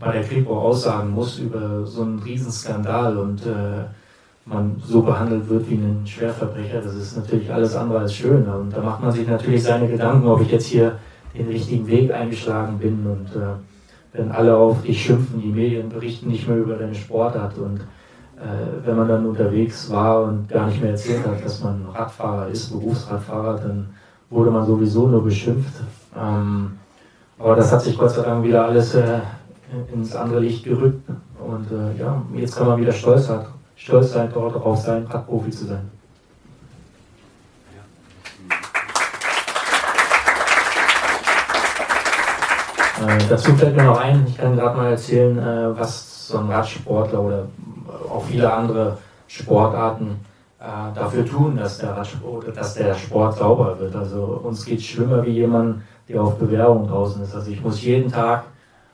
bei 0.00 0.12
der 0.12 0.22
Kripo 0.22 0.58
aussagen 0.58 1.10
muss 1.10 1.38
über 1.38 1.86
so 1.86 2.02
einen 2.02 2.18
Riesenskandal 2.18 3.16
und 3.16 3.46
äh, 3.46 3.84
man 4.46 4.76
so 4.84 5.02
behandelt 5.02 5.48
wird 5.48 5.68
wie 5.70 5.74
ein 5.74 6.06
Schwerverbrecher, 6.06 6.82
das 6.82 6.94
ist 6.94 7.16
natürlich 7.16 7.50
alles 7.50 7.74
andere 7.74 8.00
als 8.00 8.14
schön. 8.14 8.46
Und 8.46 8.76
da 8.76 8.82
macht 8.82 9.02
man 9.02 9.12
sich 9.12 9.26
natürlich 9.26 9.62
seine 9.62 9.88
Gedanken, 9.88 10.26
ob 10.26 10.42
ich 10.42 10.50
jetzt 10.50 10.66
hier 10.66 10.98
den 11.36 11.48
richtigen 11.48 11.86
Weg 11.86 12.12
eingeschlagen 12.12 12.78
bin 12.78 13.06
und 13.06 13.40
äh, 13.40 13.54
wenn 14.12 14.30
alle 14.30 14.56
auf 14.56 14.82
dich 14.82 15.02
schimpfen, 15.02 15.40
die 15.40 15.48
Medien 15.48 15.88
berichten 15.88 16.28
nicht 16.28 16.46
mehr 16.46 16.58
über 16.58 16.76
deine 16.76 16.94
Sportart 16.94 17.58
und 17.58 17.80
äh, 17.80 18.86
wenn 18.86 18.96
man 18.96 19.08
dann 19.08 19.26
unterwegs 19.26 19.90
war 19.90 20.24
und 20.24 20.48
gar 20.48 20.66
nicht 20.66 20.80
mehr 20.80 20.92
erzählt 20.92 21.26
hat, 21.26 21.44
dass 21.44 21.62
man 21.62 21.86
Radfahrer 21.92 22.48
ist, 22.48 22.70
Berufsradfahrer, 22.70 23.58
dann 23.58 23.88
wurde 24.30 24.50
man 24.50 24.64
sowieso 24.64 25.08
nur 25.08 25.24
beschimpft. 25.24 25.74
Ähm, 26.16 26.78
aber 27.38 27.56
das 27.56 27.72
hat 27.72 27.82
sich 27.82 27.98
Gott 27.98 28.10
sei 28.10 28.22
Dank 28.22 28.44
wieder 28.44 28.64
alles 28.64 28.94
äh, 28.94 29.18
ins 29.92 30.14
andere 30.14 30.40
Licht 30.40 30.64
gerückt. 30.64 31.08
Und 31.38 31.70
äh, 31.70 32.00
ja, 32.00 32.22
jetzt 32.34 32.56
kann 32.56 32.68
man 32.68 32.80
wieder 32.80 32.92
stolz, 32.92 33.28
hat, 33.28 33.46
stolz 33.76 34.12
sein, 34.12 34.30
dort 34.32 34.54
darauf 34.54 34.78
sein, 34.78 35.06
Radprofi 35.06 35.50
zu 35.50 35.66
sein. 35.66 35.90
Äh, 43.06 43.18
dazu 43.28 43.54
fällt 43.54 43.76
mir 43.76 43.84
noch 43.84 44.00
ein, 44.00 44.24
ich 44.26 44.38
kann 44.38 44.56
gerade 44.56 44.76
mal 44.76 44.90
erzählen, 44.90 45.38
äh, 45.38 45.78
was 45.78 46.28
so 46.28 46.38
ein 46.38 46.50
Radsportler 46.50 47.20
oder 47.20 47.46
auch 48.08 48.24
viele 48.24 48.50
andere 48.50 48.96
Sportarten 49.26 50.20
äh, 50.60 50.94
dafür 50.94 51.26
tun, 51.26 51.56
dass 51.56 51.78
der, 51.78 51.96
Radsport, 51.96 52.56
dass 52.56 52.74
der 52.74 52.94
Sport 52.94 53.36
sauber 53.36 53.78
wird. 53.78 53.94
Also 53.94 54.40
uns 54.42 54.64
geht 54.64 54.78
es 54.78 54.86
schlimmer 54.86 55.24
wie 55.24 55.32
jemand, 55.32 55.82
der 56.08 56.22
auf 56.22 56.38
Bewährung 56.38 56.86
draußen 56.88 57.22
ist. 57.22 57.34
Also 57.34 57.50
ich 57.50 57.62
muss 57.62 57.82
jeden 57.82 58.10
Tag 58.10 58.44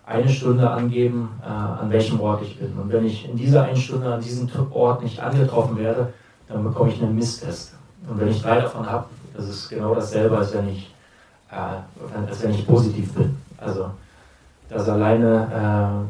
eine 0.06 0.28
Stunde 0.28 0.68
angeben, 0.68 1.30
äh, 1.42 1.48
an 1.48 1.90
welchem 1.90 2.20
Ort 2.20 2.42
ich 2.42 2.58
bin. 2.58 2.72
Und 2.76 2.92
wenn 2.92 3.04
ich 3.04 3.28
in 3.28 3.36
dieser 3.36 3.64
einen 3.64 3.76
Stunde 3.76 4.12
an 4.12 4.20
diesem 4.20 4.48
Ort 4.70 5.02
nicht 5.02 5.20
angetroffen 5.20 5.78
werde, 5.78 6.12
dann 6.48 6.64
bekomme 6.64 6.90
ich 6.90 7.00
einen 7.02 7.14
Misstest. 7.14 7.74
Und 8.08 8.18
wenn 8.18 8.28
ich 8.28 8.42
drei 8.42 8.60
davon 8.60 8.90
habe, 8.90 9.06
das 9.36 9.48
ist 9.48 9.68
genau 9.68 9.94
dasselbe, 9.94 10.36
als 10.36 10.52
wenn 10.52 10.68
ich, 10.68 10.92
äh, 11.50 12.28
als 12.28 12.42
wenn 12.42 12.50
ich 12.50 12.66
positiv 12.66 13.12
bin. 13.14 13.36
Also 13.56 13.90
das 14.68 14.88
alleine 14.88 16.06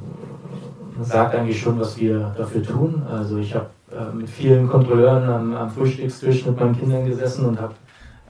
äh, 0.98 1.04
sagt 1.04 1.34
eigentlich 1.34 1.60
schon, 1.60 1.78
was 1.80 1.98
wir 1.98 2.32
dafür 2.36 2.62
tun. 2.62 3.02
Also 3.10 3.38
ich 3.38 3.54
habe 3.54 3.66
äh, 3.90 4.14
mit 4.14 4.28
vielen 4.28 4.68
Kontrolleuren 4.68 5.28
am, 5.28 5.54
am, 5.54 5.70
Frühstückstisch 5.70 6.46
mit 6.46 6.58
meinen 6.58 6.78
Kindern 6.78 7.06
gesessen 7.06 7.46
und 7.46 7.60
habe 7.60 7.74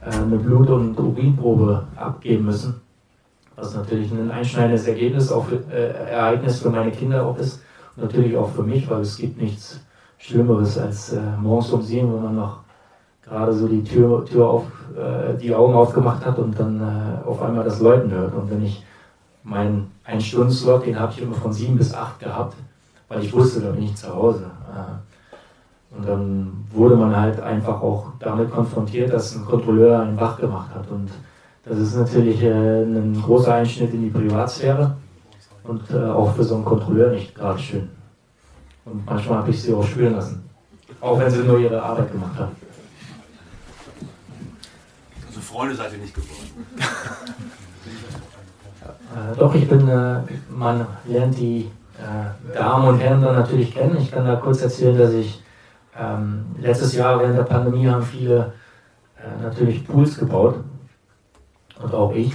eine 0.01 0.37
Blut- 0.37 0.69
und 0.69 0.99
Urinprobe 0.99 1.83
abgeben 1.95 2.45
müssen. 2.45 2.81
Was 3.55 3.75
natürlich 3.75 4.11
ein 4.11 4.31
einschneidendes 4.31 4.87
Ergebnis, 4.87 5.31
auch 5.31 5.45
für, 5.45 5.57
äh, 5.71 6.11
Ereignis 6.11 6.59
für 6.59 6.69
meine 6.69 6.91
Kinder 6.91 7.25
auch 7.25 7.37
ist. 7.37 7.61
Natürlich 7.95 8.35
auch 8.35 8.49
für 8.49 8.63
mich, 8.63 8.89
weil 8.89 9.01
es 9.01 9.17
gibt 9.17 9.39
nichts 9.39 9.79
Schlimmeres 10.17 10.77
als 10.77 11.13
äh, 11.13 11.19
morgens 11.39 11.71
um 11.71 11.81
sieben, 11.81 12.13
wenn 12.13 12.23
man 12.23 12.35
noch 12.35 12.59
gerade 13.23 13.53
so 13.53 13.67
die 13.67 13.83
Tür, 13.83 14.25
Tür 14.25 14.49
auf, 14.49 14.63
äh, 14.97 15.37
die 15.37 15.53
Augen 15.53 15.73
aufgemacht 15.73 16.25
hat 16.25 16.39
und 16.39 16.59
dann 16.59 16.79
äh, 16.79 17.27
auf 17.27 17.41
einmal 17.41 17.63
das 17.63 17.79
Läuten 17.79 18.11
hört. 18.11 18.33
Und 18.33 18.49
wenn 18.49 18.63
ich 18.63 18.83
meinen 19.43 19.91
Ein-Stunden-Slot, 20.03 20.85
den 20.85 20.99
habe 20.99 21.11
ich 21.11 21.21
immer 21.21 21.35
von 21.35 21.53
sieben 21.53 21.77
bis 21.77 21.93
acht 21.93 22.19
gehabt, 22.19 22.55
weil 23.07 23.23
ich 23.23 23.33
wusste, 23.33 23.61
da 23.61 23.71
bin 23.71 23.83
ich 23.83 23.95
zu 23.95 24.13
Hause. 24.13 24.45
Äh, 24.73 25.10
und 25.95 26.07
dann 26.07 26.65
wurde 26.71 26.95
man 26.95 27.15
halt 27.15 27.39
einfach 27.41 27.81
auch 27.81 28.07
damit 28.19 28.49
konfrontiert, 28.49 29.11
dass 29.11 29.35
ein 29.35 29.45
Kontrolleur 29.45 30.01
einen 30.01 30.19
wach 30.19 30.37
gemacht 30.37 30.73
hat. 30.73 30.89
Und 30.89 31.09
das 31.65 31.77
ist 31.77 31.95
natürlich 31.95 32.41
äh, 32.41 32.83
ein 32.83 33.21
großer 33.21 33.55
Einschnitt 33.55 33.93
in 33.93 34.03
die 34.03 34.09
Privatsphäre 34.09 34.95
und 35.63 35.81
äh, 35.91 35.97
auch 35.97 36.33
für 36.33 36.43
so 36.43 36.55
einen 36.55 36.65
Kontrolleur 36.65 37.11
nicht 37.11 37.35
gerade 37.35 37.59
schön. 37.59 37.89
Und 38.85 39.05
manchmal 39.05 39.39
habe 39.39 39.51
ich 39.51 39.61
sie 39.61 39.73
auch 39.73 39.85
spüren 39.85 40.15
lassen, 40.15 40.49
auch 41.01 41.19
wenn 41.19 41.29
sie 41.29 41.43
nur 41.43 41.59
ihre 41.59 41.81
Arbeit 41.81 42.11
gemacht 42.11 42.39
haben. 42.39 42.55
Also 45.27 45.41
Freunde 45.41 45.75
seid 45.75 45.91
ihr 45.91 45.99
nicht 45.99 46.15
geworden. 46.15 46.65
äh, 49.33 49.37
doch, 49.37 49.53
ich 49.53 49.67
bin, 49.67 49.87
äh, 49.87 50.21
man 50.49 50.87
lernt 51.05 51.37
die 51.37 51.69
äh, 51.99 52.55
Damen 52.55 52.87
und 52.87 52.99
Herren 52.99 53.21
dann 53.21 53.35
natürlich 53.35 53.73
kennen. 53.73 53.97
Ich 53.99 54.11
kann 54.11 54.25
da 54.25 54.37
kurz 54.37 54.61
erzählen, 54.61 54.97
dass 54.97 55.11
ich 55.11 55.43
ähm, 55.97 56.45
letztes 56.59 56.93
Jahr 56.93 57.19
während 57.19 57.37
der 57.37 57.43
Pandemie 57.43 57.87
haben 57.87 58.03
viele 58.03 58.53
äh, 59.17 59.41
natürlich 59.41 59.85
Pools 59.85 60.17
gebaut 60.17 60.55
und 61.81 61.93
auch 61.93 62.13
ich. 62.13 62.33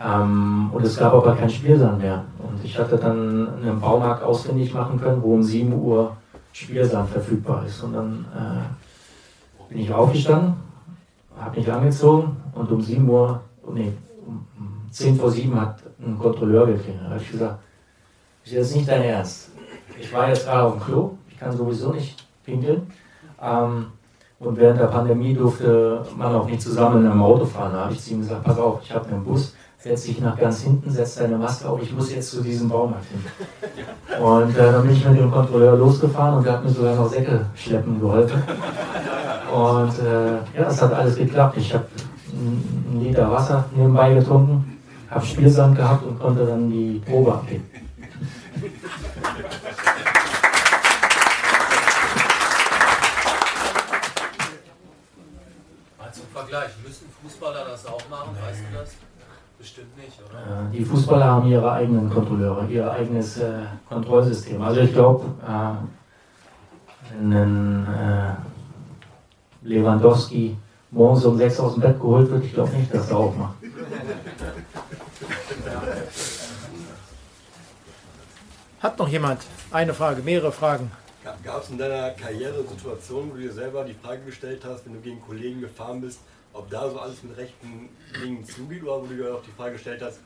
Ähm, 0.00 0.70
und 0.72 0.84
es 0.84 0.96
gab 0.96 1.12
aber 1.12 1.34
kein 1.36 1.50
Spielsand 1.50 2.00
mehr. 2.00 2.24
Und 2.38 2.64
ich 2.64 2.78
hatte 2.78 2.96
dann 2.96 3.48
einen 3.56 3.80
Baumarkt 3.80 4.22
ausfindig 4.22 4.72
machen 4.74 5.00
können, 5.00 5.22
wo 5.22 5.34
um 5.34 5.42
7 5.42 5.72
Uhr 5.72 6.16
Spielsand 6.52 7.10
verfügbar 7.10 7.64
ist. 7.66 7.82
Und 7.82 7.94
dann 7.94 8.24
äh, 8.34 9.72
bin 9.72 9.82
ich 9.82 9.92
aufgestanden, 9.92 10.54
habe 11.38 11.58
mich 11.58 11.70
angezogen 11.70 12.36
und 12.54 12.70
um 12.70 12.80
7 12.80 13.08
Uhr, 13.08 13.40
nee, 13.72 13.92
um 14.26 14.46
10 14.90 15.16
vor 15.16 15.30
7 15.30 15.60
hat 15.60 15.82
ein 16.00 16.18
Kontrolleur 16.18 16.66
geklingelt. 16.66 17.04
Da 17.04 17.10
habe 17.10 17.20
ich 17.20 17.30
gesagt, 17.30 17.58
ist 18.44 18.52
jetzt 18.52 18.76
nicht 18.76 18.88
dein 18.88 19.02
Ernst. 19.02 19.50
Ich 20.00 20.12
war 20.12 20.28
jetzt 20.28 20.44
gerade 20.44 20.64
auf 20.64 20.74
dem 20.74 20.82
Klo, 20.82 21.18
ich 21.30 21.38
kann 21.38 21.56
sowieso 21.56 21.92
nicht 21.92 22.26
pinkeln. 22.44 22.90
Ähm, 23.40 23.86
und 24.38 24.56
während 24.56 24.80
der 24.80 24.86
Pandemie 24.86 25.34
durfte 25.34 26.04
man 26.16 26.34
auch 26.34 26.46
nicht 26.46 26.60
zusammen 26.60 27.04
in 27.04 27.10
einem 27.10 27.22
Auto 27.22 27.44
fahren. 27.44 27.72
Da 27.74 27.84
habe 27.84 27.92
ich 27.92 28.02
zu 28.02 28.12
ihm 28.12 28.20
gesagt, 28.20 28.42
pass 28.42 28.58
auf, 28.58 28.80
ich 28.82 28.92
habe 28.92 29.08
einen 29.08 29.22
Bus, 29.22 29.54
setz 29.78 30.04
dich 30.04 30.20
nach 30.20 30.36
ganz 30.36 30.62
hinten, 30.62 30.90
setz 30.90 31.16
deine 31.16 31.38
Maske 31.38 31.68
auf, 31.68 31.80
ich 31.80 31.92
muss 31.92 32.12
jetzt 32.12 32.30
zu 32.30 32.42
diesem 32.42 32.68
Baumarkt 32.68 33.04
hin. 33.06 34.20
Und 34.22 34.56
äh, 34.56 34.72
dann 34.72 34.82
bin 34.82 34.92
ich 34.92 35.04
mit 35.04 35.18
dem 35.18 35.30
Kontrolleur 35.30 35.76
losgefahren 35.76 36.36
und 36.36 36.46
der 36.46 36.52
hat 36.52 36.64
mir 36.64 36.70
sogar 36.70 36.94
noch 36.94 37.08
Säcke 37.08 37.46
schleppen 37.54 37.98
geholfen. 37.98 38.42
Und 39.52 39.98
äh, 39.98 40.34
ja, 40.56 40.64
das 40.64 40.82
hat 40.82 40.92
alles 40.92 41.16
geklappt. 41.16 41.56
Ich 41.56 41.72
habe 41.72 41.86
einen 42.32 43.00
Liter 43.02 43.30
Wasser 43.30 43.64
nebenbei 43.74 44.14
getrunken, 44.14 44.78
habe 45.10 45.24
Spielsand 45.24 45.76
gehabt 45.76 46.04
und 46.06 46.20
konnte 46.20 46.44
dann 46.44 46.70
die 46.70 47.00
Probe 47.06 47.32
abgeben. 47.32 47.64
Vergleich, 56.52 56.72
müssen 56.86 57.06
Fußballer 57.22 57.64
das 57.64 57.86
auch 57.86 58.08
machen? 58.10 58.36
Weißt 58.46 58.60
du 58.60 58.76
das? 58.76 58.90
Bestimmt 59.58 59.96
nicht, 59.96 60.20
oder? 60.20 60.68
Die 60.70 60.84
Fußballer 60.84 61.24
haben 61.24 61.48
ihre 61.48 61.72
eigenen 61.72 62.10
Kontrolleure, 62.10 62.66
ihr 62.66 62.90
eigenes 62.90 63.38
äh, 63.38 63.60
Kontrollsystem. 63.88 64.60
Also 64.60 64.80
ich 64.80 64.92
glaube, 64.92 65.24
äh, 65.48 67.14
wenn 67.16 67.86
äh, 67.86 68.34
Lewandowski 69.62 70.58
morgens 70.90 71.24
um 71.24 71.38
sechs 71.38 71.58
aus 71.58 71.72
dem 71.72 71.80
Bett 71.80 71.98
geholt 71.98 72.30
wird, 72.30 72.44
ich 72.44 72.52
glaube 72.52 72.76
nicht, 72.76 72.92
dass 72.92 73.08
er 73.08 73.16
auch 73.16 73.34
macht. 73.34 73.54
Hat 78.80 78.98
noch 78.98 79.08
jemand 79.08 79.40
eine 79.70 79.94
Frage, 79.94 80.20
mehrere 80.20 80.52
Fragen? 80.52 80.90
Gab 81.42 81.62
es 81.62 81.70
in 81.70 81.78
deiner 81.78 82.10
Karriere 82.10 82.62
Situationen, 82.68 83.30
wo 83.30 83.36
du 83.36 83.40
dir 83.40 83.52
selber 83.52 83.84
die 83.84 83.94
Frage 83.94 84.20
gestellt 84.26 84.62
hast, 84.66 84.84
wenn 84.84 84.92
du 84.92 85.00
gegen 85.00 85.22
Kollegen 85.22 85.62
gefahren 85.62 86.02
bist, 86.02 86.18
ob 86.52 86.68
da 86.70 86.88
so 86.90 86.98
alles 86.98 87.22
mit 87.22 87.36
rechten 87.36 87.88
Dingen 88.22 88.44
zugeht 88.44 88.82
oder 88.82 89.02
wo 89.02 89.06
du 89.06 89.16
dir 89.16 89.34
auch 89.34 89.42
die 89.42 89.50
Frage 89.50 89.72
gestellt 89.72 90.02
hast, 90.02 90.20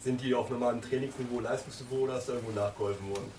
sind 0.00 0.22
die 0.22 0.34
auf 0.34 0.50
normalem 0.50 0.82
Trainingsniveau, 0.82 1.40
Leistungsniveau 1.40 2.04
oder 2.04 2.18
ist 2.18 2.28
da 2.28 2.34
irgendwo 2.34 2.58
nachgeholfen 2.58 3.08
worden? 3.08 3.30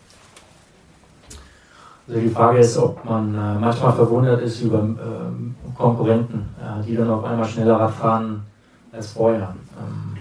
Also 2.08 2.22
die 2.22 2.30
Frage 2.30 2.60
ist, 2.60 2.78
ob 2.78 3.04
man 3.04 3.34
äh, 3.34 3.60
manchmal 3.60 3.94
verwundert 3.94 4.42
ist 4.42 4.62
über 4.62 4.80
ähm, 4.80 5.56
Konkurrenten, 5.76 6.50
äh, 6.60 6.84
die 6.84 6.96
dann 6.96 7.10
auf 7.10 7.24
einmal 7.24 7.48
schneller 7.48 7.90
fahren 7.90 8.46
als 8.92 9.12
vorher. 9.12 9.56
Ähm, 9.80 10.18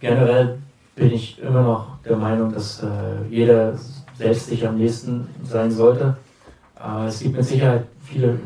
generell 0.00 0.58
bin 0.96 1.12
ich 1.12 1.40
immer 1.40 1.62
noch 1.62 1.98
der 2.04 2.16
Meinung, 2.16 2.52
dass 2.52 2.82
äh, 2.82 2.86
jeder 3.30 3.74
selbst 4.16 4.46
sich 4.46 4.66
am 4.66 4.76
nächsten 4.76 5.28
sein 5.42 5.70
sollte. 5.70 6.16
Es 7.06 7.20
gibt 7.20 7.36
mit 7.36 7.44
Sicherheit 7.44 7.86
viele, 8.02 8.38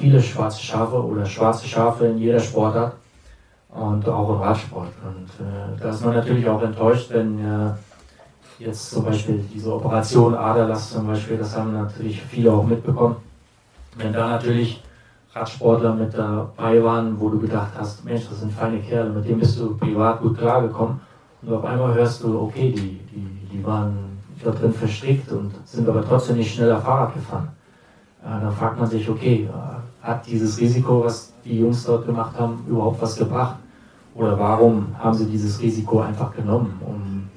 viele 0.00 0.20
schwarze 0.20 0.62
Schafe 0.62 0.96
oder 1.04 1.26
schwarze 1.26 1.66
Schafe 1.66 2.06
in 2.06 2.18
jeder 2.18 2.40
Sportart 2.40 2.94
und 3.68 4.08
auch 4.08 4.30
im 4.30 4.40
Radsport. 4.40 4.88
Und 5.04 5.46
äh, 5.46 5.80
da 5.80 5.90
ist 5.90 6.04
man 6.04 6.14
natürlich 6.14 6.48
auch 6.48 6.62
enttäuscht, 6.62 7.10
wenn 7.10 7.38
äh, 7.38 7.70
jetzt 8.58 8.90
zum 8.90 9.04
Beispiel 9.04 9.44
diese 9.52 9.74
Operation 9.74 10.34
Aderlass 10.34 10.92
zum 10.92 11.06
Beispiel, 11.06 11.36
das 11.36 11.56
haben 11.56 11.72
natürlich 11.74 12.20
viele 12.22 12.52
auch 12.52 12.64
mitbekommen. 12.64 13.16
Wenn 13.96 14.12
da 14.12 14.30
natürlich 14.30 14.82
Radsportler 15.34 15.94
mit 15.94 16.14
dabei 16.14 16.82
waren, 16.82 17.20
wo 17.20 17.28
du 17.28 17.38
gedacht 17.38 17.72
hast, 17.78 18.04
Mensch, 18.04 18.28
das 18.28 18.40
sind 18.40 18.52
feine 18.52 18.80
Kerle, 18.80 19.10
mit 19.10 19.26
denen 19.26 19.40
bist 19.40 19.58
du 19.60 19.76
privat 19.76 20.20
gut 20.20 20.38
klargekommen. 20.38 21.00
Und 21.42 21.52
auf 21.52 21.64
einmal 21.64 21.94
hörst 21.94 22.22
du, 22.22 22.40
okay, 22.40 22.72
die, 22.72 22.98
die, 23.12 23.48
die 23.52 23.64
waren 23.64 24.18
da 24.42 24.50
drin 24.50 24.72
verstrickt 24.72 25.30
und 25.32 25.52
sind 25.64 25.88
aber 25.88 26.04
trotzdem 26.04 26.36
nicht 26.36 26.54
schneller 26.54 26.80
Fahrrad 26.80 27.14
gefahren. 27.14 27.48
Äh, 28.22 28.40
dann 28.40 28.52
fragt 28.52 28.78
man 28.78 28.88
sich, 28.88 29.08
okay, 29.08 29.48
äh, 29.48 29.89
hat 30.02 30.26
dieses 30.26 30.58
Risiko, 30.58 31.04
was 31.04 31.32
die 31.44 31.60
Jungs 31.60 31.84
dort 31.84 32.06
gemacht 32.06 32.38
haben, 32.38 32.64
überhaupt 32.68 33.00
was 33.02 33.16
gebracht? 33.16 33.56
Oder 34.14 34.38
warum 34.38 34.86
haben 34.98 35.16
sie 35.16 35.26
dieses 35.26 35.60
Risiko 35.60 36.00
einfach 36.00 36.34
genommen, 36.34 36.80
um, 36.84 37.28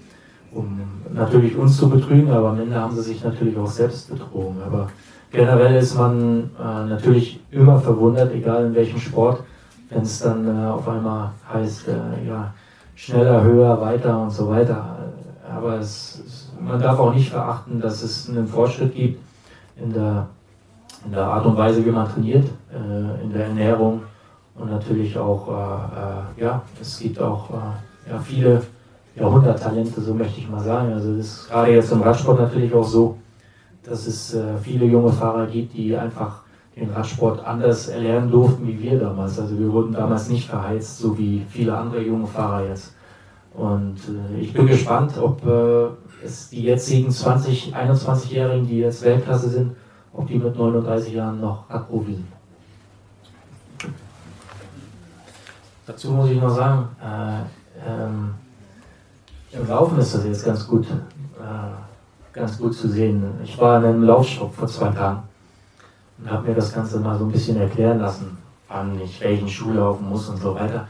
um 0.57 0.79
natürlich 1.13 1.55
uns 1.55 1.77
zu 1.77 1.89
betrügen, 1.89 2.31
aber 2.31 2.49
am 2.49 2.59
Ende 2.59 2.75
haben 2.75 2.95
sie 2.95 3.03
sich 3.03 3.23
natürlich 3.23 3.57
auch 3.57 3.67
selbst 3.67 4.09
betrogen. 4.09 4.57
Aber 4.65 4.89
generell 5.31 5.75
ist 5.75 5.95
man 5.95 6.49
äh, 6.59 6.89
natürlich 6.89 7.39
immer 7.51 7.79
verwundert, 7.79 8.33
egal 8.33 8.65
in 8.65 8.75
welchem 8.75 8.99
Sport, 8.99 9.43
wenn 9.89 10.01
es 10.01 10.19
dann 10.19 10.47
äh, 10.47 10.67
auf 10.67 10.87
einmal 10.87 11.31
heißt, 11.51 11.87
äh, 11.87 12.27
ja, 12.27 12.53
schneller, 12.95 13.43
höher, 13.43 13.79
weiter 13.79 14.21
und 14.21 14.31
so 14.31 14.49
weiter. 14.49 14.97
Aber 15.55 15.77
es, 15.79 16.21
es, 16.25 16.51
man 16.59 16.81
darf 16.81 16.99
auch 16.99 17.13
nicht 17.13 17.29
verachten, 17.29 17.79
dass 17.79 18.01
es 18.01 18.29
einen 18.29 18.47
Fortschritt 18.47 18.95
gibt 18.95 19.21
in 19.77 19.93
der, 19.93 20.27
in 21.05 21.11
der 21.11 21.25
Art 21.25 21.45
und 21.45 21.57
Weise, 21.57 21.85
wie 21.85 21.91
man 21.91 22.07
trainiert, 22.07 22.47
äh, 22.71 23.23
in 23.23 23.31
der 23.31 23.47
Ernährung 23.47 24.01
und 24.55 24.69
natürlich 24.69 25.17
auch, 25.17 25.47
äh, 25.47 26.41
äh, 26.41 26.43
ja, 26.43 26.61
es 26.81 26.99
gibt 26.99 27.19
auch 27.19 27.49
ja, 28.09 28.19
viele 28.19 28.61
Jahrhunderttalente, 29.15 30.01
so 30.01 30.13
möchte 30.13 30.39
ich 30.39 30.49
mal 30.49 30.63
sagen. 30.63 30.93
Also 30.93 31.15
das 31.15 31.25
ist 31.25 31.49
gerade 31.49 31.71
jetzt 31.71 31.91
im 31.91 32.01
Radsport 32.01 32.39
natürlich 32.39 32.73
auch 32.73 32.83
so, 32.83 33.17
dass 33.83 34.07
es 34.07 34.35
viele 34.61 34.85
junge 34.85 35.11
Fahrer 35.11 35.45
gibt, 35.47 35.73
die 35.73 35.95
einfach 35.95 36.43
den 36.75 36.89
Radsport 36.89 37.45
anders 37.45 37.89
erlernen 37.89 38.31
durften 38.31 38.67
wie 38.67 38.81
wir 38.81 38.99
damals. 38.99 39.39
Also 39.39 39.59
wir 39.59 39.71
wurden 39.71 39.93
damals 39.93 40.29
nicht 40.29 40.49
verheizt, 40.49 40.99
so 40.99 41.17
wie 41.17 41.45
viele 41.49 41.77
andere 41.77 42.01
junge 42.01 42.27
Fahrer 42.27 42.67
jetzt. 42.67 42.93
Und 43.53 43.97
äh, 44.09 44.41
ich 44.41 44.53
bin 44.53 44.65
gespannt, 44.67 45.13
ob 45.21 45.45
äh, 45.45 46.25
es 46.25 46.49
die 46.49 46.63
jetzigen 46.63 47.11
20, 47.11 47.75
21-Jährigen, 47.75 48.67
die 48.67 48.79
jetzt 48.79 49.03
Weltklasse 49.03 49.49
sind, 49.49 49.73
ob 50.13 50.27
die 50.27 50.37
mit 50.37 50.55
39 50.55 51.13
Jahren 51.13 51.41
noch 51.41 51.69
Radprofi 51.69 52.13
sind. 52.13 52.27
Dazu 55.85 56.11
muss 56.11 56.29
ich 56.29 56.39
noch 56.39 56.55
sagen, 56.55 56.87
äh, 57.01 57.89
ähm, 57.89 58.33
im 59.51 59.67
Laufen 59.67 59.99
ist 59.99 60.15
das 60.15 60.25
jetzt 60.25 60.45
ganz 60.45 60.67
gut, 60.67 60.85
äh, 60.87 62.31
ganz 62.31 62.57
gut 62.57 62.73
zu 62.73 62.87
sehen. 62.87 63.23
Ich 63.43 63.57
war 63.59 63.79
in 63.79 63.85
einem 63.85 64.03
Laufshop 64.03 64.55
vor 64.55 64.67
zwei 64.67 64.89
Tagen 64.89 65.23
und 66.17 66.31
habe 66.31 66.47
mir 66.47 66.55
das 66.55 66.73
Ganze 66.73 66.99
mal 66.99 67.17
so 67.17 67.25
ein 67.25 67.31
bisschen 67.31 67.57
erklären 67.57 67.99
lassen, 67.99 68.37
wann 68.69 68.99
ich 69.01 69.19
welchen 69.21 69.49
Schuh 69.49 69.73
laufen 69.73 70.07
muss 70.07 70.29
und 70.29 70.41
so 70.41 70.55
weiter. 70.55 70.87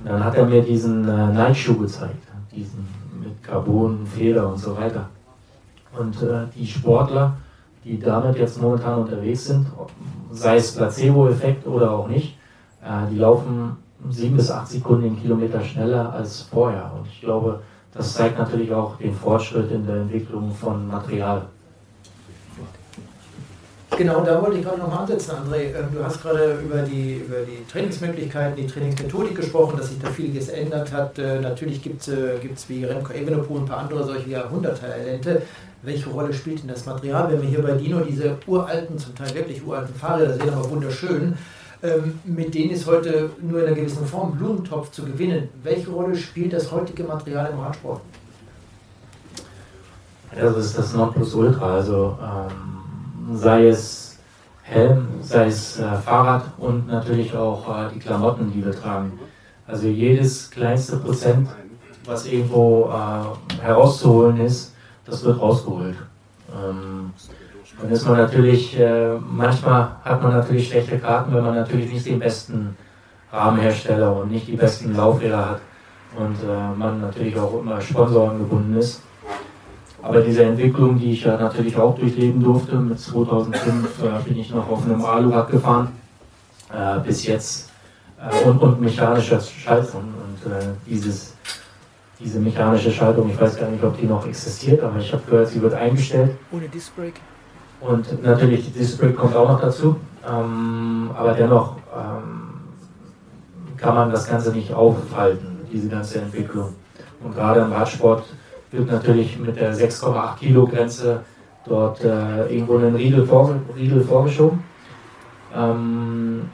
Und 0.00 0.08
dann 0.08 0.24
hat 0.24 0.36
er 0.36 0.46
mir 0.46 0.62
diesen 0.62 1.08
äh, 1.08 1.32
Nike-Schuh 1.32 1.78
gezeigt, 1.78 2.28
diesen 2.54 2.86
mit 3.20 3.42
Carbon, 3.42 4.06
Feder 4.06 4.48
und 4.48 4.58
so 4.58 4.76
weiter. 4.76 5.08
Und 5.98 6.22
äh, 6.22 6.44
die 6.54 6.66
Sportler, 6.66 7.36
die 7.88 7.98
damit 7.98 8.36
jetzt 8.36 8.60
momentan 8.60 9.00
unterwegs 9.00 9.46
sind, 9.46 9.66
sei 10.30 10.56
es 10.56 10.74
Placebo-Effekt 10.74 11.66
oder 11.66 11.90
auch 11.90 12.08
nicht, 12.08 12.38
äh, 12.82 13.10
die 13.10 13.18
laufen 13.18 13.76
sieben 14.10 14.36
bis 14.36 14.50
acht 14.50 14.68
Sekunden 14.68 15.04
den 15.04 15.20
Kilometer 15.20 15.60
schneller 15.60 16.12
als 16.12 16.42
vorher. 16.42 16.92
Und 16.96 17.06
ich 17.06 17.20
glaube, 17.20 17.60
das 17.94 18.14
zeigt 18.14 18.38
natürlich 18.38 18.72
auch 18.72 18.96
den 18.96 19.14
Fortschritt 19.14 19.72
in 19.72 19.86
der 19.86 19.96
Entwicklung 19.96 20.52
von 20.52 20.86
Material. 20.86 21.42
Genau, 23.96 24.20
da 24.20 24.40
wollte 24.40 24.58
ich 24.58 24.64
gerade 24.64 24.78
noch 24.78 24.88
mal 24.88 24.98
ansetzen, 24.98 25.32
André. 25.32 25.74
Ähm, 25.74 25.88
du 25.92 26.04
hast 26.04 26.22
gerade 26.22 26.60
über 26.64 26.82
die, 26.82 27.14
über 27.14 27.36
die 27.40 27.66
Trainingsmöglichkeiten, 27.70 28.56
die 28.56 28.66
Trainingsmethodik 28.66 29.34
gesprochen, 29.34 29.76
dass 29.76 29.88
sich 29.88 29.98
da 29.98 30.08
vieles 30.08 30.48
geändert 30.48 30.92
hat. 30.92 31.18
Äh, 31.18 31.40
natürlich 31.40 31.82
gibt 31.82 32.02
es 32.02 32.08
äh, 32.08 32.38
wie 32.68 32.84
Remco 32.84 33.12
Evenepoel 33.12 33.56
und 33.56 33.62
ein 33.64 33.68
paar 33.68 33.78
andere 33.78 34.04
solche 34.04 34.30
Jahrhunderttalente. 34.30 35.42
Welche 35.82 36.10
Rolle 36.10 36.32
spielt 36.32 36.62
denn 36.62 36.68
das 36.68 36.86
Material? 36.86 37.32
Wenn 37.32 37.42
wir 37.42 37.48
hier 37.48 37.62
bei 37.62 37.72
Dino 37.72 38.00
diese 38.00 38.36
uralten, 38.46 38.98
zum 38.98 39.14
Teil 39.14 39.34
wirklich 39.34 39.64
uralten 39.64 39.94
Fahrräder 39.94 40.34
sehen, 40.34 40.50
aber 40.50 40.70
wunderschön, 40.70 41.36
ähm, 41.82 42.20
mit 42.24 42.54
denen 42.54 42.70
ist 42.70 42.86
heute 42.86 43.30
nur 43.40 43.60
in 43.60 43.66
einer 43.66 43.76
gewissen 43.76 44.04
Form 44.06 44.36
Blumentopf 44.36 44.90
zu 44.90 45.04
gewinnen. 45.04 45.48
Welche 45.62 45.90
Rolle 45.90 46.14
spielt 46.14 46.52
das 46.52 46.70
heutige 46.70 47.04
Material 47.04 47.50
im 47.52 47.60
Radsport? 47.60 48.00
Das 50.38 50.56
ist 50.56 50.78
das 50.78 50.92
Nonplusultra. 50.92 51.76
Also 51.76 52.18
ähm 52.22 52.77
sei 53.34 53.68
es 53.68 54.18
Helm, 54.62 55.08
sei 55.22 55.46
es 55.46 55.78
äh, 55.78 55.94
Fahrrad 55.96 56.44
und 56.58 56.88
natürlich 56.88 57.34
auch 57.34 57.68
äh, 57.68 57.88
die 57.94 57.98
Klamotten, 57.98 58.52
die 58.52 58.64
wir 58.64 58.72
tragen. 58.72 59.18
Also 59.66 59.88
jedes 59.88 60.50
kleinste 60.50 60.96
Prozent, 60.98 61.48
was 62.04 62.26
irgendwo 62.26 62.90
äh, 62.90 63.62
herauszuholen 63.62 64.40
ist, 64.40 64.74
das 65.06 65.24
wird 65.24 65.40
rausgeholt. 65.40 65.96
Ähm, 66.52 67.12
dann 67.80 67.90
ist 67.90 68.06
man 68.06 68.16
natürlich, 68.16 68.78
äh, 68.78 69.14
manchmal 69.18 69.96
hat 70.04 70.22
man 70.22 70.32
natürlich 70.32 70.68
schlechte 70.68 70.98
Karten, 70.98 71.32
wenn 71.32 71.44
man 71.44 71.54
natürlich 71.54 71.90
nicht 71.92 72.06
den 72.06 72.18
besten 72.18 72.76
Rahmenhersteller 73.32 74.16
und 74.16 74.30
nicht 74.30 74.48
die 74.48 74.56
besten 74.56 74.96
Laufräder 74.96 75.50
hat 75.50 75.60
und 76.16 76.36
äh, 76.42 76.76
man 76.76 77.00
natürlich 77.00 77.38
auch 77.38 77.60
immer 77.60 77.80
Sponsoren 77.80 78.38
gebunden 78.38 78.76
ist. 78.76 79.02
Aber 80.02 80.20
diese 80.20 80.44
Entwicklung, 80.44 80.98
die 80.98 81.12
ich 81.12 81.24
ja 81.24 81.36
natürlich 81.36 81.76
auch 81.76 81.98
durchleben 81.98 82.42
durfte, 82.42 82.76
mit 82.76 83.00
2005 83.00 84.02
äh, 84.02 84.28
bin 84.28 84.38
ich 84.38 84.50
noch 84.50 84.68
auf 84.70 84.84
einem 84.84 85.04
Alurad 85.04 85.50
gefahren, 85.50 85.88
äh, 86.72 87.00
bis 87.00 87.26
jetzt, 87.26 87.70
äh, 88.20 88.48
und, 88.48 88.58
und 88.58 88.80
mechanischer 88.80 89.40
Schaltung. 89.40 90.02
Und 90.02 90.52
äh, 90.52 90.66
dieses, 90.86 91.34
diese 92.20 92.38
mechanische 92.38 92.92
Schaltung, 92.92 93.28
ich 93.28 93.40
weiß 93.40 93.56
gar 93.56 93.68
nicht, 93.70 93.82
ob 93.82 93.98
die 93.98 94.06
noch 94.06 94.26
existiert, 94.26 94.82
aber 94.82 94.98
ich 94.98 95.12
habe 95.12 95.22
gehört, 95.28 95.48
sie 95.48 95.60
wird 95.60 95.74
eingestellt. 95.74 96.36
Ohne 96.52 96.68
Discbrake? 96.68 97.20
Und 97.80 98.22
natürlich, 98.22 98.66
die 98.66 98.78
Discbrake 98.78 99.14
kommt 99.14 99.34
auch 99.34 99.48
noch 99.48 99.60
dazu. 99.60 99.96
Ähm, 100.28 101.10
aber 101.16 101.32
dennoch 101.32 101.76
ähm, 101.96 103.76
kann 103.76 103.94
man 103.94 104.10
das 104.10 104.28
Ganze 104.28 104.52
nicht 104.52 104.72
aufhalten, 104.72 105.60
diese 105.72 105.88
ganze 105.88 106.20
Entwicklung. 106.20 106.74
Und 107.22 107.34
gerade 107.34 107.60
im 107.60 107.72
Radsport 107.72 108.24
wird 108.70 108.90
natürlich 108.90 109.38
mit 109.38 109.56
der 109.56 109.74
6,8 109.74 110.38
Kilo 110.38 110.66
Grenze 110.66 111.24
dort 111.66 112.02
äh, 112.04 112.46
irgendwo 112.52 112.76
einen 112.76 112.94
Riegel, 112.94 113.26
vor, 113.26 113.54
Riegel 113.76 114.02
vorgeschoben. 114.02 114.62
Ähm, 115.54 116.48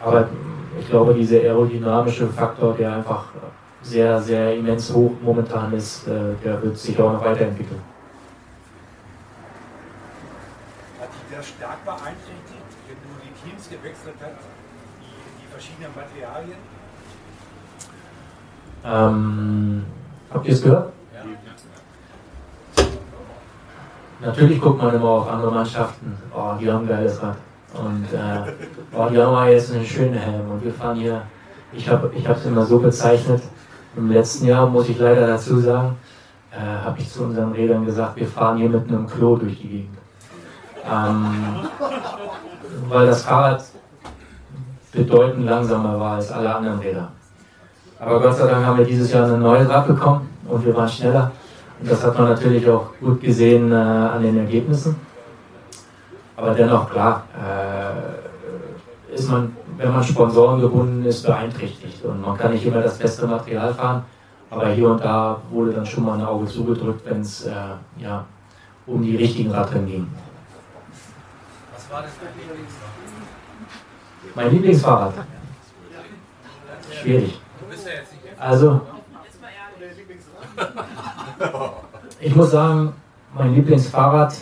aber 0.00 0.28
ich 0.78 0.88
glaube, 0.88 1.14
dieser 1.14 1.38
aerodynamische 1.38 2.28
Faktor, 2.28 2.74
der 2.74 2.94
einfach 2.94 3.26
sehr, 3.82 4.20
sehr 4.20 4.54
immens 4.56 4.92
hoch 4.92 5.12
momentan 5.22 5.72
ist, 5.72 6.06
äh, 6.06 6.34
der 6.44 6.62
wird 6.62 6.76
sich 6.76 6.98
auch 7.00 7.12
noch 7.12 7.24
weiterentwickeln. 7.24 7.80
Hat 11.00 11.08
dich 11.08 11.36
das 11.36 11.48
stark 11.48 11.84
beeinträchtigt, 11.84 12.68
wenn 12.86 12.96
du 12.96 13.20
die 13.22 13.50
Teams 13.50 13.68
gewechselt 13.68 14.14
hast, 14.20 14.48
die, 15.00 15.42
die 15.42 15.50
verschiedenen 15.50 15.90
Materialien? 15.94 16.58
Ähm, 18.84 19.84
habt 20.32 20.46
ihr 20.46 20.52
es 20.52 20.62
gehört? 20.62 20.92
Natürlich 24.20 24.60
guckt 24.60 24.82
man 24.82 24.94
immer 24.94 25.08
auf 25.08 25.30
andere 25.30 25.52
Mannschaften. 25.52 26.16
Oh, 26.34 26.54
die 26.60 26.70
haben 26.70 26.84
ein 26.84 26.88
geiles 26.88 27.22
Rad. 27.22 27.36
Und 27.74 28.06
äh, 28.12 28.52
oh, 28.96 29.08
die 29.10 29.18
haben 29.18 29.32
mal 29.32 29.50
jetzt 29.52 29.72
einen 29.72 29.84
schönen 29.84 30.14
Helm. 30.14 30.50
Und 30.50 30.64
wir 30.64 30.72
fahren 30.72 30.96
hier, 30.96 31.22
ich 31.72 31.88
habe 31.88 32.10
es 32.14 32.40
ich 32.40 32.46
immer 32.46 32.64
so 32.64 32.78
bezeichnet, 32.78 33.42
im 33.96 34.10
letzten 34.10 34.46
Jahr, 34.46 34.68
muss 34.68 34.88
ich 34.88 34.98
leider 34.98 35.26
dazu 35.26 35.58
sagen, 35.60 35.96
äh, 36.50 36.84
habe 36.84 36.98
ich 36.98 37.10
zu 37.10 37.24
unseren 37.24 37.52
Rädern 37.52 37.84
gesagt, 37.84 38.16
wir 38.16 38.26
fahren 38.26 38.58
hier 38.58 38.68
mit 38.68 38.88
einem 38.88 39.06
Klo 39.06 39.36
durch 39.36 39.60
die 39.60 39.68
Gegend. 39.68 39.98
Ähm, 40.90 41.26
weil 42.88 43.06
das 43.06 43.22
Fahrrad 43.22 43.64
bedeutend 44.92 45.46
langsamer 45.46 45.98
war 46.00 46.16
als 46.16 46.32
alle 46.32 46.54
anderen 46.54 46.78
Räder. 46.80 47.08
Aber 48.00 48.20
Gott 48.20 48.36
sei 48.36 48.46
Dank 48.46 48.64
haben 48.64 48.78
wir 48.78 48.84
dieses 48.84 49.12
Jahr 49.12 49.26
ein 49.26 49.40
neues 49.40 49.68
Rad 49.68 49.86
bekommen 49.86 50.28
und 50.48 50.64
wir 50.64 50.74
waren 50.74 50.88
schneller. 50.88 51.30
Und 51.80 51.90
das 51.90 52.04
hat 52.04 52.18
man 52.18 52.28
natürlich 52.28 52.68
auch 52.68 52.92
gut 53.00 53.20
gesehen 53.20 53.70
äh, 53.70 53.74
an 53.74 54.22
den 54.22 54.36
Ergebnissen. 54.38 54.96
Aber 56.36 56.52
dennoch, 56.54 56.90
klar, 56.90 57.24
äh, 57.34 59.14
ist 59.14 59.30
man, 59.30 59.56
wenn 59.76 59.92
man 59.92 60.02
Sponsoren 60.02 60.60
gebunden 60.60 61.04
ist, 61.04 61.24
beeinträchtigt. 61.24 62.04
Und 62.04 62.20
man 62.20 62.36
kann 62.36 62.52
nicht 62.52 62.66
immer 62.66 62.80
das 62.80 62.98
beste 62.98 63.26
Material 63.26 63.72
fahren. 63.74 64.04
Aber 64.50 64.68
hier 64.68 64.88
und 64.88 65.04
da 65.04 65.40
wurde 65.50 65.72
dann 65.72 65.86
schon 65.86 66.04
mal 66.04 66.18
ein 66.18 66.24
Auge 66.24 66.46
zugedrückt, 66.46 67.02
wenn 67.04 67.20
es 67.20 67.46
äh, 67.46 67.52
ja, 67.98 68.24
um 68.86 69.02
die 69.02 69.16
richtigen 69.16 69.50
Radrennen 69.50 69.86
ging. 69.86 70.08
Was 71.74 71.90
war 71.90 72.02
das 72.02 72.12
dein 72.20 72.30
Lieblingsrad? 72.38 72.88
Mein 74.34 74.50
Lieblingsfahrrad? 74.50 75.14
Schwierig. 76.90 77.40
Also, 78.38 78.80
ich 82.20 82.34
muss 82.34 82.50
sagen, 82.50 82.92
mein 83.34 83.54
Lieblingsfahrrad 83.54 84.34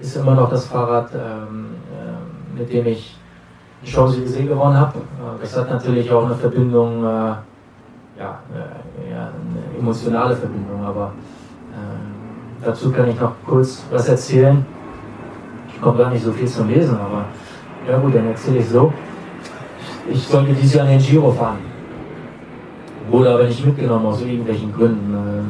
ist 0.00 0.16
immer 0.16 0.34
noch 0.34 0.50
das 0.50 0.66
Fahrrad, 0.66 1.10
ähm, 1.14 1.66
äh, 1.90 2.58
mit 2.58 2.72
dem 2.72 2.86
ich 2.86 3.16
die 3.84 3.90
Champs-Élysées 3.90 4.46
gewonnen 4.46 4.78
habe. 4.78 4.98
Äh, 4.98 5.40
das 5.40 5.56
hat 5.56 5.70
natürlich 5.70 6.10
auch 6.10 6.24
eine 6.24 6.34
Verbindung, 6.34 7.04
äh, 7.04 7.08
ja, 7.08 8.40
äh, 8.52 9.10
ja, 9.10 9.30
eine 9.30 9.78
emotionale 9.78 10.36
Verbindung, 10.36 10.84
aber 10.84 11.12
äh, 11.72 12.64
dazu 12.64 12.90
kann 12.90 13.08
ich 13.08 13.20
noch 13.20 13.32
kurz 13.46 13.84
was 13.90 14.08
erzählen. 14.08 14.64
Ich 15.68 15.80
komme 15.80 15.98
gar 15.98 16.10
nicht 16.10 16.24
so 16.24 16.32
viel 16.32 16.46
zum 16.46 16.68
Lesen, 16.68 16.96
aber 16.96 17.24
ja 17.88 17.98
gut, 17.98 18.14
dann 18.14 18.28
erzähle 18.28 18.58
ich 18.58 18.68
so. 18.68 18.92
Ich 20.08 20.26
sollte 20.26 20.52
dieses 20.52 20.74
Jahr 20.74 20.86
in 20.86 20.98
den 20.98 21.06
Giro 21.06 21.30
fahren. 21.30 21.71
Wurde 23.10 23.30
aber 23.30 23.44
nicht 23.44 23.64
mitgenommen 23.64 24.06
aus 24.06 24.20
irgendwelchen 24.22 24.72
Gründen. 24.72 25.14
Äh, 25.14 25.42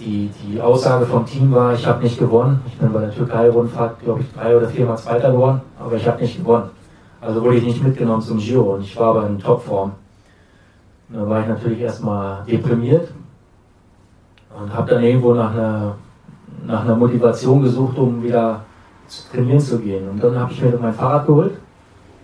die, 0.00 0.30
die 0.42 0.60
Aussage 0.60 1.06
vom 1.06 1.24
Team 1.24 1.52
war, 1.52 1.72
ich 1.72 1.86
habe 1.86 2.02
nicht 2.02 2.18
gewonnen. 2.18 2.60
Ich 2.66 2.76
bin 2.76 2.92
bei 2.92 3.00
der 3.00 3.14
Türkei-Rundfahrt, 3.14 4.00
glaube 4.00 4.20
ich, 4.20 4.32
drei 4.32 4.56
oder 4.56 4.68
viermal 4.68 4.98
Zweiter 4.98 5.32
geworden, 5.32 5.60
aber 5.78 5.96
ich 5.96 6.06
habe 6.06 6.20
nicht 6.20 6.36
gewonnen. 6.38 6.70
Also 7.20 7.42
wurde 7.42 7.56
ich 7.56 7.64
nicht 7.64 7.82
mitgenommen 7.82 8.20
zum 8.20 8.38
Giro 8.38 8.74
und 8.74 8.82
ich 8.82 8.96
war 8.98 9.16
aber 9.16 9.26
in 9.26 9.38
Topform. 9.38 9.92
Da 11.08 11.28
war 11.28 11.40
ich 11.40 11.48
natürlich 11.48 11.80
erstmal 11.80 12.44
deprimiert 12.44 13.08
und 14.60 14.74
habe 14.74 14.90
dann 14.90 15.02
irgendwo 15.02 15.32
nach 15.32 15.52
einer, 15.52 15.94
nach 16.66 16.84
einer 16.84 16.96
Motivation 16.96 17.62
gesucht, 17.62 17.96
um 17.96 18.22
wieder 18.22 18.60
trainieren 19.32 19.60
zu 19.60 19.78
gehen. 19.78 20.08
Und 20.08 20.22
dann 20.22 20.38
habe 20.38 20.52
ich 20.52 20.60
mir 20.60 20.76
mein 20.80 20.92
Fahrrad 20.92 21.26
geholt 21.26 21.52
äh, 21.52 21.63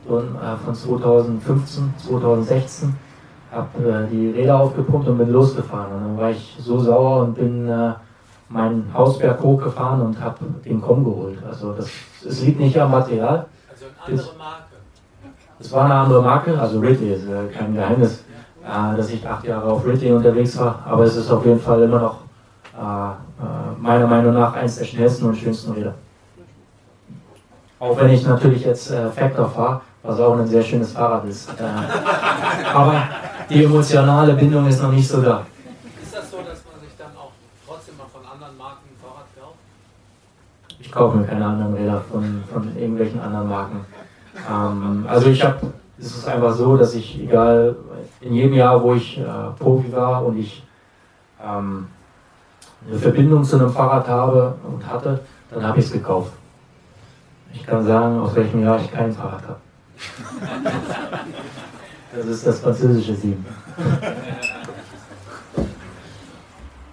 von 0.06 0.74
2015, 0.74 1.94
2016, 1.98 2.94
habe 3.52 3.89
äh, 3.89 4.06
die 4.10 4.31
Räder 4.31 4.60
aufgepumpt 4.60 5.09
und 5.09 5.18
bin 5.18 5.31
losgefahren. 5.31 5.93
Und 5.93 6.01
dann 6.05 6.18
war 6.18 6.31
ich 6.31 6.56
so 6.59 6.78
sauer 6.78 7.22
und 7.24 7.35
bin 7.35 7.68
äh, 7.68 7.93
meinen 8.48 8.90
Hausberg 8.93 9.40
hochgefahren 9.40 10.02
und 10.02 10.20
habe 10.20 10.39
den 10.64 10.81
Com 10.81 11.05
geholt. 11.05 11.39
Also 11.48 11.72
das, 11.72 11.89
es 12.27 12.43
liegt 12.43 12.60
nicht 12.60 12.78
am 12.78 12.90
Material. 12.90 13.47
Also 13.70 13.86
eine 14.06 14.16
andere 14.16 14.36
Marke. 14.36 14.64
Es 15.59 15.72
war 15.72 15.85
eine 15.85 15.94
andere 15.94 16.22
Marke, 16.22 16.60
also 16.60 16.81
Ridley 16.81 17.14
ist 17.14 17.28
äh, 17.28 17.47
kein 17.52 17.74
Geheimnis, 17.74 18.24
äh, 18.64 18.97
dass 18.97 19.10
ich 19.10 19.27
acht 19.27 19.44
Jahre 19.44 19.70
auf 19.70 19.85
Ridley 19.85 20.12
unterwegs 20.12 20.59
war, 20.59 20.82
aber 20.86 21.05
es 21.05 21.16
ist 21.16 21.31
auf 21.31 21.44
jeden 21.44 21.60
Fall 21.60 21.82
immer 21.82 22.01
noch 22.01 22.20
äh, 22.77 23.10
äh, 23.10 23.78
meiner 23.78 24.06
Meinung 24.06 24.35
nach 24.35 24.55
eins 24.55 24.77
der 24.77 24.85
schnellsten 24.85 25.27
und 25.27 25.36
schönsten 25.36 25.72
Räder. 25.72 25.94
Auch 27.78 27.97
wenn 27.98 28.10
ich 28.10 28.27
natürlich 28.27 28.64
jetzt 28.64 28.90
äh, 28.90 29.10
Factor 29.10 29.48
fahre, 29.48 29.81
was 30.02 30.20
auch 30.20 30.39
ein 30.39 30.47
sehr 30.47 30.62
schönes 30.62 30.93
Fahrrad 30.93 31.24
ist. 31.27 31.51
Äh, 31.51 32.74
aber 32.74 33.02
die 33.48 33.64
emotionale 33.64 34.35
Bindung 34.35 34.66
ist 34.66 34.82
noch 34.82 34.93
nicht 34.93 35.09
so 35.09 35.20
da. 35.20 35.44
Ist 36.02 36.14
das 36.14 36.31
so, 36.31 36.39
dass 36.39 36.64
man 36.64 36.81
sich 36.81 36.97
dann 36.98 37.09
auch 37.16 37.32
trotzdem 37.66 37.97
mal 37.97 38.06
von 38.12 38.22
anderen 38.24 38.56
Marken 38.56 38.89
ein 38.89 38.97
Fahrrad 39.01 39.27
kauft? 39.39 39.56
Ich 40.78 40.90
kaufe 40.90 41.18
mir 41.18 41.27
keine 41.27 41.44
anderen 41.44 41.74
Räder 41.74 42.01
von, 42.10 42.43
von 42.52 42.77
irgendwelchen 42.77 43.20
anderen 43.20 43.48
Marken. 43.48 43.85
Ähm, 44.51 45.06
also 45.09 45.28
ich 45.28 45.44
habe, 45.44 45.59
es 45.98 46.16
ist 46.16 46.28
einfach 46.28 46.52
so, 46.55 46.77
dass 46.77 46.94
ich, 46.94 47.20
egal, 47.20 47.77
in 48.20 48.35
jedem 48.35 48.55
Jahr, 48.55 48.82
wo 48.82 48.94
ich 48.94 49.18
äh, 49.18 49.24
Profi 49.59 49.93
war 49.93 50.24
und 50.24 50.39
ich 50.39 50.64
ähm, 51.43 51.89
eine 52.89 52.98
Verbindung 52.98 53.44
zu 53.44 53.56
einem 53.56 53.70
Fahrrad 53.70 54.09
habe 54.09 54.55
und 54.66 54.86
hatte, 54.86 55.20
dann 55.51 55.66
habe 55.66 55.78
ich 55.78 55.86
es 55.86 55.93
gekauft. 55.93 56.32
Ich 57.52 57.66
kann 57.66 57.85
sagen, 57.85 58.20
aus 58.20 58.35
welchem 58.35 58.62
Jahr 58.62 58.81
ich 58.81 58.90
kein 58.90 59.12
Fahrrad 59.12 59.43
habe. 59.43 59.56
Das 62.12 62.27
ist 62.27 62.47
das 62.47 62.59
französische 62.60 63.14
Sieben. 63.14 63.47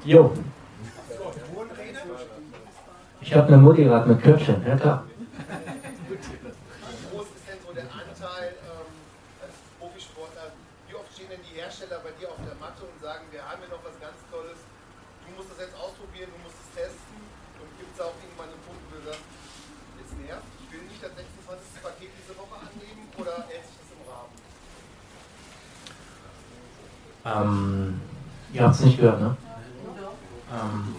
Jo. 0.06 0.32
Ich 3.20 3.34
habe 3.34 3.48
eine 3.48 3.58
Mutti 3.58 3.84
gerade 3.84 4.08
mit 4.08 4.24
Köpfchen, 4.24 4.64
ja 4.66 4.78
klar. 4.78 5.04
Wie 6.08 6.16
groß 7.12 7.28
ist 7.28 7.44
denn 7.44 7.60
so 7.60 7.74
der 7.74 7.84
Anteil 7.92 8.56
ähm, 8.62 8.94
als 9.44 9.52
Profisportler? 9.76 10.56
Wie 10.88 10.96
oft 10.96 11.12
stehen 11.12 11.28
denn 11.28 11.44
die 11.44 11.60
Hersteller 11.60 12.00
bei 12.06 12.16
dir 12.16 12.32
auf 12.32 12.40
der 12.40 12.56
Matte 12.56 12.88
und 12.88 12.96
sagen, 13.04 13.28
wir 13.36 13.44
haben 13.44 13.60
hier 13.60 13.74
noch 13.76 13.84
was 13.84 14.00
ganz 14.00 14.16
Tolles, 14.32 14.64
du 15.28 15.30
musst 15.36 15.52
das 15.52 15.60
jetzt 15.60 15.76
ausprobieren, 15.76 16.32
du 16.32 16.40
musst 16.40 16.56
es 16.56 16.70
testen 16.72 17.20
und 17.60 17.68
gibt 17.76 17.92
es 17.92 18.00
auch 18.00 18.16
irgendwann 18.24 18.48
einen 18.48 18.64
Punkt, 18.64 18.80
wo 18.88 18.96
du 18.96 19.12
sagst, 19.12 19.28
jetzt 20.00 20.16
nervt, 20.24 20.48
ich 20.64 20.68
will 20.72 20.88
nicht 20.88 21.04
das 21.04 21.12
26. 21.12 21.84
Paket 21.84 22.16
diese 22.16 22.32
Woche 22.40 22.64
annehmen 22.64 23.12
oder 23.20 23.44
hält 23.52 23.66
sich 23.68 23.76
das 23.76 23.92
im 23.92 24.08
Rahmen? 24.08 24.32
Ähm, 27.28 28.00
ihr 28.54 28.62
habt 28.62 28.76
es 28.76 28.86
nicht 28.86 29.00
gehört, 29.00 29.20
ne? 29.20 29.36
Ähm, 30.52 30.96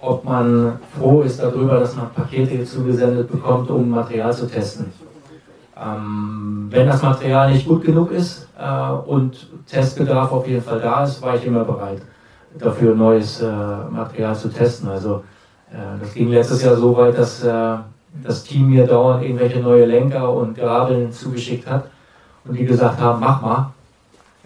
ob 0.00 0.24
man 0.24 0.78
froh 0.96 1.22
ist 1.22 1.42
darüber, 1.42 1.80
dass 1.80 1.96
man 1.96 2.10
Pakete 2.10 2.64
zugesendet 2.64 3.30
bekommt, 3.30 3.68
um 3.70 3.90
Material 3.90 4.32
zu 4.32 4.46
testen. 4.46 4.92
Ähm, 5.76 6.68
wenn 6.70 6.86
das 6.86 7.02
Material 7.02 7.52
nicht 7.52 7.66
gut 7.66 7.84
genug 7.84 8.12
ist 8.12 8.48
äh, 8.58 8.90
und 8.90 9.48
Testbedarf 9.66 10.32
auf 10.32 10.46
jeden 10.46 10.62
Fall 10.62 10.80
da 10.80 11.04
ist, 11.04 11.20
war 11.20 11.36
ich 11.36 11.44
immer 11.44 11.64
bereit, 11.64 12.00
dafür 12.58 12.94
neues 12.94 13.40
äh, 13.40 13.46
Material 13.90 14.36
zu 14.36 14.48
testen. 14.48 14.88
Also 14.88 15.24
äh, 15.70 16.00
das 16.00 16.14
ging 16.14 16.30
letztes 16.30 16.62
Jahr 16.62 16.76
so 16.76 16.96
weit, 16.96 17.18
dass 17.18 17.44
äh, 17.44 17.76
das 18.24 18.44
Team 18.44 18.70
mir 18.70 18.86
dauernd 18.86 19.22
irgendwelche 19.22 19.60
neue 19.60 19.84
Lenker 19.84 20.32
und 20.32 20.56
Gabeln 20.56 21.12
zugeschickt 21.12 21.68
hat 21.68 21.84
und 22.44 22.56
die 22.56 22.64
gesagt 22.64 23.00
haben, 23.00 23.20
mach 23.20 23.42
mal. 23.42 23.72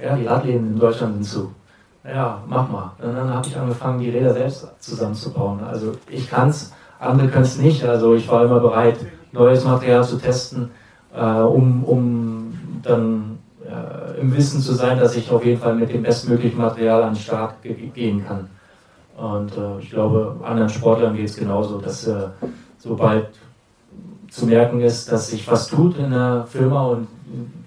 Ja, 0.02 0.16
die 0.16 0.26
Radläden 0.26 0.72
in 0.72 0.78
Deutschland 0.78 1.14
sind 1.14 1.24
zu. 1.24 1.52
Ja, 2.04 2.42
mach 2.48 2.68
mal. 2.68 2.92
Und 3.00 3.14
dann 3.14 3.32
habe 3.32 3.46
ich 3.46 3.56
angefangen, 3.56 4.00
die 4.00 4.10
Räder 4.10 4.32
selbst 4.32 4.66
zusammenzubauen. 4.80 5.60
Also 5.62 5.92
ich 6.08 6.28
kann 6.28 6.48
es, 6.48 6.72
andere 6.98 7.28
können 7.28 7.44
es 7.44 7.58
nicht. 7.58 7.84
Also 7.84 8.14
ich 8.14 8.28
war 8.28 8.44
immer 8.44 8.58
bereit, 8.58 8.96
neues 9.30 9.64
Material 9.64 10.02
zu 10.02 10.18
testen, 10.18 10.70
äh, 11.14 11.22
um, 11.22 11.84
um 11.84 12.58
dann 12.82 13.38
äh, 13.64 14.20
im 14.20 14.36
Wissen 14.36 14.60
zu 14.60 14.72
sein, 14.72 14.98
dass 14.98 15.14
ich 15.14 15.30
auf 15.30 15.44
jeden 15.44 15.60
Fall 15.60 15.76
mit 15.76 15.92
dem 15.92 16.02
bestmöglichen 16.02 16.58
Material 16.58 17.04
an 17.04 17.14
den 17.14 17.20
Start 17.20 17.62
ge 17.62 17.74
gehen 17.74 18.26
kann. 18.26 18.48
Und 19.16 19.56
äh, 19.56 19.78
ich 19.78 19.90
glaube, 19.90 20.36
anderen 20.42 20.68
Sportlern 20.68 21.14
geht 21.14 21.28
es 21.28 21.36
genauso, 21.36 21.78
dass 21.78 22.08
äh, 22.08 22.28
sobald 22.78 23.28
zu 24.28 24.46
merken 24.46 24.80
ist, 24.80 25.12
dass 25.12 25.28
sich 25.28 25.46
was 25.46 25.68
tut 25.68 25.96
in 25.98 26.10
der 26.10 26.44
Firma 26.48 26.86
und 26.86 27.06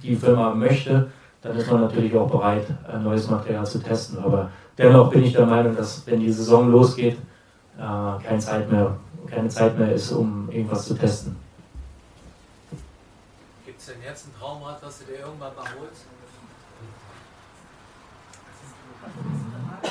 die 0.03 0.15
Firma 0.15 0.53
möchte, 0.53 1.07
dann 1.45 1.57
ist 1.57 1.71
man 1.71 1.81
natürlich 1.81 2.15
auch 2.15 2.29
bereit, 2.29 2.65
ein 2.91 3.03
neues 3.03 3.29
Material 3.29 3.65
zu 3.65 3.77
testen. 3.79 4.17
Aber 4.23 4.49
dennoch 4.77 5.11
bin 5.11 5.23
ich 5.23 5.33
der 5.33 5.45
Meinung, 5.45 5.75
dass 5.75 6.05
wenn 6.07 6.19
die 6.19 6.31
Saison 6.31 6.71
losgeht, 6.71 7.17
äh, 7.77 8.23
keine, 8.23 8.39
Zeit 8.39 8.71
mehr, 8.71 8.97
keine 9.27 9.47
Zeit 9.49 9.77
mehr 9.77 9.91
ist, 9.91 10.11
um 10.11 10.49
irgendwas 10.49 10.87
zu 10.87 10.95
testen. 10.95 11.35
Gibt 13.63 13.79
es 13.79 13.85
denn 13.85 14.01
jetzt 14.03 14.27
ein 14.27 14.33
Traumrad, 14.39 14.77
was 14.81 14.99
du 14.99 15.05
dir 15.05 15.19
irgendwann 15.19 15.55
mal 15.55 15.65
holst? 15.79 16.05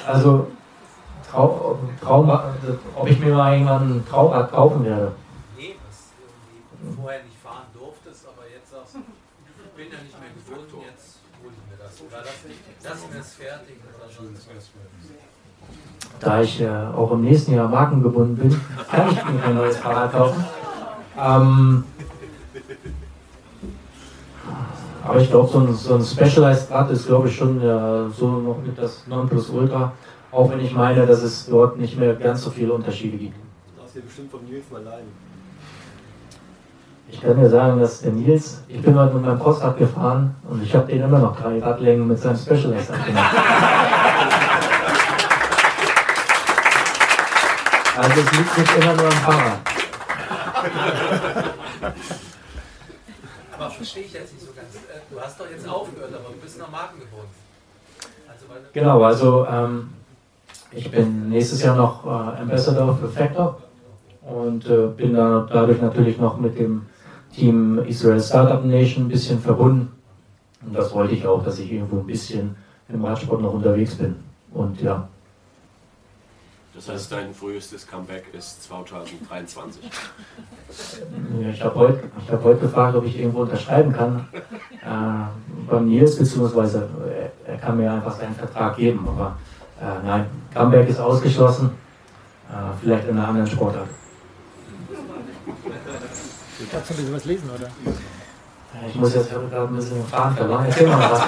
Also, 0.06 0.48
Trau 1.30 1.78
Traum, 2.00 2.30
ob 2.96 3.08
ich 3.08 3.18
mir 3.20 3.32
mal 3.34 3.52
irgendwann 3.52 3.98
ein 3.98 4.06
Traumrad 4.08 4.50
kaufen 4.50 4.84
werde. 4.84 5.12
Nee, 5.56 5.76
was 5.86 6.10
irgendwie 6.18 7.00
vorher 7.00 7.22
nicht 7.22 7.38
fahren 7.38 7.66
durftest, 7.72 8.26
aber 8.26 8.42
jetzt 8.50 8.70
sagst 8.70 8.94
du, 8.96 8.98
ich 8.98 9.70
bin 9.74 9.92
ja 9.92 10.02
nicht 10.02 10.18
mehr 10.18 10.30
gebunden, 10.30 10.86
jetzt 10.90 11.18
hole 11.42 11.52
ich 11.52 11.64
mir 11.70 11.78
das. 11.82 12.00
Oder 12.00 12.22
das, 12.22 12.32
das 12.32 12.44
mir 12.44 12.54
ist 12.54 12.64
fertig 12.64 12.64
oder 12.64 12.64
sonst 12.64 12.64
was. 12.64 12.72
Da 16.20 16.42
ich 16.42 16.60
äh, 16.60 16.68
auch 16.68 17.10
im 17.12 17.22
nächsten 17.22 17.54
Jahr 17.54 17.68
markengebunden 17.68 18.36
bin, 18.36 18.60
kann 18.90 19.10
ich 19.10 19.24
mir 19.24 19.40
kein 19.40 19.54
neues 19.54 19.76
Fahrrad 19.76 20.12
kaufen. 20.12 20.44
Ähm, 21.18 21.84
aber 25.04 25.20
ich 25.20 25.30
glaube, 25.30 25.50
so 25.50 25.58
ein, 25.60 25.74
so 25.74 25.94
ein 25.94 26.04
Specialized 26.04 26.70
Rad 26.70 26.90
ist, 26.90 27.06
glaube 27.06 27.28
ich, 27.28 27.36
schon 27.36 27.60
äh, 27.60 28.10
so 28.10 28.26
noch 28.26 28.58
mit 28.64 28.78
das 28.78 29.06
Nonplusultra. 29.06 29.92
Auch 30.30 30.50
wenn 30.50 30.60
ich 30.60 30.72
meine, 30.72 31.06
dass 31.06 31.22
es 31.22 31.46
dort 31.46 31.78
nicht 31.78 31.98
mehr 31.98 32.14
ganz 32.14 32.42
so 32.42 32.50
viele 32.50 32.72
Unterschiede 32.72 33.16
gibt. 33.16 33.36
Du 33.36 33.80
darfst 33.80 33.96
dir 33.96 34.02
bestimmt 34.02 34.30
von 34.30 34.44
Nils 34.44 34.64
mal 34.70 34.82
leihen. 34.82 35.33
Ich 37.08 37.20
kann 37.20 37.38
dir 37.40 37.48
sagen, 37.48 37.80
dass 37.80 38.00
der 38.00 38.12
Nils, 38.12 38.62
ich 38.68 38.82
bin 38.82 38.98
heute 38.98 39.14
mit 39.14 39.24
meinem 39.24 39.38
Postrad 39.38 39.78
gefahren 39.78 40.34
und 40.48 40.62
ich 40.62 40.74
habe 40.74 40.90
den 40.90 41.02
immer 41.02 41.18
noch 41.18 41.36
drei 41.40 41.58
Radlängen 41.60 42.08
mit 42.08 42.18
seinem 42.18 42.36
Specialized 42.36 42.90
abgemacht. 42.90 43.36
Also 47.96 48.20
es 48.20 48.32
liegt 48.32 48.58
nicht 48.58 48.76
immer 48.76 48.94
nur 48.94 49.06
am 49.06 49.12
Fahrrad. 49.12 49.58
Aber 53.56 53.70
verstehe 53.70 54.02
ich 54.02 54.12
jetzt 54.12 54.32
nicht 54.34 54.44
so 54.44 54.52
ganz. 54.54 54.74
Äh, 54.74 55.00
Du 55.10 55.20
hast 55.20 55.38
doch 55.38 55.48
jetzt 55.48 55.68
aufgehört, 55.68 56.10
aber 56.12 56.34
du 56.34 56.40
bist 56.40 56.58
noch 56.58 56.70
markengebunden. 56.70 57.28
Also, 58.28 58.46
weil 58.48 58.62
Genau, 58.72 59.02
also 59.02 59.46
ähm, 59.46 59.90
ich 60.72 60.90
bin 60.90 61.28
nächstes 61.28 61.62
Jahr 61.62 61.76
noch 61.76 62.04
äh, 62.04 62.40
Ambassador 62.40 62.96
für 62.96 63.08
Factor 63.08 63.60
und 64.22 64.66
äh, 64.66 64.88
bin 64.88 65.14
da 65.14 65.46
dadurch 65.50 65.80
natürlich 65.80 66.18
noch 66.18 66.38
mit 66.38 66.58
dem 66.58 66.86
Team 67.34 67.78
Israel 67.86 68.20
Startup 68.20 68.64
Nation 68.64 69.06
ein 69.06 69.08
bisschen 69.08 69.40
verbunden. 69.40 69.92
Und 70.64 70.74
das 70.74 70.92
wollte 70.94 71.14
ich 71.14 71.26
auch, 71.26 71.44
dass 71.44 71.58
ich 71.58 71.70
irgendwo 71.72 71.98
ein 71.98 72.06
bisschen 72.06 72.56
im 72.88 73.04
Radsport 73.04 73.40
noch 73.42 73.52
unterwegs 73.52 73.94
bin. 73.96 74.16
Und 74.52 74.80
ja, 74.80 75.08
Das 76.74 76.88
heißt, 76.88 77.12
dein 77.12 77.34
frühestes 77.34 77.86
Comeback 77.86 78.24
ist 78.32 78.62
2023. 78.64 79.82
Ja, 81.40 81.48
Ich 81.50 81.62
habe 81.62 81.74
heute 81.74 82.02
hab 82.30 82.44
heut 82.44 82.60
gefragt, 82.60 82.96
ob 82.96 83.04
ich 83.04 83.18
irgendwo 83.18 83.42
unterschreiben 83.42 83.92
kann. 83.92 84.26
Äh, 84.82 85.70
beim 85.70 85.86
Nils, 85.86 86.16
beziehungsweise 86.16 86.88
er, 87.46 87.52
er 87.52 87.58
kann 87.58 87.76
mir 87.76 87.92
einfach 87.92 88.18
seinen 88.18 88.34
Vertrag 88.34 88.76
geben. 88.76 89.06
Aber 89.08 89.36
äh, 89.80 90.06
nein, 90.06 90.26
Comeback 90.54 90.88
ist 90.88 91.00
ausgeschlossen. 91.00 91.70
Äh, 92.50 92.76
vielleicht 92.80 93.08
in 93.08 93.18
einer 93.18 93.28
anderen 93.28 93.48
Sportart. 93.48 93.88
Du 96.58 96.64
kannst 96.70 96.90
ein 96.90 96.96
bisschen 96.96 97.14
was 97.14 97.24
lesen, 97.24 97.50
oder? 97.50 97.68
Ich 98.88 98.94
muss 98.94 99.14
jetzt 99.14 99.32
ein 99.32 99.48
bisschen 99.76 99.98
den 99.98 100.06
Faden 100.06 100.36
verloren. 100.36 100.64
Erzähl 100.66 100.86
mal 100.86 101.10
was. 101.10 101.20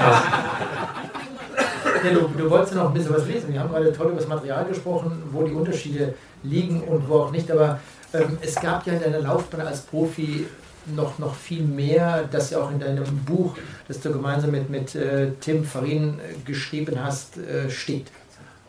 Ja, 2.04 2.12
du, 2.12 2.28
du 2.28 2.50
wolltest 2.50 2.74
ja 2.74 2.82
noch 2.82 2.88
ein 2.88 2.94
bisschen 2.94 3.14
was 3.14 3.26
lesen. 3.26 3.52
Wir 3.52 3.60
haben 3.60 3.70
gerade 3.70 3.92
toll 3.92 4.08
über 4.08 4.16
das 4.16 4.28
Material 4.28 4.64
gesprochen, 4.66 5.22
wo 5.32 5.42
die 5.42 5.52
Unterschiede 5.52 6.14
liegen 6.42 6.82
und 6.82 7.08
wo 7.08 7.22
auch 7.22 7.30
nicht. 7.32 7.50
Aber 7.50 7.80
ähm, 8.14 8.38
es 8.40 8.54
gab 8.54 8.86
ja 8.86 8.92
in 8.92 9.00
deiner 9.00 9.20
Laufbahn 9.20 9.62
als 9.62 9.80
Profi 9.80 10.46
noch, 10.94 11.18
noch 11.18 11.34
viel 11.34 11.62
mehr, 11.64 12.28
das 12.30 12.50
ja 12.50 12.58
auch 12.60 12.70
in 12.70 12.78
deinem 12.78 13.04
Buch, 13.24 13.56
das 13.88 14.00
du 14.00 14.12
gemeinsam 14.12 14.52
mit, 14.52 14.70
mit 14.70 14.94
äh, 14.94 15.32
Tim 15.40 15.64
Farin 15.64 16.20
geschrieben 16.44 17.02
hast, 17.02 17.38
äh, 17.38 17.68
steht. 17.68 18.06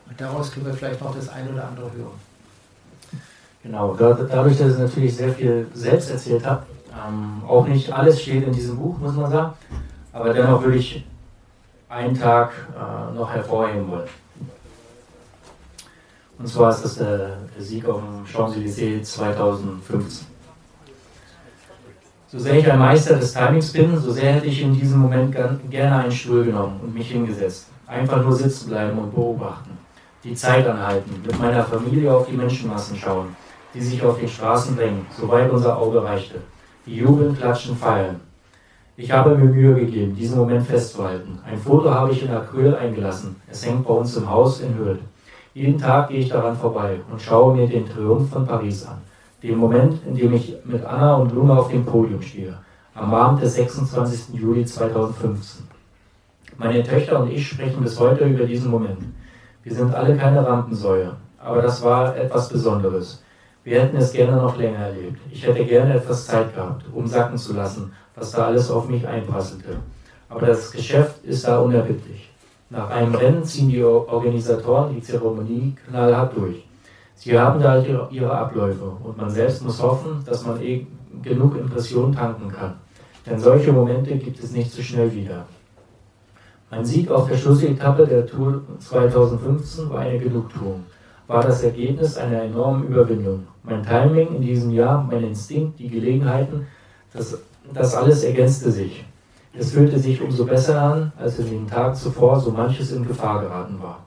Und 0.09 0.19
daraus 0.19 0.51
können 0.51 0.65
wir 0.65 0.73
vielleicht 0.73 1.01
noch 1.01 1.15
das 1.15 1.29
eine 1.29 1.51
oder 1.51 1.67
andere 1.67 1.91
hören. 1.93 2.26
Genau, 3.67 3.93
da, 3.95 4.13
dadurch, 4.13 4.57
dass 4.57 4.75
ich 4.75 4.79
natürlich 4.79 5.17
sehr 5.17 5.33
viel 5.33 5.67
selbst 5.73 6.09
erzählt 6.09 6.45
habe, 6.45 6.65
ähm, 6.93 7.41
auch 7.45 7.67
nicht 7.67 7.91
alles 7.91 8.21
steht 8.21 8.47
in 8.47 8.53
diesem 8.53 8.77
Buch, 8.77 8.97
muss 8.97 9.13
man 9.13 9.29
sagen, 9.29 9.53
aber 10.13 10.33
dennoch 10.33 10.63
würde 10.63 10.77
ich 10.77 11.05
einen 11.89 12.17
Tag 12.17 12.53
äh, 12.73 13.13
noch 13.13 13.29
hervorheben 13.29 13.91
wollen. 13.91 14.07
Und 16.39 16.47
zwar 16.47 16.69
ist 16.69 16.85
das 16.85 16.95
der, 16.95 17.39
der 17.57 17.61
Sieg 17.61 17.85
auf 17.89 17.99
dem 17.99 18.25
Champs-Élysées 18.25 19.03
2015. 19.03 20.27
So 22.29 22.39
sehr 22.39 22.59
ich 22.59 22.71
ein 22.71 22.79
Meister 22.79 23.17
des 23.17 23.33
Timings 23.33 23.73
bin, 23.73 23.99
so 23.99 24.11
sehr 24.11 24.31
hätte 24.31 24.47
ich 24.47 24.61
in 24.61 24.73
diesem 24.73 24.99
Moment 24.99 25.33
gern, 25.35 25.59
gerne 25.69 26.03
einen 26.03 26.11
Stuhl 26.13 26.45
genommen 26.45 26.79
und 26.81 26.93
mich 26.93 27.11
hingesetzt. 27.11 27.67
Einfach 27.85 28.23
nur 28.23 28.33
sitzen 28.33 28.69
bleiben 28.69 28.97
und 28.97 29.13
beobachten. 29.13 29.77
Die 30.23 30.35
Zeit 30.35 30.65
anhalten, 30.65 31.21
mit 31.21 31.37
meiner 31.37 31.65
Familie 31.65 32.13
auf 32.15 32.27
die 32.27 32.33
Menschenmassen 32.33 32.95
schauen, 32.95 33.35
die 33.73 33.81
sich 33.81 34.03
auf 34.03 34.19
den 34.19 34.27
Straßen 34.27 34.75
drängen, 34.75 35.05
soweit 35.17 35.51
unser 35.51 35.77
Auge 35.77 36.03
reichte. 36.03 36.39
Die 36.85 36.95
jubeln, 36.95 37.37
klatschen, 37.37 37.75
feiern. 37.75 38.21
Ich 38.95 39.11
habe 39.11 39.35
mir 39.35 39.45
Mühe 39.45 39.75
gegeben, 39.75 40.15
diesen 40.15 40.39
Moment 40.39 40.65
festzuhalten. 40.65 41.37
Ein 41.45 41.59
Foto 41.59 41.93
habe 41.93 42.11
ich 42.11 42.23
in 42.23 42.31
Acryl 42.31 42.75
eingelassen. 42.75 43.35
Es 43.47 43.65
hängt 43.65 43.85
bei 43.85 43.93
uns 43.93 44.17
im 44.17 44.29
Haus 44.29 44.61
in 44.61 44.75
Hürth. 44.77 44.99
Jeden 45.53 45.77
Tag 45.77 46.09
gehe 46.09 46.19
ich 46.19 46.29
daran 46.29 46.55
vorbei 46.55 46.99
und 47.11 47.21
schaue 47.21 47.55
mir 47.55 47.67
den 47.67 47.87
Triumph 47.87 48.31
von 48.31 48.47
Paris 48.47 48.85
an. 48.85 48.97
Den 49.43 49.57
Moment, 49.57 49.99
in 50.07 50.15
dem 50.15 50.33
ich 50.33 50.55
mit 50.65 50.83
Anna 50.83 51.15
und 51.15 51.33
Luna 51.33 51.57
auf 51.57 51.69
dem 51.69 51.85
Podium 51.85 52.21
stehe. 52.21 52.57
Am 52.95 53.13
Abend 53.13 53.43
des 53.43 53.53
26. 53.53 54.33
Juli 54.33 54.65
2015. 54.65 55.67
Meine 56.57 56.81
Töchter 56.81 57.19
und 57.19 57.31
ich 57.31 57.47
sprechen 57.47 57.83
bis 57.83 57.99
heute 57.99 58.25
über 58.25 58.45
diesen 58.45 58.71
Moment. 58.71 58.97
Wir 59.63 59.75
sind 59.75 59.93
alle 59.93 60.17
keine 60.17 60.43
Rampensäue, 60.43 61.11
aber 61.37 61.61
das 61.61 61.83
war 61.83 62.17
etwas 62.17 62.49
Besonderes. 62.49 63.21
Wir 63.67 63.81
hätten 63.81 63.97
es 63.97 64.13
gerne 64.13 64.37
noch 64.37 64.55
länger 64.55 64.79
erlebt. 64.79 65.19
Ich 65.29 65.45
hätte 65.45 65.65
gerne 65.65 65.95
etwas 65.95 66.25
Zeit 66.25 66.55
gehabt, 66.55 66.85
um 66.93 67.05
sacken 67.05 67.37
zu 67.37 67.51
lassen, 67.51 67.91
was 68.15 68.31
da 68.31 68.45
alles 68.45 68.71
auf 68.71 68.87
mich 68.87 69.05
einprasselte. 69.05 69.75
Aber 70.29 70.45
das 70.45 70.71
Geschäft 70.71 71.21
ist 71.25 71.45
da 71.45 71.59
unerbittlich. 71.59 72.29
Nach 72.69 72.89
einem 72.89 73.13
Rennen 73.13 73.43
ziehen 73.43 73.67
die 73.67 73.83
Organisatoren 73.83 74.95
die 74.95 75.01
Zeremonie 75.01 75.75
knallhart 75.85 76.37
durch. 76.37 76.65
Sie 77.15 77.37
haben 77.37 77.59
da 77.59 77.83
ihre 78.09 78.31
Abläufe 78.31 78.89
und 79.03 79.17
man 79.17 79.29
selbst 79.29 79.61
muss 79.61 79.83
hoffen, 79.83 80.23
dass 80.25 80.45
man 80.45 80.61
eh 80.61 80.87
genug 81.21 81.57
Impressionen 81.57 82.15
tanken 82.15 82.47
kann. 82.47 82.75
Denn 83.25 83.37
solche 83.37 83.73
Momente 83.73 84.15
gibt 84.15 84.41
es 84.41 84.53
nicht 84.53 84.71
so 84.71 84.81
schnell 84.81 85.13
wieder. 85.13 85.45
Mein 86.71 86.85
Sieg 86.85 87.11
auf 87.11 87.27
der 87.27 87.35
Schlussetappe 87.35 88.07
der 88.07 88.25
Tour 88.25 88.61
2015 88.79 89.89
war 89.89 89.99
eine 89.99 90.19
Genugtuung, 90.19 90.85
war 91.27 91.43
das 91.43 91.63
Ergebnis 91.63 92.15
einer 92.15 92.43
enormen 92.43 92.87
Überwindung. 92.87 93.45
Mein 93.69 93.83
Timing 93.83 94.35
in 94.35 94.41
diesem 94.41 94.71
Jahr, 94.71 95.03
mein 95.03 95.25
Instinkt, 95.25 95.77
die 95.77 95.89
Gelegenheiten, 95.89 96.67
das, 97.11 97.37
das 97.73 97.95
alles 97.95 98.23
ergänzte 98.23 98.71
sich. 98.71 99.03
Es 99.53 99.71
fühlte 99.71 99.99
sich 99.99 100.21
umso 100.21 100.45
besser 100.45 100.81
an, 100.81 101.11
als 101.17 101.39
in 101.39 101.49
den 101.49 101.67
Tagen 101.67 101.93
zuvor 101.93 102.39
so 102.39 102.51
manches 102.51 102.93
in 102.93 103.05
Gefahr 103.05 103.41
geraten 103.41 103.77
war. 103.81 104.05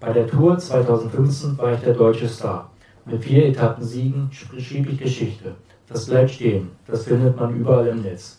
Bei 0.00 0.10
der 0.10 0.26
Tour 0.26 0.56
2015 0.56 1.58
war 1.58 1.74
ich 1.74 1.80
der 1.80 1.92
deutsche 1.92 2.28
Star. 2.28 2.70
Mit 3.04 3.22
vier 3.22 3.44
Etappensiegen 3.46 4.30
schrieb 4.32 4.90
ich 4.90 4.98
Geschichte. 4.98 5.54
Das 5.86 6.06
bleibt 6.06 6.30
stehen. 6.30 6.70
Das 6.86 7.04
findet 7.04 7.38
man 7.38 7.54
überall 7.54 7.88
im 7.88 8.00
Netz. 8.00 8.38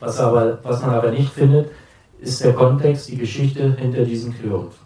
Was, 0.00 0.20
aber, 0.20 0.58
was 0.62 0.82
man 0.82 0.90
aber 0.90 1.10
nicht 1.10 1.32
findet, 1.32 1.70
ist 2.20 2.44
der 2.44 2.52
Kontext, 2.52 3.08
die 3.08 3.16
Geschichte 3.16 3.74
hinter 3.76 4.04
diesem 4.04 4.38
Triumph. 4.38 4.76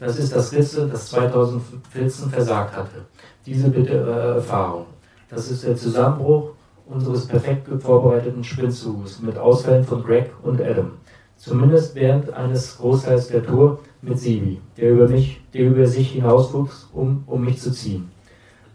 Das 0.00 0.18
ist 0.18 0.34
das 0.34 0.50
Ritze, 0.52 0.88
das 0.88 1.10
2014 1.10 2.30
versagt 2.30 2.74
hatte. 2.74 3.04
Diese 3.44 3.68
bittere 3.68 4.36
Erfahrung. 4.36 4.86
Das 5.28 5.50
ist 5.50 5.62
der 5.62 5.76
Zusammenbruch 5.76 6.52
unseres 6.86 7.26
perfekt 7.26 7.68
vorbereiteten 7.82 8.42
Sprintzuges 8.42 9.20
mit 9.20 9.36
Ausfällen 9.36 9.84
von 9.84 10.02
Greg 10.02 10.32
und 10.42 10.58
Adam. 10.62 10.92
Zumindest 11.36 11.94
während 11.94 12.32
eines 12.32 12.78
Großteils 12.78 13.28
der 13.28 13.44
Tour 13.44 13.78
mit 14.00 14.18
Sibi, 14.18 14.62
der 14.78 14.92
über 14.92 15.06
mich, 15.06 15.42
der 15.52 15.66
über 15.66 15.86
sich 15.86 16.12
hinauswuchs, 16.12 16.88
um, 16.94 17.22
um 17.26 17.44
mich 17.44 17.60
zu 17.60 17.70
ziehen. 17.70 18.10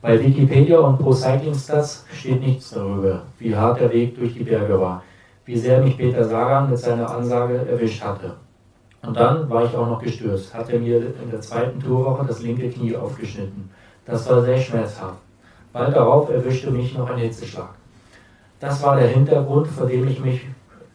Bei 0.04 0.24
Wikipedia 0.24 0.78
und 0.78 1.00
Pro 1.00 1.12
Cycling 1.12 1.56
Stats 1.56 2.06
steht 2.14 2.42
nichts 2.42 2.70
darüber, 2.70 3.24
wie 3.40 3.56
hart 3.56 3.80
der 3.80 3.92
Weg 3.92 4.16
durch 4.16 4.36
die 4.36 4.44
Berge 4.44 4.80
war, 4.80 5.04
wie 5.46 5.58
sehr 5.58 5.82
mich 5.82 5.98
Peter 5.98 6.24
Sagan 6.24 6.70
mit 6.70 6.78
seiner 6.78 7.10
Ansage 7.10 7.66
erwischt 7.68 8.04
hatte. 8.04 8.36
Und 9.06 9.16
dann 9.16 9.50
war 9.50 9.66
ich 9.66 9.76
auch 9.76 9.88
noch 9.88 10.02
gestürzt, 10.02 10.54
hat 10.54 10.70
er 10.70 10.80
mir 10.80 10.98
in 10.98 11.32
der 11.32 11.42
zweiten 11.42 11.80
Tourwoche 11.80 12.26
das 12.26 12.42
linke 12.42 12.70
Knie 12.70 12.96
aufgeschnitten. 12.96 13.70
Das 14.06 14.28
war 14.30 14.42
sehr 14.42 14.58
schmerzhaft. 14.58 15.20
Bald 15.74 15.96
darauf 15.96 16.30
erwischte 16.30 16.72
mich 16.72 16.98
noch 16.98 17.10
ein 17.10 17.18
Hitzeschlag. 17.18 17.70
Das 18.60 18.82
war 18.82 18.96
der 18.96 19.10
Hintergrund, 19.10 19.68
vor 19.68 19.88
dem 19.88 20.08
ich 20.08 20.20
mich 20.20 20.42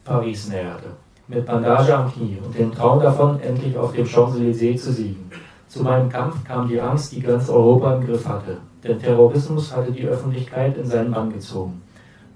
Paris 0.05 0.49
näherte. 0.49 0.89
Mit 1.29 1.47
Bandage 1.47 1.95
am 1.95 2.13
Knie 2.13 2.39
und 2.45 2.59
dem 2.59 2.73
Traum 2.73 3.01
davon, 3.01 3.41
endlich 3.41 3.77
auf 3.77 3.93
dem 3.93 4.07
Champs-Élysées 4.07 4.79
zu 4.79 4.93
siegen. 4.93 5.31
Zu 5.69 5.85
meinem 5.85 6.09
Kampf 6.09 6.43
kam 6.45 6.67
die 6.67 6.81
Angst, 6.81 7.13
die 7.13 7.21
ganz 7.21 7.49
Europa 7.49 7.95
im 7.95 8.07
Griff 8.07 8.27
hatte. 8.27 8.57
Denn 8.83 8.99
Terrorismus 8.99 9.77
hatte 9.77 9.93
die 9.93 10.09
Öffentlichkeit 10.09 10.77
in 10.77 10.87
seinen 10.87 11.13
Bann 11.13 11.33
gezogen. 11.33 11.83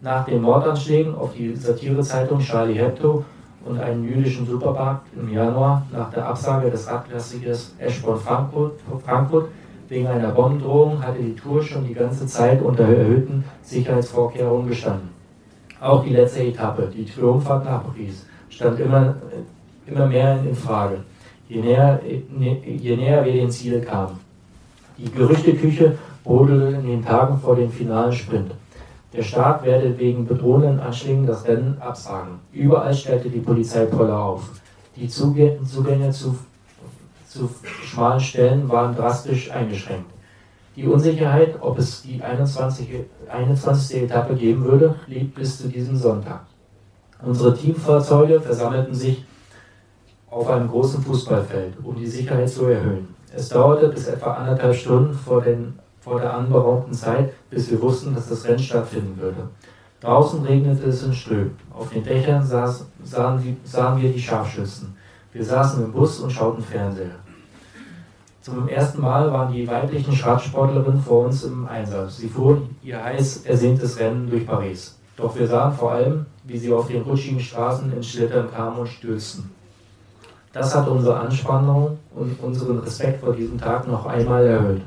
Nach 0.02 0.24
den 0.24 0.42
Mordanschlägen 0.42 1.14
auf 1.14 1.32
die 1.32 1.56
Satirezeitung 1.56 2.38
Charlie 2.38 2.78
Hebdo 2.78 3.24
und 3.65 3.81
einen 3.81 4.05
jüdischen 4.05 4.47
Supermarkt 4.47 5.07
im 5.16 5.32
Januar, 5.32 5.86
nach 5.93 6.11
der 6.11 6.27
Absage 6.27 6.70
des 6.70 6.89
Radklassikers 6.89 7.74
Eschborn 7.78 8.19
Frankfurt, 8.19 8.81
Frankfurt 9.05 9.49
wegen 9.89 10.07
einer 10.07 10.31
Bombendrohung, 10.31 11.03
hatte 11.03 11.23
die 11.23 11.35
Tour 11.35 11.62
schon 11.62 11.86
die 11.86 11.95
ganze 11.95 12.27
Zeit 12.27 12.62
unter 12.62 12.85
erhöhten 12.85 13.45
Sicherheitsvorkehrungen 13.62 14.69
gestanden. 14.69 15.11
Auch 15.81 16.05
die 16.05 16.11
letzte 16.11 16.45
Etappe, 16.45 16.91
die 16.95 17.05
Triumphfahrt 17.05 17.65
nach 17.65 17.85
Paris, 17.85 18.27
stand 18.49 18.81
immer, 18.81 19.15
immer 19.86 20.07
mehr 20.07 20.39
in 20.43 20.55
Frage, 20.55 20.99
je 21.49 21.61
näher, 21.61 22.01
je 22.05 22.97
näher 22.97 23.24
wir 23.24 23.32
dem 23.32 23.51
Ziel 23.51 23.81
kamen. 23.81 24.19
Die 24.97 25.11
Gerüchteküche 25.11 25.97
brodelte 26.23 26.77
in 26.77 26.86
den 26.86 27.05
Tagen 27.05 27.39
vor 27.39 27.57
dem 27.57 27.70
finalen 27.70 28.12
Sprint. 28.12 28.53
Der 29.15 29.23
Staat 29.23 29.65
werde 29.65 29.97
wegen 29.99 30.27
bedrohenden 30.27 30.81
Anschlägen 30.81 31.27
das 31.27 31.47
Rennen 31.47 31.77
absagen. 31.81 32.41
Überall 32.53 32.93
stellte 32.93 33.31
die 33.31 33.39
Polizei 33.39 33.85
Poller 33.85 34.19
auf. 34.19 34.51
Die 34.97 35.09
Zugänge 35.09 36.11
zu, 36.11 36.36
zu 37.28 37.49
schmalen 37.62 38.20
Stellen 38.20 38.69
waren 38.69 38.97
drastisch 38.97 39.53
eingeschränkt. 39.53 40.11
Die 40.74 40.86
Unsicherheit, 40.86 41.57
ob 41.61 41.78
es 41.78 42.03
die 42.03 42.20
21. 42.20 42.89
21. 43.31 44.03
Etappe 44.03 44.35
geben 44.35 44.65
würde, 44.65 44.97
blieb 45.07 45.36
bis 45.36 45.59
zu 45.59 45.69
diesem 45.69 45.97
Sonntag. 45.97 46.41
Unsere 47.23 47.57
Teamfahrzeuge 47.57 48.41
versammelten 48.41 48.95
sich 48.95 49.24
auf 50.28 50.49
einem 50.49 50.69
großen 50.69 51.01
Fußballfeld, 51.03 51.74
um 51.85 51.95
die 51.95 52.09
Sicherheit 52.09 52.51
zu 52.51 52.66
erhöhen. 52.66 53.15
Es 53.32 53.49
dauerte 53.49 53.89
bis 53.89 54.09
etwa 54.09 54.32
anderthalb 54.35 54.74
Stunden 54.74 55.15
vor 55.15 55.41
den 55.41 55.78
vor 56.05 56.20
der 56.20 56.35
anberaumten 56.35 56.93
Zeit, 56.93 57.32
bis 57.48 57.70
wir 57.70 57.81
wussten, 57.81 58.14
dass 58.14 58.28
das 58.28 58.44
Rennen 58.44 58.59
stattfinden 58.59 59.18
würde. 59.18 59.48
Draußen 60.02 60.44
regnete 60.44 60.85
es 60.85 61.02
in 61.02 61.14
Strömen. 61.14 61.56
Auf 61.72 61.89
den 61.89 62.05
Dächern 62.05 62.44
saß, 62.44 62.85
sahen, 63.02 63.43
die, 63.43 63.56
sahen 63.66 64.02
wir 64.02 64.12
die 64.12 64.20
Scharfschützen. 64.20 64.94
Wir 65.32 65.43
saßen 65.43 65.82
im 65.82 65.93
Bus 65.93 66.20
und 66.20 66.31
schauten 66.31 66.62
Fernseher. 66.62 67.16
Zum 68.43 68.68
ersten 68.68 69.01
Mal 69.01 69.32
waren 69.32 69.51
die 69.51 69.66
weiblichen 69.66 70.12
Radsportlerinnen 70.12 71.01
vor 71.01 71.24
uns 71.24 71.44
im 71.44 71.66
Einsatz. 71.66 72.18
Sie 72.18 72.28
fuhren 72.28 72.76
ihr 72.82 73.02
heiß 73.02 73.47
ersehntes 73.47 73.98
Rennen 73.98 74.28
durch 74.28 74.47
Paris. 74.47 74.98
Doch 75.16 75.35
wir 75.39 75.47
sahen 75.47 75.72
vor 75.72 75.93
allem, 75.93 76.26
wie 76.43 76.59
sie 76.59 76.70
auf 76.70 76.89
den 76.89 77.01
rutschigen 77.01 77.40
Straßen 77.40 77.90
ins 77.94 78.09
Schlittern 78.09 78.51
kamen 78.51 78.81
und 78.81 78.89
stürzten. 78.89 79.51
Das 80.52 80.74
hat 80.74 80.86
unsere 80.86 81.16
Anspannung 81.16 81.98
und 82.14 82.39
unseren 82.43 82.81
Respekt 82.81 83.22
vor 83.24 83.32
diesem 83.32 83.59
Tag 83.59 83.89
noch 83.89 84.05
einmal 84.05 84.44
erhöht. 84.47 84.82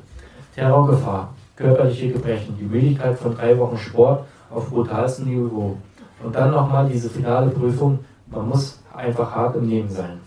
Terrorgefahr, 0.58 1.30
körperliche 1.56 2.10
Gebrechen, 2.10 2.58
die 2.60 2.66
Müdigkeit 2.66 3.16
von 3.20 3.36
drei 3.36 3.56
Wochen 3.60 3.78
Sport 3.78 4.26
auf 4.50 4.72
brutalstem 4.72 5.28
Niveau. 5.28 5.78
Und 6.24 6.36
dann 6.36 6.50
nochmal 6.50 6.90
diese 6.90 7.12
finale 7.12 7.52
Prüfung, 7.52 8.00
man 8.26 8.50
muss 8.50 8.82
einfach 8.92 9.36
hart 9.36 9.56
im 9.56 9.68
Nehmen 9.68 9.88
sein. 9.88 10.20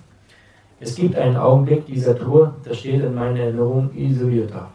Es 0.78 0.94
gibt 0.94 1.16
einen 1.16 1.36
Augenblick 1.36 1.84
dieser 1.84 2.16
Tour, 2.16 2.54
der 2.64 2.74
steht 2.74 3.02
in 3.02 3.12
meiner 3.12 3.40
Erinnerung 3.40 3.90
isolierter. 3.92 4.68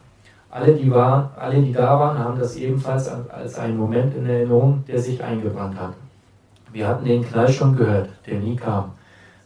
Alle 0.51 0.73
die, 0.73 0.91
waren, 0.91 1.29
alle, 1.37 1.61
die 1.61 1.71
da 1.71 1.97
waren, 1.99 2.19
haben 2.19 2.37
das 2.37 2.57
ebenfalls 2.57 3.07
als 3.07 3.57
einen 3.57 3.77
Moment 3.77 4.13
in 4.13 4.25
Erinnerung, 4.25 4.83
der 4.89 4.99
sich 4.99 5.23
eingebrannt 5.23 5.79
hat. 5.79 5.93
Wir 6.73 6.85
hatten 6.85 7.05
den 7.05 7.23
Knall 7.23 7.47
schon 7.47 7.77
gehört, 7.77 8.09
der 8.27 8.39
nie 8.39 8.57
kam. 8.57 8.91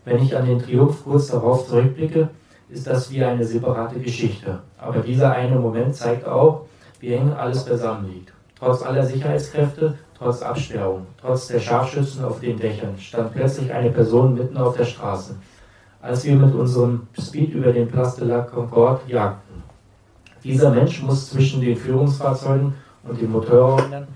Wenn 0.05 0.23
ich 0.23 0.35
an 0.35 0.47
den 0.47 0.57
Triumph 0.57 1.03
kurz 1.03 1.27
darauf 1.27 1.67
zurückblicke, 1.67 2.29
ist 2.69 2.87
das 2.87 3.11
wie 3.11 3.23
eine 3.23 3.43
separate 3.43 3.99
Geschichte. 3.99 4.59
Aber 4.77 4.99
dieser 4.99 5.31
eine 5.31 5.57
Moment 5.57 5.95
zeigt 5.95 6.27
auch, 6.27 6.65
wie 6.99 7.13
eng 7.13 7.33
alles 7.33 7.65
beisammen 7.65 8.07
liegt. 8.11 8.33
Trotz 8.57 8.83
aller 8.83 9.05
Sicherheitskräfte, 9.05 9.97
trotz 10.17 10.41
Absperrung, 10.41 11.07
trotz 11.19 11.47
der 11.47 11.59
Scharfschützen 11.59 12.25
auf 12.25 12.39
den 12.39 12.59
Dächern 12.59 12.97
stand 12.99 13.33
plötzlich 13.33 13.71
eine 13.71 13.89
Person 13.89 14.33
mitten 14.33 14.57
auf 14.57 14.75
der 14.75 14.85
Straße, 14.85 15.35
als 16.01 16.25
wir 16.25 16.35
mit 16.35 16.53
unserem 16.53 17.07
Speed 17.19 17.53
über 17.53 17.71
den 17.71 17.87
Place 17.87 18.17
de 18.17 18.27
la 18.27 18.41
Concorde 18.41 19.01
jagten. 19.07 19.63
Dieser 20.43 20.71
Mensch 20.71 21.01
muss 21.01 21.29
zwischen 21.29 21.61
den 21.61 21.75
Führungsfahrzeugen 21.75 22.73
und 23.03 23.21
den 23.21 23.31
Motorrädern 23.31 24.07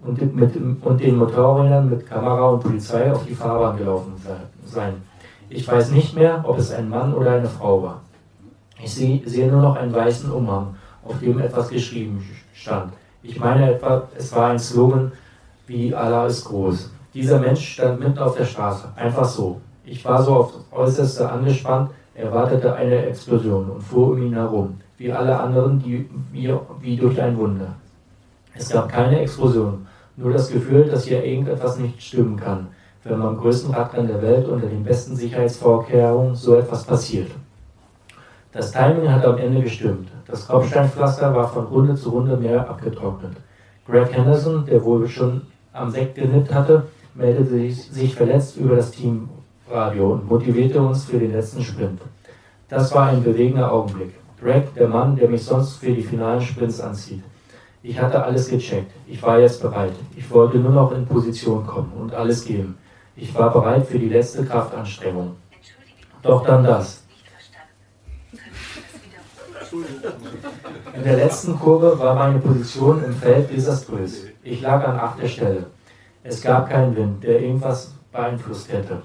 und, 0.00 0.34
mit, 0.34 0.56
und 0.56 1.00
den 1.00 1.16
Motorrädern 1.16 1.88
mit 1.88 2.06
Kamera 2.06 2.50
und 2.50 2.62
Polizei 2.62 3.12
auf 3.12 3.24
die 3.26 3.34
Fahrbahn 3.34 3.76
gelaufen 3.76 4.14
sein. 4.64 4.94
Ich 5.48 5.66
weiß 5.66 5.90
nicht 5.90 6.14
mehr, 6.14 6.44
ob 6.46 6.58
es 6.58 6.72
ein 6.72 6.88
Mann 6.88 7.14
oder 7.14 7.32
eine 7.32 7.48
Frau 7.48 7.82
war. 7.82 8.00
Ich 8.82 8.94
sehe 8.94 9.50
nur 9.50 9.62
noch 9.62 9.76
einen 9.76 9.94
weißen 9.94 10.30
Umhang, 10.30 10.76
auf 11.04 11.18
dem 11.20 11.38
etwas 11.38 11.68
geschrieben 11.68 12.24
stand. 12.52 12.92
Ich 13.22 13.38
meine 13.38 13.72
etwa, 13.72 14.08
es 14.16 14.34
war 14.34 14.50
ein 14.50 14.58
Slogan 14.58 15.12
wie 15.66 15.94
Allah 15.94 16.26
ist 16.26 16.44
groß. 16.44 16.90
Dieser 17.12 17.40
Mensch 17.40 17.74
stand 17.74 17.98
mitten 17.98 18.18
auf 18.18 18.36
der 18.36 18.44
Straße, 18.44 18.88
einfach 18.94 19.24
so. 19.24 19.60
Ich 19.84 20.04
war 20.04 20.22
so 20.22 20.34
auf 20.34 20.52
das 20.52 20.78
Äußerste 20.78 21.28
angespannt, 21.28 21.90
erwartete 22.14 22.74
eine 22.74 23.06
Explosion 23.06 23.70
und 23.70 23.82
fuhr 23.82 24.12
um 24.12 24.22
ihn 24.22 24.34
herum, 24.34 24.76
wie 24.98 25.12
alle 25.12 25.38
anderen, 25.38 25.82
die, 25.82 26.08
wie, 26.32 26.52
wie 26.80 26.96
durch 26.96 27.20
ein 27.20 27.36
Wunder. 27.36 27.74
Es 28.54 28.70
gab 28.70 28.88
keine 28.88 29.20
Explosion, 29.20 29.86
nur 30.16 30.32
das 30.32 30.50
Gefühl, 30.50 30.84
dass 30.84 31.04
hier 31.04 31.24
irgendetwas 31.24 31.78
nicht 31.78 32.00
stimmen 32.02 32.36
kann, 32.36 32.68
wenn 33.08 33.20
beim 33.20 33.36
größten 33.36 33.74
Radrennen 33.74 34.08
der 34.08 34.22
Welt 34.22 34.48
unter 34.48 34.66
den 34.66 34.84
besten 34.84 35.16
Sicherheitsvorkehrungen 35.16 36.34
so 36.34 36.56
etwas 36.56 36.84
passiert. 36.84 37.30
Das 38.52 38.72
Timing 38.72 39.10
hat 39.10 39.24
am 39.24 39.38
Ende 39.38 39.62
gestimmt. 39.62 40.08
Das 40.26 40.48
Kopfsteinpflaster 40.48 41.34
war 41.34 41.48
von 41.48 41.66
Runde 41.66 41.94
zu 41.94 42.10
Runde 42.10 42.36
mehr 42.36 42.68
abgetrocknet. 42.68 43.36
Greg 43.86 44.12
Henderson, 44.12 44.64
der 44.66 44.82
wohl 44.82 45.06
schon 45.06 45.42
am 45.72 45.90
Sekt 45.90 46.16
genippt 46.16 46.52
hatte, 46.52 46.84
meldete 47.14 47.70
sich 47.70 48.14
verletzt 48.14 48.56
über 48.56 48.76
das 48.76 48.90
Teamradio 48.90 50.12
und 50.12 50.28
motivierte 50.28 50.80
uns 50.80 51.04
für 51.04 51.18
den 51.18 51.32
letzten 51.32 51.62
Sprint. 51.62 52.00
Das 52.68 52.92
war 52.94 53.08
ein 53.08 53.22
bewegender 53.22 53.70
Augenblick. 53.70 54.14
Greg, 54.40 54.74
der 54.74 54.88
Mann, 54.88 55.16
der 55.16 55.28
mich 55.28 55.44
sonst 55.44 55.76
für 55.76 55.92
die 55.92 56.02
finalen 56.02 56.40
Sprints 56.40 56.80
anzieht. 56.80 57.22
Ich 57.82 58.00
hatte 58.00 58.24
alles 58.24 58.48
gecheckt. 58.48 58.90
Ich 59.06 59.22
war 59.22 59.38
jetzt 59.38 59.62
bereit. 59.62 59.92
Ich 60.16 60.28
wollte 60.30 60.58
nur 60.58 60.72
noch 60.72 60.92
in 60.92 61.06
Position 61.06 61.64
kommen 61.64 61.92
und 62.00 62.12
alles 62.12 62.44
geben. 62.44 62.76
Ich 63.16 63.34
war 63.34 63.50
bereit 63.50 63.86
für 63.86 63.98
die 63.98 64.10
letzte 64.10 64.44
Kraftanstrengung. 64.44 65.36
Doch 66.22 66.44
dann 66.44 66.64
das. 66.64 67.02
In 70.94 71.02
der 71.02 71.16
letzten 71.16 71.58
Kurve 71.58 71.98
war 71.98 72.14
meine 72.14 72.38
Position 72.38 73.02
im 73.02 73.14
Feld 73.14 73.50
desaströs. 73.50 74.24
Ich 74.42 74.60
lag 74.60 74.86
an 74.86 74.98
achter 74.98 75.26
Stelle. 75.26 75.66
Es 76.22 76.42
gab 76.42 76.68
keinen 76.68 76.94
Wind, 76.94 77.24
der 77.24 77.40
irgendwas 77.40 77.94
beeinflusst 78.12 78.70
hätte. 78.70 79.02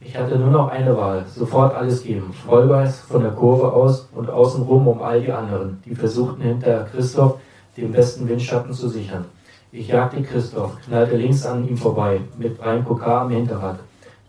Ich 0.00 0.16
hatte 0.16 0.38
nur 0.38 0.50
noch 0.50 0.68
eine 0.68 0.96
Wahl, 0.96 1.26
sofort 1.26 1.74
alles 1.74 2.02
geben. 2.02 2.32
Vollgas 2.32 3.00
von 3.00 3.22
der 3.22 3.32
Kurve 3.32 3.72
aus 3.72 4.08
und 4.14 4.30
außenrum 4.30 4.88
um 4.88 5.02
all 5.02 5.20
die 5.20 5.32
anderen, 5.32 5.82
die 5.84 5.94
versuchten 5.94 6.40
hinter 6.40 6.84
Christoph 6.84 7.38
den 7.76 7.92
besten 7.92 8.26
Windschatten 8.26 8.72
zu 8.72 8.88
sichern. 8.88 9.26
Ich 9.72 9.86
jagte 9.86 10.20
Christoph, 10.22 10.72
knallte 10.84 11.16
links 11.16 11.46
an 11.46 11.68
ihm 11.68 11.76
vorbei, 11.76 12.20
mit 12.36 12.58
Brian 12.58 12.84
Kokar 12.84 13.20
am 13.20 13.30
Hinterrad, 13.30 13.78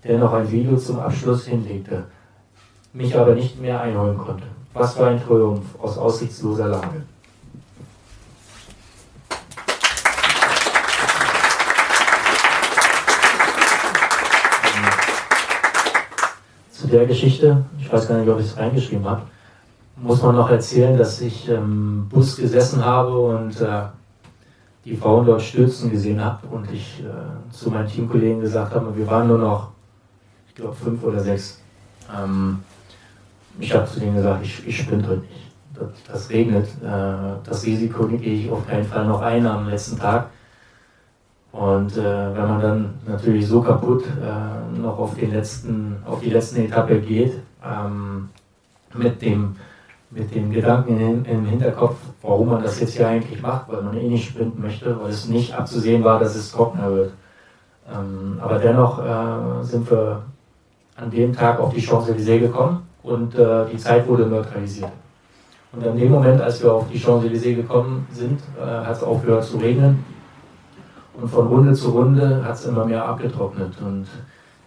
der 0.04 0.20
noch 0.20 0.34
ein 0.34 0.52
Video 0.52 0.78
zum 0.78 1.00
Abschluss 1.00 1.48
hinlegte, 1.48 2.04
mich 2.94 3.18
aber 3.18 3.34
nicht 3.34 3.60
mehr 3.60 3.82
einholen 3.82 4.20
konnte. 4.20 4.44
Was 4.76 4.94
für 4.94 5.08
ein 5.08 5.20
Triumph 5.20 5.66
aus 5.82 5.98
aussichtsloser 5.98 6.68
Lage. 6.68 7.02
Zu 16.72 16.88
der 16.88 17.08
Geschichte, 17.08 17.66
ich 17.80 17.92
weiß 17.92 18.08
gar 18.08 18.20
nicht, 18.20 18.30
ob 18.30 18.40
ich 18.40 18.46
es 18.46 18.58
reingeschrieben 18.58 19.10
habe, 19.10 19.24
muss 19.96 20.22
man 20.22 20.36
noch 20.36 20.52
erzählen, 20.52 21.00
dass 21.00 21.20
ich 21.20 21.50
im 21.50 22.08
Bus 22.10 22.38
gesessen 22.38 22.86
habe 22.86 23.18
und 23.18 23.60
äh, 23.60 23.86
die 24.86 24.96
Frauen 24.96 25.26
dort 25.26 25.42
stürzen 25.42 25.92
gesehen 25.92 26.24
habe 26.24 26.48
und 26.48 26.72
ich 26.72 27.04
äh, 27.04 27.52
zu 27.54 27.70
meinen 27.70 27.88
Teamkollegen 27.88 28.42
gesagt 28.42 28.74
habe, 28.74 28.96
wir 28.96 29.08
waren 29.08 29.28
nur 29.28 29.38
noch, 29.38 29.70
ich 30.48 30.56
glaube, 30.56 30.74
fünf 30.76 31.04
oder 31.04 31.20
sechs. 31.20 31.62
Ähm, 32.14 32.60
ich 33.60 33.74
habe 33.74 33.86
zu 33.86 34.00
denen 34.00 34.16
gesagt, 34.16 34.44
ich, 34.44 34.68
ich 34.68 34.78
spinne 34.78 35.08
heute 35.08 35.22
nicht. 35.22 35.52
Das, 35.74 35.90
das 36.12 36.30
regnet. 36.30 36.68
Äh, 36.84 37.38
das 37.44 37.66
Risiko 37.66 38.08
gehe 38.08 38.34
ich 38.34 38.52
auf 38.52 38.68
keinen 38.68 38.86
Fall 38.86 39.06
noch 39.06 39.22
ein 39.22 39.46
am 39.46 39.70
letzten 39.70 40.00
Tag. 40.00 40.30
Und 41.52 41.98
äh, 41.98 42.36
wenn 42.36 42.48
man 42.48 42.62
dann 42.62 42.94
natürlich 43.06 43.46
so 43.46 43.62
kaputt 43.62 44.06
äh, 44.06 44.80
noch 44.80 44.98
auf, 44.98 45.16
den 45.16 45.32
letzten, 45.32 45.98
auf 46.06 46.22
die 46.22 46.30
letzte 46.30 46.64
Etappe 46.64 47.00
geht, 47.02 47.34
ähm, 47.64 48.30
mit, 48.94 49.22
dem, 49.22 49.56
mit 50.12 50.36
dem 50.36 50.52
Gedanken 50.52 51.26
im 51.26 51.46
Hinterkopf, 51.46 51.96
warum 52.22 52.50
man 52.50 52.62
das 52.62 52.80
jetzt 52.82 52.98
hier 52.98 53.08
eigentlich 53.08 53.42
macht, 53.42 53.70
weil 53.70 53.82
man 53.82 53.98
eh 53.98 54.08
nicht 54.08 54.30
sprinten 54.30 54.62
möchte, 54.62 55.00
weil 55.02 55.10
es 55.10 55.28
nicht 55.28 55.54
abzusehen 55.54 56.04
war, 56.04 56.20
dass 56.20 56.36
es 56.36 56.52
trockener 56.52 56.92
wird. 56.92 57.14
Ähm, 57.90 58.38
aber 58.42 58.60
dennoch 58.60 59.00
äh, 59.00 59.64
sind 59.64 59.90
wir 59.90 60.24
an 60.98 61.10
dem 61.10 61.34
Tag 61.34 61.60
auf 61.60 61.74
die 61.74 61.82
Champs-Élysées 61.82 62.40
gekommen 62.40 62.88
und 63.04 63.36
äh, 63.36 63.66
die 63.72 63.78
Zeit 63.78 64.08
wurde 64.08 64.28
neutralisiert. 64.28 64.92
Und 65.72 65.86
in 65.86 65.98
dem 65.98 66.12
Moment, 66.12 66.42
als 66.42 66.62
wir 66.62 66.74
auf 66.74 66.90
die 66.90 67.00
Champs-Élysées 67.00 67.56
gekommen 67.56 68.06
sind, 68.12 68.42
äh, 68.60 68.66
hat 68.66 68.98
es 68.98 69.04
aufgehört 69.04 69.46
zu 69.46 69.58
regnen. 69.58 70.04
Und 71.14 71.30
von 71.30 71.48
Runde 71.48 71.74
zu 71.74 71.90
Runde 71.90 72.44
hat 72.44 72.56
es 72.56 72.66
immer 72.66 72.86
mehr 72.86 73.06
abgetrocknet. 73.06 73.74
Und 73.82 74.08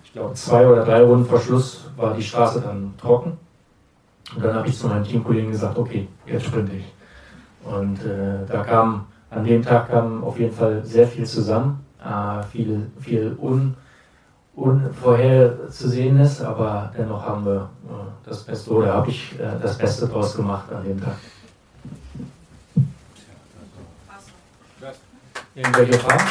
ich 0.03 0.12
glaube, 0.12 0.35
zwei 0.35 0.66
oder 0.66 0.85
drei 0.85 1.03
Runden 1.03 1.27
vor 1.27 1.41
Schluss 1.41 1.91
war 1.97 2.15
die 2.15 2.23
Straße 2.23 2.62
dann 2.62 2.95
trocken. 2.99 3.39
Und 4.34 4.44
dann 4.44 4.55
habe 4.55 4.68
ich 4.68 4.78
zu 4.78 4.88
meinen 4.88 5.05
Teamkollegen 5.05 5.51
gesagt, 5.51 5.76
okay, 5.78 6.09
jetzt 6.26 6.46
sprinte 6.46 6.72
ich. 6.76 6.92
Und 7.64 8.05
äh, 8.05 8.46
da 8.46 8.62
kam, 8.62 9.06
an 9.30 9.44
dem 9.44 9.62
Tag 9.62 9.90
kam 9.90 10.24
auf 10.24 10.38
jeden 10.38 10.55
Fall 10.55 10.84
sehr 10.84 11.06
viel 11.06 11.24
zusammen, 11.24 11.84
äh, 12.02 12.42
viel, 12.44 12.90
viel 13.01 13.36
un, 13.40 13.76
Unvorherzusehenes, 14.56 16.40
aber 16.40 16.92
dennoch 16.96 17.22
haben 17.24 17.44
wir 17.44 17.70
äh, 17.88 18.28
das 18.28 18.44
Beste, 18.44 18.70
oder 18.70 18.94
habe 18.94 19.10
ich 19.10 19.38
äh, 19.38 19.59
das 19.60 19.76
Beste 19.76 20.06
draus 20.06 20.36
gemacht 20.36 20.70
an 20.72 20.84
dem 20.84 21.01
Tag. 21.02 21.16
Irgendwelche 25.56 25.92
Fragen? 25.94 26.24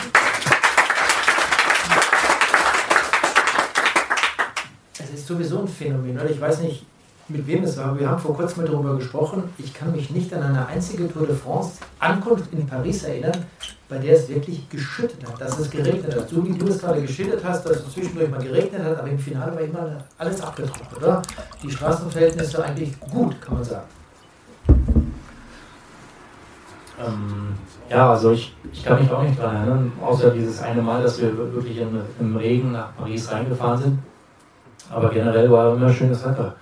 Es 4.99 5.09
ist 5.09 5.27
sowieso 5.27 5.59
ein 5.59 5.67
Phänomen, 5.67 6.17
oder? 6.17 6.29
Ich 6.29 6.39
weiß 6.39 6.59
nicht, 6.59 6.85
mit 7.33 7.47
wem 7.47 7.63
es 7.63 7.77
war. 7.77 7.99
Wir 7.99 8.07
haben 8.09 8.19
vor 8.19 8.35
kurzem 8.35 8.65
darüber 8.65 8.95
gesprochen. 8.95 9.43
Ich 9.57 9.73
kann 9.73 9.91
mich 9.91 10.11
nicht 10.11 10.31
an 10.33 10.43
eine 10.43 10.67
einzige 10.67 11.11
Tour 11.11 11.25
de 11.25 11.35
France 11.35 11.79
Ankunft 11.99 12.53
in 12.53 12.67
Paris 12.67 13.03
erinnern, 13.03 13.45
bei 13.89 13.97
der 13.97 14.15
es 14.15 14.29
wirklich 14.29 14.69
geschüttet 14.69 15.27
hat, 15.27 15.41
dass 15.41 15.57
es 15.57 15.69
geregnet 15.69 16.15
hat. 16.15 16.29
So 16.29 16.45
wie 16.47 16.55
du 16.55 16.67
es 16.67 16.79
gerade 16.79 17.01
geschildert 17.01 17.43
hast, 17.43 17.65
dass 17.65 17.77
es 17.77 17.91
zwischendurch 17.91 18.29
mal 18.29 18.41
geregnet 18.41 18.83
hat, 18.83 18.99
aber 18.99 19.07
im 19.09 19.17
Finale 19.17 19.55
war 19.55 19.61
immer 19.61 19.97
alles 20.17 20.41
abgetrocknet, 20.41 20.95
oder? 20.95 21.21
Die 21.63 21.71
Straßenverhältnisse 21.71 22.63
eigentlich 22.63 22.99
gut, 22.99 23.41
kann 23.41 23.55
man 23.55 23.63
sagen. 23.63 23.87
Ähm, 27.05 27.55
ja, 27.89 28.11
also 28.11 28.31
ich, 28.31 28.55
ich 28.71 28.85
kann 28.85 29.01
mich 29.01 29.11
auch 29.11 29.23
nicht 29.23 29.39
daran 29.39 29.55
erinnern, 29.55 29.91
außer 30.01 30.29
dieses 30.29 30.61
eine 30.61 30.83
Mal, 30.83 31.01
dass 31.01 31.19
wir 31.19 31.35
wirklich 31.35 31.79
im, 31.79 31.99
im 32.19 32.35
Regen 32.35 32.71
nach 32.71 32.95
Paris 32.95 33.31
reingefahren 33.31 33.81
sind. 33.81 33.99
Aber 34.91 35.09
generell 35.09 35.49
war 35.49 35.75
immer 35.75 35.91
schönes 35.91 36.23
Wetter. 36.23 36.55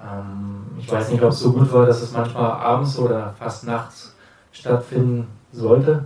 Ähm, 0.00 0.78
ich 0.78 0.90
weiß 0.90 1.10
nicht, 1.10 1.22
ob 1.22 1.30
es 1.30 1.40
so 1.40 1.52
gut 1.52 1.72
war, 1.72 1.86
dass 1.86 2.02
es 2.02 2.12
manchmal 2.12 2.50
abends 2.50 2.98
oder 2.98 3.34
fast 3.38 3.66
nachts 3.66 4.14
stattfinden 4.52 5.26
sollte. 5.52 6.04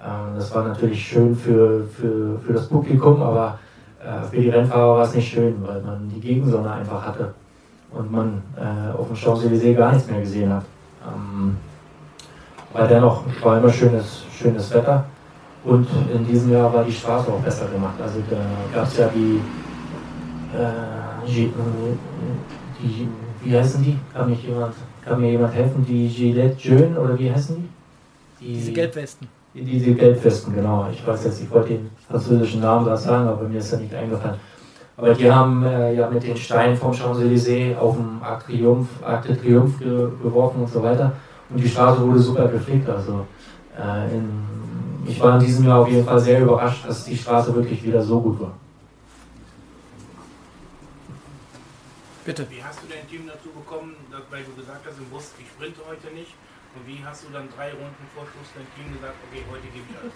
Ähm, 0.00 0.36
das 0.36 0.54
war 0.54 0.64
natürlich 0.64 1.04
schön 1.04 1.34
für, 1.34 1.84
für, 1.84 2.38
für 2.38 2.52
das 2.52 2.68
Publikum, 2.68 3.22
aber 3.22 3.58
äh, 4.00 4.22
für 4.28 4.40
die 4.40 4.50
Rennfahrer 4.50 4.96
war 4.96 5.04
es 5.04 5.14
nicht 5.14 5.32
schön, 5.32 5.56
weil 5.66 5.80
man 5.82 6.08
die 6.08 6.20
Gegensonne 6.20 6.70
einfach 6.70 7.04
hatte 7.06 7.34
und 7.90 8.10
man 8.10 8.42
äh, 8.56 8.96
auf 8.96 9.06
dem 9.08 9.16
Champs-Élysées 9.16 9.74
gar 9.74 9.92
nichts 9.92 10.08
mehr 10.08 10.20
gesehen 10.20 10.52
hat. 10.52 10.64
Ähm, 11.06 11.56
aber 12.72 12.88
dennoch 12.88 13.22
war 13.42 13.58
immer 13.58 13.72
schönes, 13.72 14.24
schönes 14.32 14.72
Wetter. 14.74 15.04
Und 15.64 15.88
in 16.12 16.26
diesem 16.26 16.52
Jahr 16.52 16.72
war 16.74 16.84
die 16.84 16.92
Straße 16.92 17.32
auch 17.32 17.40
besser 17.40 17.66
gemacht. 17.68 17.94
Also 18.02 18.18
da 18.28 18.36
gab 18.74 18.86
es 18.86 18.98
ja 18.98 19.08
die, 19.08 19.40
äh, 20.54 21.26
die, 22.84 23.08
wie 23.42 23.56
heißen 23.56 23.82
die? 23.82 23.98
Kann, 24.12 24.30
mich 24.30 24.42
jemand, 24.44 24.74
kann 25.04 25.20
mir 25.20 25.30
jemand 25.30 25.54
helfen? 25.54 25.84
Die 25.86 26.08
Gillette 26.08 26.56
Jeune 26.58 26.98
oder 26.98 27.18
wie 27.18 27.30
heißen 27.30 27.56
die? 27.56 28.44
die 28.44 28.54
diese 28.54 28.72
Gelbwesten. 28.72 29.28
Diese 29.54 29.94
Gelbwesten, 29.94 30.54
genau. 30.54 30.88
Ich 30.92 31.06
weiß 31.06 31.24
jetzt, 31.24 31.42
ich 31.42 31.50
wollte 31.50 31.68
den 31.70 31.90
französischen 32.08 32.60
Namen 32.60 32.84
gerade 32.84 33.00
sagen, 33.00 33.28
aber 33.28 33.48
mir 33.48 33.58
ist 33.58 33.72
ja 33.72 33.78
nicht 33.78 33.94
eingefallen. 33.94 34.36
Aber 34.96 35.14
die 35.14 35.30
haben 35.30 35.64
äh, 35.64 35.94
ja 35.94 36.08
mit 36.08 36.22
den 36.22 36.36
Steinen 36.36 36.76
vom 36.76 36.92
Champs-Élysées 36.92 37.76
auf 37.76 37.96
dem 37.96 38.22
Arc 38.22 38.46
Triomphe, 38.46 39.04
Arc 39.04 39.26
de 39.26 39.36
Triomphe 39.36 39.82
ge 39.82 40.08
geworfen 40.22 40.62
und 40.62 40.70
so 40.70 40.82
weiter. 40.82 41.12
Und 41.50 41.62
die 41.62 41.68
Straße 41.68 42.00
wurde 42.00 42.18
super 42.18 42.48
gepflegt. 42.48 42.88
Also 42.88 43.26
äh, 43.76 44.14
in, 44.14 44.28
ich 45.06 45.20
war 45.20 45.34
in 45.34 45.44
diesem 45.44 45.66
Jahr 45.66 45.80
auf 45.80 45.88
jeden 45.88 46.04
Fall 46.04 46.20
sehr 46.20 46.40
überrascht, 46.40 46.86
dass 46.86 47.04
die 47.04 47.16
Straße 47.16 47.54
wirklich 47.54 47.82
wieder 47.82 48.02
so 48.02 48.20
gut 48.20 48.40
war. 48.40 48.52
Bitte. 52.24 52.46
Wie 52.50 52.56
dein 52.56 52.73
Team 53.14 53.28
dazu 53.28 53.50
bekommen, 53.50 53.94
dass, 54.10 54.22
weil 54.30 54.42
du 54.42 54.52
gesagt 54.60 54.84
hast, 54.86 54.98
im 54.98 55.06
Bus, 55.06 55.30
ich 55.38 55.46
sprinte 55.46 55.80
heute 55.86 56.12
nicht? 56.12 56.34
Und 56.74 56.84
wie 56.84 56.98
hast 57.04 57.22
du 57.22 57.28
dann 57.32 57.48
drei 57.54 57.70
Runden 57.70 58.04
vor 58.12 58.24
Schluss 58.26 58.50
dein 58.54 58.66
Team 58.74 58.92
gesagt, 58.92 59.14
okay, 59.22 59.44
heute 59.46 59.70
gebe 59.70 59.86
ich 59.86 59.96
alles? 60.02 60.14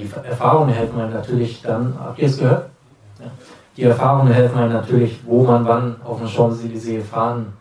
Die 0.00 0.28
Erfahrungen 0.28 0.72
helfen 0.72 0.98
einem 0.98 1.12
natürlich 1.12 1.60
dann, 1.60 1.94
habt 2.00 2.18
ihr 2.18 2.26
es 2.26 2.38
gehört? 2.38 2.70
Die 3.76 3.82
Erfahrungen 3.82 4.32
helfen 4.32 4.58
einem 4.58 4.72
natürlich, 4.72 5.20
wo 5.26 5.44
man 5.44 5.66
wann 5.66 6.00
auf 6.02 6.18
den 6.18 6.28
Champs-Élysées 6.28 7.04
fahren 7.04 7.52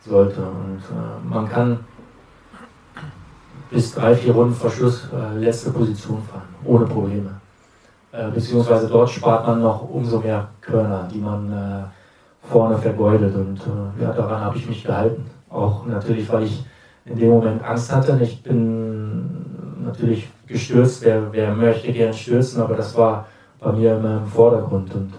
sollte. 0.00 0.42
Und 0.42 0.78
äh, 0.78 1.28
man 1.28 1.48
kann 1.48 1.80
bis 3.70 3.92
drei, 3.92 4.14
vier 4.14 4.32
Runden 4.32 4.54
vor 4.54 4.70
Schluss 4.70 5.08
äh, 5.12 5.36
letzte 5.36 5.72
Position 5.72 6.22
fahren, 6.22 6.54
ohne 6.64 6.86
Probleme. 6.86 7.40
Äh, 8.12 8.30
beziehungsweise 8.30 8.86
dort 8.86 9.10
spart 9.10 9.44
man 9.48 9.60
noch 9.60 9.90
umso 9.90 10.20
mehr 10.20 10.53
Körner, 10.64 11.08
die 11.12 11.18
man 11.18 11.52
äh, 11.52 12.48
vorne 12.50 12.78
vergeudet. 12.78 13.34
Und 13.34 13.58
äh, 13.58 14.02
ja, 14.02 14.12
daran 14.12 14.40
habe 14.40 14.56
ich 14.56 14.68
mich 14.68 14.84
gehalten. 14.84 15.24
Auch 15.50 15.86
natürlich, 15.86 16.30
weil 16.32 16.44
ich 16.44 16.64
in 17.04 17.18
dem 17.18 17.30
Moment 17.30 17.62
Angst 17.62 17.92
hatte. 17.92 18.18
Ich 18.22 18.42
bin 18.42 19.84
natürlich 19.84 20.28
gestürzt. 20.46 21.04
Wer, 21.04 21.32
wer 21.32 21.54
möchte 21.54 21.92
gern 21.92 22.12
stürzen, 22.12 22.60
aber 22.62 22.74
das 22.74 22.96
war 22.96 23.26
bei 23.60 23.72
mir 23.72 23.96
immer 23.96 24.18
im 24.18 24.26
Vordergrund. 24.26 24.94
Und 24.94 25.12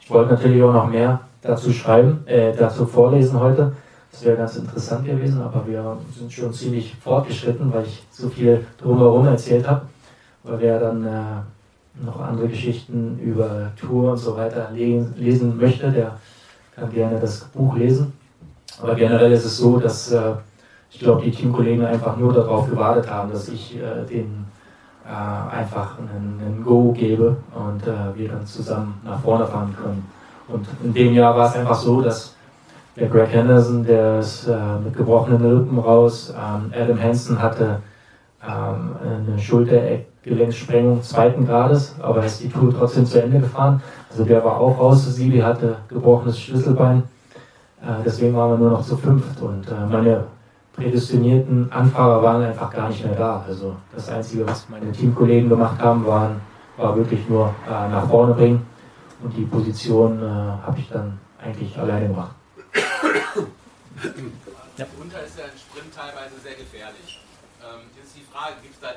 ich 0.00 0.10
wollte 0.10 0.34
natürlich 0.34 0.62
auch 0.62 0.72
noch 0.72 0.88
mehr 0.88 1.20
dazu 1.42 1.72
schreiben, 1.72 2.22
äh, 2.26 2.52
dazu 2.56 2.86
vorlesen 2.86 3.38
heute. 3.38 3.72
Das 4.10 4.24
wäre 4.24 4.36
ganz 4.36 4.56
interessant 4.56 5.06
gewesen, 5.06 5.40
aber 5.40 5.66
wir 5.66 5.96
sind 6.16 6.30
schon 6.30 6.52
ziemlich 6.52 6.94
fortgeschritten, 6.96 7.72
weil 7.72 7.84
ich 7.84 8.04
so 8.10 8.28
viel 8.28 8.64
drumherum 8.80 9.26
erzählt 9.26 9.66
habe, 9.66 9.86
weil 10.42 10.60
wir 10.60 10.78
dann 10.78 11.04
äh, 11.06 11.08
noch 12.00 12.20
andere 12.20 12.48
Geschichten 12.48 13.18
über 13.18 13.70
Tour 13.76 14.12
und 14.12 14.18
so 14.18 14.36
weiter 14.36 14.70
lesen 14.72 15.56
möchte, 15.58 15.90
der 15.90 16.18
kann 16.74 16.90
gerne 16.90 17.18
das 17.20 17.40
Buch 17.46 17.76
lesen. 17.76 18.12
Aber 18.80 18.94
generell 18.94 19.32
ist 19.32 19.44
es 19.44 19.58
so, 19.58 19.78
dass 19.78 20.10
äh, 20.10 20.32
ich 20.90 20.98
glaube, 21.00 21.22
die 21.22 21.30
Teamkollegen 21.30 21.84
einfach 21.84 22.16
nur 22.16 22.32
darauf 22.32 22.68
gewartet 22.68 23.10
haben, 23.10 23.30
dass 23.30 23.48
ich 23.48 23.76
äh, 23.76 24.04
den 24.08 24.46
äh, 25.06 25.56
einfach 25.56 25.98
einen, 25.98 26.40
einen, 26.44 26.64
Go 26.64 26.92
gebe 26.92 27.36
und 27.54 27.86
äh, 27.86 28.16
wir 28.16 28.28
dann 28.28 28.46
zusammen 28.46 29.00
nach 29.04 29.20
vorne 29.20 29.46
fahren 29.46 29.74
können. 29.76 30.06
Und 30.48 30.66
in 30.82 30.92
dem 30.92 31.14
Jahr 31.14 31.36
war 31.36 31.48
es 31.48 31.56
einfach 31.56 31.74
so, 31.74 32.00
dass 32.00 32.34
der 32.96 33.08
Greg 33.08 33.32
Henderson, 33.32 33.84
der 33.84 34.20
ist 34.20 34.46
äh, 34.46 34.78
mit 34.84 34.96
gebrochenen 34.96 35.44
Rippen 35.44 35.78
raus, 35.78 36.32
ähm, 36.36 36.72
Adam 36.78 37.02
Hansen 37.02 37.40
hatte 37.40 37.80
ähm, 38.46 38.96
eine 39.02 39.38
Schultergelenkssprengung 40.22 41.02
zweiten 41.02 41.46
Grades, 41.46 41.96
aber 42.00 42.20
er 42.20 42.26
ist 42.26 42.42
die 42.42 42.48
Tour 42.48 42.72
trotzdem 42.76 43.04
zu 43.04 43.20
Ende 43.20 43.40
gefahren. 43.40 43.82
Also 44.10 44.24
der 44.24 44.44
war 44.44 44.60
auch 44.60 44.78
raus. 44.78 45.04
Sibi 45.04 45.40
hatte 45.40 45.76
gebrochenes 45.88 46.40
Schlüsselbein. 46.40 47.02
Äh, 47.82 48.02
deswegen 48.04 48.36
waren 48.36 48.52
wir 48.52 48.58
nur 48.58 48.70
noch 48.70 48.86
zu 48.86 48.96
fünft 48.96 49.40
und 49.40 49.66
äh, 49.68 49.86
meine 49.90 50.24
prädestinierten 50.74 51.72
Anfahrer 51.72 52.22
waren 52.22 52.44
einfach 52.44 52.72
gar 52.72 52.88
nicht 52.88 53.04
mehr 53.04 53.16
da. 53.16 53.44
Also 53.46 53.74
das 53.94 54.08
Einzige, 54.08 54.46
was 54.46 54.68
meine 54.68 54.92
Teamkollegen 54.92 55.48
gemacht 55.48 55.80
haben, 55.80 56.06
waren, 56.06 56.40
war 56.76 56.96
wirklich 56.96 57.28
nur 57.28 57.52
äh, 57.66 57.88
nach 57.88 58.08
vorne 58.08 58.34
bringen 58.34 58.64
und 59.24 59.36
die 59.36 59.44
Position 59.44 60.22
äh, 60.22 60.26
habe 60.26 60.78
ich 60.78 60.88
dann 60.88 61.18
eigentlich 61.42 61.76
alleine 61.76 62.06
gemacht. 62.06 62.36
Ja. 64.78 64.86
Unter 64.98 65.22
ist 65.22 65.38
ja 65.38 65.44
ein 65.44 65.58
Sprint 65.58 65.94
teilweise 65.94 66.40
sehr 66.42 66.54
gefährlich. 66.54 67.20
Ähm, 67.60 67.86
jetzt 67.94 68.06
ist 68.06 68.16
die 68.16 68.26
Frage, 68.32 68.54
gibt 68.62 68.74
es 68.74 68.80
da 68.80 68.88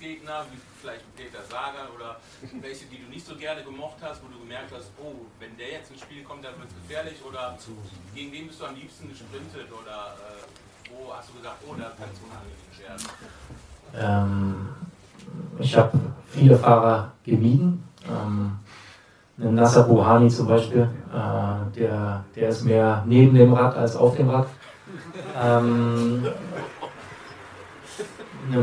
Lieblingsgegner, 0.00 0.44
wie 0.50 0.58
vielleicht 0.80 1.04
Peter 1.14 1.42
Sager 1.48 1.88
oder 1.94 2.16
welche, 2.60 2.86
die 2.86 2.98
du 3.04 3.10
nicht 3.10 3.26
so 3.26 3.36
gerne 3.36 3.62
gemocht 3.62 3.96
hast, 4.00 4.22
wo 4.22 4.28
du 4.28 4.40
gemerkt 4.40 4.72
hast, 4.74 4.90
oh, 4.98 5.26
wenn 5.38 5.56
der 5.56 5.72
jetzt 5.72 5.90
ins 5.90 6.00
Spiel 6.00 6.22
kommt, 6.24 6.44
dann 6.44 6.56
wird 6.58 6.68
es 6.68 6.74
gefährlich 6.88 7.16
oder 7.26 7.56
gegen 8.14 8.32
wen 8.32 8.46
bist 8.48 8.60
du 8.60 8.64
am 8.64 8.74
liebsten 8.74 9.08
gesprintet 9.08 9.68
oder 9.70 10.16
äh, 10.16 10.90
wo 10.90 11.14
hast 11.14 11.28
du 11.28 11.34
gesagt, 11.34 11.62
oh, 11.68 11.74
da 11.76 11.92
kann 11.96 12.08
es 12.12 12.20
unangenehm 12.24 12.72
werden? 12.80 13.04
Ähm, 13.94 14.68
ich 15.58 15.76
habe 15.76 15.98
viele 16.30 16.56
Fahrer 16.56 17.12
gemieden. 17.24 17.84
Ähm, 18.08 18.58
Nasser 19.36 19.84
Buhani 19.84 20.28
zum 20.28 20.48
Beispiel, 20.48 20.88
äh, 21.12 21.78
der, 21.78 22.24
der 22.36 22.48
ist 22.48 22.62
mehr 22.62 23.02
neben 23.06 23.34
dem 23.34 23.52
Rad 23.54 23.74
als 23.76 23.96
auf 23.96 24.16
dem 24.16 24.28
Rad. 24.28 24.46
Ähm, 25.40 26.26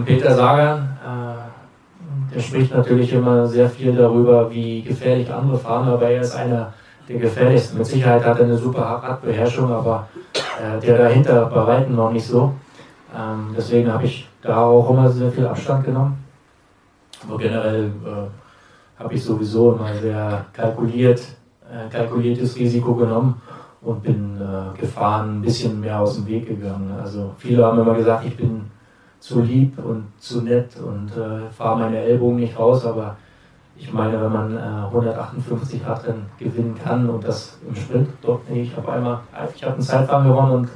Peter 0.05 0.33
Sagan, 0.33 0.97
äh, 1.03 2.33
der 2.33 2.39
spricht 2.39 2.73
natürlich 2.73 3.13
immer 3.13 3.47
sehr 3.47 3.69
viel 3.69 3.95
darüber, 3.95 4.51
wie 4.51 4.81
gefährlich 4.81 5.31
andere 5.31 5.57
fahren, 5.57 5.87
aber 5.87 6.09
er 6.09 6.21
ist 6.21 6.35
einer 6.35 6.73
der 7.07 7.19
gefährlichsten. 7.19 7.77
Mit 7.77 7.87
Sicherheit 7.87 8.25
hat 8.25 8.39
er 8.39 8.45
eine 8.45 8.57
super 8.57 8.81
Radbeherrschung, 8.81 9.71
aber 9.71 10.07
äh, 10.35 10.79
der 10.81 10.97
dahinter 10.97 11.45
bei 11.45 11.67
Weitem 11.67 11.95
noch 11.95 12.11
nicht 12.11 12.25
so. 12.25 12.53
Ähm, 13.15 13.53
deswegen 13.55 13.91
habe 13.91 14.05
ich 14.05 14.27
da 14.41 14.63
auch 14.63 14.89
immer 14.89 15.09
sehr 15.09 15.31
viel 15.31 15.47
Abstand 15.47 15.85
genommen. 15.85 16.23
Aber 17.27 17.37
generell 17.37 17.85
äh, 17.85 19.01
habe 19.01 19.13
ich 19.13 19.23
sowieso 19.23 19.73
immer 19.73 19.93
sehr 19.93 20.45
kalkuliert, 20.53 21.21
kalkuliertes 21.91 22.55
Risiko 22.55 22.95
genommen 22.95 23.41
und 23.81 24.01
bin 24.01 24.41
gefahren, 24.79 25.37
ein 25.37 25.41
bisschen 25.41 25.81
mehr 25.81 25.99
aus 25.99 26.15
dem 26.15 26.25
Weg 26.25 26.47
gegangen. 26.47 26.89
Also 26.99 27.33
viele 27.37 27.65
haben 27.65 27.77
immer 27.77 27.93
gesagt, 27.93 28.25
ich 28.25 28.37
bin 28.37 28.61
zu 29.19 29.41
lieb 29.41 29.77
und 29.83 30.05
zu 30.19 30.41
nett 30.41 30.77
und 30.77 31.11
äh, 31.17 31.49
fahre 31.51 31.79
meine 31.79 31.99
Ellbogen 31.99 32.37
nicht 32.37 32.57
raus, 32.57 32.85
aber 32.85 33.17
ich 33.79 33.93
meine, 33.93 34.21
wenn 34.21 34.31
man 34.31 34.57
äh, 34.57 34.85
158 34.87 35.85
Radrennen 35.85 36.25
gewinnen 36.39 36.75
kann 36.83 37.09
und 37.09 37.23
das 37.23 37.57
im 37.67 37.75
Sprint, 37.75 38.09
doch, 38.21 38.39
nee, 38.49 38.63
ich 38.63 38.75
habe 38.75 38.91
einmal, 38.91 39.19
ich 39.55 39.63
habe 39.63 39.73
einen 39.73 39.81
Zeitfahren 39.81 40.27
gewonnen 40.27 40.51
und 40.51 40.69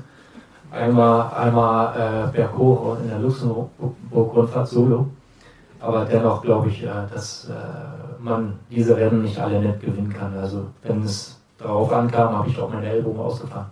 einmal, 0.71 1.31
einmal 1.33 1.95
äh, 1.95 2.31
berghoch 2.31 2.97
in 3.01 3.09
der 3.09 3.19
Luxemburg-Rundfahrt 3.19 4.67
solo. 4.67 5.07
Aber 5.79 6.05
dennoch 6.05 6.43
glaube 6.43 6.69
ich, 6.69 6.83
äh, 6.83 6.89
dass 7.11 7.49
äh, 7.49 7.53
man 8.19 8.59
diese 8.69 8.95
Rennen 8.95 9.23
nicht 9.23 9.39
alle 9.39 9.59
nett 9.59 9.81
gewinnen 9.81 10.13
kann. 10.13 10.37
Also 10.37 10.67
wenn 10.83 11.01
es 11.03 11.39
darauf 11.57 11.91
ankam, 11.91 12.37
habe 12.37 12.49
ich 12.49 12.59
auch 12.59 12.71
meine 12.71 12.87
Ellbogen 12.87 13.19
ausgefahren. 13.19 13.67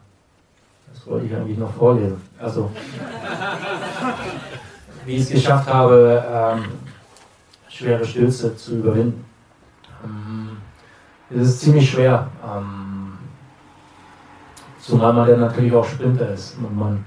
Das 0.91 1.05
wollte 1.07 1.27
ich 1.27 1.35
eigentlich 1.35 1.57
noch 1.57 1.71
vorlesen. 1.71 2.19
Also, 2.39 2.69
wie 5.09 5.15
ich 5.15 5.23
es 5.23 5.29
geschafft 5.29 5.67
habe, 5.73 6.23
ähm, 6.31 6.65
schwere 7.67 8.05
Stürze 8.05 8.55
zu 8.55 8.77
überwinden. 8.77 9.25
Ähm, 10.03 10.57
es 11.31 11.47
ist 11.47 11.61
ziemlich 11.61 11.89
schwer, 11.89 12.27
ähm, 12.43 13.17
zumal 14.79 15.13
man 15.13 15.27
dann 15.27 15.39
natürlich 15.39 15.73
auch 15.73 15.85
Sprinter 15.85 16.29
ist. 16.31 16.57
Und 16.57 16.77
man, 16.77 17.03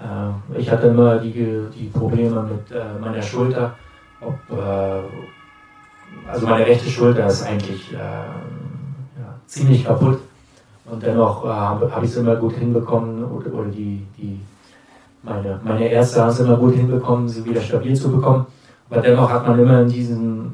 äh, 0.00 0.58
ich 0.58 0.70
hatte 0.70 0.86
immer 0.86 1.18
die, 1.18 1.32
die 1.32 1.90
Probleme 1.92 2.42
mit 2.42 2.74
äh, 2.74 2.98
meiner 2.98 3.20
Schulter. 3.20 3.74
Ob, 4.22 4.38
äh, 4.58 5.02
also 6.26 6.46
meine 6.46 6.66
rechte 6.66 6.88
Schulter 6.88 7.26
ist 7.26 7.42
eigentlich 7.42 7.92
äh, 7.92 7.96
ja, 7.96 9.34
ziemlich 9.46 9.84
kaputt. 9.84 10.18
Und 10.86 11.02
dennoch 11.02 11.44
äh, 11.44 11.48
habe 11.48 11.94
hab 11.94 12.02
ich 12.02 12.10
es 12.10 12.16
immer 12.16 12.36
gut 12.36 12.54
hinbekommen, 12.54 13.22
oder, 13.22 13.52
oder 13.52 13.68
die, 13.68 14.06
die, 14.16 14.40
meine, 15.24 15.60
meine 15.64 15.88
Ärzte 15.88 16.22
haben 16.22 16.30
es 16.30 16.40
immer 16.40 16.56
gut 16.56 16.74
hinbekommen, 16.74 17.28
sie 17.28 17.44
wieder 17.44 17.60
stabil 17.60 17.94
zu 17.94 18.10
bekommen. 18.10 18.46
Aber 18.90 19.00
dennoch 19.00 19.30
hat 19.30 19.46
man 19.46 19.58
immer 19.58 19.80
in 19.82 19.88
diesen 19.88 20.52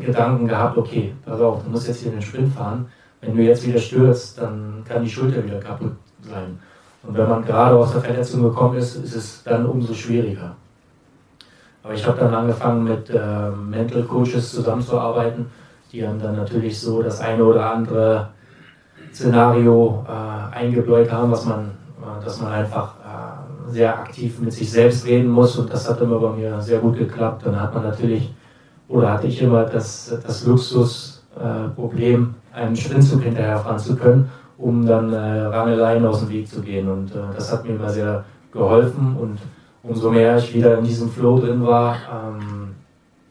äh, 0.00 0.04
Gedanken 0.04 0.46
gehabt, 0.46 0.76
okay, 0.76 1.14
pass 1.24 1.40
auf, 1.40 1.64
du 1.64 1.70
musst 1.70 1.88
jetzt 1.88 2.00
hier 2.00 2.12
den 2.12 2.22
Sprint 2.22 2.52
fahren. 2.54 2.86
Wenn 3.20 3.36
du 3.36 3.42
jetzt 3.42 3.66
wieder 3.66 3.78
stürzt, 3.78 4.40
dann 4.40 4.84
kann 4.86 5.02
die 5.02 5.10
Schulter 5.10 5.44
wieder 5.44 5.58
kaputt 5.58 5.92
sein. 6.20 6.58
Und 7.02 7.16
wenn 7.16 7.28
man 7.28 7.44
gerade 7.44 7.74
aus 7.74 7.92
der 7.92 8.00
Verletzung 8.00 8.42
gekommen 8.42 8.76
ist, 8.76 8.96
ist 8.96 9.16
es 9.16 9.42
dann 9.44 9.66
umso 9.66 9.94
schwieriger. 9.94 10.54
Aber 11.82 11.94
ich 11.94 12.06
habe 12.06 12.20
dann 12.20 12.34
angefangen 12.34 12.84
mit 12.84 13.10
äh, 13.10 13.50
Mental 13.50 14.02
Coaches 14.04 14.52
zusammenzuarbeiten, 14.52 15.46
die 15.90 16.06
haben 16.06 16.20
dann 16.20 16.36
natürlich 16.36 16.80
so 16.80 17.02
das 17.02 17.20
eine 17.20 17.44
oder 17.44 17.72
andere 17.72 18.28
Szenario 19.12 20.06
äh, 20.08 20.56
eingebläut 20.56 21.10
haben, 21.10 21.30
was 21.32 21.44
man, 21.44 21.72
äh, 22.00 22.24
dass 22.24 22.40
man 22.40 22.52
einfach 22.52 22.94
sehr 23.72 23.98
aktiv 23.98 24.38
mit 24.40 24.52
sich 24.52 24.70
selbst 24.70 25.06
reden 25.06 25.28
muss 25.28 25.56
und 25.56 25.72
das 25.72 25.88
hat 25.88 26.00
immer 26.00 26.18
bei 26.18 26.30
mir 26.30 26.60
sehr 26.60 26.78
gut 26.78 26.98
geklappt. 26.98 27.46
Dann 27.46 27.60
hat 27.60 27.74
man 27.74 27.82
natürlich, 27.82 28.32
oder 28.88 29.12
hatte 29.12 29.26
ich 29.26 29.40
immer 29.42 29.64
das, 29.64 30.14
das 30.24 30.46
Luxusproblem, 30.46 32.34
äh, 32.52 32.56
einen 32.56 32.76
Sprintzug 32.76 33.22
hinterherfahren 33.22 33.78
zu 33.78 33.96
können, 33.96 34.30
um 34.58 34.86
dann 34.86 35.12
äh, 35.12 35.16
Rangeleien 35.16 36.04
aus 36.06 36.20
dem 36.20 36.30
Weg 36.30 36.48
zu 36.48 36.60
gehen 36.60 36.88
und 36.88 37.10
äh, 37.14 37.18
das 37.34 37.52
hat 37.52 37.64
mir 37.64 37.74
immer 37.74 37.88
sehr 37.88 38.24
geholfen 38.52 39.16
und 39.18 39.38
umso 39.82 40.10
mehr 40.10 40.36
ich 40.36 40.54
wieder 40.54 40.78
in 40.78 40.84
diesem 40.84 41.08
Flow 41.08 41.40
drin 41.40 41.66
war 41.66 41.96
ähm, 42.12 42.74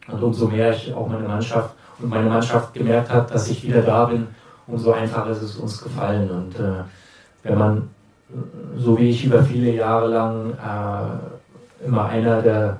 und 0.08 0.22
umso 0.22 0.48
mehr 0.48 0.72
ich 0.72 0.92
auch 0.92 1.08
meine 1.08 1.26
Mannschaft 1.26 1.74
und 2.02 2.10
meine 2.10 2.28
Mannschaft 2.28 2.74
gemerkt 2.74 3.10
hat, 3.10 3.32
dass 3.32 3.48
ich 3.48 3.62
wieder 3.62 3.82
da 3.82 4.06
bin, 4.06 4.26
umso 4.66 4.92
einfacher 4.92 5.30
ist 5.30 5.42
es 5.42 5.56
uns 5.56 5.82
gefallen. 5.82 6.30
Und 6.30 6.58
äh, 6.58 6.82
wenn 7.42 7.58
man, 7.58 7.90
so 8.76 8.98
wie 8.98 9.10
ich 9.10 9.24
über 9.24 9.42
viele 9.42 9.72
Jahre 9.72 10.08
lang 10.08 10.52
äh, 10.52 11.86
immer 11.86 12.06
einer 12.06 12.42
der 12.42 12.78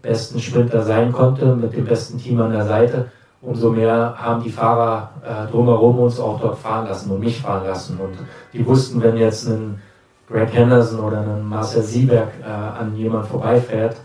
besten 0.00 0.40
Sprinter 0.40 0.82
sein 0.82 1.12
konnte, 1.12 1.54
mit 1.54 1.74
dem 1.76 1.84
besten 1.84 2.18
Team 2.18 2.40
an 2.40 2.52
der 2.52 2.66
Seite, 2.66 3.10
umso 3.40 3.70
mehr 3.70 4.14
haben 4.16 4.42
die 4.42 4.50
Fahrer 4.50 5.10
äh, 5.24 5.50
drumherum 5.50 6.00
uns 6.00 6.18
auch 6.18 6.40
dort 6.40 6.58
fahren 6.58 6.86
lassen 6.86 7.10
und 7.10 7.20
mich 7.20 7.40
fahren 7.40 7.66
lassen. 7.66 7.98
Und 7.98 8.14
die 8.52 8.66
wussten, 8.66 9.02
wenn 9.02 9.16
jetzt 9.16 9.48
ein 9.48 9.80
Greg 10.28 10.52
Henderson 10.52 11.00
oder 11.00 11.20
ein 11.20 11.46
Marcel 11.46 11.82
Sieberg 11.82 12.28
äh, 12.42 12.46
an 12.46 12.96
jemand 12.96 13.26
vorbeifährt, 13.26 13.96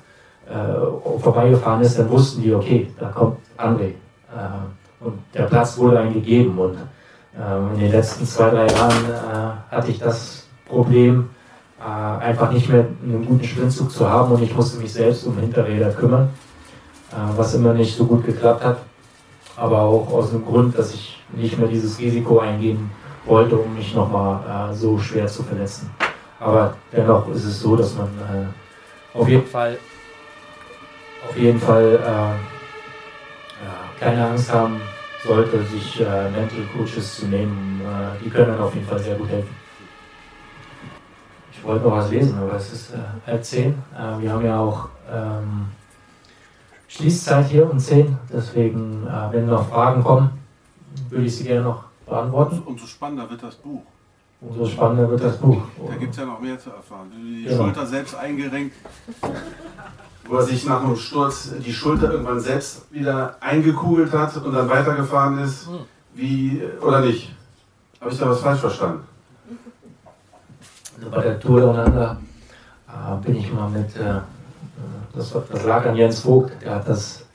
äh, 0.49 1.19
vorbeigefahren 1.19 1.81
ist, 1.81 1.97
dann 1.97 2.09
wussten 2.09 2.41
die, 2.41 2.53
okay, 2.53 2.91
da 2.99 3.07
kommt 3.09 3.37
André. 3.57 3.89
Äh, 3.89 3.93
und 4.99 5.19
der 5.33 5.43
Platz 5.43 5.77
wurde 5.77 5.99
einem 5.99 6.13
gegeben. 6.13 6.57
Und 6.57 6.77
ähm, 7.35 7.69
in 7.75 7.79
den 7.81 7.91
letzten 7.91 8.25
zwei, 8.25 8.49
drei 8.49 8.67
Jahren 8.67 9.05
äh, 9.05 9.75
hatte 9.75 9.91
ich 9.91 9.99
das 9.99 10.36
Problem, 10.67 11.29
äh, 11.79 11.83
einfach 11.83 12.51
nicht 12.51 12.69
mehr 12.69 12.85
einen 13.03 13.25
guten 13.25 13.43
Sprintzug 13.43 13.91
zu 13.91 14.09
haben 14.09 14.31
und 14.31 14.43
ich 14.43 14.55
musste 14.55 14.79
mich 14.79 14.93
selbst 14.93 15.25
um 15.25 15.37
Hinterräder 15.37 15.91
kümmern, 15.91 16.29
äh, 17.11 17.15
was 17.37 17.53
immer 17.53 17.73
nicht 17.73 17.95
so 17.95 18.05
gut 18.05 18.25
geklappt 18.25 18.63
hat. 18.63 18.77
Aber 19.55 19.81
auch 19.81 20.11
aus 20.13 20.31
dem 20.31 20.45
Grund, 20.45 20.77
dass 20.77 20.93
ich 20.93 21.23
nicht 21.31 21.57
mehr 21.57 21.67
dieses 21.67 21.97
Risiko 21.97 22.39
eingehen 22.39 22.89
wollte, 23.25 23.57
um 23.57 23.73
mich 23.73 23.93
nochmal 23.95 24.71
so 24.73 24.99
schwer 24.99 25.25
zu 25.25 25.41
verletzen. 25.41 25.89
Aber 26.39 26.75
dennoch 26.93 27.27
ist 27.29 27.43
es 27.43 27.59
so, 27.59 27.75
dass 27.75 27.95
man 27.95 28.07
auf 29.15 29.27
jeden 29.27 29.47
Fall, 29.47 29.79
auf 31.27 31.35
jeden 31.35 31.59
Fall 31.59 32.37
keine 33.99 34.27
Angst 34.27 34.53
haben 34.53 34.79
sollte, 35.23 35.63
sich 35.63 36.01
äh, 36.01 36.29
Mental 36.29 36.63
Coaches 36.75 37.17
zu 37.17 37.27
nehmen. 37.27 37.81
Äh, 37.83 38.23
die 38.23 38.29
können 38.29 38.59
auf 38.59 38.73
jeden 38.73 38.87
Fall 38.87 38.99
sehr 38.99 39.15
gut 39.15 39.29
helfen. 39.29 39.66
Ich 41.57 41.63
wollte 41.63 41.85
noch 41.85 41.97
was 41.97 42.09
lesen, 42.11 42.37
aber 42.37 42.53
es 42.53 42.71
ist 42.71 42.91
äh, 42.93 42.97
halb 43.25 43.43
zehn. 43.43 43.73
Äh, 43.97 44.21
wir 44.21 44.31
haben 44.31 44.45
ja 44.45 44.59
auch 44.59 44.87
ähm, 45.11 45.67
Schließzeit 46.87 47.47
hier 47.47 47.69
um 47.69 47.79
zehn. 47.79 48.17
Deswegen, 48.31 49.05
äh, 49.07 49.33
wenn 49.33 49.47
noch 49.47 49.67
Fragen 49.69 50.03
kommen, 50.03 50.29
würde 51.09 51.25
ich 51.25 51.35
sie 51.35 51.43
gerne 51.43 51.63
noch 51.63 51.83
beantworten. 52.05 52.61
Umso 52.65 52.85
spannender 52.85 53.29
wird 53.29 53.43
das 53.43 53.55
Buch. 53.55 53.81
umso 54.39 54.65
spannender 54.65 55.09
wird 55.09 55.23
das 55.23 55.37
Buch. 55.37 55.61
Da 55.89 55.95
gibt 55.95 56.11
es 56.11 56.17
ja 56.17 56.25
noch 56.25 56.39
mehr 56.39 56.57
zu 56.59 56.69
erfahren. 56.69 57.11
Die 57.15 57.43
Genau. 57.45 57.63
Schulter 57.63 57.85
selbst 57.85 58.15
eingerenkt, 58.15 58.75
wo 60.27 60.35
er 60.37 60.43
sich 60.43 60.65
nach 60.65 60.83
einem 60.83 60.95
Sturz 60.95 61.51
die 61.59 61.73
Schulter 61.73 62.11
irgendwann 62.11 62.39
selbst 62.39 62.91
wieder 62.91 63.35
eingekugelt 63.41 64.13
hat 64.13 64.37
und 64.37 64.53
dann 64.53 64.69
weitergefahren 64.69 65.39
ist. 65.39 65.67
Wie, 66.13 66.61
oder 66.81 67.01
nicht? 67.01 67.33
Habe 67.99 68.11
ich 68.11 68.19
da 68.19 68.29
was 68.29 68.39
falsch 68.41 68.59
verstanden? 68.59 69.01
Bei 71.11 71.21
der 71.21 71.39
Tour 71.39 71.63
Under 71.69 72.17
äh, 72.87 73.25
bin 73.25 73.37
ich 73.37 73.53
mal 73.53 73.69
mit, 73.69 73.95
äh, 73.95 74.19
das, 75.13 75.35
das 75.51 75.63
lag 75.63 75.85
an 75.85 75.95
Jens 75.95 76.21
Vogt, 76.21 76.51
der 76.63 76.75
hat 76.75 76.89
das 76.89 77.25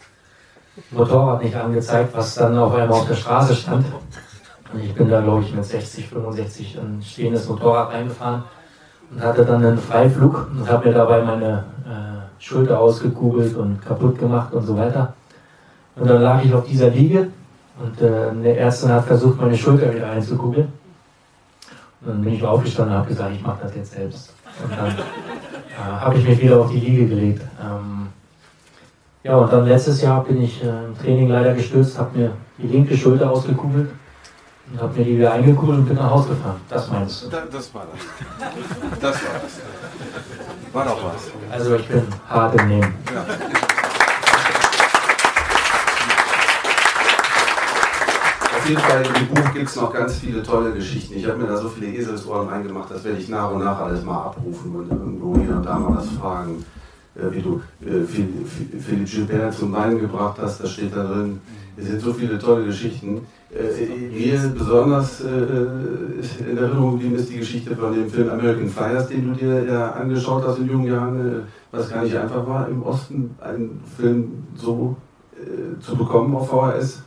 Motorrad 0.90 1.42
nicht 1.42 1.54
angezeigt, 1.54 2.14
was 2.14 2.34
dann 2.34 2.58
auf 2.58 2.74
einmal 2.74 2.98
auf 2.98 3.06
der 3.06 3.14
Straße 3.14 3.54
stand. 3.54 3.86
Und 4.72 4.82
ich 4.82 4.94
bin 4.94 5.08
da, 5.08 5.20
glaube 5.20 5.42
ich, 5.42 5.54
mit 5.54 5.64
60, 5.64 6.08
65 6.08 6.78
ein 6.78 7.02
stehendes 7.02 7.48
Motorrad 7.48 7.92
reingefahren 7.92 8.42
und 9.10 9.22
hatte 9.22 9.44
dann 9.44 9.64
einen 9.64 9.78
Freiflug 9.78 10.48
und 10.50 10.68
habe 10.68 10.88
mir 10.88 10.94
dabei 10.94 11.22
meine 11.22 11.64
äh, 11.84 12.42
Schulter 12.42 12.80
ausgekugelt 12.80 13.54
und 13.54 13.84
kaputt 13.84 14.18
gemacht 14.18 14.52
und 14.54 14.66
so 14.66 14.76
weiter. 14.76 15.14
Und 15.94 16.08
dann 16.08 16.22
lag 16.22 16.42
ich 16.42 16.52
auf 16.54 16.64
dieser 16.66 16.88
Liege 16.88 17.28
und 17.78 18.00
äh, 18.00 18.30
eine 18.30 18.56
Ärztin 18.56 18.90
hat 18.90 19.04
versucht, 19.04 19.40
meine 19.40 19.56
Schulter 19.56 19.94
wieder 19.94 20.10
einzukugeln. 20.10 20.72
Dann 22.04 22.22
bin 22.22 22.34
ich 22.34 22.42
aufgestanden 22.42 22.94
und 22.94 23.00
habe 23.00 23.08
gesagt, 23.08 23.34
ich 23.34 23.42
mache 23.42 23.62
das 23.62 23.74
jetzt 23.74 23.92
selbst. 23.92 24.34
Und 24.62 24.72
dann 24.72 24.88
äh, 24.88 26.00
habe 26.00 26.18
ich 26.18 26.26
mich 26.26 26.40
wieder 26.40 26.60
auf 26.60 26.70
die 26.70 26.78
Liege 26.78 27.06
gelegt. 27.06 27.42
Ähm, 27.60 28.08
ja, 29.22 29.36
und 29.36 29.52
dann 29.52 29.66
letztes 29.66 30.02
Jahr 30.02 30.24
bin 30.24 30.42
ich 30.42 30.62
äh, 30.64 30.66
im 30.66 30.98
Training 30.98 31.28
leider 31.28 31.54
gestürzt, 31.54 31.96
habe 31.98 32.18
mir 32.18 32.32
die 32.58 32.66
linke 32.66 32.96
Schulter 32.96 33.30
ausgekugelt 33.30 33.90
und 34.72 34.82
habe 34.82 34.98
mir 34.98 35.04
die 35.04 35.18
wieder 35.18 35.32
eingekugelt 35.32 35.78
und 35.78 35.86
bin 35.86 35.96
nach 35.96 36.10
Hause 36.10 36.30
gefahren. 36.30 36.60
Das 36.68 36.90
meinst 36.90 37.24
du? 37.24 37.28
Da, 37.28 37.42
das 37.50 37.72
war 37.72 37.86
das. 37.92 39.00
Das 39.00 39.14
war 39.14 39.32
das. 39.40 39.60
War 40.72 40.84
doch 40.86 41.04
was. 41.04 41.30
Also 41.52 41.76
ich 41.76 41.86
bin 41.86 42.02
hart 42.28 42.60
im 42.60 42.68
Nehmen. 42.68 42.94
Ja. 43.14 43.24
Auf 48.62 48.68
jeden 48.68 48.80
Fall 48.80 49.02
im 49.02 49.34
Buch 49.34 49.52
gibt 49.54 49.68
es 49.68 49.74
noch 49.74 49.92
ganz 49.92 50.14
viele 50.18 50.40
tolle 50.40 50.72
Geschichten. 50.72 51.14
Ich 51.16 51.26
habe 51.26 51.36
mir 51.36 51.48
da 51.48 51.56
so 51.56 51.68
viele 51.68 51.92
Eselsohren 51.94 52.46
reingemacht, 52.48 52.88
das 52.92 53.02
werde 53.02 53.18
ich 53.18 53.28
nach 53.28 53.50
und 53.50 53.64
nach 53.64 53.80
alles 53.80 54.04
mal 54.04 54.26
abrufen 54.26 54.72
und 54.76 54.88
irgendwo 54.88 55.36
hier 55.36 55.56
und 55.56 55.66
da 55.66 55.76
mal 55.80 55.96
was 55.96 56.08
fragen. 56.10 56.64
Äh, 57.16 57.34
wie 57.34 57.42
du 57.42 57.60
äh, 57.84 58.04
Phil- 58.04 58.28
Phil- 58.46 58.78
Philipp 58.80 59.10
Gilbert 59.10 59.52
zum 59.54 59.72
Weinen 59.72 59.98
gebracht 59.98 60.38
hast, 60.40 60.60
das 60.62 60.70
steht 60.70 60.94
da 60.94 61.02
drin. 61.02 61.40
Es 61.76 61.86
sind 61.86 62.00
so 62.00 62.12
viele 62.12 62.38
tolle 62.38 62.64
Geschichten. 62.66 63.22
Äh, 63.52 64.08
mir 64.16 64.38
besonders 64.56 65.20
äh, 65.22 65.28
in 66.48 66.56
Erinnerung 66.56 66.92
geblieben 66.92 67.16
ist 67.16 67.30
die 67.32 67.38
Geschichte 67.38 67.74
von 67.74 67.92
dem 67.92 68.08
Film 68.08 68.30
American 68.30 68.68
Flyers, 68.68 69.08
den 69.08 69.26
du 69.28 69.34
dir 69.34 69.64
ja 69.64 69.90
angeschaut 69.90 70.44
hast 70.46 70.58
in 70.60 70.70
jungen 70.70 70.86
Jahren, 70.86 71.18
äh, 71.18 71.40
was 71.72 71.90
gar 71.90 72.04
nicht 72.04 72.16
einfach 72.16 72.46
war, 72.46 72.68
im 72.68 72.84
Osten 72.84 73.34
einen 73.40 73.80
Film 73.96 74.44
so 74.54 74.94
äh, 75.34 75.80
zu 75.80 75.96
bekommen 75.96 76.36
auf 76.36 76.48
VHS. 76.48 77.02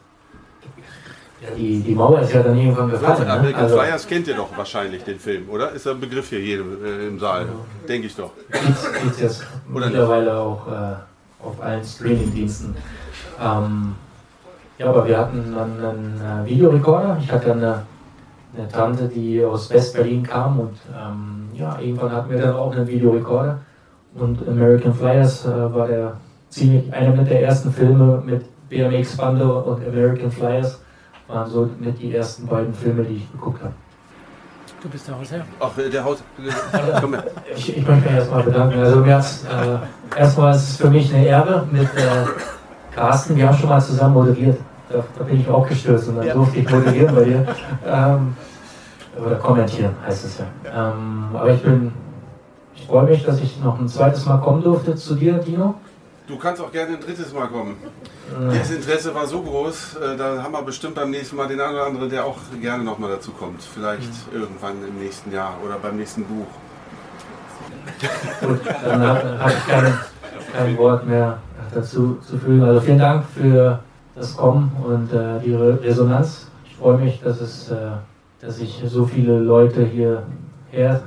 Ja, 1.49 1.55
die, 1.55 1.80
die 1.80 1.95
Mauer 1.95 2.19
ist 2.22 2.34
ja 2.34 2.43
dann 2.43 2.57
irgendwann 2.57 2.89
gefallen. 2.89 3.27
Ne? 3.27 3.34
American 3.34 3.63
Also, 3.63 3.77
Flyers 3.77 4.07
kennt 4.07 4.27
ihr 4.27 4.35
doch 4.35 4.57
wahrscheinlich 4.57 5.03
den 5.03 5.19
Film, 5.19 5.49
oder? 5.49 5.72
Ist 5.72 5.88
ein 5.88 5.99
Begriff 5.99 6.30
hier 6.30 6.39
jedem 6.41 6.84
äh, 6.84 7.07
im 7.07 7.19
Saal, 7.19 7.45
denke 7.88 8.07
ich 8.07 8.15
doch. 8.15 8.31
Gibt's 9.03 9.19
jetzt 9.19 9.45
Oder 9.73 9.85
nicht? 9.85 9.93
mittlerweile 9.93 10.38
auch 10.38 10.67
äh, 10.67 11.45
auf 11.45 11.61
allen 11.61 11.84
Streaming-Diensten. 11.84 12.76
Ähm, 13.41 13.95
ja, 14.77 14.88
aber 14.88 15.07
wir 15.07 15.17
hatten 15.17 15.53
dann 15.55 15.80
einen 15.80 16.45
äh, 16.45 16.49
Videorekorder. 16.49 17.17
Ich 17.22 17.31
hatte 17.31 17.51
eine, 17.53 17.84
eine 18.57 18.67
Tante, 18.67 19.07
die 19.07 19.43
aus 19.43 19.69
West-Berlin 19.69 20.23
kam 20.23 20.59
und 20.59 20.77
ähm, 20.93 21.49
ja, 21.53 21.80
irgendwann 21.80 22.11
hatten 22.11 22.30
wir 22.30 22.39
dann 22.39 22.55
auch 22.55 22.76
einen 22.76 22.88
Videorekorder. 22.88 23.59
Und 24.15 24.47
American 24.47 24.93
Flyers 24.93 25.45
äh, 25.45 25.73
war 25.73 25.88
der 25.88 26.17
ziemlich 26.49 26.91
einer 26.93 27.11
der 27.23 27.41
ersten 27.43 27.72
Filme 27.72 28.22
mit 28.26 28.45
BMX 28.69 29.17
Bando 29.17 29.59
und 29.59 29.85
American 29.85 30.31
Flyers 30.31 30.81
waren 31.27 31.49
so 31.49 31.69
mit 31.80 31.99
die 31.99 32.14
ersten 32.14 32.47
beiden 32.47 32.73
Filme, 32.73 33.03
die 33.03 33.15
ich 33.15 33.31
geguckt 33.31 33.61
habe. 33.61 33.73
Du 34.81 34.89
bist 34.89 35.07
der 35.07 35.18
Hausherr. 35.18 35.45
Ach, 35.60 35.77
äh, 35.77 35.89
der 35.89 36.03
Haus. 36.03 36.23
Komm 37.02 37.14
her. 37.14 37.23
Ich, 37.56 37.76
ich 37.76 37.88
möchte 37.88 38.07
mich 38.07 38.19
erstmal 38.19 38.43
bedanken. 38.43 38.80
Also 38.80 39.02
äh, 39.03 40.19
erstmal 40.19 40.56
ist 40.56 40.69
es 40.69 40.77
für 40.77 40.89
mich 40.89 41.14
eine 41.14 41.26
Ehre 41.26 41.68
mit 41.72 41.85
äh, 41.95 42.26
Carsten. 42.93 43.35
Wir 43.35 43.47
haben 43.47 43.57
schon 43.57 43.69
mal 43.69 43.81
zusammen 43.81 44.14
moderiert. 44.14 44.60
Da, 44.89 45.03
da 45.18 45.23
bin 45.23 45.41
ich 45.41 45.49
auch 45.49 45.68
gestürzt 45.68 46.10
und 46.10 46.18
dann 46.18 46.30
durfte 46.30 46.60
ich 46.60 46.69
moderieren 46.69 47.15
bei 47.15 47.23
dir. 47.23 47.47
Ähm, 47.84 48.35
oder 49.19 49.35
kommentieren 49.38 49.95
heißt 50.06 50.26
es 50.26 50.38
ja. 50.38 50.45
Ähm, 50.65 51.30
aber 51.34 51.52
ich 51.52 51.64
bin, 51.64 51.91
ich 52.76 52.85
freue 52.85 53.06
mich, 53.06 53.23
dass 53.26 53.39
ich 53.39 53.60
noch 53.61 53.80
ein 53.80 53.88
zweites 53.88 54.26
Mal 54.26 54.38
kommen 54.38 54.61
durfte 54.61 54.95
zu 54.95 55.15
dir, 55.15 55.39
Dino. 55.39 55.76
Du 56.27 56.38
kannst 56.38 56.60
auch 56.60 56.72
gerne 56.72 56.95
ein 56.95 56.99
drittes 56.99 57.31
Mal 57.34 57.47
kommen. 57.47 57.76
Das 58.49 58.72
Interesse 58.72 59.14
war 59.14 59.27
so 59.27 59.41
groß, 59.41 59.97
äh, 59.97 60.18
da 60.18 60.41
haben 60.41 60.53
wir 60.53 60.64
bestimmt 60.64 60.95
beim 60.95 61.11
nächsten 61.11 61.35
Mal 61.35 61.47
den 61.47 61.61
einen 61.61 61.76
oder 61.76 61.85
anderen, 61.85 62.10
der 62.10 62.26
auch 62.26 62.38
gerne 62.60 62.84
nochmal 62.84 63.11
dazu 63.11 63.31
kommt. 63.31 63.61
Vielleicht 63.61 64.10
irgendwann 64.34 64.77
im 64.88 64.99
nächsten 64.99 65.31
Jahr 65.31 65.56
oder 65.64 65.77
beim 65.77 65.97
nächsten 65.97 66.23
Buch. 66.23 66.47
Gut, 68.41 68.61
dann 68.84 69.02
habe 69.02 69.39
hab 69.39 69.49
ich 69.49 69.68
kein, 69.68 69.93
kein 70.52 70.77
Wort 70.77 71.06
mehr 71.06 71.38
dazu 71.72 72.18
zu 72.27 72.39
fügen. 72.39 72.64
Also 72.64 72.81
vielen 72.81 72.97
Dank 72.97 73.26
für 73.26 73.80
das 74.15 74.35
Kommen 74.35 74.72
und 74.84 75.14
äh, 75.14 75.39
die 75.45 75.53
Re 75.53 75.80
Resonanz. 75.84 76.47
Ich 76.65 76.76
freue 76.76 76.97
mich, 76.97 77.22
dass, 77.22 77.39
es, 77.39 77.69
äh, 77.69 77.91
dass 78.41 78.60
ich 78.60 78.81
so 78.88 79.06
viele 79.06 79.38
Leute 79.38 79.85
hier 79.85 80.23
her, 80.72 81.03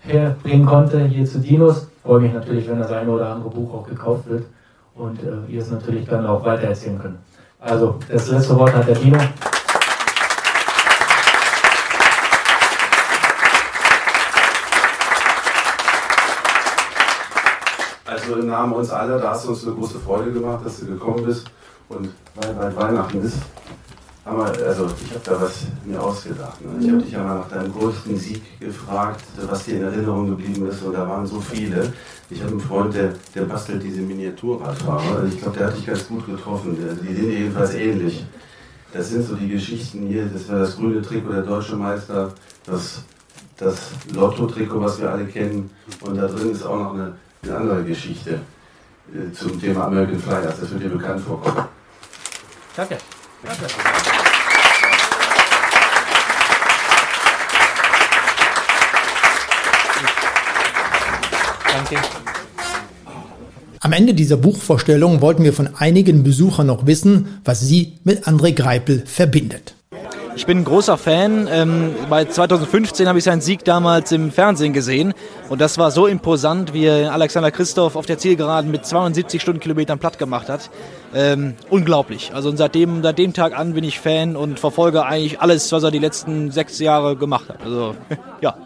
herbringen 0.00 0.66
konnte, 0.66 1.04
hier 1.04 1.24
zu 1.24 1.38
Dinos. 1.38 1.86
Ich 1.96 2.02
freue 2.02 2.20
mich 2.20 2.32
natürlich, 2.32 2.68
wenn 2.68 2.80
das 2.80 2.90
eine 2.90 3.10
oder 3.10 3.28
andere 3.28 3.50
Buch 3.50 3.72
auch 3.72 3.86
gekauft 3.86 4.28
wird 4.28 4.42
und 4.96 5.22
äh, 5.22 5.52
ihr 5.52 5.60
es 5.60 5.70
natürlich 5.70 6.06
dann 6.08 6.26
auch 6.26 6.44
weitererzählen 6.44 6.98
könnt. 6.98 7.18
Also, 7.60 7.98
das 8.08 8.28
letzte 8.28 8.56
Wort 8.56 8.74
hat 8.74 8.88
der 8.88 8.94
Dino. 8.94 9.18
Also 18.04 18.36
im 18.36 18.46
Namen 18.46 18.72
uns 18.72 18.90
aller, 18.90 19.18
da 19.18 19.30
hast 19.30 19.44
du 19.44 19.50
uns 19.50 19.66
eine 19.66 19.74
große 19.74 19.98
Freude 20.00 20.32
gemacht, 20.32 20.64
dass 20.64 20.80
du 20.80 20.86
gekommen 20.86 21.24
bist. 21.24 21.46
Und 21.88 22.12
weil 22.34 22.54
bald 22.54 22.76
Weihnachten 22.76 23.22
ist, 23.22 23.38
haben 24.26 24.38
wir, 24.38 24.66
also 24.66 24.86
ich 25.04 25.10
habe 25.14 25.20
da 25.24 25.40
was 25.40 25.66
mir 25.84 26.02
ausgedacht. 26.02 26.60
Ne? 26.60 26.84
Ich 26.84 26.90
habe 26.90 27.00
dich 27.00 27.12
ja 27.12 27.22
mal 27.22 27.38
nach 27.38 27.48
deinem 27.48 27.72
größten 27.72 28.16
Sieg 28.16 28.42
gefragt, 28.58 29.22
was 29.48 29.64
dir 29.64 29.76
in 29.76 29.84
Erinnerung 29.84 30.28
geblieben 30.30 30.68
ist. 30.68 30.82
Und 30.82 30.94
da 30.94 31.08
waren 31.08 31.24
so 31.24 31.40
viele. 31.40 31.92
Ich 32.28 32.40
habe 32.40 32.50
einen 32.50 32.60
Freund, 32.60 32.92
der, 32.92 33.14
der 33.34 33.42
bastelt 33.42 33.84
diese 33.84 34.00
Miniaturradfahrer. 34.00 35.24
Ich 35.28 35.40
glaube, 35.40 35.56
der 35.56 35.68
hat 35.68 35.76
dich 35.76 35.86
ganz 35.86 36.08
gut 36.08 36.26
getroffen. 36.26 36.76
Die 36.76 37.14
sind 37.14 37.30
jedenfalls 37.30 37.74
ähnlich. 37.74 38.26
Das 38.92 39.10
sind 39.10 39.24
so 39.24 39.36
die 39.36 39.48
Geschichten 39.48 40.08
hier. 40.08 40.26
Das 40.26 40.48
war 40.48 40.58
das 40.58 40.76
grüne 40.76 41.02
Trikot 41.02 41.32
der 41.32 41.42
Deutsche 41.42 41.76
Meister, 41.76 42.32
das, 42.64 43.02
das 43.56 43.76
Lotto-Trikot, 44.12 44.80
was 44.80 45.00
wir 45.00 45.10
alle 45.10 45.26
kennen. 45.26 45.70
Und 46.00 46.16
da 46.16 46.26
drin 46.26 46.50
ist 46.50 46.64
auch 46.64 46.76
noch 46.76 46.94
eine, 46.94 47.12
eine 47.44 47.56
andere 47.56 47.84
Geschichte 47.84 48.40
äh, 49.14 49.32
zum 49.32 49.60
Thema 49.60 49.86
American 49.86 50.18
Flyers. 50.18 50.58
Das 50.60 50.70
wird 50.72 50.82
dir 50.82 50.88
bekannt 50.88 51.20
vorkommen. 51.20 51.68
Danke. 52.74 52.98
Danke. 53.42 54.15
Danke. 61.90 62.02
Am 63.80 63.92
Ende 63.92 64.14
dieser 64.14 64.36
Buchvorstellung 64.36 65.20
wollten 65.20 65.44
wir 65.44 65.52
von 65.52 65.68
einigen 65.76 66.24
Besuchern 66.24 66.66
noch 66.66 66.86
wissen, 66.86 67.40
was 67.44 67.60
sie 67.60 67.98
mit 68.02 68.26
André 68.26 68.52
Greipel 68.52 69.04
verbindet. 69.06 69.74
Ich 70.34 70.44
bin 70.44 70.58
ein 70.58 70.64
großer 70.64 70.98
Fan. 70.98 71.48
Ähm, 71.50 71.94
bei 72.10 72.24
2015 72.24 73.08
habe 73.08 73.18
ich 73.18 73.24
seinen 73.24 73.40
Sieg 73.40 73.64
damals 73.64 74.12
im 74.12 74.32
Fernsehen 74.32 74.72
gesehen. 74.72 75.14
Und 75.48 75.60
das 75.60 75.78
war 75.78 75.90
so 75.90 76.06
imposant, 76.06 76.74
wie 76.74 76.84
er 76.84 77.12
Alexander 77.12 77.50
Christoph 77.50 77.96
auf 77.96 78.04
der 78.04 78.18
Zielgeraden 78.18 78.70
mit 78.70 78.84
72 78.84 79.40
Stundenkilometern 79.40 79.98
platt 79.98 80.18
gemacht 80.18 80.48
hat. 80.48 80.68
Ähm, 81.14 81.54
unglaublich. 81.70 82.32
Also 82.34 82.50
und 82.50 82.56
seitdem, 82.56 83.02
seit 83.02 83.18
dem 83.18 83.32
Tag 83.32 83.56
an 83.56 83.72
bin 83.72 83.84
ich 83.84 84.00
Fan 84.00 84.36
und 84.36 84.58
verfolge 84.60 85.06
eigentlich 85.06 85.40
alles, 85.40 85.72
was 85.72 85.84
er 85.84 85.90
die 85.90 86.00
letzten 86.00 86.50
sechs 86.50 86.80
Jahre 86.80 87.16
gemacht 87.16 87.48
hat. 87.48 87.62
Also 87.62 87.94
ja. 88.40 88.56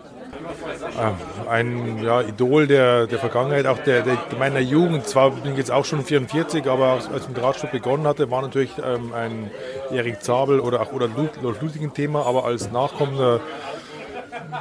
Ein 1.48 2.02
ja, 2.02 2.20
Idol 2.23 2.66
der, 2.66 3.07
der 3.07 3.19
Vergangenheit, 3.19 3.66
auch 3.66 3.78
der, 3.78 4.02
der 4.02 4.19
meiner 4.39 4.61
Jugend. 4.61 5.07
Zwar 5.07 5.31
bin 5.31 5.52
ich 5.52 5.59
jetzt 5.59 5.70
auch 5.70 5.85
schon 5.85 6.05
44, 6.05 6.66
aber 6.69 6.93
als 6.93 7.09
als 7.09 7.24
ich 7.24 7.28
mit 7.28 7.43
Radsport 7.43 7.73
begonnen 7.73 8.07
hatte, 8.07 8.31
war 8.31 8.43
natürlich 8.43 8.73
ähm, 8.78 9.12
ein 9.12 9.51
Erik 9.93 10.23
Zabel 10.23 10.61
oder 10.61 10.81
auch 10.81 10.93
oder 10.93 11.09
Ludwig 11.09 11.82
ein 11.82 11.94
Thema, 11.94 12.27
aber 12.27 12.44
als 12.44 12.70
nachkommender 12.70 13.40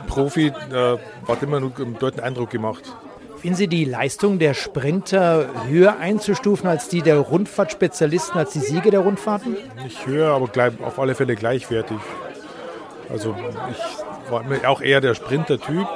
Profi 0.07 0.47
äh, 0.47 0.97
hat 1.27 1.43
immer 1.43 1.59
nur 1.59 1.71
einen 1.77 1.97
deutlichen 1.97 2.23
Eindruck 2.23 2.49
gemacht. 2.49 2.83
Finden 3.37 3.55
Sie 3.55 3.67
die 3.67 3.85
Leistung 3.85 4.37
der 4.37 4.53
Sprinter 4.53 5.47
höher 5.69 5.97
einzustufen 5.97 6.67
als 6.67 6.89
die 6.89 7.01
der 7.01 7.19
Rundfahrtspezialisten, 7.19 8.37
als 8.37 8.51
die 8.51 8.59
Siege 8.59 8.91
der 8.91 8.99
Rundfahrten? 8.99 9.55
Nicht 9.81 10.05
höher, 10.05 10.33
aber 10.33 10.47
gleich, 10.47 10.73
auf 10.83 10.99
alle 10.99 11.15
Fälle 11.15 11.35
gleichwertig. 11.35 11.97
Also 13.09 13.35
ich 13.71 14.08
war 14.31 14.43
auch 14.67 14.81
eher 14.81 15.01
der 15.01 15.15
Sprinter-Typ. 15.15 15.87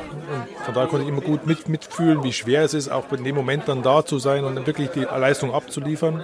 Von 0.65 0.73
daher 0.73 0.87
konnte 0.87 1.03
ich 1.03 1.09
immer 1.09 1.21
gut 1.21 1.45
mit, 1.45 1.67
mitfühlen, 1.69 2.23
wie 2.23 2.33
schwer 2.33 2.63
es 2.63 2.73
ist, 2.73 2.89
auch 2.89 3.11
in 3.11 3.23
dem 3.23 3.35
Moment 3.35 3.67
dann 3.67 3.83
da 3.83 4.05
zu 4.05 4.19
sein 4.19 4.43
und 4.43 4.65
wirklich 4.65 4.89
die 4.89 5.01
Leistung 5.01 5.53
abzuliefern. 5.53 6.23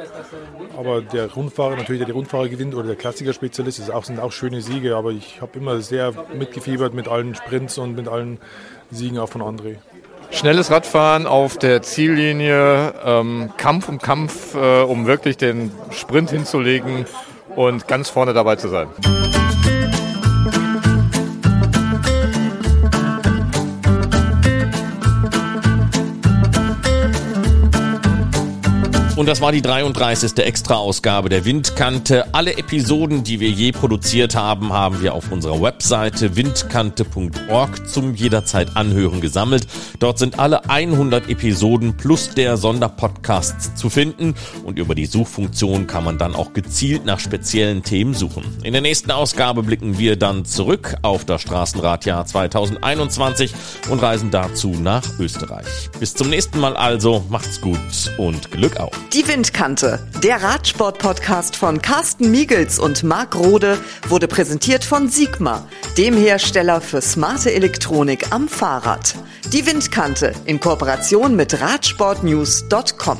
Aber 0.77 1.01
der 1.01 1.31
Rundfahrer, 1.31 1.75
natürlich 1.75 1.99
der 1.99 2.07
die 2.07 2.13
Rundfahrer 2.13 2.47
gewinnt 2.47 2.75
oder 2.75 2.87
der 2.87 2.95
Klassikerspezialist, 2.95 3.91
auch, 3.91 4.05
sind 4.05 4.19
auch 4.19 4.31
schöne 4.31 4.61
Siege. 4.61 4.95
Aber 4.95 5.11
ich 5.11 5.41
habe 5.41 5.59
immer 5.59 5.81
sehr 5.81 6.13
mitgefiebert 6.33 6.93
mit 6.93 7.07
allen 7.07 7.35
Sprints 7.35 7.77
und 7.77 7.95
mit 7.95 8.07
allen 8.07 8.39
Siegen 8.91 9.19
auch 9.19 9.29
von 9.29 9.41
André. 9.41 9.75
Schnelles 10.31 10.69
Radfahren 10.69 11.25
auf 11.25 11.57
der 11.57 11.81
Ziellinie, 11.81 12.93
ähm, 13.03 13.51
Kampf 13.57 13.89
um 13.89 13.97
Kampf, 13.97 14.55
äh, 14.55 14.81
um 14.83 15.07
wirklich 15.07 15.37
den 15.37 15.71
Sprint 15.91 16.29
hinzulegen 16.29 17.05
und 17.55 17.87
ganz 17.87 18.09
vorne 18.09 18.33
dabei 18.33 18.55
zu 18.55 18.69
sein. 18.69 18.87
Und 29.19 29.25
das 29.25 29.41
war 29.41 29.51
die 29.51 29.61
33. 29.61 30.37
Extra-Ausgabe 30.37 31.27
der 31.27 31.43
Windkante. 31.43 32.33
Alle 32.33 32.55
Episoden, 32.55 33.21
die 33.21 33.41
wir 33.41 33.49
je 33.49 33.73
produziert 33.73 34.33
haben, 34.33 34.71
haben 34.71 35.01
wir 35.01 35.13
auf 35.13 35.29
unserer 35.29 35.61
Webseite 35.61 36.37
windkante.org 36.37 37.89
zum 37.89 38.15
jederzeit 38.15 38.77
anhören 38.77 39.19
gesammelt. 39.19 39.67
Dort 39.99 40.19
sind 40.19 40.39
alle 40.39 40.69
100 40.69 41.27
Episoden 41.27 41.97
plus 41.97 42.33
der 42.33 42.55
Sonderpodcasts 42.55 43.75
zu 43.75 43.89
finden 43.89 44.35
und 44.63 44.79
über 44.79 44.95
die 44.95 45.05
Suchfunktion 45.05 45.85
kann 45.85 46.05
man 46.05 46.17
dann 46.17 46.33
auch 46.33 46.53
gezielt 46.53 47.03
nach 47.03 47.19
speziellen 47.19 47.83
Themen 47.83 48.13
suchen. 48.13 48.45
In 48.63 48.71
der 48.71 48.81
nächsten 48.81 49.11
Ausgabe 49.11 49.63
blicken 49.63 49.99
wir 49.99 50.15
dann 50.15 50.45
zurück 50.45 50.95
auf 51.01 51.25
das 51.25 51.41
Straßenradjahr 51.41 52.25
2021 52.25 53.53
und 53.89 54.01
reisen 54.01 54.31
dazu 54.31 54.69
nach 54.69 55.19
Österreich. 55.19 55.89
Bis 55.99 56.13
zum 56.13 56.29
nächsten 56.29 56.61
Mal 56.61 56.77
also, 56.77 57.25
macht's 57.27 57.59
gut 57.59 57.77
und 58.17 58.49
Glück 58.51 58.79
auf. 58.79 59.08
Die 59.13 59.27
Windkante, 59.27 59.99
der 60.21 60.43
Radsport-Podcast 60.43 61.55
von 61.55 61.81
Carsten 61.81 62.29
Miegels 62.29 62.77
und 62.77 63.01
Marc 63.01 63.35
Rode, 63.35 63.79
wurde 64.07 64.27
präsentiert 64.27 64.83
von 64.83 65.09
Sigma, 65.09 65.67
dem 65.97 66.15
Hersteller 66.15 66.79
für 66.79 67.01
smarte 67.01 67.51
Elektronik 67.51 68.31
am 68.31 68.47
Fahrrad. 68.47 69.15
Die 69.51 69.65
Windkante 69.65 70.33
in 70.45 70.59
Kooperation 70.59 71.35
mit 71.35 71.59
Radsportnews.com. 71.59 73.17